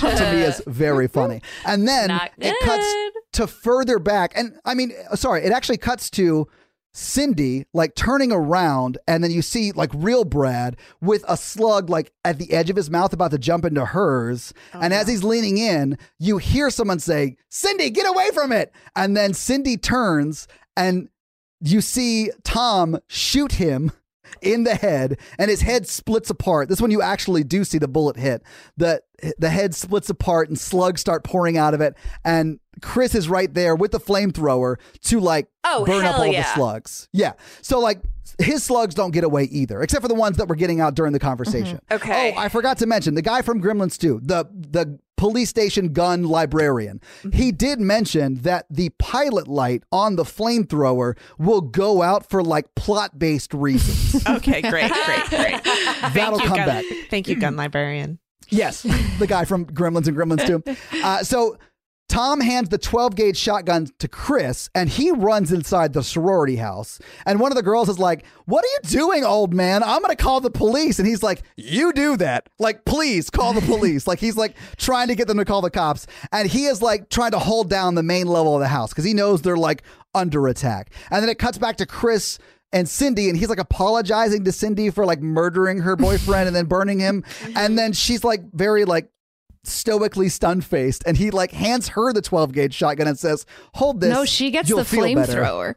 to 0.00 0.30
me 0.34 0.42
is 0.42 0.60
very 0.66 1.06
funny. 1.06 1.42
And 1.64 1.86
then 1.86 2.10
it 2.38 2.56
cuts 2.62 2.92
to 3.34 3.46
further 3.46 4.00
back, 4.00 4.32
and 4.34 4.58
I 4.64 4.74
mean, 4.74 4.92
sorry, 5.14 5.44
it 5.44 5.52
actually 5.52 5.78
cuts 5.78 6.10
to 6.10 6.48
Cindy 6.94 7.66
like 7.74 7.94
turning 7.96 8.32
around, 8.32 8.98
and 9.06 9.22
then 9.22 9.32
you 9.32 9.42
see 9.42 9.72
like 9.72 9.90
real 9.92 10.24
Brad 10.24 10.76
with 11.00 11.24
a 11.28 11.36
slug 11.36 11.90
like 11.90 12.12
at 12.24 12.38
the 12.38 12.52
edge 12.52 12.70
of 12.70 12.76
his 12.76 12.88
mouth 12.88 13.12
about 13.12 13.32
to 13.32 13.38
jump 13.38 13.64
into 13.64 13.84
hers. 13.84 14.54
Oh, 14.72 14.80
and 14.80 14.94
as 14.94 15.08
he's 15.08 15.24
leaning 15.24 15.58
in, 15.58 15.98
you 16.18 16.38
hear 16.38 16.70
someone 16.70 17.00
say, 17.00 17.36
Cindy, 17.50 17.90
get 17.90 18.08
away 18.08 18.30
from 18.32 18.52
it. 18.52 18.72
And 18.94 19.16
then 19.16 19.34
Cindy 19.34 19.76
turns 19.76 20.46
and 20.76 21.08
you 21.60 21.80
see 21.80 22.30
Tom 22.44 22.98
shoot 23.08 23.52
him 23.52 23.90
in 24.40 24.64
the 24.64 24.74
head 24.74 25.18
and 25.38 25.50
his 25.50 25.62
head 25.62 25.88
splits 25.88 26.30
apart. 26.30 26.68
This 26.68 26.80
one 26.80 26.90
you 26.90 27.02
actually 27.02 27.42
do 27.42 27.64
see 27.64 27.78
the 27.78 27.88
bullet 27.88 28.16
hit. 28.16 28.42
The 28.76 29.02
the 29.38 29.50
head 29.50 29.74
splits 29.74 30.10
apart 30.10 30.48
and 30.48 30.58
slugs 30.58 31.00
start 31.00 31.24
pouring 31.24 31.56
out 31.56 31.74
of 31.74 31.80
it 31.80 31.94
and 32.24 32.60
Chris 32.82 33.14
is 33.14 33.28
right 33.28 33.52
there 33.52 33.74
with 33.74 33.92
the 33.92 34.00
flamethrower 34.00 34.76
to 35.02 35.20
like 35.20 35.48
Oh, 35.64 35.84
burn 35.84 36.04
up 36.04 36.18
all 36.18 36.26
yeah. 36.26 36.42
the 36.42 36.54
slugs. 36.54 37.08
Yeah. 37.12 37.32
So 37.62 37.78
like 37.80 38.00
his 38.38 38.62
slugs 38.64 38.94
don't 38.94 39.12
get 39.12 39.24
away 39.24 39.44
either, 39.44 39.80
except 39.82 40.02
for 40.02 40.08
the 40.08 40.14
ones 40.14 40.36
that 40.38 40.48
were 40.48 40.54
getting 40.56 40.80
out 40.80 40.94
during 40.94 41.12
the 41.12 41.18
conversation. 41.18 41.78
Okay. 41.90 42.34
Oh, 42.36 42.40
I 42.40 42.48
forgot 42.48 42.78
to 42.78 42.86
mention 42.86 43.14
the 43.14 43.22
guy 43.22 43.42
from 43.42 43.62
Gremlins 43.62 43.98
2, 43.98 44.20
the 44.22 44.46
the 44.52 44.98
police 45.16 45.48
station 45.48 45.92
gun 45.92 46.24
librarian. 46.24 47.00
He 47.32 47.52
did 47.52 47.80
mention 47.80 48.36
that 48.42 48.66
the 48.68 48.90
pilot 48.98 49.46
light 49.48 49.84
on 49.92 50.16
the 50.16 50.24
flamethrower 50.24 51.16
will 51.38 51.60
go 51.60 52.02
out 52.02 52.28
for 52.28 52.42
like 52.42 52.74
plot 52.74 53.18
based 53.18 53.54
reasons. 53.54 54.26
Okay, 54.28 54.60
great, 54.62 54.90
great, 55.06 55.24
great. 55.30 55.64
That'll 56.14 56.38
Thank 56.38 56.42
come 56.48 56.56
gun- 56.56 56.66
back. 56.66 56.84
Thank 57.10 57.28
you, 57.28 57.36
gun 57.36 57.56
librarian. 57.56 58.18
Yes, 58.50 58.82
the 59.18 59.26
guy 59.26 59.44
from 59.46 59.64
Gremlins 59.66 60.06
and 60.08 60.16
Gremlins 60.16 60.46
2. 60.46 60.62
Uh, 61.04 61.22
so 61.22 61.56
Tom 62.14 62.40
hands 62.40 62.68
the 62.68 62.78
12 62.78 63.16
gauge 63.16 63.36
shotgun 63.36 63.88
to 63.98 64.06
Chris 64.06 64.70
and 64.72 64.88
he 64.88 65.10
runs 65.10 65.50
inside 65.50 65.92
the 65.92 66.02
sorority 66.04 66.54
house. 66.54 67.00
And 67.26 67.40
one 67.40 67.50
of 67.50 67.56
the 67.56 67.62
girls 67.64 67.88
is 67.88 67.98
like, 67.98 68.24
What 68.44 68.64
are 68.64 68.68
you 68.68 68.78
doing, 68.84 69.24
old 69.24 69.52
man? 69.52 69.82
I'm 69.82 70.00
going 70.00 70.16
to 70.16 70.22
call 70.22 70.40
the 70.40 70.48
police. 70.48 71.00
And 71.00 71.08
he's 71.08 71.24
like, 71.24 71.42
You 71.56 71.92
do 71.92 72.16
that. 72.18 72.48
Like, 72.60 72.84
please 72.84 73.30
call 73.30 73.52
the 73.52 73.62
police. 73.62 74.06
like, 74.06 74.20
he's 74.20 74.36
like 74.36 74.54
trying 74.76 75.08
to 75.08 75.16
get 75.16 75.26
them 75.26 75.38
to 75.38 75.44
call 75.44 75.60
the 75.60 75.70
cops. 75.70 76.06
And 76.30 76.48
he 76.48 76.66
is 76.66 76.80
like 76.80 77.08
trying 77.08 77.32
to 77.32 77.40
hold 77.40 77.68
down 77.68 77.96
the 77.96 78.04
main 78.04 78.28
level 78.28 78.54
of 78.54 78.60
the 78.60 78.68
house 78.68 78.90
because 78.90 79.04
he 79.04 79.12
knows 79.12 79.42
they're 79.42 79.56
like 79.56 79.82
under 80.14 80.46
attack. 80.46 80.92
And 81.10 81.20
then 81.20 81.28
it 81.28 81.40
cuts 81.40 81.58
back 81.58 81.78
to 81.78 81.86
Chris 81.86 82.38
and 82.72 82.88
Cindy, 82.88 83.28
and 83.28 83.36
he's 83.36 83.48
like 83.48 83.58
apologizing 83.58 84.44
to 84.44 84.52
Cindy 84.52 84.90
for 84.90 85.04
like 85.04 85.20
murdering 85.20 85.78
her 85.78 85.96
boyfriend 85.96 86.46
and 86.46 86.54
then 86.54 86.66
burning 86.66 87.00
him. 87.00 87.24
And 87.56 87.76
then 87.76 87.92
she's 87.92 88.22
like 88.22 88.42
very 88.52 88.84
like 88.84 89.10
stoically 89.66 90.28
stun 90.28 90.60
faced, 90.60 91.02
and 91.06 91.16
he 91.16 91.30
like 91.30 91.52
hands 91.52 91.88
her 91.88 92.12
the 92.12 92.22
12 92.22 92.52
gauge 92.52 92.74
shotgun 92.74 93.08
and 93.08 93.18
says, 93.18 93.46
Hold 93.74 94.00
this. 94.00 94.10
no, 94.10 94.24
she 94.24 94.50
gets 94.50 94.68
the 94.68 94.76
flamethrower. 94.76 95.74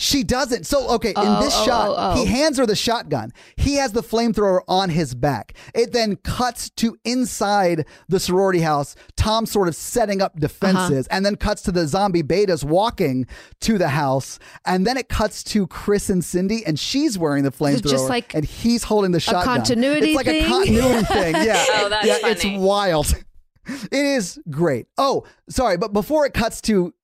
She 0.00 0.22
doesn't. 0.22 0.64
So, 0.64 0.88
okay, 0.90 1.08
in 1.10 1.14
Oh, 1.16 1.42
this 1.42 1.52
oh, 1.56 1.64
shot, 1.66 1.88
oh, 1.90 1.94
oh. 1.98 2.14
he 2.14 2.24
hands 2.24 2.56
her 2.58 2.64
the 2.66 2.76
shotgun. 2.76 3.32
He 3.56 3.74
has 3.74 3.90
the 3.90 4.00
flamethrower 4.02 4.60
on 4.68 4.90
his 4.90 5.12
back. 5.12 5.54
It 5.74 5.92
then 5.92 6.14
cuts 6.16 6.70
to 6.76 6.96
inside 7.04 7.84
the 8.08 8.20
sorority 8.20 8.60
house, 8.60 8.94
Tom 9.16 9.44
sort 9.44 9.66
of 9.66 9.74
setting 9.74 10.22
up 10.22 10.38
defenses, 10.38 11.06
Uh-huh. 11.08 11.16
and 11.16 11.26
then 11.26 11.34
cuts 11.34 11.62
to 11.62 11.72
the 11.72 11.88
zombie 11.88 12.22
betas 12.22 12.62
walking 12.62 13.26
to 13.62 13.76
the 13.76 13.88
house. 13.88 14.38
And 14.64 14.86
then 14.86 14.96
it 14.96 15.08
cuts 15.08 15.42
to 15.44 15.66
Chris 15.66 16.08
and 16.10 16.24
Cindy, 16.24 16.64
and 16.64 16.78
she's 16.78 17.18
wearing 17.18 17.42
the 17.42 17.48
it 17.48 17.54
flamethrower. 17.56 17.90
just 17.90 18.08
like 18.08 18.34
and 18.36 18.44
he's 18.44 18.84
holding 18.84 19.10
the 19.10 19.18
shotgun. 19.20 19.56
continuity 19.56 20.12
It's 20.12 20.16
like 20.16 20.26
thing? 20.26 20.44
a 20.44 20.48
continuity 20.48 21.04
thing. 21.12 21.34
Yeah. 21.44 21.64
Oh, 21.74 21.88
that's 21.88 22.06
yeah, 22.06 22.18
It's 22.22 22.44
wild. 22.44 23.12
It 23.92 23.92
is 23.92 24.40
great. 24.48 24.86
Oh, 24.96 25.24
sorry, 25.50 25.76
but 25.76 25.92
before 25.92 26.24
it 26.24 26.32
cuts 26.32 26.62
to 26.62 26.94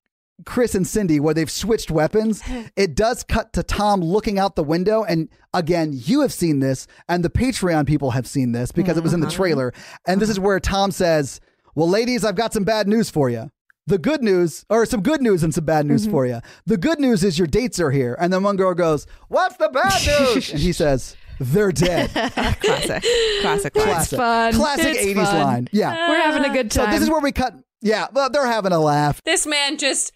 Chris 0.43 0.75
and 0.75 0.85
Cindy, 0.85 1.19
where 1.19 1.33
they've 1.33 1.49
switched 1.49 1.89
weapons, 1.89 2.41
it 2.75 2.95
does 2.95 3.23
cut 3.23 3.53
to 3.53 3.63
Tom 3.63 4.01
looking 4.01 4.37
out 4.37 4.55
the 4.55 4.63
window. 4.63 5.03
And 5.03 5.29
again, 5.53 5.91
you 5.93 6.21
have 6.21 6.33
seen 6.33 6.59
this, 6.59 6.87
and 7.07 7.23
the 7.23 7.29
Patreon 7.29 7.87
people 7.87 8.11
have 8.11 8.27
seen 8.27 8.51
this 8.51 8.71
because 8.71 8.97
it 8.97 9.03
was 9.03 9.13
in 9.13 9.21
the 9.21 9.27
uh-huh. 9.27 9.35
trailer. 9.35 9.73
And 10.07 10.21
this 10.21 10.29
is 10.29 10.39
where 10.39 10.59
Tom 10.59 10.91
says, 10.91 11.39
Well, 11.73 11.89
ladies, 11.89 12.25
I've 12.25 12.35
got 12.35 12.53
some 12.53 12.63
bad 12.63 12.87
news 12.87 13.09
for 13.09 13.29
you. 13.29 13.51
The 13.87 13.97
good 13.99 14.23
news, 14.23 14.65
or 14.67 14.85
some 14.87 15.03
good 15.03 15.21
news 15.21 15.43
and 15.43 15.53
some 15.53 15.63
bad 15.63 15.85
news 15.85 16.03
mm-hmm. 16.03 16.11
for 16.11 16.25
you. 16.25 16.39
The 16.65 16.77
good 16.77 16.99
news 16.99 17.23
is 17.23 17.37
your 17.37 17.47
dates 17.47 17.79
are 17.79 17.91
here. 17.91 18.17
And 18.19 18.33
then 18.33 18.41
one 18.41 18.57
girl 18.57 18.73
goes, 18.73 19.05
What's 19.29 19.57
the 19.57 19.69
bad 19.69 20.05
news? 20.05 20.51
and 20.51 20.59
he 20.59 20.71
says, 20.73 21.15
They're 21.39 21.71
dead. 21.71 22.09
Classic. 22.61 23.03
Classic. 23.41 23.75
line. 23.75 23.85
Classic. 23.85 24.17
fun. 24.17 24.53
Classic 24.53 24.95
It's 24.95 25.05
80s 25.05 25.25
fun. 25.25 25.43
line. 25.43 25.69
Yeah. 25.71 26.09
We're 26.09 26.17
having 26.17 26.49
a 26.49 26.53
good 26.53 26.71
time. 26.71 26.81
So 26.81 26.85
time. 26.85 26.93
this 26.93 27.03
is 27.03 27.09
where 27.09 27.21
we 27.21 27.31
cut. 27.31 27.53
Yeah, 27.85 28.07
well, 28.13 28.31
they're 28.31 28.47
having 28.47 28.71
a 28.71 28.79
laugh. 28.79 29.21
This 29.25 29.45
man 29.45 29.77
just 29.77 30.11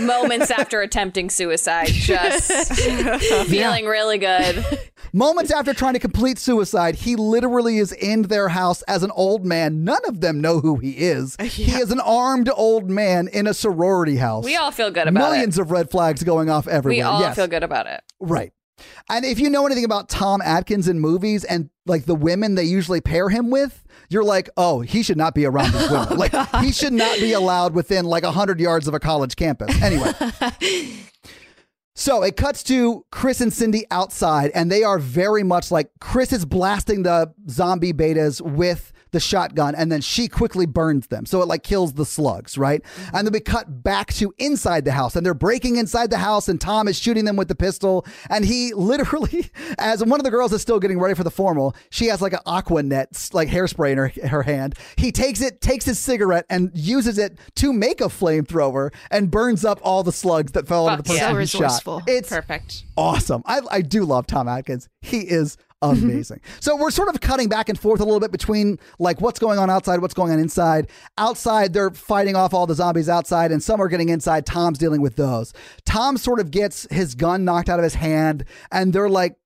moments 0.00 0.50
after 0.50 0.80
attempting 0.80 1.30
suicide, 1.30 1.88
just 1.88 2.50
feeling 3.46 3.86
really 3.86 4.18
good. 4.18 4.64
Moments 5.12 5.50
after 5.50 5.72
trying 5.72 5.94
to 5.94 5.98
complete 5.98 6.38
suicide, 6.38 6.96
he 6.96 7.16
literally 7.16 7.78
is 7.78 7.92
in 7.92 8.22
their 8.22 8.48
house 8.48 8.82
as 8.82 9.02
an 9.02 9.10
old 9.12 9.46
man. 9.46 9.84
None 9.84 10.04
of 10.06 10.20
them 10.20 10.40
know 10.40 10.60
who 10.60 10.76
he 10.76 10.90
is. 10.92 11.36
He 11.56 11.72
is 11.72 11.90
an 11.90 12.00
armed 12.00 12.50
old 12.54 12.90
man 12.90 13.28
in 13.28 13.46
a 13.46 13.54
sorority 13.54 14.16
house. 14.16 14.44
We 14.44 14.56
all 14.56 14.70
feel 14.70 14.90
good 14.90 15.08
about 15.08 15.30
Millions 15.30 15.58
it. 15.58 15.62
of 15.62 15.70
red 15.70 15.90
flags 15.90 16.22
going 16.22 16.50
off 16.50 16.68
everywhere. 16.68 16.96
We 16.96 17.02
all 17.02 17.20
yes. 17.20 17.34
feel 17.34 17.46
good 17.46 17.62
about 17.62 17.86
it. 17.86 18.02
Right. 18.20 18.52
And 19.08 19.24
if 19.24 19.40
you 19.40 19.48
know 19.48 19.64
anything 19.64 19.84
about 19.84 20.10
Tom 20.10 20.42
Atkins 20.42 20.86
in 20.86 21.00
movies 21.00 21.44
and 21.44 21.70
like 21.86 22.04
the 22.04 22.14
women 22.14 22.56
they 22.56 22.64
usually 22.64 23.00
pair 23.00 23.30
him 23.30 23.48
with, 23.50 23.84
you're 24.08 24.24
like, 24.24 24.48
oh, 24.56 24.80
he 24.80 25.02
should 25.02 25.16
not 25.16 25.34
be 25.34 25.44
around 25.44 25.72
these 25.72 25.90
women. 25.90 26.06
Oh, 26.10 26.14
like 26.14 26.32
he 26.62 26.72
should 26.72 26.92
not 26.92 27.18
be 27.18 27.32
allowed 27.32 27.74
within 27.74 28.04
like 28.04 28.22
100 28.22 28.60
yards 28.60 28.86
of 28.86 28.94
a 28.94 29.00
college 29.00 29.36
campus. 29.36 29.80
Anyway. 29.82 30.12
So 31.98 32.22
it 32.22 32.36
cuts 32.36 32.62
to 32.64 33.06
Chris 33.10 33.40
and 33.40 33.50
Cindy 33.50 33.86
outside, 33.90 34.50
and 34.54 34.70
they 34.70 34.84
are 34.84 34.98
very 34.98 35.42
much 35.42 35.70
like 35.70 35.88
Chris 35.98 36.30
is 36.30 36.44
blasting 36.44 37.04
the 37.04 37.32
zombie 37.48 37.94
betas 37.94 38.42
with 38.42 38.92
the 39.12 39.20
shotgun, 39.20 39.74
and 39.74 39.90
then 39.90 40.00
she 40.00 40.28
quickly 40.28 40.66
burns 40.66 41.06
them. 41.06 41.26
So 41.26 41.42
it 41.42 41.46
like 41.48 41.62
kills 41.62 41.94
the 41.94 42.04
slugs, 42.04 42.58
right? 42.58 42.82
Mm-hmm. 42.82 43.16
And 43.16 43.26
then 43.26 43.32
we 43.32 43.40
cut 43.40 43.82
back 43.82 44.12
to 44.14 44.34
inside 44.38 44.84
the 44.84 44.92
house, 44.92 45.16
and 45.16 45.24
they're 45.24 45.34
breaking 45.34 45.76
inside 45.76 46.10
the 46.10 46.18
house, 46.18 46.48
and 46.48 46.60
Tom 46.60 46.88
is 46.88 46.98
shooting 46.98 47.24
them 47.24 47.36
with 47.36 47.48
the 47.48 47.54
pistol. 47.54 48.04
And 48.30 48.44
he 48.44 48.72
literally, 48.96 49.50
as 49.78 50.04
one 50.04 50.20
of 50.20 50.24
the 50.24 50.30
girls 50.30 50.52
is 50.52 50.62
still 50.62 50.80
getting 50.80 50.98
ready 50.98 51.14
for 51.14 51.24
the 51.24 51.30
formal, 51.30 51.74
she 51.90 52.06
has 52.06 52.20
like 52.20 52.32
an 52.32 52.40
aqua 52.46 52.82
net, 52.82 53.30
like 53.32 53.48
hairspray 53.48 53.92
in 53.92 53.98
her, 53.98 54.08
her 54.28 54.42
hand. 54.42 54.74
He 54.96 55.12
takes 55.12 55.40
it, 55.40 55.60
takes 55.60 55.84
his 55.84 55.98
cigarette, 55.98 56.46
and 56.50 56.70
uses 56.74 57.18
it 57.18 57.38
to 57.56 57.72
make 57.72 58.00
a 58.00 58.04
flamethrower 58.04 58.92
and 59.10 59.30
burns 59.30 59.64
up 59.64 59.78
all 59.82 60.02
the 60.02 60.12
slugs 60.12 60.52
that 60.52 60.66
fell 60.66 60.88
into 60.88 61.02
the 61.02 61.08
Fuck 61.08 61.18
person 61.18 61.34
yeah. 61.34 61.40
he 61.40 61.46
So 61.46 61.58
shot. 61.58 61.62
resourceful. 61.64 62.02
It's 62.06 62.28
Perfect. 62.28 62.84
awesome. 62.96 63.42
I, 63.46 63.60
I 63.70 63.80
do 63.82 64.04
love 64.04 64.26
Tom 64.26 64.48
Atkins. 64.48 64.88
He 65.00 65.20
is 65.20 65.56
Mm-hmm. 65.82 66.10
amazing. 66.10 66.40
so 66.58 66.74
we're 66.74 66.90
sort 66.90 67.08
of 67.08 67.20
cutting 67.20 67.48
back 67.48 67.68
and 67.68 67.78
forth 67.78 68.00
a 68.00 68.04
little 68.04 68.18
bit 68.18 68.32
between 68.32 68.78
like 68.98 69.20
what's 69.20 69.38
going 69.38 69.58
on 69.58 69.68
outside, 69.68 70.00
what's 70.00 70.14
going 70.14 70.32
on 70.32 70.38
inside. 70.38 70.88
Outside, 71.18 71.74
they're 71.74 71.90
fighting 71.90 72.34
off 72.34 72.54
all 72.54 72.66
the 72.66 72.74
zombies 72.74 73.08
outside, 73.08 73.52
and 73.52 73.62
some 73.62 73.80
are 73.80 73.88
getting 73.88 74.08
inside. 74.08 74.46
Tom's 74.46 74.78
dealing 74.78 75.02
with 75.02 75.16
those. 75.16 75.52
Tom 75.84 76.16
sort 76.16 76.40
of 76.40 76.50
gets 76.50 76.86
his 76.90 77.14
gun 77.14 77.44
knocked 77.44 77.68
out 77.68 77.78
of 77.78 77.84
his 77.84 77.94
hand, 77.94 78.44
and 78.72 78.92
they're 78.92 79.10
like, 79.10 79.36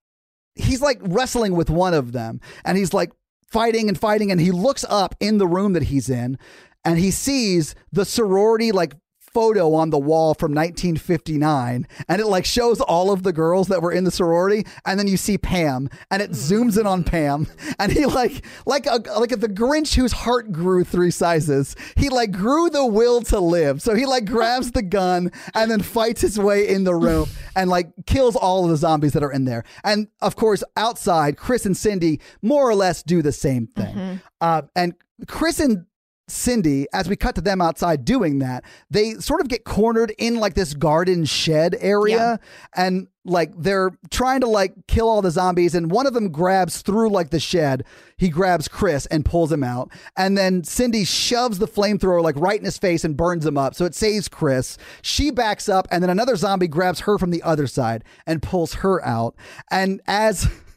he's 0.55 0.81
like 0.81 1.01
wrestling 1.03 1.57
with 1.57 1.69
one 1.69 1.95
of 1.95 2.13
them, 2.13 2.41
and 2.65 2.79
he's 2.79 2.95
like 2.95 3.11
fighting 3.51 3.89
and 3.89 3.99
fighting, 3.99 4.31
and 4.31 4.41
he 4.41 4.53
looks 4.53 4.85
up 4.89 5.17
in 5.19 5.39
the 5.39 5.49
room 5.49 5.73
that 5.73 5.85
he's 5.85 6.09
in, 6.09 6.39
and 6.85 6.99
he 6.99 7.11
sees 7.11 7.75
the 7.91 8.05
sorority 8.05 8.71
like 8.71 8.95
photo 9.33 9.75
on 9.75 9.91
the 9.91 9.99
wall 9.99 10.35
from 10.35 10.53
1959 10.53 11.87
and 12.09 12.21
it 12.21 12.27
like 12.27 12.45
shows 12.45 12.81
all 12.81 13.13
of 13.13 13.23
the 13.23 13.33
girls 13.33 13.69
that 13.69 13.83
were 13.83 13.93
in 13.93 14.05
the 14.05 14.11
sorority 14.11 14.67
and 14.85 14.99
then 14.99 15.07
you 15.07 15.17
see 15.17 15.39
Pam 15.39 15.89
and 16.11 16.21
it 16.21 16.33
zooms 16.33 16.79
in 16.79 16.87
on 16.87 17.05
Pam 17.05 17.47
and 17.79 17.93
he 17.93 18.07
like 18.07 18.45
like 18.67 18.87
a 18.87 19.03
like 19.19 19.31
the 19.31 19.49
Grinch 19.49 19.95
whose 19.95 20.13
heart 20.13 20.53
grew 20.53 20.85
three 20.85 21.11
sizes. 21.11 21.77
He 21.97 22.09
like 22.09 22.33
grew 22.33 22.71
the 22.71 22.85
will 22.87 23.21
to 23.23 23.39
live. 23.41 23.83
So 23.83 23.95
he 23.95 24.07
like 24.07 24.25
grabs 24.25 24.73
the 24.73 24.83
gun 24.83 25.31
and 25.55 25.71
then 25.71 25.81
fights 25.81 26.21
his 26.21 26.39
way 26.39 26.69
in 26.69 26.85
the 26.85 26.95
room 26.95 27.29
and 27.55 27.71
like 27.71 27.93
kills 28.07 28.37
all 28.37 28.65
of 28.65 28.71
the 28.71 28.77
zombies 28.77 29.13
that 29.13 29.23
are 29.23 29.33
in 29.33 29.45
there. 29.45 29.65
And 29.85 30.09
of 30.21 30.37
course 30.37 30.65
outside 30.77 31.37
Chris 31.37 31.67
and 31.67 31.77
Cindy 31.77 32.21
more 32.43 32.69
or 32.69 32.75
less 32.75 33.03
do 33.03 33.23
the 33.23 33.33
same 33.33 33.67
thing. 33.69 34.21
Uh, 34.41 34.63
and 34.75 34.95
Chris 35.27 35.61
and 35.61 35.85
Cindy, 36.31 36.87
as 36.93 37.09
we 37.09 37.17
cut 37.17 37.35
to 37.35 37.41
them 37.41 37.61
outside 37.61 38.05
doing 38.05 38.39
that, 38.39 38.65
they 38.91 39.15
sort 39.15 39.41
of 39.41 39.49
get 39.49 39.65
cornered 39.65 40.13
in 40.19 40.37
like 40.37 40.55
this 40.55 40.75
garden 40.75 41.25
shed 41.25 41.77
area 41.81 42.39
and 42.75 43.09
like 43.25 43.53
they're 43.57 43.91
trying 44.11 44.41
to 44.41 44.47
like 44.47 44.73
kill 44.87 45.09
all 45.09 45.21
the 45.21 45.31
zombies 45.31 45.75
and 45.75 45.91
one 45.91 46.07
of 46.07 46.15
them 46.15 46.31
grabs 46.31 46.81
through 46.83 47.11
like 47.11 47.31
the 47.31 47.41
shed. 47.41 47.85
He 48.17 48.29
grabs 48.29 48.67
Chris 48.69 49.07
and 49.07 49.25
pulls 49.25 49.53
him 49.53 49.63
out. 49.63 49.91
And 50.17 50.39
then 50.39 50.65
Cindy 50.65 51.05
shoves 51.05 51.59
the 51.59 51.69
flamethrower 51.69 52.23
like 52.23 52.37
right 52.37 52.59
in 52.59 52.65
his 52.65 52.79
face 52.79 53.05
and 53.05 53.17
burns 53.17 53.45
him 53.45 53.59
up. 53.59 53.75
So 53.75 53.85
it 53.85 53.95
saves 53.95 54.29
Chris. 54.29 54.79
She 55.03 55.31
backs 55.31 55.69
up 55.69 55.87
and 55.91 56.03
then 56.03 56.11
another 56.11 56.37
zombie 56.37 56.69
grabs 56.69 57.01
her 57.01 57.19
from 57.19 57.31
the 57.31 57.43
other 57.43 57.67
side 57.67 58.05
and 58.27 58.43
pulls 58.43 58.75
her 58.75 59.05
out. 59.05 59.35
And 59.71 60.01
as 60.07 60.49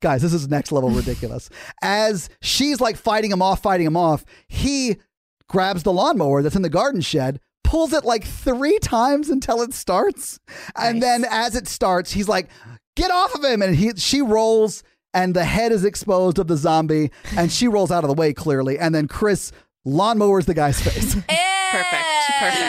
guys, 0.00 0.22
this 0.22 0.32
is 0.32 0.48
next 0.48 0.72
level 0.72 0.90
ridiculous. 0.90 1.50
As 1.82 2.28
she's 2.40 2.80
like 2.80 2.96
fighting 2.96 3.30
him 3.30 3.42
off, 3.42 3.62
fighting 3.62 3.86
him 3.86 3.96
off, 3.96 4.24
he 4.48 4.96
grabs 5.48 5.82
the 5.82 5.92
lawnmower 5.92 6.42
that's 6.42 6.56
in 6.56 6.62
the 6.62 6.68
garden 6.70 7.00
shed, 7.00 7.40
pulls 7.64 7.92
it 7.92 8.04
like 8.04 8.24
three 8.24 8.78
times 8.78 9.28
until 9.28 9.62
it 9.62 9.74
starts. 9.74 10.38
And 10.76 11.02
then 11.02 11.24
as 11.30 11.54
it 11.54 11.68
starts, 11.68 12.12
he's 12.12 12.28
like, 12.28 12.48
get 12.96 13.10
off 13.10 13.34
of 13.34 13.44
him. 13.44 13.62
And 13.62 13.76
he 13.76 13.92
she 13.96 14.22
rolls 14.22 14.82
and 15.12 15.34
the 15.34 15.44
head 15.44 15.72
is 15.72 15.84
exposed 15.84 16.38
of 16.38 16.46
the 16.46 16.56
zombie 16.56 17.10
and 17.36 17.50
she 17.50 17.68
rolls 17.68 17.90
out 17.90 18.04
of 18.04 18.08
the 18.08 18.14
way 18.14 18.32
clearly. 18.32 18.78
And 18.78 18.94
then 18.94 19.08
Chris 19.08 19.52
lawnmowers 19.86 20.46
the 20.46 20.54
guy's 20.54 20.80
face. 20.80 21.16
Perfect. 21.70 22.04
Perfect. 22.38 22.66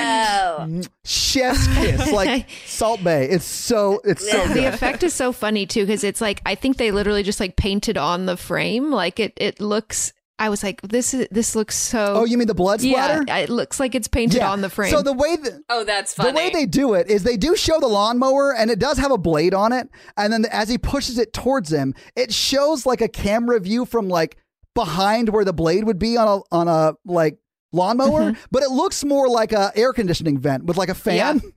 Mm, 0.62 0.88
chef's 1.06 1.68
kiss, 1.68 2.12
like 2.12 2.50
Salt 2.66 3.04
Bae. 3.04 3.22
It's 3.22 3.46
so 3.46 4.02
it's 4.04 4.30
so 4.30 4.48
the 4.48 4.66
effect 4.68 5.04
is 5.04 5.14
so 5.14 5.32
funny 5.32 5.66
too 5.66 5.86
because 5.86 6.04
it's 6.04 6.22
like 6.22 6.42
I 6.46 6.56
think 6.56 6.78
they 6.78 6.92
literally 6.92 7.24
just 7.24 7.40
like 7.40 7.56
painted 7.56 7.98
on 7.98 8.26
the 8.26 8.38
frame. 8.38 8.92
Like 8.92 9.20
it, 9.20 9.34
it 9.38 9.60
looks. 9.60 10.14
I 10.40 10.50
was 10.50 10.64
like, 10.64 10.82
this 10.82 11.14
is 11.14 11.28
this 11.30 11.56
looks 11.56 11.76
so. 11.76 12.14
Oh, 12.16 12.26
you 12.26 12.36
mean 12.38 12.48
the 12.48 12.56
blood 12.56 12.82
splatter? 12.82 13.24
Yeah, 13.28 13.38
it 13.38 13.50
looks 13.50 13.80
like 13.80 13.94
it's 13.94 14.08
painted 14.08 14.42
on 14.42 14.62
the 14.62 14.70
frame. 14.70 14.90
So 14.92 15.04
the 15.04 15.14
way 15.14 15.36
that 15.36 15.62
Oh, 15.70 15.84
that's 15.84 16.16
funny. 16.16 16.32
The 16.32 16.36
way 16.36 16.50
they 16.50 16.66
do 16.66 16.96
it 16.96 17.08
is 17.10 17.22
they 17.24 17.38
do 17.38 17.56
show 17.56 17.80
the 17.80 17.88
lawnmower 17.88 18.56
and 18.56 18.72
it 18.72 18.80
does 18.80 18.98
have 18.98 19.12
a 19.12 19.20
blade 19.20 19.54
on 19.54 19.72
it. 19.72 19.88
And 20.18 20.34
then 20.34 20.46
as 20.52 20.68
he 20.68 20.80
pushes 20.80 21.20
it 21.20 21.32
towards 21.32 21.72
him, 21.72 21.94
it 22.16 22.34
shows 22.34 22.88
like 22.88 23.02
a 23.02 23.08
camera 23.08 23.60
view 23.60 23.86
from 23.86 24.10
like 24.10 24.38
behind 24.74 25.30
where 25.30 25.46
the 25.46 25.54
blade 25.54 25.84
would 25.84 26.00
be 26.00 26.18
on 26.18 26.28
a 26.28 26.56
on 26.56 26.68
a 26.68 26.94
like 27.06 27.38
lawnmower, 27.72 28.34
but 28.52 28.64
it 28.64 28.70
looks 28.72 29.04
more 29.04 29.28
like 29.30 29.52
a 29.54 29.72
air 29.76 29.94
conditioning 29.94 30.38
vent 30.38 30.66
with 30.66 30.78
like 30.78 30.90
a 30.90 30.96
fan. 30.96 31.42
Oh, 31.44 31.52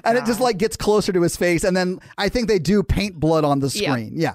And 0.04 0.16
it 0.16 0.24
just 0.26 0.38
like 0.40 0.58
gets 0.58 0.76
closer 0.76 1.12
to 1.12 1.22
his 1.22 1.36
face, 1.36 1.64
and 1.64 1.76
then 1.76 1.98
I 2.16 2.28
think 2.28 2.46
they 2.48 2.58
do 2.60 2.82
paint 2.84 3.18
blood 3.18 3.44
on 3.44 3.58
the 3.60 3.66
Yeah. 3.74 3.90
screen. 3.92 4.12
Yeah. 4.14 4.34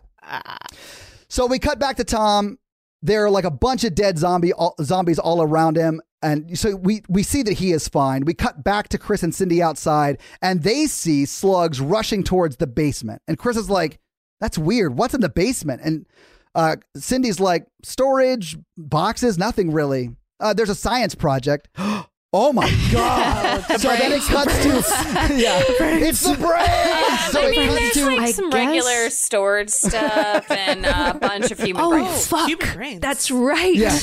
So 1.30 1.46
we 1.46 1.60
cut 1.60 1.80
back 1.80 1.96
to 1.98 2.04
Tom. 2.04 2.58
There 3.02 3.26
are 3.26 3.30
like 3.30 3.46
a 3.46 3.52
bunch 3.52 3.84
of 3.84 3.96
dead 3.96 4.18
zombie 4.20 4.54
all, 4.54 4.76
zombies 4.84 5.18
all 5.20 5.42
around 5.42 5.76
him. 5.78 6.02
and 6.22 6.58
so 6.60 6.76
we 6.76 7.02
we 7.10 7.24
see 7.24 7.42
that 7.44 7.54
he 7.54 7.72
is 7.72 7.88
fine. 7.88 8.26
We 8.26 8.34
cut 8.36 8.64
back 8.64 8.90
to 8.90 8.98
Chris 9.00 9.24
and 9.24 9.34
Cindy 9.34 9.62
outside, 9.62 10.20
and 10.42 10.62
they 10.62 10.86
see 10.86 11.26
slugs 11.26 11.82
rushing 11.82 12.24
towards 12.24 12.58
the 12.58 12.68
basement. 12.68 13.22
And 13.28 13.40
Chris 13.40 13.58
is 13.58 13.70
like, 13.72 14.00
"That's 14.40 14.58
weird. 14.58 14.98
What's 14.98 15.14
in 15.16 15.22
the 15.22 15.30
basement?" 15.30 15.82
And 15.84 16.06
uh, 16.54 16.76
Cindy's 16.96 17.40
like, 17.40 17.66
"Storage 17.84 18.58
boxes, 18.78 19.38
nothing 19.40 19.72
really. 19.72 20.12
Uh, 20.42 20.54
there's 20.54 20.70
a 20.70 20.76
science 20.76 21.16
project." 21.16 21.70
Oh 22.34 22.54
my 22.54 22.64
god! 22.94 23.62
so 23.78 23.90
then 23.90 24.14
it 24.14 24.22
cuts 24.22 24.58
to 24.64 24.70
yeah, 25.36 25.62
it's 25.68 26.22
the 26.22 26.36
brain. 26.38 26.66
So 27.30 27.42
I 27.42 27.48
it 27.48 27.52
mean, 27.52 27.68
cuts 27.68 27.80
there's 27.82 27.94
to 27.96 28.06
like 28.06 28.20
I 28.22 28.32
some 28.32 28.50
guess- 28.50 28.68
regular 28.68 29.10
stored 29.10 29.70
stuff 29.70 30.50
and 30.50 30.86
a 30.86 31.14
bunch 31.20 31.52
of 31.52 31.60
human 31.60 31.84
Oh, 31.84 31.90
brains. 31.90 32.28
fuck. 32.28 32.48
human 32.48 32.74
brains. 32.74 33.00
That's 33.02 33.32
right. 33.32 33.76
Yeah. 33.76 34.00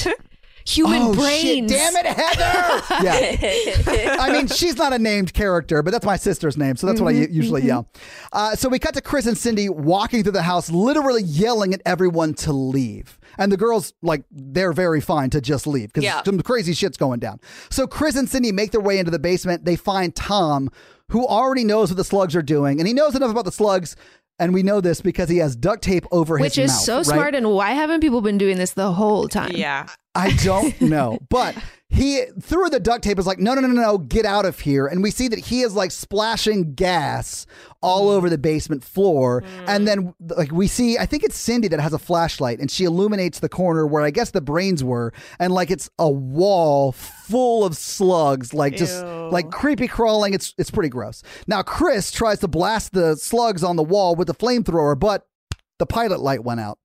Human 0.66 1.00
oh, 1.00 1.14
brains. 1.14 1.72
Shit. 1.72 1.78
Damn 1.80 1.96
it, 1.96 2.04
Heather! 2.04 2.84
yeah. 3.02 4.16
I 4.20 4.30
mean, 4.30 4.46
she's 4.48 4.76
not 4.76 4.92
a 4.92 4.98
named 4.98 5.32
character, 5.32 5.82
but 5.82 5.92
that's 5.92 6.04
my 6.04 6.16
sister's 6.18 6.58
name, 6.58 6.76
so 6.76 6.86
that's 6.86 7.00
what 7.00 7.14
I 7.14 7.18
usually 7.30 7.62
yell. 7.64 7.88
Uh, 8.34 8.54
so 8.54 8.68
we 8.68 8.78
cut 8.78 8.92
to 8.92 9.00
Chris 9.00 9.24
and 9.24 9.38
Cindy 9.38 9.70
walking 9.70 10.22
through 10.22 10.32
the 10.32 10.42
house, 10.42 10.70
literally 10.70 11.22
yelling 11.22 11.72
at 11.72 11.80
everyone 11.86 12.34
to 12.34 12.52
leave. 12.52 13.17
And 13.38 13.50
the 13.52 13.56
girls, 13.56 13.92
like, 14.02 14.24
they're 14.30 14.72
very 14.72 15.00
fine 15.00 15.30
to 15.30 15.40
just 15.40 15.66
leave 15.66 15.88
because 15.88 16.04
Yeah. 16.04 16.22
some 16.24 16.40
crazy 16.42 16.72
shit's 16.74 16.96
going 16.96 17.20
down. 17.20 17.40
So 17.70 17.86
Chris 17.86 18.16
and 18.16 18.28
Cindy 18.28 18.52
make 18.52 18.72
their 18.72 18.80
way 18.80 18.98
into 18.98 19.10
the 19.12 19.18
basement. 19.18 19.64
They 19.64 19.76
find 19.76 20.14
Tom, 20.14 20.70
who 21.10 21.26
already 21.26 21.64
knows 21.64 21.90
what 21.90 21.96
the 21.96 22.04
slugs 22.04 22.34
are 22.36 22.42
doing, 22.42 22.80
and 22.80 22.86
he 22.88 22.92
knows 22.92 23.14
enough 23.14 23.30
about 23.30 23.44
the 23.44 23.52
slugs. 23.52 23.96
And 24.40 24.54
we 24.54 24.62
know 24.62 24.80
this 24.80 25.00
because 25.00 25.28
he 25.28 25.38
has 25.38 25.56
duct 25.56 25.82
tape 25.82 26.06
over 26.12 26.36
Which 26.38 26.54
his 26.54 26.70
mouth. 26.70 26.76
Which 26.76 26.80
is 26.80 26.84
so 26.86 26.96
right? 26.98 27.06
smart. 27.06 27.34
And 27.34 27.50
why 27.50 27.72
haven't 27.72 28.00
people 28.00 28.20
been 28.20 28.38
doing 28.38 28.56
this 28.56 28.72
the 28.72 28.92
whole 28.92 29.26
time? 29.26 29.50
Yeah. 29.54 29.86
I 30.14 30.30
don't 30.44 30.80
know. 30.80 31.18
But 31.28 31.56
he 31.90 32.24
through 32.40 32.68
the 32.68 32.80
duct 32.80 33.02
tape 33.02 33.18
is 33.18 33.26
like, 33.26 33.38
no, 33.38 33.54
no, 33.54 33.62
no, 33.62 33.68
no, 33.68 33.80
no, 33.80 33.98
get 33.98 34.26
out 34.26 34.44
of 34.44 34.60
here. 34.60 34.86
And 34.86 35.02
we 35.02 35.10
see 35.10 35.26
that 35.28 35.38
he 35.38 35.62
is 35.62 35.74
like 35.74 35.90
splashing 35.90 36.74
gas 36.74 37.46
all 37.80 38.08
mm. 38.08 38.16
over 38.16 38.28
the 38.28 38.36
basement 38.36 38.84
floor. 38.84 39.40
Mm. 39.40 39.64
And 39.66 39.88
then 39.88 40.14
like 40.20 40.52
we 40.52 40.66
see, 40.66 40.98
I 40.98 41.06
think 41.06 41.24
it's 41.24 41.36
Cindy 41.36 41.66
that 41.68 41.80
has 41.80 41.94
a 41.94 41.98
flashlight 41.98 42.60
and 42.60 42.70
she 42.70 42.84
illuminates 42.84 43.38
the 43.38 43.48
corner 43.48 43.86
where 43.86 44.02
I 44.02 44.10
guess 44.10 44.32
the 44.32 44.42
brains 44.42 44.84
were. 44.84 45.14
And 45.38 45.50
like 45.50 45.70
it's 45.70 45.88
a 45.98 46.10
wall 46.10 46.92
full 46.92 47.64
of 47.64 47.74
slugs, 47.74 48.52
like 48.52 48.76
just 48.76 49.02
Ew. 49.02 49.30
like 49.30 49.50
creepy 49.50 49.88
crawling. 49.88 50.34
It's 50.34 50.54
it's 50.58 50.70
pretty 50.70 50.90
gross. 50.90 51.22
Now 51.46 51.62
Chris 51.62 52.12
tries 52.12 52.40
to 52.40 52.48
blast 52.48 52.92
the 52.92 53.16
slugs 53.16 53.64
on 53.64 53.76
the 53.76 53.82
wall 53.82 54.14
with 54.14 54.26
the 54.26 54.34
flamethrower, 54.34 54.98
but 54.98 55.26
the 55.78 55.86
pilot 55.86 56.20
light 56.20 56.44
went 56.44 56.60
out. 56.60 56.78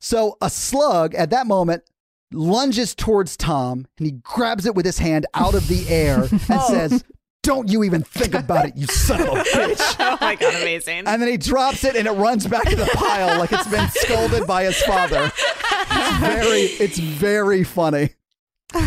So 0.00 0.36
a 0.40 0.50
slug 0.50 1.14
at 1.14 1.30
that 1.30 1.46
moment 1.46 1.84
lunges 2.32 2.94
towards 2.94 3.36
Tom 3.36 3.86
and 3.98 4.06
he 4.06 4.12
grabs 4.12 4.66
it 4.66 4.74
with 4.74 4.86
his 4.86 4.98
hand 4.98 5.26
out 5.34 5.54
of 5.54 5.66
the 5.68 5.88
air 5.88 6.22
and 6.30 6.40
oh. 6.50 6.68
says, 6.68 7.04
Don't 7.42 7.70
you 7.70 7.84
even 7.84 8.02
think 8.02 8.34
about 8.34 8.66
it, 8.66 8.76
you 8.76 8.86
son 8.86 9.22
of 9.22 9.28
a 9.28 9.30
bitch. 9.42 9.96
Oh 9.98 10.18
my 10.20 10.34
god, 10.34 10.54
amazing. 10.54 11.06
And 11.06 11.20
then 11.20 11.28
he 11.28 11.36
drops 11.36 11.84
it 11.84 11.96
and 11.96 12.06
it 12.06 12.12
runs 12.12 12.46
back 12.46 12.68
to 12.68 12.76
the 12.76 12.90
pile 12.94 13.38
like 13.38 13.52
it's 13.52 13.68
been 13.68 13.88
scolded 13.88 14.46
by 14.46 14.64
his 14.64 14.80
father. 14.82 15.32
It's 15.92 16.18
very, 16.18 16.60
it's 16.60 16.98
very 16.98 17.64
funny. 17.64 18.10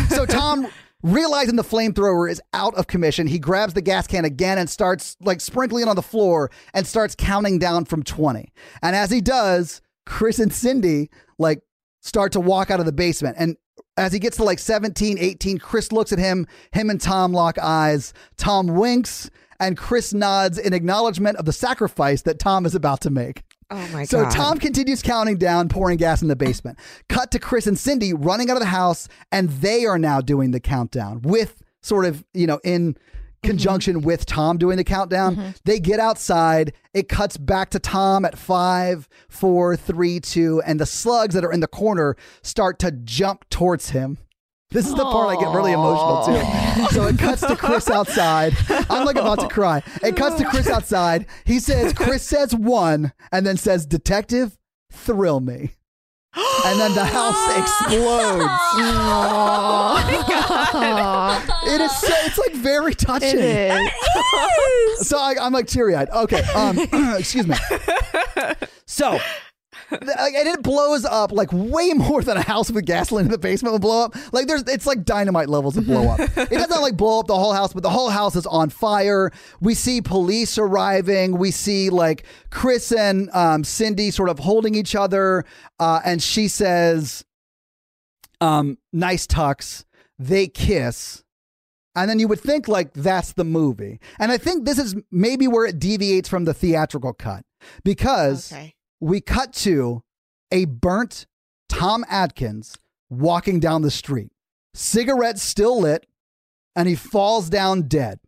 So 0.08 0.24
Tom, 0.24 0.66
realizing 1.02 1.56
the 1.56 1.62
flamethrower 1.62 2.30
is 2.30 2.40
out 2.52 2.74
of 2.74 2.86
commission, 2.86 3.26
he 3.26 3.38
grabs 3.38 3.74
the 3.74 3.82
gas 3.82 4.06
can 4.06 4.24
again 4.24 4.58
and 4.58 4.68
starts 4.68 5.16
like 5.20 5.40
sprinkling 5.40 5.82
it 5.82 5.88
on 5.88 5.96
the 5.96 6.02
floor 6.02 6.50
and 6.72 6.86
starts 6.86 7.14
counting 7.14 7.58
down 7.58 7.84
from 7.84 8.02
20. 8.02 8.52
And 8.82 8.96
as 8.96 9.10
he 9.10 9.20
does, 9.20 9.82
Chris 10.06 10.38
and 10.38 10.52
Cindy 10.52 11.10
like 11.38 11.62
start 12.04 12.32
to 12.32 12.40
walk 12.40 12.70
out 12.70 12.78
of 12.80 12.86
the 12.86 12.92
basement. 12.92 13.36
And 13.38 13.56
as 13.96 14.12
he 14.12 14.18
gets 14.18 14.36
to 14.36 14.44
like 14.44 14.58
17, 14.58 15.18
18, 15.18 15.58
Chris 15.58 15.90
looks 15.90 16.12
at 16.12 16.18
him. 16.18 16.46
Him 16.72 16.90
and 16.90 17.00
Tom 17.00 17.32
lock 17.32 17.58
eyes. 17.58 18.12
Tom 18.36 18.66
winks, 18.68 19.30
and 19.58 19.76
Chris 19.76 20.12
nods 20.12 20.58
in 20.58 20.72
acknowledgement 20.72 21.38
of 21.38 21.44
the 21.44 21.52
sacrifice 21.52 22.22
that 22.22 22.38
Tom 22.38 22.66
is 22.66 22.74
about 22.74 23.00
to 23.02 23.10
make. 23.10 23.42
oh 23.70 23.88
my 23.92 24.00
God. 24.00 24.08
So 24.08 24.22
god. 24.24 24.32
Tom 24.32 24.58
continues 24.58 25.02
counting 25.02 25.38
down, 25.38 25.68
pouring 25.68 25.96
gas 25.96 26.22
in 26.22 26.28
the 26.28 26.36
basement. 26.36 26.78
Cut 27.08 27.30
to 27.30 27.38
Chris 27.38 27.66
and 27.66 27.78
Cindy 27.78 28.12
running 28.12 28.50
out 28.50 28.56
of 28.56 28.62
the 28.62 28.66
house, 28.66 29.08
and 29.32 29.48
they 29.48 29.86
are 29.86 29.98
now 29.98 30.20
doing 30.20 30.50
the 30.50 30.60
countdown 30.60 31.22
with 31.22 31.62
sort 31.80 32.04
of, 32.04 32.24
you 32.34 32.46
know, 32.46 32.60
in 32.64 32.96
Mm-hmm. 33.44 33.50
conjunction 33.50 34.00
with 34.02 34.26
Tom 34.26 34.58
doing 34.58 34.76
the 34.76 34.84
countdown. 34.84 35.36
Mm-hmm. 35.36 35.50
They 35.64 35.78
get 35.78 36.00
outside. 36.00 36.72
It 36.92 37.08
cuts 37.08 37.36
back 37.36 37.70
to 37.70 37.78
Tom 37.78 38.24
at 38.24 38.36
five, 38.36 39.08
four, 39.28 39.76
three, 39.76 40.20
two, 40.20 40.62
and 40.66 40.80
the 40.80 40.86
slugs 40.86 41.34
that 41.34 41.44
are 41.44 41.52
in 41.52 41.60
the 41.60 41.68
corner 41.68 42.16
start 42.42 42.78
to 42.80 42.90
jump 42.90 43.48
towards 43.50 43.90
him. 43.90 44.18
This 44.70 44.88
is 44.88 44.94
the 44.94 45.04
part 45.04 45.28
I 45.28 45.40
get 45.40 45.54
really 45.54 45.70
emotional 45.70 46.24
too. 46.26 46.86
So 46.94 47.06
it 47.06 47.16
cuts 47.16 47.42
to 47.42 47.54
Chris 47.54 47.88
outside. 47.90 48.56
I'm 48.90 49.06
like 49.06 49.14
about 49.14 49.38
to 49.38 49.48
cry. 49.48 49.84
It 50.02 50.16
cuts 50.16 50.36
to 50.38 50.44
Chris 50.46 50.68
outside. 50.68 51.26
He 51.44 51.60
says, 51.60 51.92
Chris 51.92 52.24
says 52.24 52.54
one, 52.56 53.12
and 53.30 53.46
then 53.46 53.56
says, 53.56 53.86
Detective, 53.86 54.58
thrill 54.90 55.38
me. 55.38 55.70
And 56.36 56.80
then 56.80 56.94
the 56.94 57.04
house 57.04 57.56
explodes. 57.58 58.44
It 61.66 61.80
is 61.80 61.96
so, 61.96 62.12
it's 62.26 62.38
like 62.38 62.54
very 62.54 62.94
touching. 62.94 63.38
It 63.38 63.90
is. 64.98 65.08
So 65.08 65.18
I, 65.18 65.34
I'm 65.40 65.52
like 65.52 65.66
teary 65.66 65.94
eyed. 65.94 66.08
Okay. 66.10 66.42
Um, 66.54 66.78
excuse 67.18 67.46
me. 67.46 67.56
So, 68.86 69.12
th- 69.12 69.22
and 70.02 70.48
it 70.48 70.62
blows 70.62 71.04
up 71.04 71.32
like 71.32 71.48
way 71.52 71.92
more 71.94 72.22
than 72.22 72.36
a 72.36 72.42
house 72.42 72.70
with 72.70 72.84
gasoline 72.84 73.26
in 73.26 73.30
the 73.30 73.38
basement 73.38 73.72
would 73.72 73.82
blow 73.82 74.04
up. 74.04 74.14
Like 74.32 74.46
there's, 74.46 74.62
it's 74.62 74.86
like 74.86 75.04
dynamite 75.04 75.48
levels 75.48 75.76
of 75.76 75.86
blow 75.86 76.08
up. 76.08 76.20
it 76.36 76.50
doesn't 76.50 76.80
like 76.80 76.96
blow 76.96 77.20
up 77.20 77.26
the 77.26 77.38
whole 77.38 77.52
house, 77.52 77.72
but 77.72 77.82
the 77.82 77.90
whole 77.90 78.10
house 78.10 78.36
is 78.36 78.46
on 78.46 78.70
fire. 78.70 79.30
We 79.60 79.74
see 79.74 80.00
police 80.00 80.58
arriving. 80.58 81.38
We 81.38 81.50
see 81.50 81.90
like 81.90 82.24
Chris 82.50 82.92
and 82.92 83.30
um, 83.32 83.64
Cindy 83.64 84.10
sort 84.10 84.28
of 84.28 84.38
holding 84.38 84.74
each 84.74 84.94
other, 84.94 85.44
uh, 85.78 86.00
and 86.04 86.22
she 86.22 86.48
says, 86.48 87.24
um, 88.40 88.78
"Nice 88.92 89.26
tux." 89.26 89.84
They 90.18 90.46
kiss. 90.46 91.22
And 91.96 92.10
then 92.10 92.18
you 92.18 92.26
would 92.28 92.40
think 92.40 92.66
like 92.66 92.92
that's 92.92 93.32
the 93.32 93.44
movie. 93.44 94.00
And 94.18 94.32
I 94.32 94.38
think 94.38 94.64
this 94.64 94.78
is 94.78 94.96
maybe 95.10 95.46
where 95.46 95.64
it 95.66 95.78
deviates 95.78 96.28
from 96.28 96.44
the 96.44 96.54
theatrical 96.54 97.12
cut 97.12 97.44
because 97.84 98.52
Okay. 98.52 98.73
We 99.00 99.20
cut 99.20 99.52
to 99.52 100.02
a 100.50 100.64
burnt 100.64 101.26
Tom 101.68 102.04
Atkins 102.08 102.76
walking 103.10 103.60
down 103.60 103.82
the 103.82 103.90
street, 103.90 104.30
cigarette 104.72 105.38
still 105.38 105.80
lit, 105.80 106.06
and 106.76 106.88
he 106.88 106.94
falls 106.94 107.48
down 107.48 107.82
dead. 107.82 108.20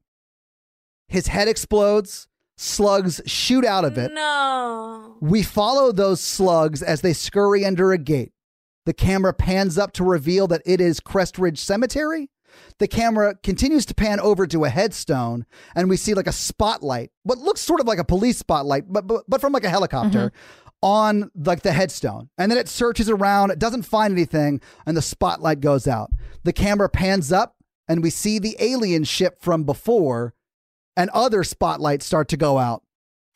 His 1.09 1.29
head 1.29 1.49
explodes, 1.49 2.29
slugs 2.57 3.21
shoot 3.27 3.65
out 3.65 3.85
of 3.85 3.97
it. 3.99 4.13
No. 4.13 5.17
We 5.21 5.43
follow 5.43 5.93
those 5.93 6.21
slugs 6.21 6.83
as 6.83 7.01
they 7.01 7.13
scurry 7.13 7.65
under 7.65 7.93
a 7.93 7.99
gate. 7.99 8.33
The 8.87 8.95
camera 8.95 9.33
pans 9.33 9.79
up 9.79 9.93
to 9.95 10.05
reveal 10.05 10.47
that 10.49 10.63
it 10.65 10.81
is 10.81 11.01
Crest 11.01 11.39
Ridge 11.39 11.59
Cemetery. 11.59 12.31
The 12.79 12.89
camera 12.89 13.35
continues 13.43 13.87
to 13.87 13.95
pan 13.95 14.21
over 14.21 14.47
to 14.47 14.65
a 14.65 14.69
headstone, 14.69 15.47
and 15.75 15.89
we 15.89 15.97
see 15.97 16.15
like 16.15 16.27
a 16.27 16.33
spotlight, 16.33 17.11
what 17.23 17.39
looks 17.39 17.61
sort 17.61 17.81
of 17.81 17.87
like 17.87 17.99
a 17.99 18.05
police 18.05 18.39
spotlight, 18.39 18.85
but 18.93 19.07
but, 19.07 19.25
but 19.29 19.41
from 19.41 19.53
like 19.53 19.65
a 19.65 19.71
helicopter 19.71 20.31
mm-hmm. 20.31 20.77
on 20.83 21.31
like 21.35 21.63
the 21.63 21.73
headstone. 21.73 22.29
And 22.39 22.51
then 22.51 22.59
it 22.59 22.69
searches 22.69 23.09
around, 23.09 23.51
it 23.51 23.59
doesn't 23.59 23.83
find 23.83 24.13
anything, 24.13 24.61
and 24.87 24.97
the 24.97 25.03
spotlight 25.03 25.61
goes 25.61 25.87
out. 25.87 26.11
The 26.45 26.53
camera 26.53 26.89
pans 26.89 27.33
up, 27.33 27.57
and 27.89 28.03
we 28.03 28.11
see 28.11 28.39
the 28.39 28.57
alien 28.59 29.05
ship 29.05 29.41
from 29.41 29.65
before, 29.65 30.35
and 30.97 31.11
other 31.11 31.45
spotlights 31.45 32.07
start 32.07 32.29
to 32.29 32.37
go 32.37 32.59
out 32.59 32.83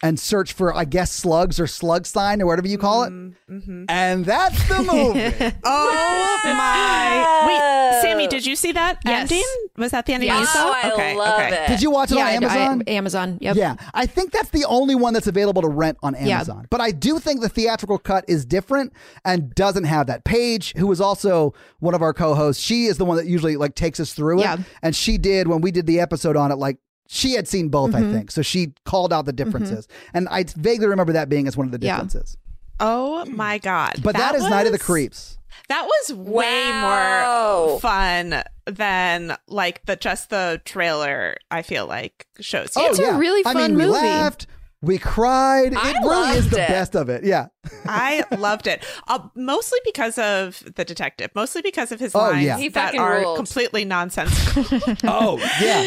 and 0.02 0.18
search 0.18 0.52
for, 0.54 0.74
I 0.74 0.84
guess, 0.86 1.12
slugs 1.12 1.60
or 1.60 1.66
slug 1.66 2.06
sign 2.06 2.40
or 2.40 2.46
whatever 2.46 2.68
you 2.68 2.78
call 2.78 3.04
it. 3.04 3.10
Mm-hmm. 3.12 3.84
And 3.88 4.24
that's 4.24 4.66
the 4.68 4.82
movie. 4.82 5.52
Oh 5.64 6.40
my! 6.44 7.46
Wait, 7.46 8.02
Sammy, 8.02 8.26
did 8.26 8.46
you 8.46 8.56
see 8.56 8.72
that 8.72 8.98
Yes. 9.04 9.30
ending? 9.30 9.44
Was 9.76 9.90
that 9.90 10.06
the 10.06 10.14
ending 10.14 10.28
Yes. 10.28 10.40
you 10.40 10.46
saw? 10.46 10.68
Oh, 10.68 10.72
I 10.74 10.90
okay, 10.92 11.16
love 11.16 11.40
okay. 11.40 11.64
it. 11.64 11.68
Did 11.68 11.82
you 11.82 11.90
watch 11.90 12.10
it 12.10 12.16
yeah, 12.16 12.22
on 12.22 12.28
I- 12.28 12.32
Amazon? 12.34 12.82
I- 12.86 12.90
Amazon. 12.92 13.38
Yep. 13.40 13.56
Yeah, 13.56 13.74
I 13.94 14.06
think 14.06 14.32
that's 14.32 14.48
the 14.50 14.64
only 14.64 14.94
one 14.94 15.12
that's 15.12 15.26
available 15.26 15.60
to 15.62 15.68
rent 15.68 15.98
on 16.02 16.14
Yeah. 16.14 16.36
Amazon. 16.36 16.66
But 16.70 16.80
I 16.80 16.92
do 16.92 17.18
think 17.18 17.40
the 17.42 17.48
theatrical 17.48 17.98
cut 17.98 18.24
is 18.28 18.44
different 18.46 18.92
and 19.24 19.54
doesn't 19.54 19.84
have 19.84 20.06
that. 20.06 20.24
Paige, 20.24 20.72
who 20.76 20.90
is 20.92 21.00
also 21.00 21.52
one 21.80 21.94
of 21.94 22.00
our 22.02 22.14
co-hosts, 22.14 22.62
she 22.62 22.86
is 22.86 22.96
the 22.96 23.04
one 23.04 23.16
that 23.18 23.26
usually 23.26 23.56
like 23.56 23.74
takes 23.74 24.00
us 24.00 24.12
through 24.14 24.38
it. 24.40 24.44
Yeah. 24.44 24.56
And 24.82 24.96
she 24.96 25.18
did 25.18 25.46
when 25.48 25.60
we 25.60 25.70
did 25.70 25.86
the 25.86 26.00
episode 26.00 26.36
on 26.36 26.50
it, 26.52 26.56
like 26.56 26.78
she 27.12 27.32
had 27.32 27.48
seen 27.48 27.68
both, 27.68 27.90
Mm-hmm. 27.90 28.08
I 28.08 28.12
think. 28.12 28.30
So 28.30 28.40
she 28.40 28.72
called 28.84 29.12
out 29.12 29.26
the 29.26 29.32
differences. 29.32 29.88
And 30.14 30.28
I 30.30 30.44
vaguely 30.56 30.86
remember 30.86 31.12
that 31.14 31.28
being 31.28 31.48
as 31.48 31.56
one 31.56 31.66
of 31.66 31.72
the 31.78 31.84
Yeah. 31.84 31.96
differences. 31.96 32.36
Oh 32.78 33.24
my 33.26 33.58
god! 33.58 33.96
But 34.02 34.16
that 34.16 34.34
is 34.34 34.42
Night 34.48 34.64
of 34.66 34.72
the 34.72 34.78
Creeps. 34.78 35.36
That 35.68 35.84
was 35.84 36.14
way 36.14 36.70
Wow. 36.70 37.66
more 37.70 37.80
fun 37.80 38.42
than 38.66 39.36
like 39.48 39.84
the 39.86 39.96
just 39.96 40.30
the 40.30 40.62
trailer. 40.64 41.36
I 41.50 41.62
feel 41.62 41.86
like 41.86 42.26
shows 42.40 42.74
you. 42.76 42.82
It's 42.86 42.98
a 42.98 43.14
really 43.18 43.44
I 43.44 43.52
fun 43.52 43.72
mean, 43.72 43.76
we 43.76 43.86
movie. 43.86 43.98
laughed, 43.98 44.46
We 44.82 44.96
cried. 44.98 45.74
I 45.74 45.90
it 45.90 45.96
really 46.02 46.38
is 46.38 46.48
the 46.48 46.62
it. 46.62 46.68
best 46.68 46.94
of 46.96 47.10
it. 47.10 47.22
Yeah. 47.22 47.48
I 47.84 48.24
loved 48.38 48.66
it. 48.66 48.82
Uh, 49.08 49.28
mostly 49.34 49.78
because 49.84 50.16
of 50.16 50.62
the 50.74 50.86
detective. 50.86 51.30
Mostly 51.34 51.60
because 51.60 51.92
of 51.92 52.00
his 52.00 52.14
Oh, 52.14 52.20
lines 52.20 52.44
yeah. 52.46 52.56
He 52.56 52.68
that 52.70 52.94
are 52.96 53.20
ruled. 53.20 53.36
completely 53.36 53.84
nonsensical. 53.84 54.64
Oh 55.04 55.36
yeah. 55.60 55.82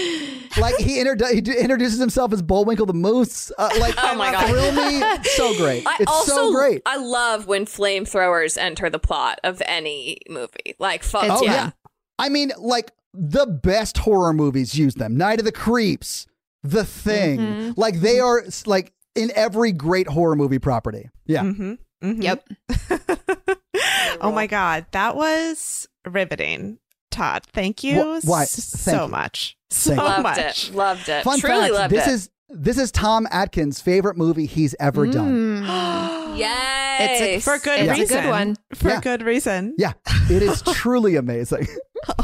Like 0.62 0.76
he, 0.78 0.98
introdu- 1.04 1.32
he 1.34 1.42
d- 1.42 1.58
introduces 1.58 2.00
himself 2.00 2.32
as 2.34 2.44
Bullwinkle 2.44 2.86
the 2.86 2.94
Moose. 2.94 3.52
Uh, 3.58 3.72
like 3.80 3.96
Oh 3.98 4.14
my 4.16 4.32
God. 4.32 4.48
thrill 4.48 4.72
me. 4.74 5.02
So 5.24 5.58
great. 5.58 5.88
I 5.88 5.98
it's 6.02 6.12
also 6.12 6.32
so 6.32 6.54
great. 6.54 6.84
I 6.86 6.98
love 6.98 7.48
when 7.48 7.66
flamethrowers 7.66 8.58
enter 8.60 8.92
the 8.92 9.00
plot 9.00 9.40
of 9.44 9.60
any 9.66 10.20
movie. 10.30 10.76
Like 10.78 11.02
fuck 11.04 11.26
Oh 11.30 11.42
yeah. 11.44 11.52
yeah. 11.52 11.72
I 12.20 12.30
mean, 12.30 12.52
like 12.60 12.92
the 13.16 13.48
best 13.48 13.98
horror 13.98 14.34
movies 14.34 14.76
use 14.78 14.94
them. 14.94 15.18
Night 15.18 15.40
of 15.40 15.46
the 15.46 15.52
Creeps, 15.52 16.28
The 16.64 16.86
Thing. 16.86 17.40
Mm-hmm. 17.40 17.72
Like 17.80 18.00
they 18.00 18.20
are 18.20 18.44
like 18.66 18.94
in 19.16 19.32
every 19.36 19.72
great 19.72 20.08
horror 20.08 20.36
movie 20.36 20.60
property. 20.60 21.10
Yeah. 21.26 21.44
Mhm, 21.44 21.78
mhm. 22.04 22.24
Yep. 22.24 22.48
oh 24.22 24.32
my 24.32 24.48
god, 24.48 24.86
that 24.92 25.16
was 25.16 25.88
riveting, 26.10 26.80
Todd. 27.12 27.44
Thank 27.54 27.84
you 27.84 28.20
Wh- 28.22 28.26
why? 28.28 28.46
Thank 28.46 28.50
so 28.50 29.06
you. 29.06 29.12
much, 29.12 29.58
so 29.70 29.90
Thank 29.96 30.02
you. 30.02 30.06
Loved 30.08 30.24
much. 30.24 30.70
it. 30.70 30.76
Loved 30.76 31.10
it. 31.10 31.24
Fun 31.24 31.40
Truly 31.40 31.62
fact: 31.62 31.74
loved 31.74 31.94
this 31.94 32.08
it. 32.08 32.12
is 32.14 32.30
this 32.50 32.78
is 32.78 32.92
Tom 32.92 33.28
Atkins' 33.32 33.82
favorite 33.82 34.16
movie 34.18 34.46
he's 34.46 34.76
ever 34.80 35.08
done. 35.08 35.64
yes. 36.38 37.00
It's 37.02 37.22
a- 37.22 37.40
For 37.40 37.58
good 37.64 37.80
It's 37.80 37.90
a 37.90 37.94
reason. 38.02 38.22
good 38.24 38.30
one. 38.30 38.56
For 38.76 38.90
Yeah. 38.90 39.02
good 39.02 39.24
reason. 39.24 39.76
Yeah, 39.78 39.94
it 40.30 40.44
is 40.44 40.62
truly 40.74 41.16
amazing. 41.16 41.68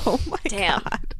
Oh 0.05 0.19
my 0.27 0.37
Damn. 0.47 0.81
god. 0.81 1.15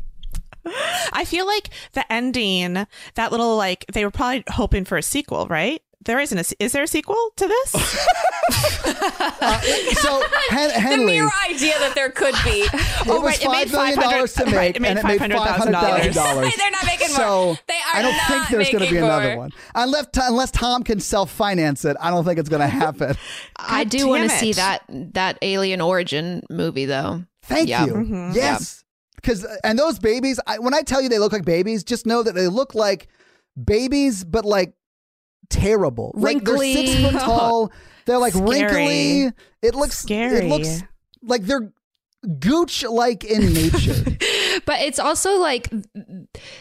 I 0.65 1.25
feel 1.25 1.45
like 1.47 1.69
the 1.93 2.11
ending, 2.11 2.85
that 3.15 3.31
little 3.31 3.55
like 3.57 3.85
they 3.93 4.03
were 4.05 4.11
probably 4.11 4.43
hoping 4.49 4.85
for 4.85 4.97
a 4.97 5.03
sequel, 5.03 5.47
right? 5.47 5.81
There 6.05 6.19
isn't 6.19 6.37
a. 6.37 6.63
Is 6.63 6.71
there 6.71 6.83
a 6.83 6.87
sequel 6.87 7.31
to 7.35 7.45
this? 7.47 7.75
Uh, 7.75 9.61
so 9.95 10.23
Hen- 10.49 10.99
the 10.99 11.05
mere 11.05 11.29
idea 11.49 11.77
that 11.79 11.91
there 11.93 12.09
could 12.09 12.33
be. 12.45 12.61
it 12.61 12.69
Oh, 13.07 13.19
was 13.21 13.23
right, 13.23 13.43
it 13.43 13.49
made 13.51 13.69
five 13.69 13.95
million 13.97 14.11
dollars 14.13 14.33
to 14.35 14.45
make, 14.45 14.55
right, 14.55 14.75
it 14.75 14.81
made 14.81 14.89
and 14.91 14.99
it 14.99 15.05
made 15.05 15.19
five 15.19 15.31
hundred 15.31 15.39
thousand 15.39 15.73
$500,000. 15.73 16.13
dollars. 16.13 16.55
They're 16.57 16.71
not 16.71 16.85
making 16.85 17.07
more. 17.09 17.17
So 17.17 17.57
They 17.67 17.73
are 17.73 17.95
I 17.95 18.01
don't 18.01 18.15
not 18.15 18.27
think 18.27 18.47
there's 18.49 18.69
going 18.71 18.83
to 18.85 18.89
be 18.89 18.95
making 18.95 18.97
another 19.03 19.27
more. 19.29 19.37
one 19.37 19.51
unless 19.75 20.05
unless 20.15 20.51
Tom 20.51 20.83
can 20.83 20.99
self 21.01 21.31
finance 21.31 21.83
it. 21.85 21.97
I 21.99 22.11
don't 22.11 22.23
think 22.23 22.39
it's 22.39 22.49
going 22.49 22.61
to 22.67 22.67
happen. 22.67 23.15
I 23.57 23.83
do 23.83 24.07
want 24.07 24.23
to 24.23 24.29
see 24.29 24.53
that 24.53 24.83
that 24.89 25.37
Alien 25.41 25.81
Origin 25.81 26.43
movie 26.49 26.85
though. 26.85 27.23
Thank 27.43 27.67
Yeah. 27.67 27.85
you. 27.85 27.93
Mhm. 27.93 28.35
Yes. 28.35 28.83
Because 29.21 29.45
uh, 29.45 29.55
and 29.63 29.77
those 29.77 29.99
babies, 29.99 30.39
I, 30.47 30.59
when 30.59 30.73
I 30.73 30.81
tell 30.81 31.01
you 31.01 31.09
they 31.09 31.19
look 31.19 31.33
like 31.33 31.45
babies, 31.45 31.83
just 31.83 32.05
know 32.05 32.23
that 32.23 32.35
they 32.35 32.47
look 32.47 32.75
like 32.75 33.07
babies, 33.61 34.23
but 34.23 34.45
like 34.45 34.73
terrible. 35.49 36.11
Like 36.15 36.43
they're 36.43 36.57
six 36.57 36.95
foot 36.95 37.13
tall. 37.21 37.71
They're 38.05 38.17
like 38.17 38.33
Scary. 38.33 38.49
wrinkly. 38.49 39.33
It 39.61 39.75
looks 39.75 39.97
Scary. 39.99 40.45
It 40.45 40.49
looks 40.49 40.83
like 41.21 41.43
they're 41.43 41.71
gooch 42.39 42.83
like 42.83 43.23
in 43.23 43.53
nature. 43.53 44.03
But 44.69 44.81
it's 44.81 44.99
also 44.99 45.39
like 45.39 45.67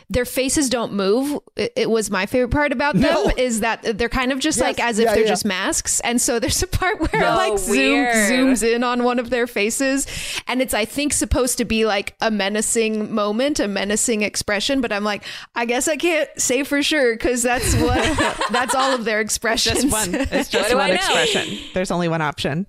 their 0.08 0.24
faces 0.24 0.70
don't 0.70 0.94
move. 0.94 1.38
It, 1.56 1.74
it 1.76 1.90
was 1.90 2.10
my 2.10 2.24
favorite 2.24 2.48
part 2.52 2.72
about 2.72 2.94
them 2.94 3.02
No. 3.02 3.30
is 3.36 3.60
that 3.60 3.98
they're 3.98 4.08
kind 4.08 4.32
of 4.32 4.38
just 4.38 4.56
Yes. 4.56 4.64
like 4.66 4.80
as 4.80 4.98
if 4.98 5.04
Yeah, 5.04 5.12
they're 5.14 5.24
yeah. 5.24 5.28
just 5.28 5.44
masks. 5.44 6.00
And 6.00 6.18
so 6.18 6.38
there's 6.38 6.62
a 6.62 6.66
part 6.68 6.98
where 7.12 7.20
No, 7.20 7.34
it 7.34 7.36
like 7.50 7.58
zoom, 7.58 7.76
weird. 7.76 8.14
zooms 8.14 8.62
in 8.66 8.82
on 8.82 9.04
one 9.04 9.18
of 9.18 9.28
their 9.28 9.46
faces, 9.46 10.06
and 10.46 10.62
it's 10.62 10.72
I 10.72 10.86
think 10.86 11.12
supposed 11.12 11.58
to 11.58 11.66
be 11.66 11.84
like 11.84 12.14
a 12.22 12.30
menacing 12.30 13.12
moment, 13.14 13.60
a 13.60 13.68
menacing 13.68 14.22
expression. 14.22 14.80
But 14.80 14.90
I'm 14.90 15.04
like, 15.04 15.22
I 15.54 15.66
guess 15.66 15.86
I 15.86 15.96
can't 15.98 16.30
say 16.40 16.62
for 16.64 16.82
sure 16.82 17.12
because 17.14 17.42
that's 17.42 17.74
what 17.76 18.46
that's 18.50 18.74
all 18.74 18.94
of 18.94 19.04
their 19.04 19.20
expressions. 19.20 19.82
just 19.82 19.92
one. 19.92 20.14
It's 20.14 20.48
just 20.58 20.74
one 20.74 20.92
expression. 20.92 21.58
There's 21.74 21.90
only 21.90 22.08
one 22.08 22.22
option. 22.22 22.66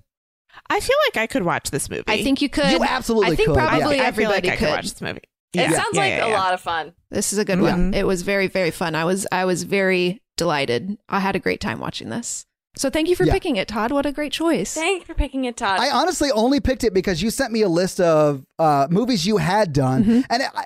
I 0.68 0.78
feel 0.78 0.96
like 1.08 1.16
I 1.22 1.26
could 1.26 1.42
watch 1.42 1.70
this 1.70 1.88
movie. 1.90 2.04
I 2.06 2.22
think 2.22 2.42
you 2.42 2.48
could. 2.48 2.70
You 2.70 2.84
absolutely 2.84 3.32
I 3.32 3.36
think 3.36 3.48
could, 3.48 3.56
yeah. 3.56 3.68
probably 3.68 4.00
I 4.00 4.12
feel 4.12 4.28
like 4.28 4.34
everybody 4.44 4.50
I 4.50 4.56
could. 4.56 4.58
could 4.66 4.70
watch 4.70 4.82
this 4.90 5.00
movie. 5.00 5.22
It 5.52 5.60
Yeah. 5.62 5.70
sounds 5.72 5.88
Yeah, 5.94 6.00
like 6.00 6.10
yeah, 6.12 6.26
a 6.26 6.28
yeah. 6.30 6.38
lot 6.38 6.54
of 6.54 6.60
fun. 6.60 6.92
This 7.10 7.32
is 7.32 7.38
a 7.38 7.44
good 7.44 7.60
one. 7.60 7.92
It 7.94 8.06
was 8.06 8.22
very 8.22 8.46
very 8.46 8.70
fun. 8.70 8.94
I 8.94 9.04
was 9.04 9.26
I 9.32 9.44
was 9.44 9.64
very 9.64 10.22
delighted. 10.36 10.96
I 11.08 11.20
had 11.20 11.34
a 11.36 11.38
great 11.40 11.60
time 11.60 11.80
watching 11.80 12.08
this. 12.08 12.46
So 12.76 12.88
thank 12.88 13.08
you 13.08 13.16
for 13.16 13.24
Yeah. 13.24 13.32
picking 13.32 13.56
it, 13.56 13.66
Todd. 13.66 13.90
What 13.90 14.06
a 14.06 14.12
great 14.12 14.32
choice. 14.32 14.74
Thank 14.74 15.00
you 15.00 15.06
for 15.06 15.14
picking 15.14 15.44
it, 15.44 15.56
Todd. 15.56 15.80
I 15.80 15.90
honestly 15.90 16.30
only 16.30 16.60
picked 16.60 16.84
it 16.84 16.94
because 16.94 17.20
you 17.20 17.30
sent 17.30 17.52
me 17.52 17.62
a 17.62 17.68
list 17.68 18.00
of 18.00 18.44
uh, 18.60 18.86
movies 18.90 19.26
you 19.26 19.38
had 19.38 19.72
done, 19.72 20.04
Mm-hmm. 20.04 20.20
and 20.30 20.42
I, 20.44 20.46
m- 20.46 20.64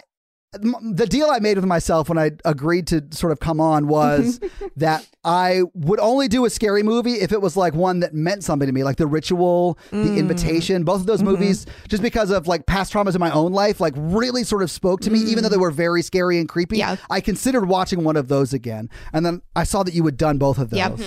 the 0.60 1.06
deal 1.06 1.28
I 1.30 1.38
made 1.38 1.56
with 1.56 1.66
myself 1.66 2.08
when 2.08 2.18
I 2.18 2.32
agreed 2.44 2.86
to 2.88 3.04
sort 3.10 3.32
of 3.32 3.40
come 3.40 3.60
on 3.60 3.86
was 3.88 4.40
that 4.76 5.06
I 5.24 5.62
would 5.74 6.00
only 6.00 6.28
do 6.28 6.44
a 6.44 6.50
scary 6.50 6.82
movie 6.82 7.14
if 7.14 7.32
it 7.32 7.40
was 7.40 7.56
like 7.56 7.74
one 7.74 8.00
that 8.00 8.14
meant 8.14 8.44
something 8.44 8.66
to 8.66 8.72
me, 8.72 8.84
like 8.84 8.96
The 8.96 9.06
Ritual, 9.06 9.78
Mm. 9.90 10.04
The 10.04 10.16
Invitation. 10.18 10.84
Both 10.84 11.00
of 11.00 11.06
those 11.06 11.20
Mm-hmm. 11.22 11.30
movies, 11.30 11.66
just 11.88 12.02
because 12.02 12.30
of 12.30 12.46
like 12.46 12.66
past 12.66 12.92
traumas 12.92 13.14
in 13.14 13.20
my 13.20 13.30
own 13.30 13.52
life, 13.52 13.80
like 13.80 13.94
really 13.96 14.44
sort 14.44 14.62
of 14.62 14.70
spoke 14.70 15.00
to 15.02 15.10
me, 15.10 15.18
even 15.20 15.42
though 15.42 15.48
they 15.48 15.56
were 15.56 15.70
very 15.70 16.02
scary 16.02 16.38
and 16.38 16.48
creepy. 16.48 16.76
Mm. 16.76 16.78
Yeah. 16.80 16.96
I 17.10 17.20
considered 17.20 17.66
watching 17.68 18.04
one 18.04 18.16
of 18.16 18.28
those 18.28 18.52
again, 18.52 18.90
and 19.12 19.24
then 19.24 19.42
I 19.56 19.64
saw 19.64 19.82
that 19.82 19.94
you 19.94 20.04
had 20.04 20.16
done 20.16 20.38
both 20.38 20.58
of 20.58 20.70
those. 20.70 20.78
Yep. 20.78 20.98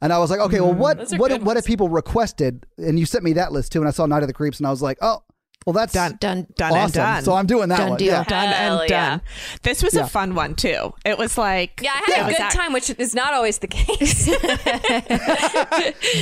And 0.00 0.12
I 0.12 0.18
was 0.18 0.30
like, 0.30 0.40
okay, 0.40 0.60
well, 0.60 0.74
what 0.74 0.98
Those 0.98 1.14
are 1.14 1.16
what 1.18 1.42
what 1.42 1.56
have 1.56 1.64
people 1.64 1.88
requested? 1.88 2.66
And 2.78 2.98
you 2.98 3.06
sent 3.06 3.24
me 3.24 3.32
that 3.34 3.52
list 3.52 3.72
too, 3.72 3.80
and 3.80 3.88
I 3.88 3.90
saw 3.92 4.06
Night 4.06 4.22
of 4.22 4.28
the 4.28 4.34
Creeps, 4.34 4.58
and 4.58 4.66
I 4.66 4.70
was 4.70 4.82
like, 4.82 4.98
oh, 5.00 5.22
well, 5.66 5.72
that's 5.72 5.92
Done. 5.92 6.16
Done. 6.20 6.46
Done 6.56 6.70
awesome. 6.72 6.84
and 6.84 6.92
done. 6.92 7.24
So 7.24 7.34
I'm 7.34 7.46
doing 7.46 7.68
that 7.70 7.78
Done 7.78 7.88
one. 7.90 7.98
deal. 7.98 8.12
Yeah. 8.12 8.22
done 8.24 8.48
Hell 8.52 8.80
and 8.82 8.90
yeah. 8.90 9.08
done. 9.10 9.20
This 9.64 9.82
was 9.82 9.94
Yeah. 9.94 10.04
a 10.04 10.06
fun 10.06 10.36
one 10.36 10.54
too. 10.54 10.94
It 11.04 11.18
was 11.18 11.36
like 11.36 11.80
yeah, 11.82 11.90
I 11.92 11.98
it 12.06 12.14
had 12.14 12.26
a 12.26 12.30
good 12.30 12.40
act- 12.40 12.54
time, 12.54 12.72
which 12.72 12.88
is 12.98 13.16
not 13.16 13.34
always 13.34 13.58
the 13.58 13.66
case. 13.66 14.28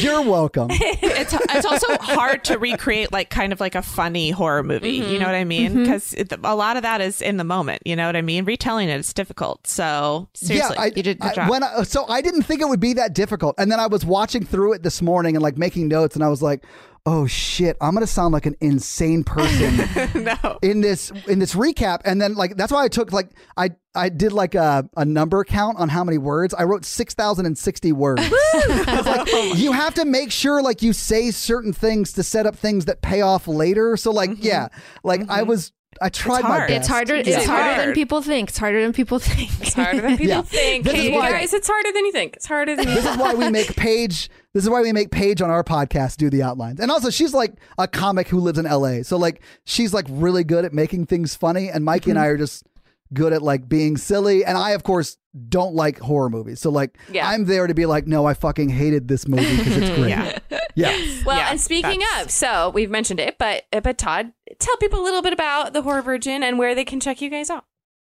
You're 0.02 0.22
welcome. 0.22 0.68
it's 0.72 1.34
it's 1.34 1.66
also 1.66 1.86
hard 2.00 2.44
to 2.44 2.58
recreate 2.58 3.12
like 3.12 3.28
kind 3.28 3.52
of 3.52 3.60
like 3.60 3.74
a 3.74 3.82
funny 3.82 4.30
horror 4.30 4.62
movie. 4.62 4.92
You 4.92 5.02
mm-hmm. 5.04 5.18
know 5.18 5.26
what 5.26 5.34
I 5.34 5.44
mean? 5.44 5.72
Mm-hmm. 5.72 5.82
Because 5.82 6.14
a 6.42 6.56
lot 6.56 6.78
of 6.78 6.82
that 6.82 7.02
is 7.02 7.20
in 7.20 7.36
the 7.36 7.44
moment. 7.44 7.82
You 7.84 7.96
know 7.96 8.06
what 8.06 8.16
I 8.16 8.22
mean? 8.22 8.46
Retelling 8.46 8.88
it 8.88 8.98
is 8.98 9.12
difficult. 9.12 9.66
So 9.66 10.26
seriously, 10.32 10.76
yeah, 10.78 10.82
I, 10.84 10.86
you 10.86 11.02
did 11.02 11.18
I- 11.20 11.28
good 11.28 11.34
job. 11.34 11.50
when 11.50 11.62
I, 11.62 11.82
so 11.82 12.06
I 12.08 12.22
didn't 12.22 12.42
think 12.44 12.62
it 12.62 12.68
would 12.68 12.80
be 12.80 12.94
that 12.94 13.14
difficult, 13.14 13.56
and 13.58 13.70
then 13.70 13.78
I 13.78 13.88
was 13.88 14.06
watching 14.06 14.44
through 14.46 14.72
it 14.72 14.82
this 14.82 15.02
morning 15.02 15.36
and 15.36 15.42
like 15.42 15.58
making 15.58 15.88
notes, 15.88 16.14
and 16.14 16.24
I 16.24 16.28
was 16.28 16.40
like, 16.40 16.64
"Oh 17.06 17.26
shit, 17.26 17.76
I'm 17.80 17.94
gonna 17.94 18.06
sound 18.06 18.32
like 18.32 18.46
an 18.46 18.56
insane 18.60 19.24
person 19.24 19.76
no. 20.24 20.58
in 20.62 20.80
this 20.80 21.10
in 21.28 21.38
this 21.38 21.54
recap." 21.54 22.00
And 22.04 22.20
then 22.20 22.34
like 22.34 22.56
that's 22.56 22.72
why 22.72 22.84
I 22.84 22.88
took 22.88 23.12
like 23.12 23.30
I 23.56 23.70
I 23.94 24.08
did 24.08 24.32
like 24.32 24.54
a, 24.54 24.88
a 24.96 25.04
number 25.04 25.44
count 25.44 25.78
on 25.78 25.88
how 25.88 26.04
many 26.04 26.18
words 26.18 26.54
I 26.54 26.64
wrote 26.64 26.84
six 26.84 27.14
thousand 27.14 27.46
and 27.46 27.56
sixty 27.58 27.92
words. 27.92 28.22
Like, 28.54 29.28
oh 29.32 29.54
you 29.56 29.72
have 29.72 29.94
to 29.94 30.04
make 30.04 30.30
sure 30.30 30.62
like 30.62 30.82
you 30.82 30.92
say 30.92 31.30
certain 31.30 31.72
things 31.72 32.12
to 32.14 32.22
set 32.22 32.46
up 32.46 32.56
things 32.56 32.86
that 32.86 33.02
pay 33.02 33.20
off 33.20 33.46
later. 33.46 33.96
So 33.96 34.10
like 34.10 34.30
mm-hmm. 34.30 34.42
yeah, 34.42 34.68
like 35.02 35.22
I 35.22 35.40
mm-hmm. 35.40 35.48
was 35.48 35.72
I 36.00 36.08
tried 36.08 36.42
my 36.42 36.48
hard. 36.48 36.68
best. 36.68 36.78
It's 36.80 36.88
harder. 36.88 37.16
Yeah. 37.16 37.36
It's 37.36 37.46
harder 37.46 37.82
than 37.84 37.94
people 37.94 38.22
think. 38.22 38.48
It's 38.50 38.58
harder 38.58 38.82
than 38.82 38.92
people 38.92 39.18
think. 39.18 39.50
it's 39.60 39.74
harder 39.74 40.00
than 40.00 40.16
people 40.16 40.26
Yeah. 40.36 40.42
think. 40.42 40.84
This 40.84 40.94
is 40.94 41.00
Hey, 41.00 41.16
why- 41.16 41.30
guys, 41.30 41.52
it's 41.54 41.68
harder 41.68 41.92
than 41.92 42.04
you 42.06 42.12
think. 42.12 42.36
It's 42.36 42.46
harder 42.46 42.76
than 42.76 42.88
you 42.88 42.94
think. 42.94 43.04
This 43.04 43.12
is 43.14 43.18
why 43.18 43.34
we 43.34 43.50
make 43.50 43.76
Paige. 43.76 44.30
This 44.54 44.62
is 44.64 44.70
why 44.70 44.80
we 44.82 44.92
make 44.92 45.10
Paige 45.10 45.42
on 45.42 45.50
our 45.50 45.64
podcast 45.64 46.16
do 46.16 46.30
the 46.30 46.42
outlines. 46.42 46.78
And 46.80 46.90
also, 46.90 47.10
she's 47.10 47.34
like 47.34 47.54
a 47.76 47.86
comic 47.88 48.28
who 48.28 48.38
lives 48.40 48.58
in 48.58 48.64
LA, 48.64 49.02
so 49.02 49.16
like 49.18 49.42
she's 49.64 49.92
like 49.92 50.06
really 50.08 50.44
good 50.44 50.64
at 50.64 50.72
making 50.72 51.06
things 51.06 51.34
funny. 51.34 51.68
And 51.68 51.84
Mikey 51.84 52.10
and 52.10 52.18
I 52.18 52.26
are 52.26 52.36
just 52.38 52.64
good 53.12 53.32
at 53.32 53.42
like 53.42 53.68
being 53.68 53.96
silly. 53.96 54.44
And 54.44 54.56
I, 54.56 54.70
of 54.70 54.82
course, 54.82 55.18
don't 55.48 55.74
like 55.74 55.98
horror 55.98 56.30
movies. 56.30 56.60
So 56.60 56.70
like, 56.70 56.96
Yeah. 57.10 57.28
I'm 57.28 57.44
there 57.44 57.66
to 57.66 57.74
be 57.74 57.84
like, 57.86 58.06
no, 58.06 58.24
I 58.26 58.34
fucking 58.34 58.70
hated 58.70 59.08
this 59.08 59.28
movie 59.28 59.56
because 59.56 59.76
it's 59.76 59.90
great. 59.98 60.08
Yeah. 60.08 60.38
yeah. 60.74 61.22
Well, 61.24 61.36
Yeah, 61.36 61.50
and 61.50 61.60
speaking 61.60 62.00
that's- 62.00 62.24
of, 62.26 62.30
so 62.30 62.70
we've 62.70 62.90
mentioned 62.90 63.20
it, 63.20 63.36
but 63.38 63.64
but 63.70 63.98
Todd, 63.98 64.32
tell 64.58 64.76
people 64.78 65.00
a 65.00 65.04
little 65.04 65.22
bit 65.22 65.32
about 65.32 65.72
the 65.74 65.82
Horror 65.82 66.02
Virgin 66.02 66.42
and 66.42 66.58
where 66.58 66.74
they 66.74 66.84
can 66.84 66.98
check 67.00 67.20
you 67.20 67.28
guys 67.28 67.50
out. 67.50 67.64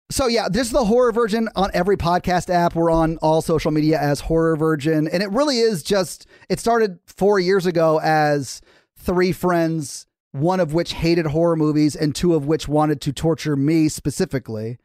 So 0.08 0.28
yeah, 0.28 0.48
this 0.48 0.68
is 0.68 0.72
the 0.72 0.84
Horror 0.84 1.10
Virgin 1.10 1.48
on 1.56 1.70
every 1.74 1.96
podcast 1.96 2.48
app. 2.48 2.76
We're 2.76 2.92
on 2.92 3.16
all 3.18 3.42
social 3.42 3.72
media 3.72 3.98
as 4.00 4.20
Horror 4.20 4.56
Virgin, 4.56 5.08
and 5.08 5.22
it 5.22 5.30
really 5.32 5.58
is 5.58 5.82
just. 5.82 6.26
It 6.48 6.60
started 6.60 7.00
four 7.06 7.40
years 7.40 7.66
ago 7.66 7.98
as 8.00 8.60
three 8.96 9.32
friends, 9.32 10.05
one 10.36 10.60
of 10.60 10.74
which 10.74 10.92
hated 10.92 11.26
horror 11.26 11.56
movies, 11.56 11.96
and 11.96 12.14
two 12.14 12.34
of 12.34 12.46
which 12.46 12.68
wanted 12.68 13.00
to 13.02 13.12
torture 13.12 13.56
me 13.56 13.88
specifically. 13.88 14.78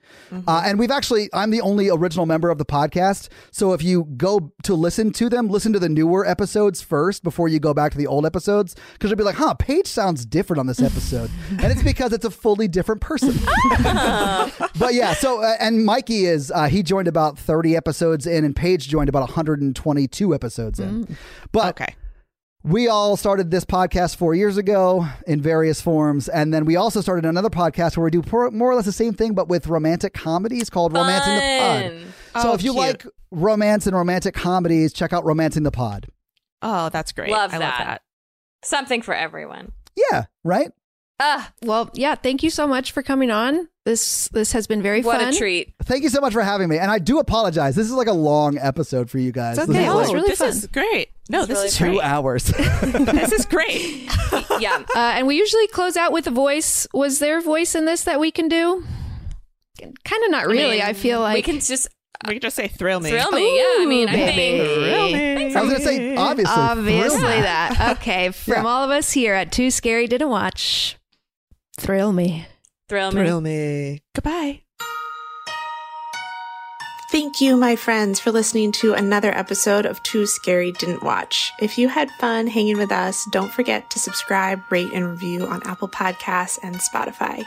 Uh, 0.48 0.64
and 0.66 0.78
we've 0.80 0.92
actually, 0.92 1.30
I'm 1.34 1.52
the 1.52 1.62
only 1.62 1.90
original 1.90 2.26
member 2.26 2.50
of 2.50 2.58
the 2.58 2.66
podcast. 2.66 3.30
So 3.52 3.74
if 3.74 3.84
you 3.84 4.06
go 4.18 4.52
to 4.64 4.74
listen 4.74 5.12
to 5.14 5.30
them, 5.30 5.48
listen 5.50 5.74
to 5.74 5.80
the 5.80 5.90
newer 5.90 6.26
episodes 6.26 6.82
first 6.82 7.24
before 7.24 7.48
you 7.48 7.60
go 7.60 7.74
back 7.74 7.92
to 7.94 7.98
the 7.98 8.08
old 8.08 8.26
episodes, 8.26 8.76
because 8.94 9.10
you'll 9.10 9.18
be 9.18 9.24
like, 9.24 9.36
"Huh, 9.36 9.54
Paige 9.56 9.88
sounds 9.88 10.26
different 10.26 10.60
on 10.60 10.68
this 10.68 10.82
episode," 10.92 11.30
and 11.50 11.66
it's 11.66 11.84
because 11.84 12.14
it's 12.14 12.26
a 12.26 12.32
fully 12.32 12.68
different 12.68 13.02
person. 13.02 13.32
but 14.80 14.94
yeah, 14.94 15.14
so 15.14 15.42
uh, 15.42 15.56
and 15.60 15.86
Mikey 15.86 16.26
is 16.26 16.52
uh, 16.52 16.68
he 16.68 16.84
joined 16.84 17.08
about 17.08 17.38
30 17.38 17.76
episodes 17.76 18.26
in, 18.28 18.44
and 18.46 18.56
Paige 18.56 18.88
joined 18.88 19.10
about 19.10 19.22
122 19.22 20.34
episodes 20.34 20.80
in. 20.80 21.16
But 21.52 21.70
Okay. 21.82 21.96
We 22.64 22.88
all 22.88 23.18
started 23.18 23.50
this 23.52 23.66
podcast 23.66 24.16
four 24.16 24.36
years 24.36 24.58
ago 24.58 25.08
in 25.26 25.42
various 25.42 25.82
forms. 25.82 26.30
And 26.30 26.54
then 26.54 26.66
we 26.66 26.76
also 26.76 27.02
started 27.02 27.26
another 27.26 27.50
podcast 27.50 27.98
where 27.98 28.04
we 28.06 28.12
do 28.12 28.22
por- 28.22 28.52
more 28.52 28.72
or 28.72 28.76
less 28.76 28.86
the 28.86 28.92
same 28.92 29.14
thing, 29.14 29.34
but 29.34 29.48
with 29.48 29.68
romantic 29.68 30.14
comedies 30.14 30.70
called 30.70 30.94
Romancing 30.94 31.36
the 31.36 31.60
Pod. 31.60 32.44
So 32.44 32.52
Oh, 32.52 32.54
if 32.54 32.62
you 32.64 32.72
cute. 32.74 32.76
like 32.84 33.06
romance 33.32 33.88
and 33.88 33.96
romantic 33.96 34.36
comedies, 34.36 34.94
check 34.94 35.12
out 35.12 35.26
Romancing 35.26 35.64
the 35.64 35.72
Pod. 35.72 36.08
Oh, 36.62 36.90
that's 36.90 37.12
great. 37.12 37.32
Love 37.32 37.54
I 37.54 37.58
that. 37.58 37.64
love 37.80 37.88
that. 37.88 38.02
Something 38.64 39.02
for 39.02 39.14
everyone. 39.16 39.72
Yeah, 40.12 40.26
right? 40.44 40.72
Ah, 41.24 41.52
Well, 41.62 41.90
yeah, 41.94 42.16
thank 42.16 42.42
you 42.42 42.50
so 42.50 42.66
much 42.66 42.92
for 42.92 43.04
coming 43.04 43.30
on. 43.30 43.68
This 43.86 44.28
this 44.30 44.52
has 44.54 44.66
been 44.68 44.82
very 44.82 45.02
what 45.02 45.18
fun. 45.18 45.26
What 45.28 45.36
a 45.36 45.38
treat. 45.38 45.74
Thank 45.84 46.02
you 46.04 46.10
so 46.10 46.20
much 46.22 46.34
for 46.34 46.42
having 46.42 46.68
me. 46.70 46.78
And 46.78 46.90
I 46.92 46.98
do 47.00 47.20
apologize. 47.20 47.76
This 47.76 47.86
is 47.88 47.94
like 47.94 48.08
a 48.08 48.14
long 48.14 48.58
episode 48.58 49.10
for 49.10 49.18
you 49.20 49.32
guys. 49.32 49.58
It's 49.58 49.68
This 49.68 49.76
okay. 49.76 49.86
is 49.86 49.92
Oh, 49.92 49.98
like 49.98 50.14
really 50.14 50.30
this 50.30 50.40
fun. 50.40 50.50
is 50.50 50.68
great. 50.68 51.10
No, 51.30 51.40
It's 51.40 51.48
this 51.48 51.56
really 51.58 51.68
is 51.68 51.76
two 51.78 51.86
great. 51.86 52.02
hours. 52.04 52.44
this 52.84 53.32
is 53.32 53.46
great. 53.46 54.10
Yeah. 54.60 54.84
Uh, 54.96 55.00
and 55.16 55.26
we 55.28 55.36
usually 55.38 55.68
close 55.68 55.96
out 55.98 56.12
with 56.12 56.28
a 56.28 56.32
voice. 56.32 56.88
Was 56.94 57.20
there 57.20 57.38
a 57.38 57.42
voice 57.42 57.74
in 57.76 57.86
this 57.86 58.04
that 58.04 58.20
we 58.20 58.32
can 58.32 58.48
do? 58.48 58.84
Kind 60.04 60.24
of 60.26 60.32
not 60.32 60.46
really. 60.48 60.74
mean, 60.78 60.82
I, 60.82 60.94
feel 60.94 61.22
like 61.22 61.36
we 61.36 61.42
can 61.42 61.60
just 61.60 61.88
We 62.28 62.34
can 62.36 62.42
just 62.42 62.56
say 62.56 62.68
thrill 62.68 63.00
me. 63.00 63.10
thrill 63.10 63.32
me. 63.32 63.58
yeah, 63.58 63.78
I 63.80 63.86
mean, 63.88 64.10
I 64.10 64.12
baby. 64.16 64.36
think. 64.36 64.80
Thrill 64.80 65.12
me. 65.12 65.56
I 65.56 65.62
was 65.62 65.70
going 65.72 65.82
to 65.82 65.82
say, 65.82 66.16
obviously. 66.16 66.54
obviously 66.56 67.20
that. 67.22 67.98
Okay, 67.98 68.30
from 68.32 68.54
Yeah. 68.64 68.66
all 68.70 68.84
of 68.84 68.92
us 68.92 69.12
here 69.12 69.34
at 69.34 69.52
Too 69.52 69.72
Scary 69.72 70.06
Didn't 70.08 70.30
Watch, 70.30 70.98
thrill 71.82 72.14
me. 72.14 72.46
Thrill 72.88 73.12
me. 73.12 73.16
Thrill 73.16 73.42
me. 73.42 74.02
Goodbye. 74.14 74.62
Thank 77.12 77.42
you, 77.42 77.58
my 77.58 77.76
friends, 77.76 78.22
for 78.22 78.32
listening 78.32 78.72
to 78.74 78.94
another 78.94 79.36
episode 79.36 79.86
of 79.86 80.02
Too 80.04 80.26
Scary 80.26 80.72
Didn't 80.72 81.04
Watch. 81.04 81.52
If 81.60 81.78
you 81.78 81.90
had 81.90 82.10
fun 82.12 82.48
hanging 82.48 82.78
with 82.78 82.92
us, 82.92 83.28
don't 83.32 83.52
forget 83.52 83.90
to 83.90 84.00
subscribe, 84.00 84.62
rate, 84.70 84.94
and 84.94 85.10
review 85.10 85.46
on 85.46 85.62
Apple 85.66 85.90
Podcasts 85.90 86.58
and 86.64 86.78
Spotify. 86.78 87.44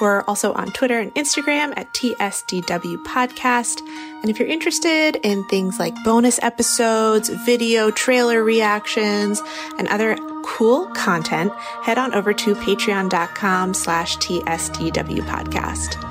We're 0.00 0.22
also 0.22 0.52
on 0.54 0.72
Twitter 0.72 0.98
and 0.98 1.14
Instagram 1.14 1.72
at 1.76 1.92
TSDW 1.92 3.04
Podcast. 3.04 3.80
And 4.22 4.30
if 4.30 4.38
you're 4.38 4.48
interested 4.48 5.16
in 5.22 5.44
things 5.44 5.78
like 5.78 5.94
bonus 6.04 6.40
episodes, 6.42 7.28
video 7.28 7.90
trailer 7.90 8.42
reactions, 8.42 9.40
and 9.78 9.86
other 9.88 10.16
cool 10.44 10.86
content, 10.88 11.52
head 11.82 11.98
on 11.98 12.12
over 12.14 12.32
to 12.32 12.54
patreon.com 12.54 13.74
slash 13.74 14.16
TSDW 14.18 15.20
Podcast. 15.20 16.02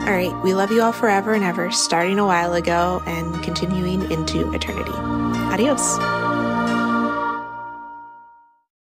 All 0.00 0.12
right, 0.12 0.34
we 0.42 0.54
love 0.54 0.70
you 0.70 0.82
all 0.82 0.92
forever 0.92 1.34
and 1.34 1.44
ever, 1.44 1.70
starting 1.70 2.18
a 2.18 2.26
while 2.26 2.54
ago 2.54 3.02
and 3.06 3.42
continuing 3.42 4.10
into 4.10 4.52
eternity. 4.52 4.92
Adios. 4.92 6.49